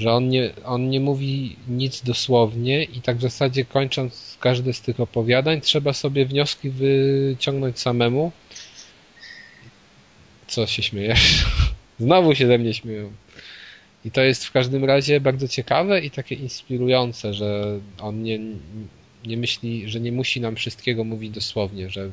że 0.00 0.12
on 0.12 0.28
nie, 0.28 0.50
on 0.64 0.90
nie 0.90 1.00
mówi 1.00 1.56
nic 1.68 2.02
dosłownie 2.02 2.84
i 2.84 3.00
tak 3.00 3.16
w 3.16 3.22
zasadzie 3.22 3.64
kończąc 3.64 4.36
każde 4.40 4.72
z 4.72 4.80
tych 4.80 5.00
opowiadań, 5.00 5.60
trzeba 5.60 5.92
sobie 5.92 6.26
wnioski 6.26 6.70
wyciągnąć 6.70 7.78
samemu. 7.78 8.32
Co 10.46 10.66
się 10.66 10.82
śmiejesz? 10.82 11.44
Znowu 12.00 12.34
się 12.34 12.46
ze 12.46 12.58
mnie 12.58 12.74
śmieją. 12.74 13.12
I 14.04 14.10
to 14.10 14.22
jest 14.22 14.44
w 14.44 14.52
każdym 14.52 14.84
razie 14.84 15.20
bardzo 15.20 15.48
ciekawe 15.48 16.00
i 16.00 16.10
takie 16.10 16.34
inspirujące, 16.34 17.34
że 17.34 17.80
on 18.00 18.22
nie, 18.22 18.38
nie 19.26 19.36
myśli, 19.36 19.88
że 19.88 20.00
nie 20.00 20.12
musi 20.12 20.40
nam 20.40 20.56
wszystkiego 20.56 21.04
mówić 21.04 21.30
dosłownie, 21.30 21.90
że 21.90 22.10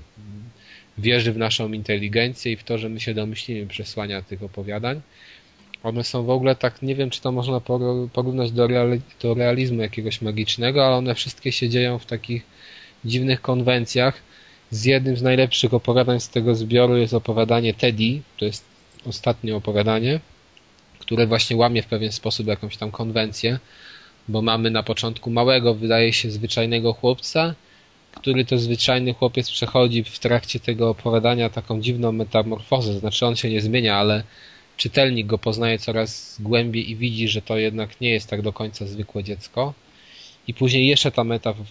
wierzy 0.98 1.34
w 1.34 1.38
naszą 1.38 1.74
inteligencję 1.74 2.52
i 2.52 2.56
w 2.56 2.64
to, 2.64 2.78
że 2.78 2.90
my 2.90 3.00
się 3.00 3.14
domyślimy 3.14 3.68
przesłania 3.68 4.22
tych 4.22 4.44
opowiadań. 4.44 5.02
One 5.88 6.04
są 6.04 6.24
w 6.24 6.30
ogóle 6.30 6.56
tak, 6.56 6.82
nie 6.82 6.96
wiem 6.96 7.10
czy 7.10 7.22
to 7.22 7.32
można 7.32 7.62
porównać 8.14 8.52
do, 8.52 8.68
reali 8.68 9.02
do 9.22 9.34
realizmu 9.34 9.82
jakiegoś 9.82 10.22
magicznego, 10.22 10.86
ale 10.86 10.96
one 10.96 11.16
wszystkie 11.16 11.52
się 11.52 11.70
dzieją 11.70 12.00
w 12.00 12.06
takich 12.06 12.44
dziwnych 13.06 13.42
konwencjach. 13.42 14.22
Z 14.72 14.86
jednym 14.86 15.18
z 15.18 15.22
najlepszych 15.22 15.74
opowiadań 15.74 16.20
z 16.20 16.30
tego 16.30 16.56
zbioru 16.56 16.98
jest 16.98 17.14
opowiadanie 17.14 17.74
Teddy, 17.74 18.22
to 18.38 18.46
jest 18.46 18.66
ostatnie 19.06 19.56
opowiadanie 19.56 20.20
które 21.08 21.28
właśnie 21.28 21.58
łamie 21.58 21.82
w 21.82 21.86
pewien 21.86 22.12
sposób 22.12 22.48
jakąś 22.48 22.78
tam 22.78 22.92
konwencję, 22.92 23.60
bo 24.28 24.42
mamy 24.42 24.72
na 24.72 24.84
początku 24.84 25.30
małego, 25.30 25.76
wydaje 25.76 26.14
się, 26.14 26.32
zwyczajnego 26.32 26.94
chłopca, 26.94 27.56
który 28.16 28.46
to 28.46 28.58
zwyczajny 28.58 29.14
chłopiec 29.14 29.52
przechodzi 29.52 30.04
w 30.04 30.20
trakcie 30.20 30.60
tego 30.60 30.90
opowiadania 30.90 31.50
taką 31.50 31.82
dziwną 31.82 32.12
metamorfozę, 32.12 33.00
znaczy 33.00 33.26
on 33.26 33.36
się 33.36 33.50
nie 33.50 33.62
zmienia, 33.62 33.96
ale 33.96 34.24
czytelnik 34.78 35.28
go 35.28 35.38
poznaje 35.38 35.80
coraz 35.80 36.38
głębiej 36.40 36.92
i 36.92 36.96
widzi, 36.96 37.28
że 37.28 37.42
to 37.42 37.58
jednak 37.58 38.02
nie 38.02 38.10
jest 38.10 38.30
tak 38.30 38.42
do 38.42 38.54
końca 38.54 38.86
zwykłe 38.86 39.24
dziecko. 39.24 39.74
I 40.48 40.54
później 40.54 40.88
jeszcze 40.88 41.12
ta 41.12 41.24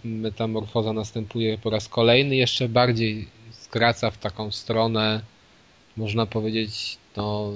metamorfoza 0.04 0.92
następuje 0.92 1.58
po 1.58 1.70
raz 1.70 1.88
kolejny, 1.88 2.36
jeszcze 2.36 2.68
bardziej 2.68 3.28
skraca 3.50 4.10
w 4.10 4.18
taką 4.18 4.50
stronę, 4.50 5.20
można 5.96 6.26
powiedzieć, 6.26 6.98
no, 7.16 7.52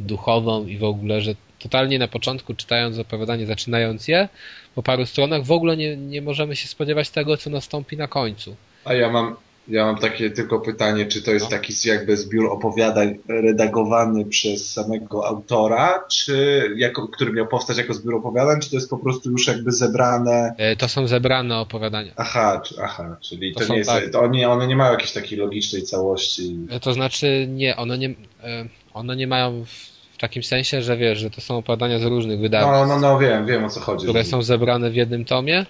duchową 0.00 0.66
i 0.66 0.78
w 0.78 0.84
ogóle, 0.84 1.20
że 1.20 1.34
totalnie 1.58 1.98
na 1.98 2.08
początku 2.08 2.54
czytając 2.54 2.98
opowiadanie, 2.98 3.46
zaczynając 3.46 4.08
je, 4.08 4.28
po 4.74 4.82
paru 4.82 5.06
stronach 5.06 5.44
w 5.44 5.52
ogóle 5.52 5.76
nie, 5.76 5.96
nie 5.96 6.22
możemy 6.22 6.56
się 6.56 6.68
spodziewać 6.68 7.10
tego, 7.10 7.36
co 7.36 7.50
nastąpi 7.50 7.96
na 7.96 8.08
końcu. 8.08 8.56
A 8.84 8.94
ja 8.94 9.10
mam, 9.10 9.36
ja 9.68 9.84
mam 9.84 9.96
takie 9.96 10.30
tylko 10.30 10.60
pytanie, 10.60 11.06
czy 11.06 11.22
to 11.22 11.30
jest 11.30 11.44
no. 11.44 11.50
taki 11.50 11.88
jakby 11.88 12.16
zbiór 12.16 12.52
opowiadań 12.52 13.18
redagowany 13.28 14.24
przez 14.24 14.72
samego 14.72 15.26
autora, 15.26 16.04
czy 16.10 16.66
jako, 16.76 17.08
który 17.08 17.32
miał 17.32 17.46
powstać 17.46 17.78
jako 17.78 17.94
zbiór 17.94 18.14
opowiadań, 18.14 18.60
czy 18.60 18.70
to 18.70 18.76
jest 18.76 18.90
po 18.90 18.98
prostu 18.98 19.30
już 19.30 19.46
jakby 19.46 19.72
zebrane... 19.72 20.54
E, 20.58 20.76
to 20.76 20.88
są 20.88 21.06
zebrane 21.06 21.58
opowiadania. 21.58 22.12
Aha, 22.16 22.62
aha 22.82 23.16
czyli 23.20 23.54
to, 23.54 23.60
to 23.60 23.72
nie 23.72 23.78
jest, 23.78 23.90
tak... 23.90 24.10
to 24.10 24.20
one, 24.20 24.48
one 24.48 24.66
nie 24.66 24.76
mają 24.76 24.92
jakiejś 24.92 25.12
takiej 25.12 25.38
logicznej 25.38 25.82
całości. 25.82 26.56
E, 26.70 26.80
to 26.80 26.92
znaczy 26.92 27.46
nie, 27.48 27.76
one 27.76 27.98
nie, 27.98 28.08
e, 28.44 28.64
one 28.94 29.16
nie 29.16 29.26
mają 29.26 29.64
w 30.12 30.18
takim 30.18 30.42
sensie, 30.42 30.82
że 30.82 30.96
wiesz, 30.96 31.18
że 31.18 31.30
to 31.30 31.40
są 31.40 31.58
opowiadania 31.58 31.98
z 31.98 32.04
różnych 32.04 32.40
wydawnictw. 32.40 32.88
No, 32.88 33.00
no, 33.00 33.00
no 33.00 33.18
wiem, 33.18 33.46
wiem 33.46 33.64
o 33.64 33.68
co 33.68 33.80
chodzi. 33.80 34.04
Które 34.04 34.24
są 34.24 34.42
zebrane 34.42 34.90
w 34.90 34.94
jednym 34.94 35.24
tomie. 35.24 35.66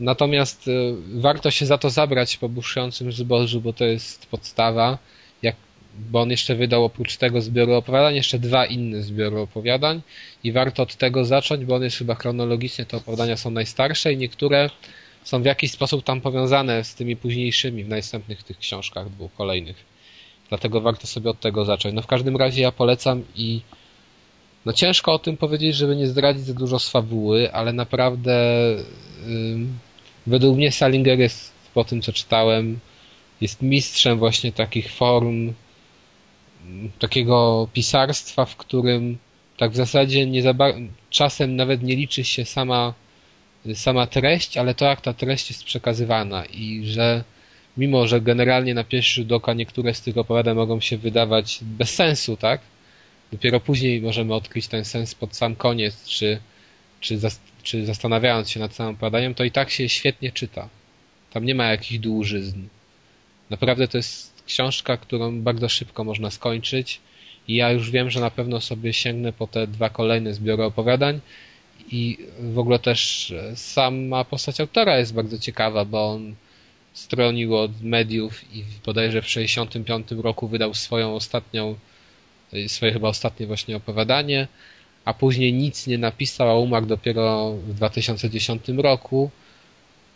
Natomiast 0.00 0.68
y, 0.68 0.94
warto 1.14 1.50
się 1.50 1.66
za 1.66 1.78
to 1.78 1.90
zabrać 1.90 2.36
po 2.36 2.48
buszującym 2.48 3.12
zbożu, 3.12 3.60
bo 3.60 3.72
to 3.72 3.84
jest 3.84 4.26
podstawa. 4.26 4.98
Jak 5.42 5.56
bo 6.10 6.20
on 6.20 6.30
jeszcze 6.30 6.54
wydał 6.54 6.84
oprócz 6.84 7.16
tego 7.16 7.40
zbioru 7.40 7.74
opowiadań 7.74 8.14
jeszcze 8.14 8.38
dwa 8.38 8.66
inne 8.66 9.02
zbiory 9.02 9.38
opowiadań 9.38 10.00
i 10.44 10.52
warto 10.52 10.82
od 10.82 10.96
tego 10.96 11.24
zacząć, 11.24 11.64
bo 11.64 11.74
on 11.74 11.82
jest 11.82 11.96
chyba 11.96 12.14
chronologicznie, 12.14 12.84
te 12.86 12.96
opowiadania 12.96 13.36
są 13.36 13.50
najstarsze 13.50 14.12
i 14.12 14.16
niektóre 14.16 14.70
są 15.24 15.42
w 15.42 15.44
jakiś 15.44 15.72
sposób 15.72 16.04
tam 16.04 16.20
powiązane 16.20 16.84
z 16.84 16.94
tymi 16.94 17.16
późniejszymi 17.16 17.84
w 17.84 17.88
następnych 17.88 18.42
tych 18.42 18.58
książkach 18.58 19.10
dwóch 19.10 19.34
kolejnych. 19.34 19.76
Dlatego 20.48 20.80
warto 20.80 21.06
sobie 21.06 21.30
od 21.30 21.40
tego 21.40 21.64
zacząć. 21.64 21.94
No 21.94 22.02
w 22.02 22.06
każdym 22.06 22.36
razie 22.36 22.62
ja 22.62 22.72
polecam 22.72 23.24
i 23.36 23.60
no 24.66 24.72
ciężko 24.72 25.12
o 25.12 25.18
tym 25.18 25.36
powiedzieć, 25.36 25.76
żeby 25.76 25.96
nie 25.96 26.06
zdradzić 26.06 26.44
za 26.44 26.54
dużo 26.54 26.78
z 26.78 26.88
fabuły, 26.88 27.52
ale 27.52 27.72
naprawdę 27.72 28.34
według 30.26 30.56
mnie 30.56 30.72
Salinger 30.72 31.18
jest 31.18 31.52
po 31.74 31.84
tym 31.84 32.02
co 32.02 32.12
czytałem 32.12 32.78
jest 33.40 33.62
mistrzem 33.62 34.18
właśnie 34.18 34.52
takich 34.52 34.92
form 34.92 35.52
takiego 36.98 37.68
pisarstwa, 37.72 38.44
w 38.44 38.56
którym 38.56 39.18
tak 39.56 39.70
w 39.70 39.76
zasadzie 39.76 40.26
nie 40.26 40.42
za 40.42 40.54
czasem 41.10 41.56
nawet 41.56 41.82
nie 41.82 41.96
liczy 41.96 42.24
się 42.24 42.44
sama, 42.44 42.94
sama 43.74 44.06
treść, 44.06 44.56
ale 44.56 44.74
to 44.74 44.84
jak 44.84 45.00
ta 45.00 45.12
treść 45.14 45.50
jest 45.50 45.64
przekazywana 45.64 46.44
i 46.44 46.82
że 46.84 47.24
mimo, 47.76 48.06
że 48.06 48.20
generalnie 48.20 48.74
na 48.74 48.84
pierwszy 48.84 49.14
rzut 49.14 49.32
oka 49.32 49.52
niektóre 49.52 49.94
z 49.94 50.00
tych 50.00 50.18
opowiadań 50.18 50.56
mogą 50.56 50.80
się 50.80 50.96
wydawać 50.98 51.58
bez 51.62 51.94
sensu, 51.94 52.36
tak? 52.36 52.60
Dopiero 53.32 53.60
później 53.60 54.00
możemy 54.00 54.34
odkryć 54.34 54.68
ten 54.68 54.84
sens 54.84 55.14
pod 55.14 55.36
sam 55.36 55.56
koniec, 55.56 56.04
czy, 56.04 56.40
czy, 57.00 57.18
zas 57.18 57.40
czy 57.62 57.86
zastanawiając 57.86 58.50
się 58.50 58.60
nad 58.60 58.74
samym 58.74 58.94
opowiadaniem, 58.94 59.34
to 59.34 59.44
i 59.44 59.50
tak 59.50 59.70
się 59.70 59.88
świetnie 59.88 60.32
czyta. 60.32 60.68
Tam 61.32 61.44
nie 61.44 61.54
ma 61.54 61.64
jakichś 61.64 61.98
dłużyzn. 61.98 62.62
Naprawdę 63.50 63.88
to 63.88 63.96
jest 63.96 64.42
książka, 64.46 64.96
którą 64.96 65.40
bardzo 65.40 65.68
szybko 65.68 66.04
można 66.04 66.30
skończyć 66.30 67.00
i 67.48 67.54
ja 67.54 67.70
już 67.70 67.90
wiem, 67.90 68.10
że 68.10 68.20
na 68.20 68.30
pewno 68.30 68.60
sobie 68.60 68.92
sięgnę 68.92 69.32
po 69.32 69.46
te 69.46 69.66
dwa 69.66 69.90
kolejne 69.90 70.34
zbiory 70.34 70.64
opowiadań 70.64 71.20
i 71.92 72.18
w 72.40 72.58
ogóle 72.58 72.78
też 72.78 73.32
sama 73.54 74.24
postać 74.24 74.60
autora 74.60 74.98
jest 74.98 75.14
bardzo 75.14 75.38
ciekawa, 75.38 75.84
bo 75.84 76.10
on 76.12 76.34
stronił 76.92 77.56
od 77.56 77.82
mediów 77.82 78.54
i 78.54 78.64
bodajże 78.86 79.22
w 79.22 79.26
1965 79.26 80.24
roku 80.24 80.48
wydał 80.48 80.74
swoją 80.74 81.14
ostatnią, 81.14 81.76
swoje 82.66 82.92
chyba 82.92 83.08
ostatnie 83.08 83.46
właśnie 83.46 83.76
opowiadanie, 83.76 84.48
a 85.04 85.14
później 85.14 85.52
nic 85.52 85.86
nie 85.86 85.98
napisał, 85.98 86.50
a 86.50 86.54
umarł 86.54 86.86
dopiero 86.86 87.52
w 87.52 87.74
2010 87.74 88.68
roku 88.68 89.30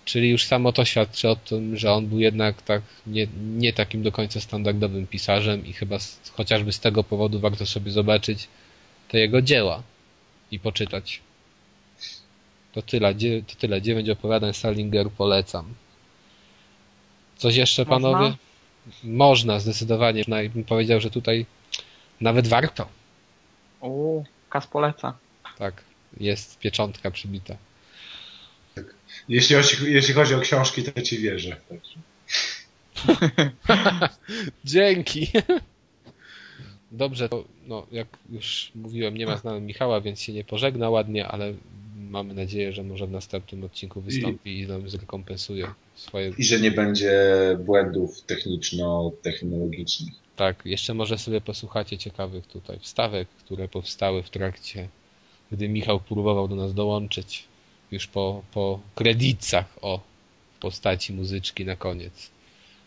Czyli 0.05 0.31
już 0.31 0.45
samo 0.45 0.73
to 0.73 0.85
świadczy 0.85 1.29
o 1.29 1.37
tym, 1.37 1.77
że 1.77 1.93
on 1.93 2.07
był 2.07 2.21
jednak 2.21 2.63
tak 2.63 2.83
nie, 3.07 3.27
nie 3.37 3.73
takim 3.73 4.03
do 4.03 4.13
końca 4.13 4.41
standardowym 4.41 5.07
pisarzem 5.07 5.67
i 5.67 5.73
chyba 5.73 5.99
z, 5.99 6.33
chociażby 6.37 6.73
z 6.73 6.81
tego 6.81 7.05
powodu 7.05 7.41
warto 7.41 7.67
sobie 7.67 7.91
zobaczyć 7.91 8.49
te 9.09 9.19
jego 9.19 9.43
dzieła 9.43 9.83
i 10.51 10.59
poczytać. 10.59 11.21
To 12.73 12.83
tyle, 12.83 13.15
to 13.47 13.55
tyle. 13.59 13.83
Dziewięć 13.83 14.09
opowiadań 14.09 14.55
Salinger 14.55 15.11
polecam. 15.11 15.75
Coś 17.37 17.57
jeszcze, 17.57 17.85
Można? 17.85 18.11
panowie? 18.11 18.37
Można, 19.05 19.61
zdecydowanie. 19.61 20.25
Bym 20.55 20.65
powiedział, 20.65 21.01
że 21.01 21.11
tutaj 21.11 21.47
nawet 22.21 22.49
warto. 22.49 22.89
O, 23.81 24.23
Kas 24.55 24.67
poleca. 24.67 25.19
Tak, 25.59 25.83
jest 26.21 26.59
pieczątka 26.59 27.11
przybita. 27.11 27.57
Jeśli, 29.29 29.57
jeśli 29.87 30.15
chodzi 30.15 30.35
o 30.35 30.41
książki, 30.41 30.83
to 30.83 31.03
ci 31.03 31.19
wierzę. 31.19 31.57
Dzięki. 34.65 35.31
Dobrze, 36.93 37.29
to 37.29 37.45
no, 37.67 37.87
jak 37.93 38.09
już 38.31 38.73
mówiłem, 38.75 39.17
nie 39.17 39.27
ma 39.27 39.37
z 39.37 39.45
nami 39.45 39.61
Michała, 39.61 40.01
więc 40.01 40.21
się 40.21 40.33
nie 40.33 40.45
pożegna 40.45 40.91
ładnie, 40.91 41.29
ale 41.29 41.55
mamy 41.97 42.35
nadzieję, 42.35 42.73
że 42.73 42.83
może 42.83 43.07
w 43.07 43.11
następnym 43.11 43.65
odcinku 43.65 44.01
wystąpi 44.01 44.51
i, 44.51 44.61
i 44.61 44.67
nam 44.67 44.89
zrekompensuje 44.89 45.67
swoje... 45.95 46.33
I 46.39 46.45
że 46.45 46.61
nie 46.61 46.71
będzie 46.71 47.23
błędów 47.59 48.23
techniczno-technologicznych. 48.23 50.15
Tak, 50.37 50.63
jeszcze 50.65 50.95
może 50.95 51.19
sobie 51.19 51.41
posłuchacie 51.41 51.99
ciekawych 51.99 52.47
tutaj 52.47 52.79
wstawek, 52.79 53.29
które 53.29 53.69
powstały 53.69 54.23
w 54.23 54.31
trakcie, 54.31 54.89
gdy 55.53 55.69
Michał 55.69 56.01
próbował 56.01 56.49
do 56.49 56.57
nas 56.57 56.75
dołączyć 56.75 57.45
już 57.91 58.07
po, 58.07 58.43
po 58.53 58.81
kredytach 58.95 59.79
o 59.83 60.01
postaci 60.61 61.13
muzyczki 61.13 61.65
na 61.65 61.77
koniec. 61.77 62.31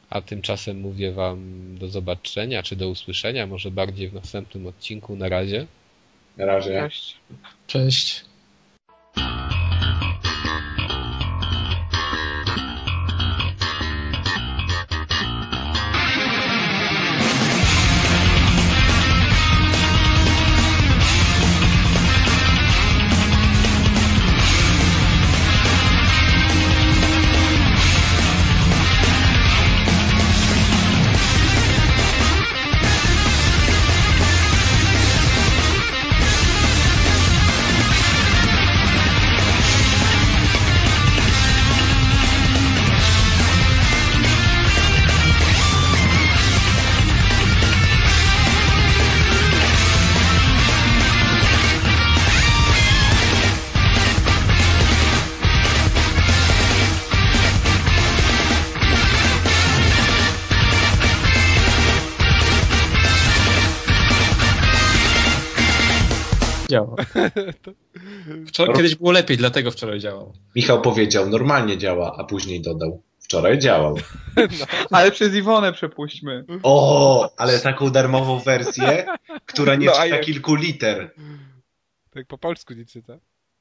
A 0.10 0.22
tymczasem 0.22 0.80
mówię 0.80 1.12
Wam 1.12 1.40
do 1.78 1.88
zobaczenia, 1.88 2.64
czy 2.64 2.76
do 2.76 2.90
usłyszenia, 2.90 3.48
może 3.48 3.72
bardziej 3.72 4.10
w 4.10 4.14
następnym 4.14 4.68
odcinku. 4.68 5.16
Na 5.16 5.30
razie. 5.30 5.68
Na 6.38 6.46
razie. 6.46 6.82
Cześć. 6.82 7.16
Cześć. 7.68 8.26
Wczoraj, 68.58 68.76
kiedyś 68.76 68.96
było 68.96 69.12
lepiej, 69.12 69.38
dlatego 69.38 69.72
wczoraj 69.72 70.00
działał. 70.00 70.34
Michał 70.56 70.82
powiedział, 70.82 71.30
normalnie 71.30 71.78
działa, 71.78 72.16
a 72.18 72.24
później 72.24 72.62
dodał, 72.62 73.04
wczoraj 73.20 73.60
działał. 73.60 73.98
No. 74.38 74.66
Ale 74.92 75.12
przez 75.12 75.36
Iwonę 75.36 75.74
przepuśćmy. 75.74 76.46
O, 76.64 77.30
ale 77.38 77.60
taką 77.60 77.90
darmową 77.90 78.40
wersję, 78.40 79.06
która 79.46 79.76
nie 79.76 79.86
no, 79.86 79.92
czyta 79.92 80.06
jak... 80.06 80.22
kilku 80.22 80.56
liter. 80.56 81.14
Tak 82.10 82.28
po 82.28 82.38
polsku 82.38 82.74
nie 82.74 82.86
czyta. 82.86 83.18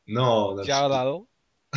No. 0.08 0.56
Działał. 0.66 1.26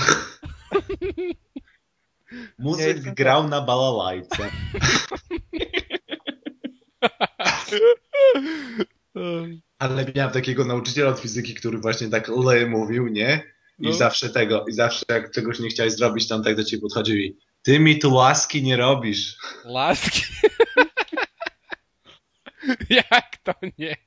Muzyk 2.60 3.14
grał 3.14 3.48
na 3.48 3.62
balalajce. 3.62 4.50
Ale 9.80 10.06
miałem 10.16 10.34
takiego 10.34 10.66
nauczyciela 10.66 11.10
od 11.10 11.20
fizyki, 11.20 11.56
który 11.56 11.78
właśnie 11.78 12.08
tak 12.08 12.28
le 12.28 12.66
mówił, 12.66 13.08
nie? 13.08 13.44
I 13.80 13.88
no. 13.88 13.94
zawsze 13.94 14.30
tego, 14.30 14.66
i 14.68 14.74
zawsze 14.74 15.06
jak 15.10 15.32
czegoś 15.32 15.60
nie 15.60 15.70
chciałeś 15.70 15.94
zrobić, 15.94 16.28
tam 16.28 16.44
tak 16.44 16.56
do 16.56 16.64
ciebie 16.64 16.82
podchodził 16.82 17.18
i 17.18 17.38
ty 17.62 17.80
mi 17.80 18.00
tu 18.00 18.14
łaski 18.14 18.64
nie 18.64 18.78
robisz. 18.78 19.38
Laski? 19.66 20.22
jak 22.90 23.38
to 23.44 23.54
nie? 23.78 23.98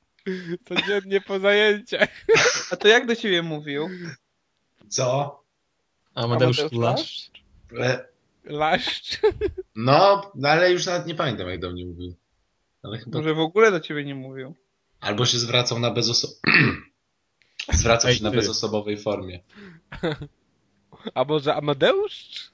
Codziennie 0.65 1.21
po 1.21 1.39
zajęciach. 1.39 2.09
A 2.71 2.75
to 2.75 2.87
jak 2.87 3.05
do 3.05 3.15
ciebie 3.15 3.41
mówił? 3.41 3.89
Co? 4.89 5.39
A 6.15 6.23
Amadeusz 6.23 6.71
Laszcz? 6.71 7.31
Laszcz? 8.45 9.19
No, 9.75 10.31
no, 10.35 10.49
ale 10.49 10.71
już 10.71 10.85
nawet 10.85 11.07
nie 11.07 11.15
pamiętam 11.15 11.49
jak 11.49 11.59
do 11.59 11.71
mnie 11.71 11.85
mówił. 11.85 12.15
Ale 12.83 12.97
chyba... 12.97 13.17
Może 13.17 13.33
w 13.33 13.39
ogóle 13.39 13.71
do 13.71 13.79
ciebie 13.79 14.03
nie 14.03 14.15
mówił. 14.15 14.55
Albo 15.03 15.25
się 15.25 15.39
zwracał 15.39 15.79
na 15.79 15.91
bezoso... 15.91 16.27
zwracał 17.73 18.11
się 18.13 18.23
na 18.23 18.31
bezosobowej 18.31 18.97
formie. 18.97 19.39
A 21.15 21.23
może 21.23 21.55
Amadeusz? 21.55 22.51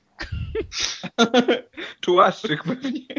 Czułaszczyk 2.02 2.64
pewnie. 2.64 3.02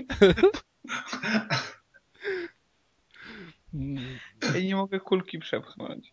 Ja 4.54 4.60
nie 4.60 4.76
mogę 4.76 5.00
kulki 5.00 5.38
przepchnąć. 5.38 6.12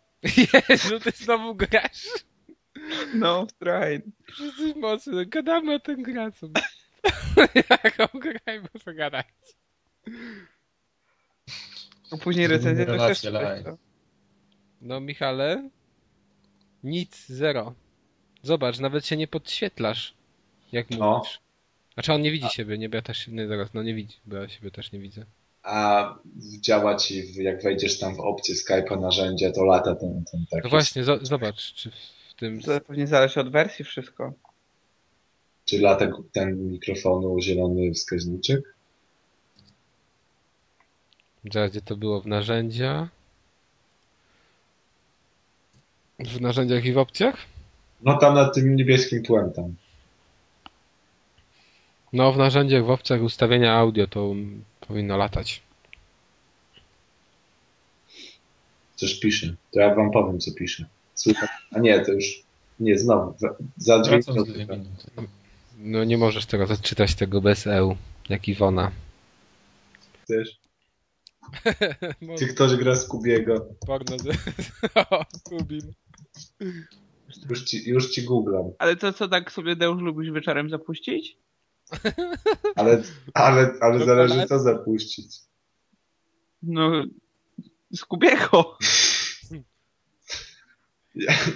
Jezu, 0.68 1.00
ty 1.00 1.10
znowu 1.10 1.54
grasz? 1.54 2.06
No, 3.14 3.46
train. 3.58 4.02
Jesteś 4.40 4.76
mocny. 4.76 5.26
Gadamy 5.26 5.74
o 5.74 5.78
tym 5.78 6.02
graczu. 6.02 6.50
Jaką 7.54 8.18
graj, 8.18 8.62
muszę 8.74 8.94
gadać. 8.94 9.26
A 12.10 12.16
później 12.16 12.46
recenzję 12.46 12.84
też 12.86 12.92
Relacje 12.92 13.08
jeszcze 13.08 13.30
live. 13.30 13.64
coś, 13.64 13.72
co? 13.72 13.78
No 14.82 15.00
Michale, 15.00 15.70
nic, 16.84 17.26
zero. 17.26 17.74
Zobacz, 18.42 18.78
nawet 18.78 19.06
się 19.06 19.16
nie 19.16 19.28
podświetlasz, 19.28 20.14
jak 20.72 20.90
No. 20.90 21.16
mówisz. 21.18 21.40
Znaczy 21.94 22.12
on 22.12 22.22
nie 22.22 22.30
widzi 22.32 22.48
siebie, 22.48 22.78
nie, 22.78 22.88
bo 22.88 22.96
ja 22.96 23.02
też 23.02 23.18
się, 23.18 23.32
nie, 23.32 23.48
zaraz, 23.48 23.74
no 23.74 23.82
nie 23.82 23.94
widzi, 23.94 24.16
bo 24.26 24.36
ja 24.36 24.48
siebie 24.48 24.70
też 24.70 24.92
nie 24.92 24.98
widzę. 24.98 25.24
A 25.62 26.14
działa 26.60 26.96
ci, 26.96 27.22
w- 27.22 27.36
jak 27.36 27.62
wejdziesz 27.62 27.98
tam 27.98 28.14
w 28.16 28.20
opcję 28.20 28.54
Skype'a 28.54 29.00
narzędzia, 29.00 29.52
to 29.52 29.64
lata 29.64 29.94
ten, 29.94 30.24
ten 30.32 30.46
taki. 30.50 30.62
No 30.64 30.70
właśnie, 30.70 31.02
zo- 31.04 31.24
zobacz, 31.24 31.74
czy 31.74 31.90
w 32.30 32.34
tym... 32.34 32.60
To 32.60 32.80
pewnie 32.80 33.06
zależy 33.06 33.40
od 33.40 33.50
wersji 33.52 33.84
wszystko. 33.84 34.32
Czy 35.64 35.80
lata 35.80 36.08
ten 36.32 36.70
mikrofonu 36.72 37.40
zielony 37.40 37.92
wskaźniczek? 37.92 38.74
Zaraz, 41.52 41.70
gdzie 41.70 41.80
to 41.80 41.96
było? 41.96 42.20
W 42.20 42.26
narzędzia? 42.26 43.08
W 46.18 46.40
narzędziach 46.40 46.84
i 46.84 46.92
w 46.92 46.98
opcjach? 46.98 47.36
No 48.02 48.18
tam 48.18 48.34
nad 48.34 48.54
tym 48.54 48.76
niebieskim 48.76 49.22
tłem 49.22 49.52
tam. 49.52 49.74
No, 52.12 52.32
w 52.32 52.36
narzędziach, 52.38 52.84
w 52.84 52.90
opcjach 52.90 53.22
ustawienia 53.22 53.74
audio 53.74 54.06
to 54.06 54.34
powinno 54.80 55.16
latać. 55.16 55.62
Coś 58.96 59.20
pisze. 59.20 59.54
To 59.72 59.80
ja 59.80 59.94
wam 59.94 60.10
powiem, 60.10 60.40
co 60.40 60.50
pisze. 60.54 60.86
Słuchaj. 61.14 61.48
A 61.72 61.78
nie, 61.78 62.00
to 62.00 62.12
już... 62.12 62.42
Nie, 62.80 62.98
znowu. 62.98 63.34
Za- 63.38 63.54
Za 63.76 63.98
dwie 63.98 64.18
minuty. 64.66 64.70
No 65.78 66.04
nie 66.04 66.18
możesz 66.18 66.46
teraz 66.46 66.70
odczytać 66.70 67.14
tego 67.14 67.40
bez 67.40 67.66
EU, 67.66 67.96
jak 68.28 68.48
Iwona. 68.48 68.90
Chcesz? 70.24 70.56
Czy 72.38 72.46
ktoś 72.46 72.76
gra 72.76 72.96
z 72.96 73.08
Kubiego? 73.08 73.66
Porno 73.86 74.18
z... 74.18 74.26
o, 75.10 75.24
Kubin. 75.44 75.92
Już 77.50 77.64
ci, 77.64 77.90
już 77.90 78.10
ci 78.10 78.22
googlam. 78.22 78.64
Ale 78.78 78.96
to 78.96 79.12
co 79.12 79.28
tak 79.28 79.52
sobie 79.52 79.76
Deusz 79.76 80.02
lubisz 80.02 80.30
wieczorem 80.32 80.70
zapuścić? 80.70 81.36
Ale, 82.76 83.02
ale, 83.34 83.72
ale 83.80 84.04
zależy 84.04 84.34
ale- 84.34 84.46
co 84.46 84.58
zapuścić. 84.58 85.36
No, 86.62 87.04
z 87.90 88.04
Kubiego. 88.04 88.78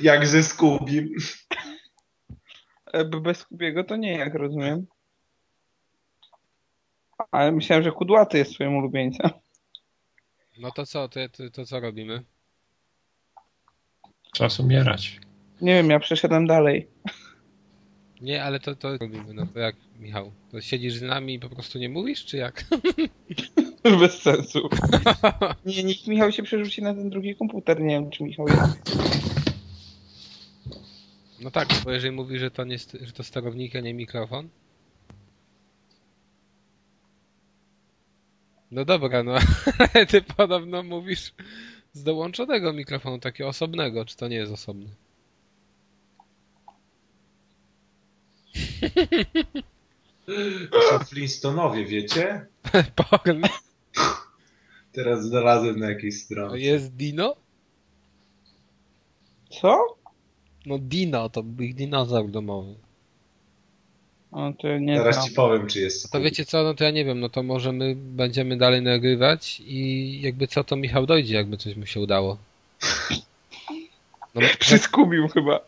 Jak 0.02 0.27
ze 0.27 0.43
Skubim. 0.43 1.14
E, 2.93 3.05
Bez 3.05 3.44
Kubiego 3.44 3.85
to 3.85 3.97
nie, 3.97 4.12
jak 4.12 4.35
rozumiem. 4.35 4.86
Ale 7.31 7.52
myślałem, 7.52 7.85
że 7.85 7.93
Kudłaty 7.93 8.39
jest 8.39 8.55
twoim 8.55 8.77
ulubieńcem. 8.77 9.31
No 10.59 10.70
to 10.70 10.87
co, 10.87 11.09
to, 11.09 11.20
to, 11.29 11.51
to 11.51 11.66
co 11.66 11.81
robimy? 11.81 12.23
Czas 14.33 14.61
umierać. 14.61 15.20
Nie 15.61 15.74
wiem, 15.74 15.91
ja 15.91 16.01
przeszedłem 16.01 16.47
dalej. 16.47 16.89
Nie, 18.20 18.45
ale 18.45 18.61
to, 18.61 18.74
to 18.74 18.99
robimy, 18.99 19.35
no 19.35 19.47
to 19.47 19.59
jak, 19.59 19.77
Michał? 19.99 20.33
To 20.51 20.61
siedzisz 20.61 20.95
z 20.95 21.03
nami 21.03 21.35
i 21.35 21.39
po 21.39 21.49
prostu 21.49 21.79
nie 21.79 21.89
mówisz, 21.89 22.24
czy 22.24 22.37
jak? 22.37 22.65
Bez 24.01 24.23
sensu. 24.23 24.69
Nie, 25.66 25.85
niech 25.85 26.07
Michał 26.07 26.33
się 26.33 26.43
przerzuci 26.43 26.83
na 26.83 26.95
ten 26.95 27.11
drugi 27.11 27.37
komputer. 27.37 27.81
Nie 27.81 27.95
wiem, 27.95 28.11
czy 28.11 28.24
Michał 28.24 28.49
jest. 28.49 28.97
No 31.41 31.51
tak, 31.51 31.69
bo 31.85 31.91
jeżeli 31.91 32.16
mówisz, 32.16 32.41
że 32.41 32.51
to, 32.51 32.65
nie, 32.65 32.79
że 32.79 33.12
to 33.12 33.24
sterownik, 33.24 33.77
a 33.77 33.81
nie 33.81 33.95
mikrofon. 33.95 34.49
No 38.73 38.85
dobra, 38.85 39.23
no 39.23 39.32
ale 39.94 40.07
ty 40.07 40.23
podobno 40.23 40.82
mówisz 40.82 41.32
z 41.93 42.03
dołączonego 42.03 42.73
mikrofonu, 42.73 43.19
takiego 43.19 43.49
osobnego, 43.51 44.05
czy 44.05 44.16
to 44.16 44.28
nie 44.28 44.36
jest 44.36 44.53
osobny? 44.53 44.89
To 50.70 50.82
są 50.99 51.05
Flintstonowie, 51.05 51.85
wiecie? 51.86 52.47
Porn. 52.97 53.43
Teraz 54.93 55.24
znalazłem 55.24 55.78
na 55.78 55.90
jakiejś 55.90 56.15
To 56.19 56.24
stronie. 56.24 56.65
jest 56.65 56.97
Dino? 56.97 57.36
Co? 59.61 59.97
No 60.66 60.78
Dino, 60.78 61.28
to 61.28 61.43
był 61.43 61.65
ich 61.66 61.74
dinozaur 61.74 62.31
domowy. 62.31 62.74
O, 64.33 64.53
to 64.59 64.79
nie 64.79 64.97
Zaraz 64.99 65.15
znam. 65.17 65.29
ci 65.29 65.35
powiem, 65.35 65.67
czy 65.67 65.81
jest 65.81 66.13
To 66.13 66.21
wiecie 66.21 66.45
co, 66.45 66.63
no 66.63 66.75
to 66.75 66.85
ja 66.85 66.91
nie 66.91 67.05
wiem, 67.05 67.21
no 67.21 67.29
to 67.29 67.43
może 67.43 67.73
my 67.73 67.95
będziemy 67.97 68.57
dalej 68.57 68.83
nagrywać 68.83 69.63
i 69.67 70.21
jakby 70.23 70.47
co, 70.47 70.65
to 70.65 70.77
Michał 70.77 71.07
dojdzie, 71.07 71.35
jakby 71.35 71.57
coś 71.57 71.77
mu 71.77 71.87
się 71.87 72.01
udało. 72.01 72.39
No, 74.35 74.41
Przyskubił 74.59 75.29
chyba. 75.29 75.61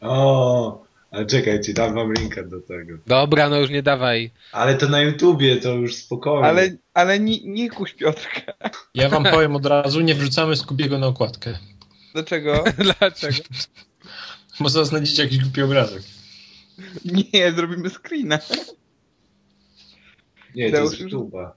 O, 0.00 0.84
ale 1.10 1.26
czekajcie, 1.26 1.72
dam 1.74 1.94
wam 1.94 2.12
linka 2.12 2.42
do 2.42 2.60
tego. 2.60 2.98
Dobra, 3.06 3.48
no 3.48 3.56
już 3.60 3.70
nie 3.70 3.82
dawaj. 3.82 4.30
Ale 4.52 4.74
to 4.74 4.88
na 4.88 5.00
YouTubie, 5.02 5.56
to 5.56 5.72
już 5.72 5.94
spokojnie. 5.94 6.48
Ale, 6.48 6.70
ale 6.94 7.20
nie, 7.20 7.38
nie 7.44 7.70
kuś 7.70 7.94
Piotrka. 7.94 8.52
Ja 8.94 9.08
wam 9.08 9.24
powiem 9.24 9.56
od 9.56 9.66
razu, 9.66 10.00
nie 10.00 10.14
wrzucamy 10.14 10.56
Skubiego 10.56 10.98
na 10.98 11.06
okładkę. 11.06 11.58
Dlaczego? 12.14 12.64
Dlaczego? 12.98 13.38
Bo 14.60 14.68
zaraz 14.68 14.88
znajdziecie 14.88 15.22
jakiś 15.22 15.38
głupi 15.38 15.62
obrazek. 15.62 16.02
Nie, 17.34 17.52
zrobimy 17.52 17.90
screena. 17.90 18.38
Nie, 20.54 20.72
to 20.72 20.80
jest 20.80 20.94
YouTube'a. 20.94 21.50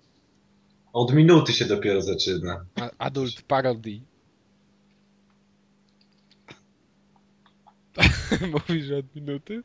Od 0.94 1.14
minuty 1.14 1.54
się 1.54 1.66
dopiero 1.66 2.02
zaczyna. 2.02 2.66
A- 2.76 2.90
Adult 2.98 3.42
parody. 3.42 4.02
Mówisz 8.52 8.86
że 8.86 8.98
od 8.98 9.16
minuty? 9.16 9.64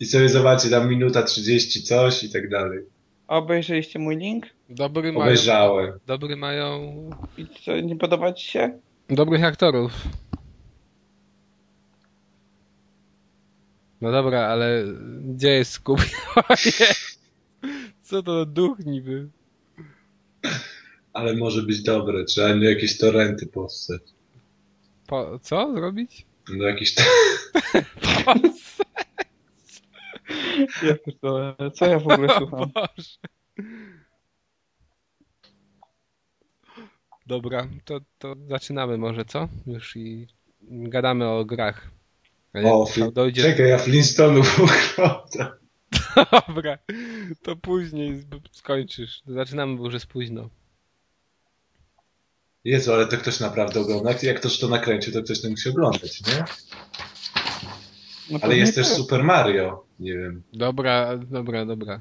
I 0.00 0.06
sobie 0.06 0.28
zobaczcie, 0.28 0.70
tam 0.70 0.88
minuta 0.88 1.22
30 1.22 1.82
coś 1.82 2.24
i 2.24 2.30
tak 2.30 2.48
dalej. 2.50 2.78
Obejrzeliście 3.28 3.98
mój 3.98 4.16
link? 4.16 4.46
Dobry 4.68 5.12
mają, 5.12 5.24
Obejrzałem. 5.24 5.98
dobry 6.06 6.36
mają 6.36 6.92
I 7.38 7.46
co, 7.64 7.80
nie 7.80 7.96
podoba 7.96 8.32
ci 8.32 8.46
się? 8.50 8.78
dobrych 9.08 9.44
aktorów. 9.44 9.92
No 14.00 14.12
dobra, 14.12 14.46
ale 14.46 14.84
gdzie 15.20 15.48
jest 15.48 15.72
Scooby? 15.72 16.02
Co 18.02 18.22
to 18.22 18.46
duch 18.46 18.78
niby? 18.78 19.28
Ale 21.12 21.36
może 21.36 21.62
być 21.62 21.82
dobre, 21.82 22.24
trzeba 22.24 22.54
no 22.54 22.64
jakieś 22.64 22.98
torenty 22.98 23.46
postać. 23.46 24.02
Po, 25.06 25.38
co 25.38 25.74
zrobić? 25.74 26.26
No 26.56 26.64
jakieś 26.64 26.94
Ja 30.82 30.94
pierdolę, 31.06 31.54
co 31.74 31.86
ja 31.86 31.98
w 31.98 32.08
ogóle 32.08 32.28
słucham? 32.38 32.70
Boże. 32.74 33.18
Dobra, 37.26 37.68
to, 37.84 38.00
to 38.18 38.34
zaczynamy 38.48 38.98
może, 38.98 39.24
co? 39.24 39.48
Już 39.66 39.96
i 39.96 40.26
gadamy 40.60 41.28
o 41.28 41.44
grach. 41.44 41.90
O, 42.54 42.84
Michał 42.96 43.12
dojdzie... 43.12 43.42
Czekaj, 43.42 43.68
ja 43.68 43.78
Flintstonów 43.78 44.60
oglądam. 44.60 45.58
Dobra, 46.48 46.78
to 47.42 47.56
później 47.56 48.22
skończysz. 48.52 49.22
Zaczynamy, 49.26 49.76
bo 49.76 49.84
już 49.84 49.94
jest 49.94 50.06
późno. 50.06 50.48
Jezu, 52.64 52.92
ale 52.92 53.06
to 53.06 53.16
ktoś 53.16 53.40
naprawdę 53.40 53.80
ogląda. 53.80 54.10
Jak- 54.10 54.22
Jak 54.22 54.40
ktoś 54.40 54.58
to 54.58 54.68
nakręcił, 54.68 55.12
to 55.12 55.22
ktoś 55.22 55.40
to 55.40 55.50
musi 55.50 55.68
oglądać, 55.68 56.20
nie? 56.26 56.44
No 58.30 58.38
Ale 58.42 58.56
jest 58.56 58.74
też 58.74 58.88
tak. 58.88 58.96
Super 58.96 59.24
Mario. 59.24 59.84
Nie 60.00 60.12
wiem. 60.14 60.42
Dobra, 60.52 61.16
dobra, 61.18 61.66
dobra. 61.66 62.00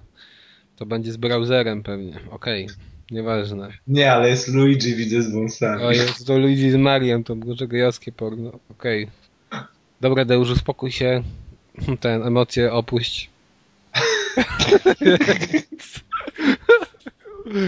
To 0.76 0.86
będzie 0.86 1.11
z 1.11 1.18
browserem 1.18 1.84
pewnie. 1.84 2.19
Okej, 2.32 2.68
nieważne. 3.11 3.69
Nie, 3.88 4.11
ale 4.14 4.30
jest 4.30 4.48
Luigi, 4.48 4.95
widzę 4.95 5.22
z 5.22 5.32
wąsami. 5.34 5.84
O, 5.84 5.91
jest 5.91 6.28
to 6.28 6.38
Luigi 6.40 6.72
z 6.72 6.76
Mariem, 6.76 7.24
to 7.24 7.36
może 7.36 7.68
gejowskie 7.68 8.11
porno. 8.11 8.60
Okej. 8.69 9.07
Dobra, 10.02 10.26
Deusz, 10.26 10.49
uspokój 10.49 10.91
się. 10.91 11.24
Ten, 11.99 12.24
emocje 12.28 12.74
opuść. 12.74 13.30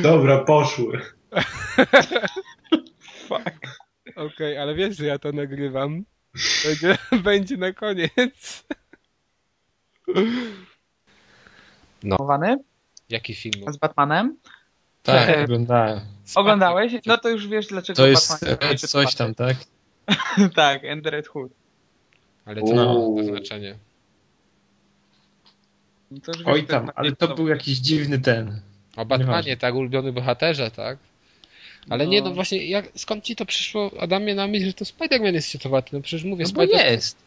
Dobra, 0.02 0.38
poszły. 0.44 1.02
Fuck. 3.28 3.80
Okej, 4.16 4.58
ale 4.58 4.76
wiesz, 4.76 4.98
że 4.98 5.06
ja 5.06 5.20
to 5.20 5.32
nagrywam. 5.32 6.04
Będzie, 6.66 6.98
będzie 7.24 7.58
na 7.58 7.74
koniec. 7.74 8.66
Mowany? 12.04 12.58
Jaki 13.10 13.36
film? 13.36 13.74
Z 13.74 13.78
Batmanem? 13.78 14.38
Tak, 15.04 15.30
E, 15.30 15.44
oglądałem. 15.44 16.00
Oglądałeś? 16.36 16.94
No 17.06 17.18
to 17.18 17.30
już 17.30 17.48
wiesz 17.48 17.68
dlaczego 17.68 17.98
To 17.98 18.08
jest 18.08 18.32
Batman 18.32 18.72
jest 18.72 18.88
coś 18.88 19.16
tam, 19.16 19.36
tak? 19.36 19.58
Tak, 20.56 20.82
Red 21.04 21.28
Hood. 21.28 21.59
Ale 22.46 22.62
co 22.62 22.76
ma 22.76 23.24
znaczenie? 23.24 23.76
No 26.12 26.20
to 26.26 26.32
Oj 26.46 26.64
tam, 26.64 26.92
ale 26.96 27.16
to 27.16 27.36
był 27.36 27.48
jakiś 27.48 27.78
dziwny 27.78 28.20
ten. 28.20 28.60
O 28.96 29.06
Batmanie, 29.06 29.58
tak, 29.58 29.76
ulubiony 29.76 30.12
bohaterze, 30.14 30.72
tak? 30.72 30.98
Ale 31.90 32.08
nie, 32.08 32.22
no 32.22 32.30
No. 32.30 32.36
właśnie, 32.36 32.66
jak, 32.66 32.90
skąd 32.96 33.24
ci 33.24 33.36
to 33.36 33.46
przyszło, 33.46 33.92
Adamie, 34.00 34.36
na 34.36 34.48
myśl, 34.48 34.66
że 34.66 34.74
to 34.74 34.86
Spider-Man 34.86 35.34
jest 35.34 35.50
światowaty? 35.50 35.90
No 35.94 36.02
przecież 36.02 36.24
mówię, 36.24 36.46
No 36.48 36.52
bo 36.52 36.62
Spider- 36.62 36.92
jest. 36.92 37.18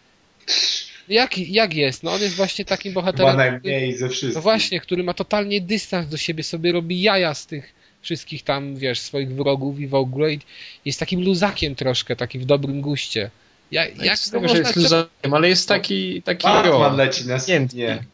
Jak, 1.08 1.38
jak 1.38 1.74
jest? 1.74 2.02
No 2.02 2.12
on 2.12 2.20
jest 2.20 2.34
właśnie 2.34 2.64
takim 2.64 2.92
Chyba 2.92 3.00
bohaterem, 3.00 3.30
który, 3.60 3.72
najmniej 3.72 3.96
ze 3.96 4.08
wszystkich. 4.08 4.34
no 4.34 4.40
właśnie, 4.40 4.80
który 4.80 5.02
ma 5.02 5.14
totalnie 5.14 5.60
dystans 5.60 6.08
do 6.08 6.16
siebie, 6.16 6.42
sobie 6.42 6.72
robi 6.72 7.02
jaja 7.02 7.34
z 7.34 7.46
tych 7.46 7.74
wszystkich 8.02 8.42
tam, 8.42 8.76
wiesz, 8.76 9.00
swoich 9.00 9.34
wrogów 9.34 9.80
i 9.80 9.86
w 9.86 9.94
ogóle 9.94 10.32
i 10.32 10.40
jest 10.84 11.00
takim 11.00 11.22
luzakiem 11.24 11.74
troszkę, 11.74 12.16
takim 12.16 12.40
w 12.40 12.44
dobrym 12.44 12.80
guście. 12.80 13.30
Ja, 13.72 13.86
Jak 13.86 14.02
jak 14.04 14.18
z 14.18 14.30
to 14.30 14.36
tego, 14.36 14.48
że 14.48 14.54
można... 14.54 14.68
jest 14.68 14.76
luzakiem, 14.76 15.34
ale 15.34 15.48
jest 15.48 15.68
taki, 15.68 16.22
taki 16.22 16.42
Batman 16.44 16.96
leci 16.96 17.26
na 17.26 17.38
miętki. 17.48 17.76
nie. 17.76 18.04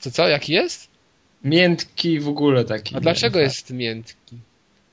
Co, 0.00 0.10
co, 0.10 0.28
jaki 0.28 0.52
jest? 0.52 0.88
Miętki 1.44 2.20
w 2.20 2.28
ogóle 2.28 2.64
taki. 2.64 2.96
A 2.96 3.00
dlaczego 3.00 3.38
nie? 3.38 3.44
jest 3.44 3.70
miętki? 3.70 4.36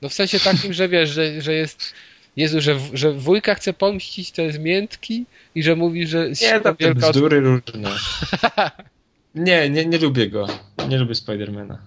No 0.02 0.08
w 0.08 0.14
sensie 0.14 0.40
takim, 0.40 0.72
że 0.72 0.88
wiesz, 0.88 1.10
że, 1.10 1.42
że 1.42 1.54
jest. 1.54 1.92
Jezu, 2.36 2.60
że, 2.60 2.74
w- 2.74 2.90
że 2.94 3.12
wujka 3.12 3.54
chce 3.54 3.72
pomścić, 3.72 4.32
to 4.32 4.42
jest 4.42 4.58
miętki 4.58 5.24
i 5.54 5.62
że 5.62 5.76
mówi, 5.76 6.06
że 6.06 6.28
Nie, 6.42 6.60
tam 6.60 6.76
wielka 6.80 7.10
bzdury 7.10 7.40
różne. 7.40 7.90
Nie, 9.34 9.70
nie, 9.70 9.86
nie 9.86 9.98
lubię 9.98 10.28
go. 10.30 10.46
Nie 10.88 10.98
lubię 10.98 11.14
Spidermana. 11.14 11.78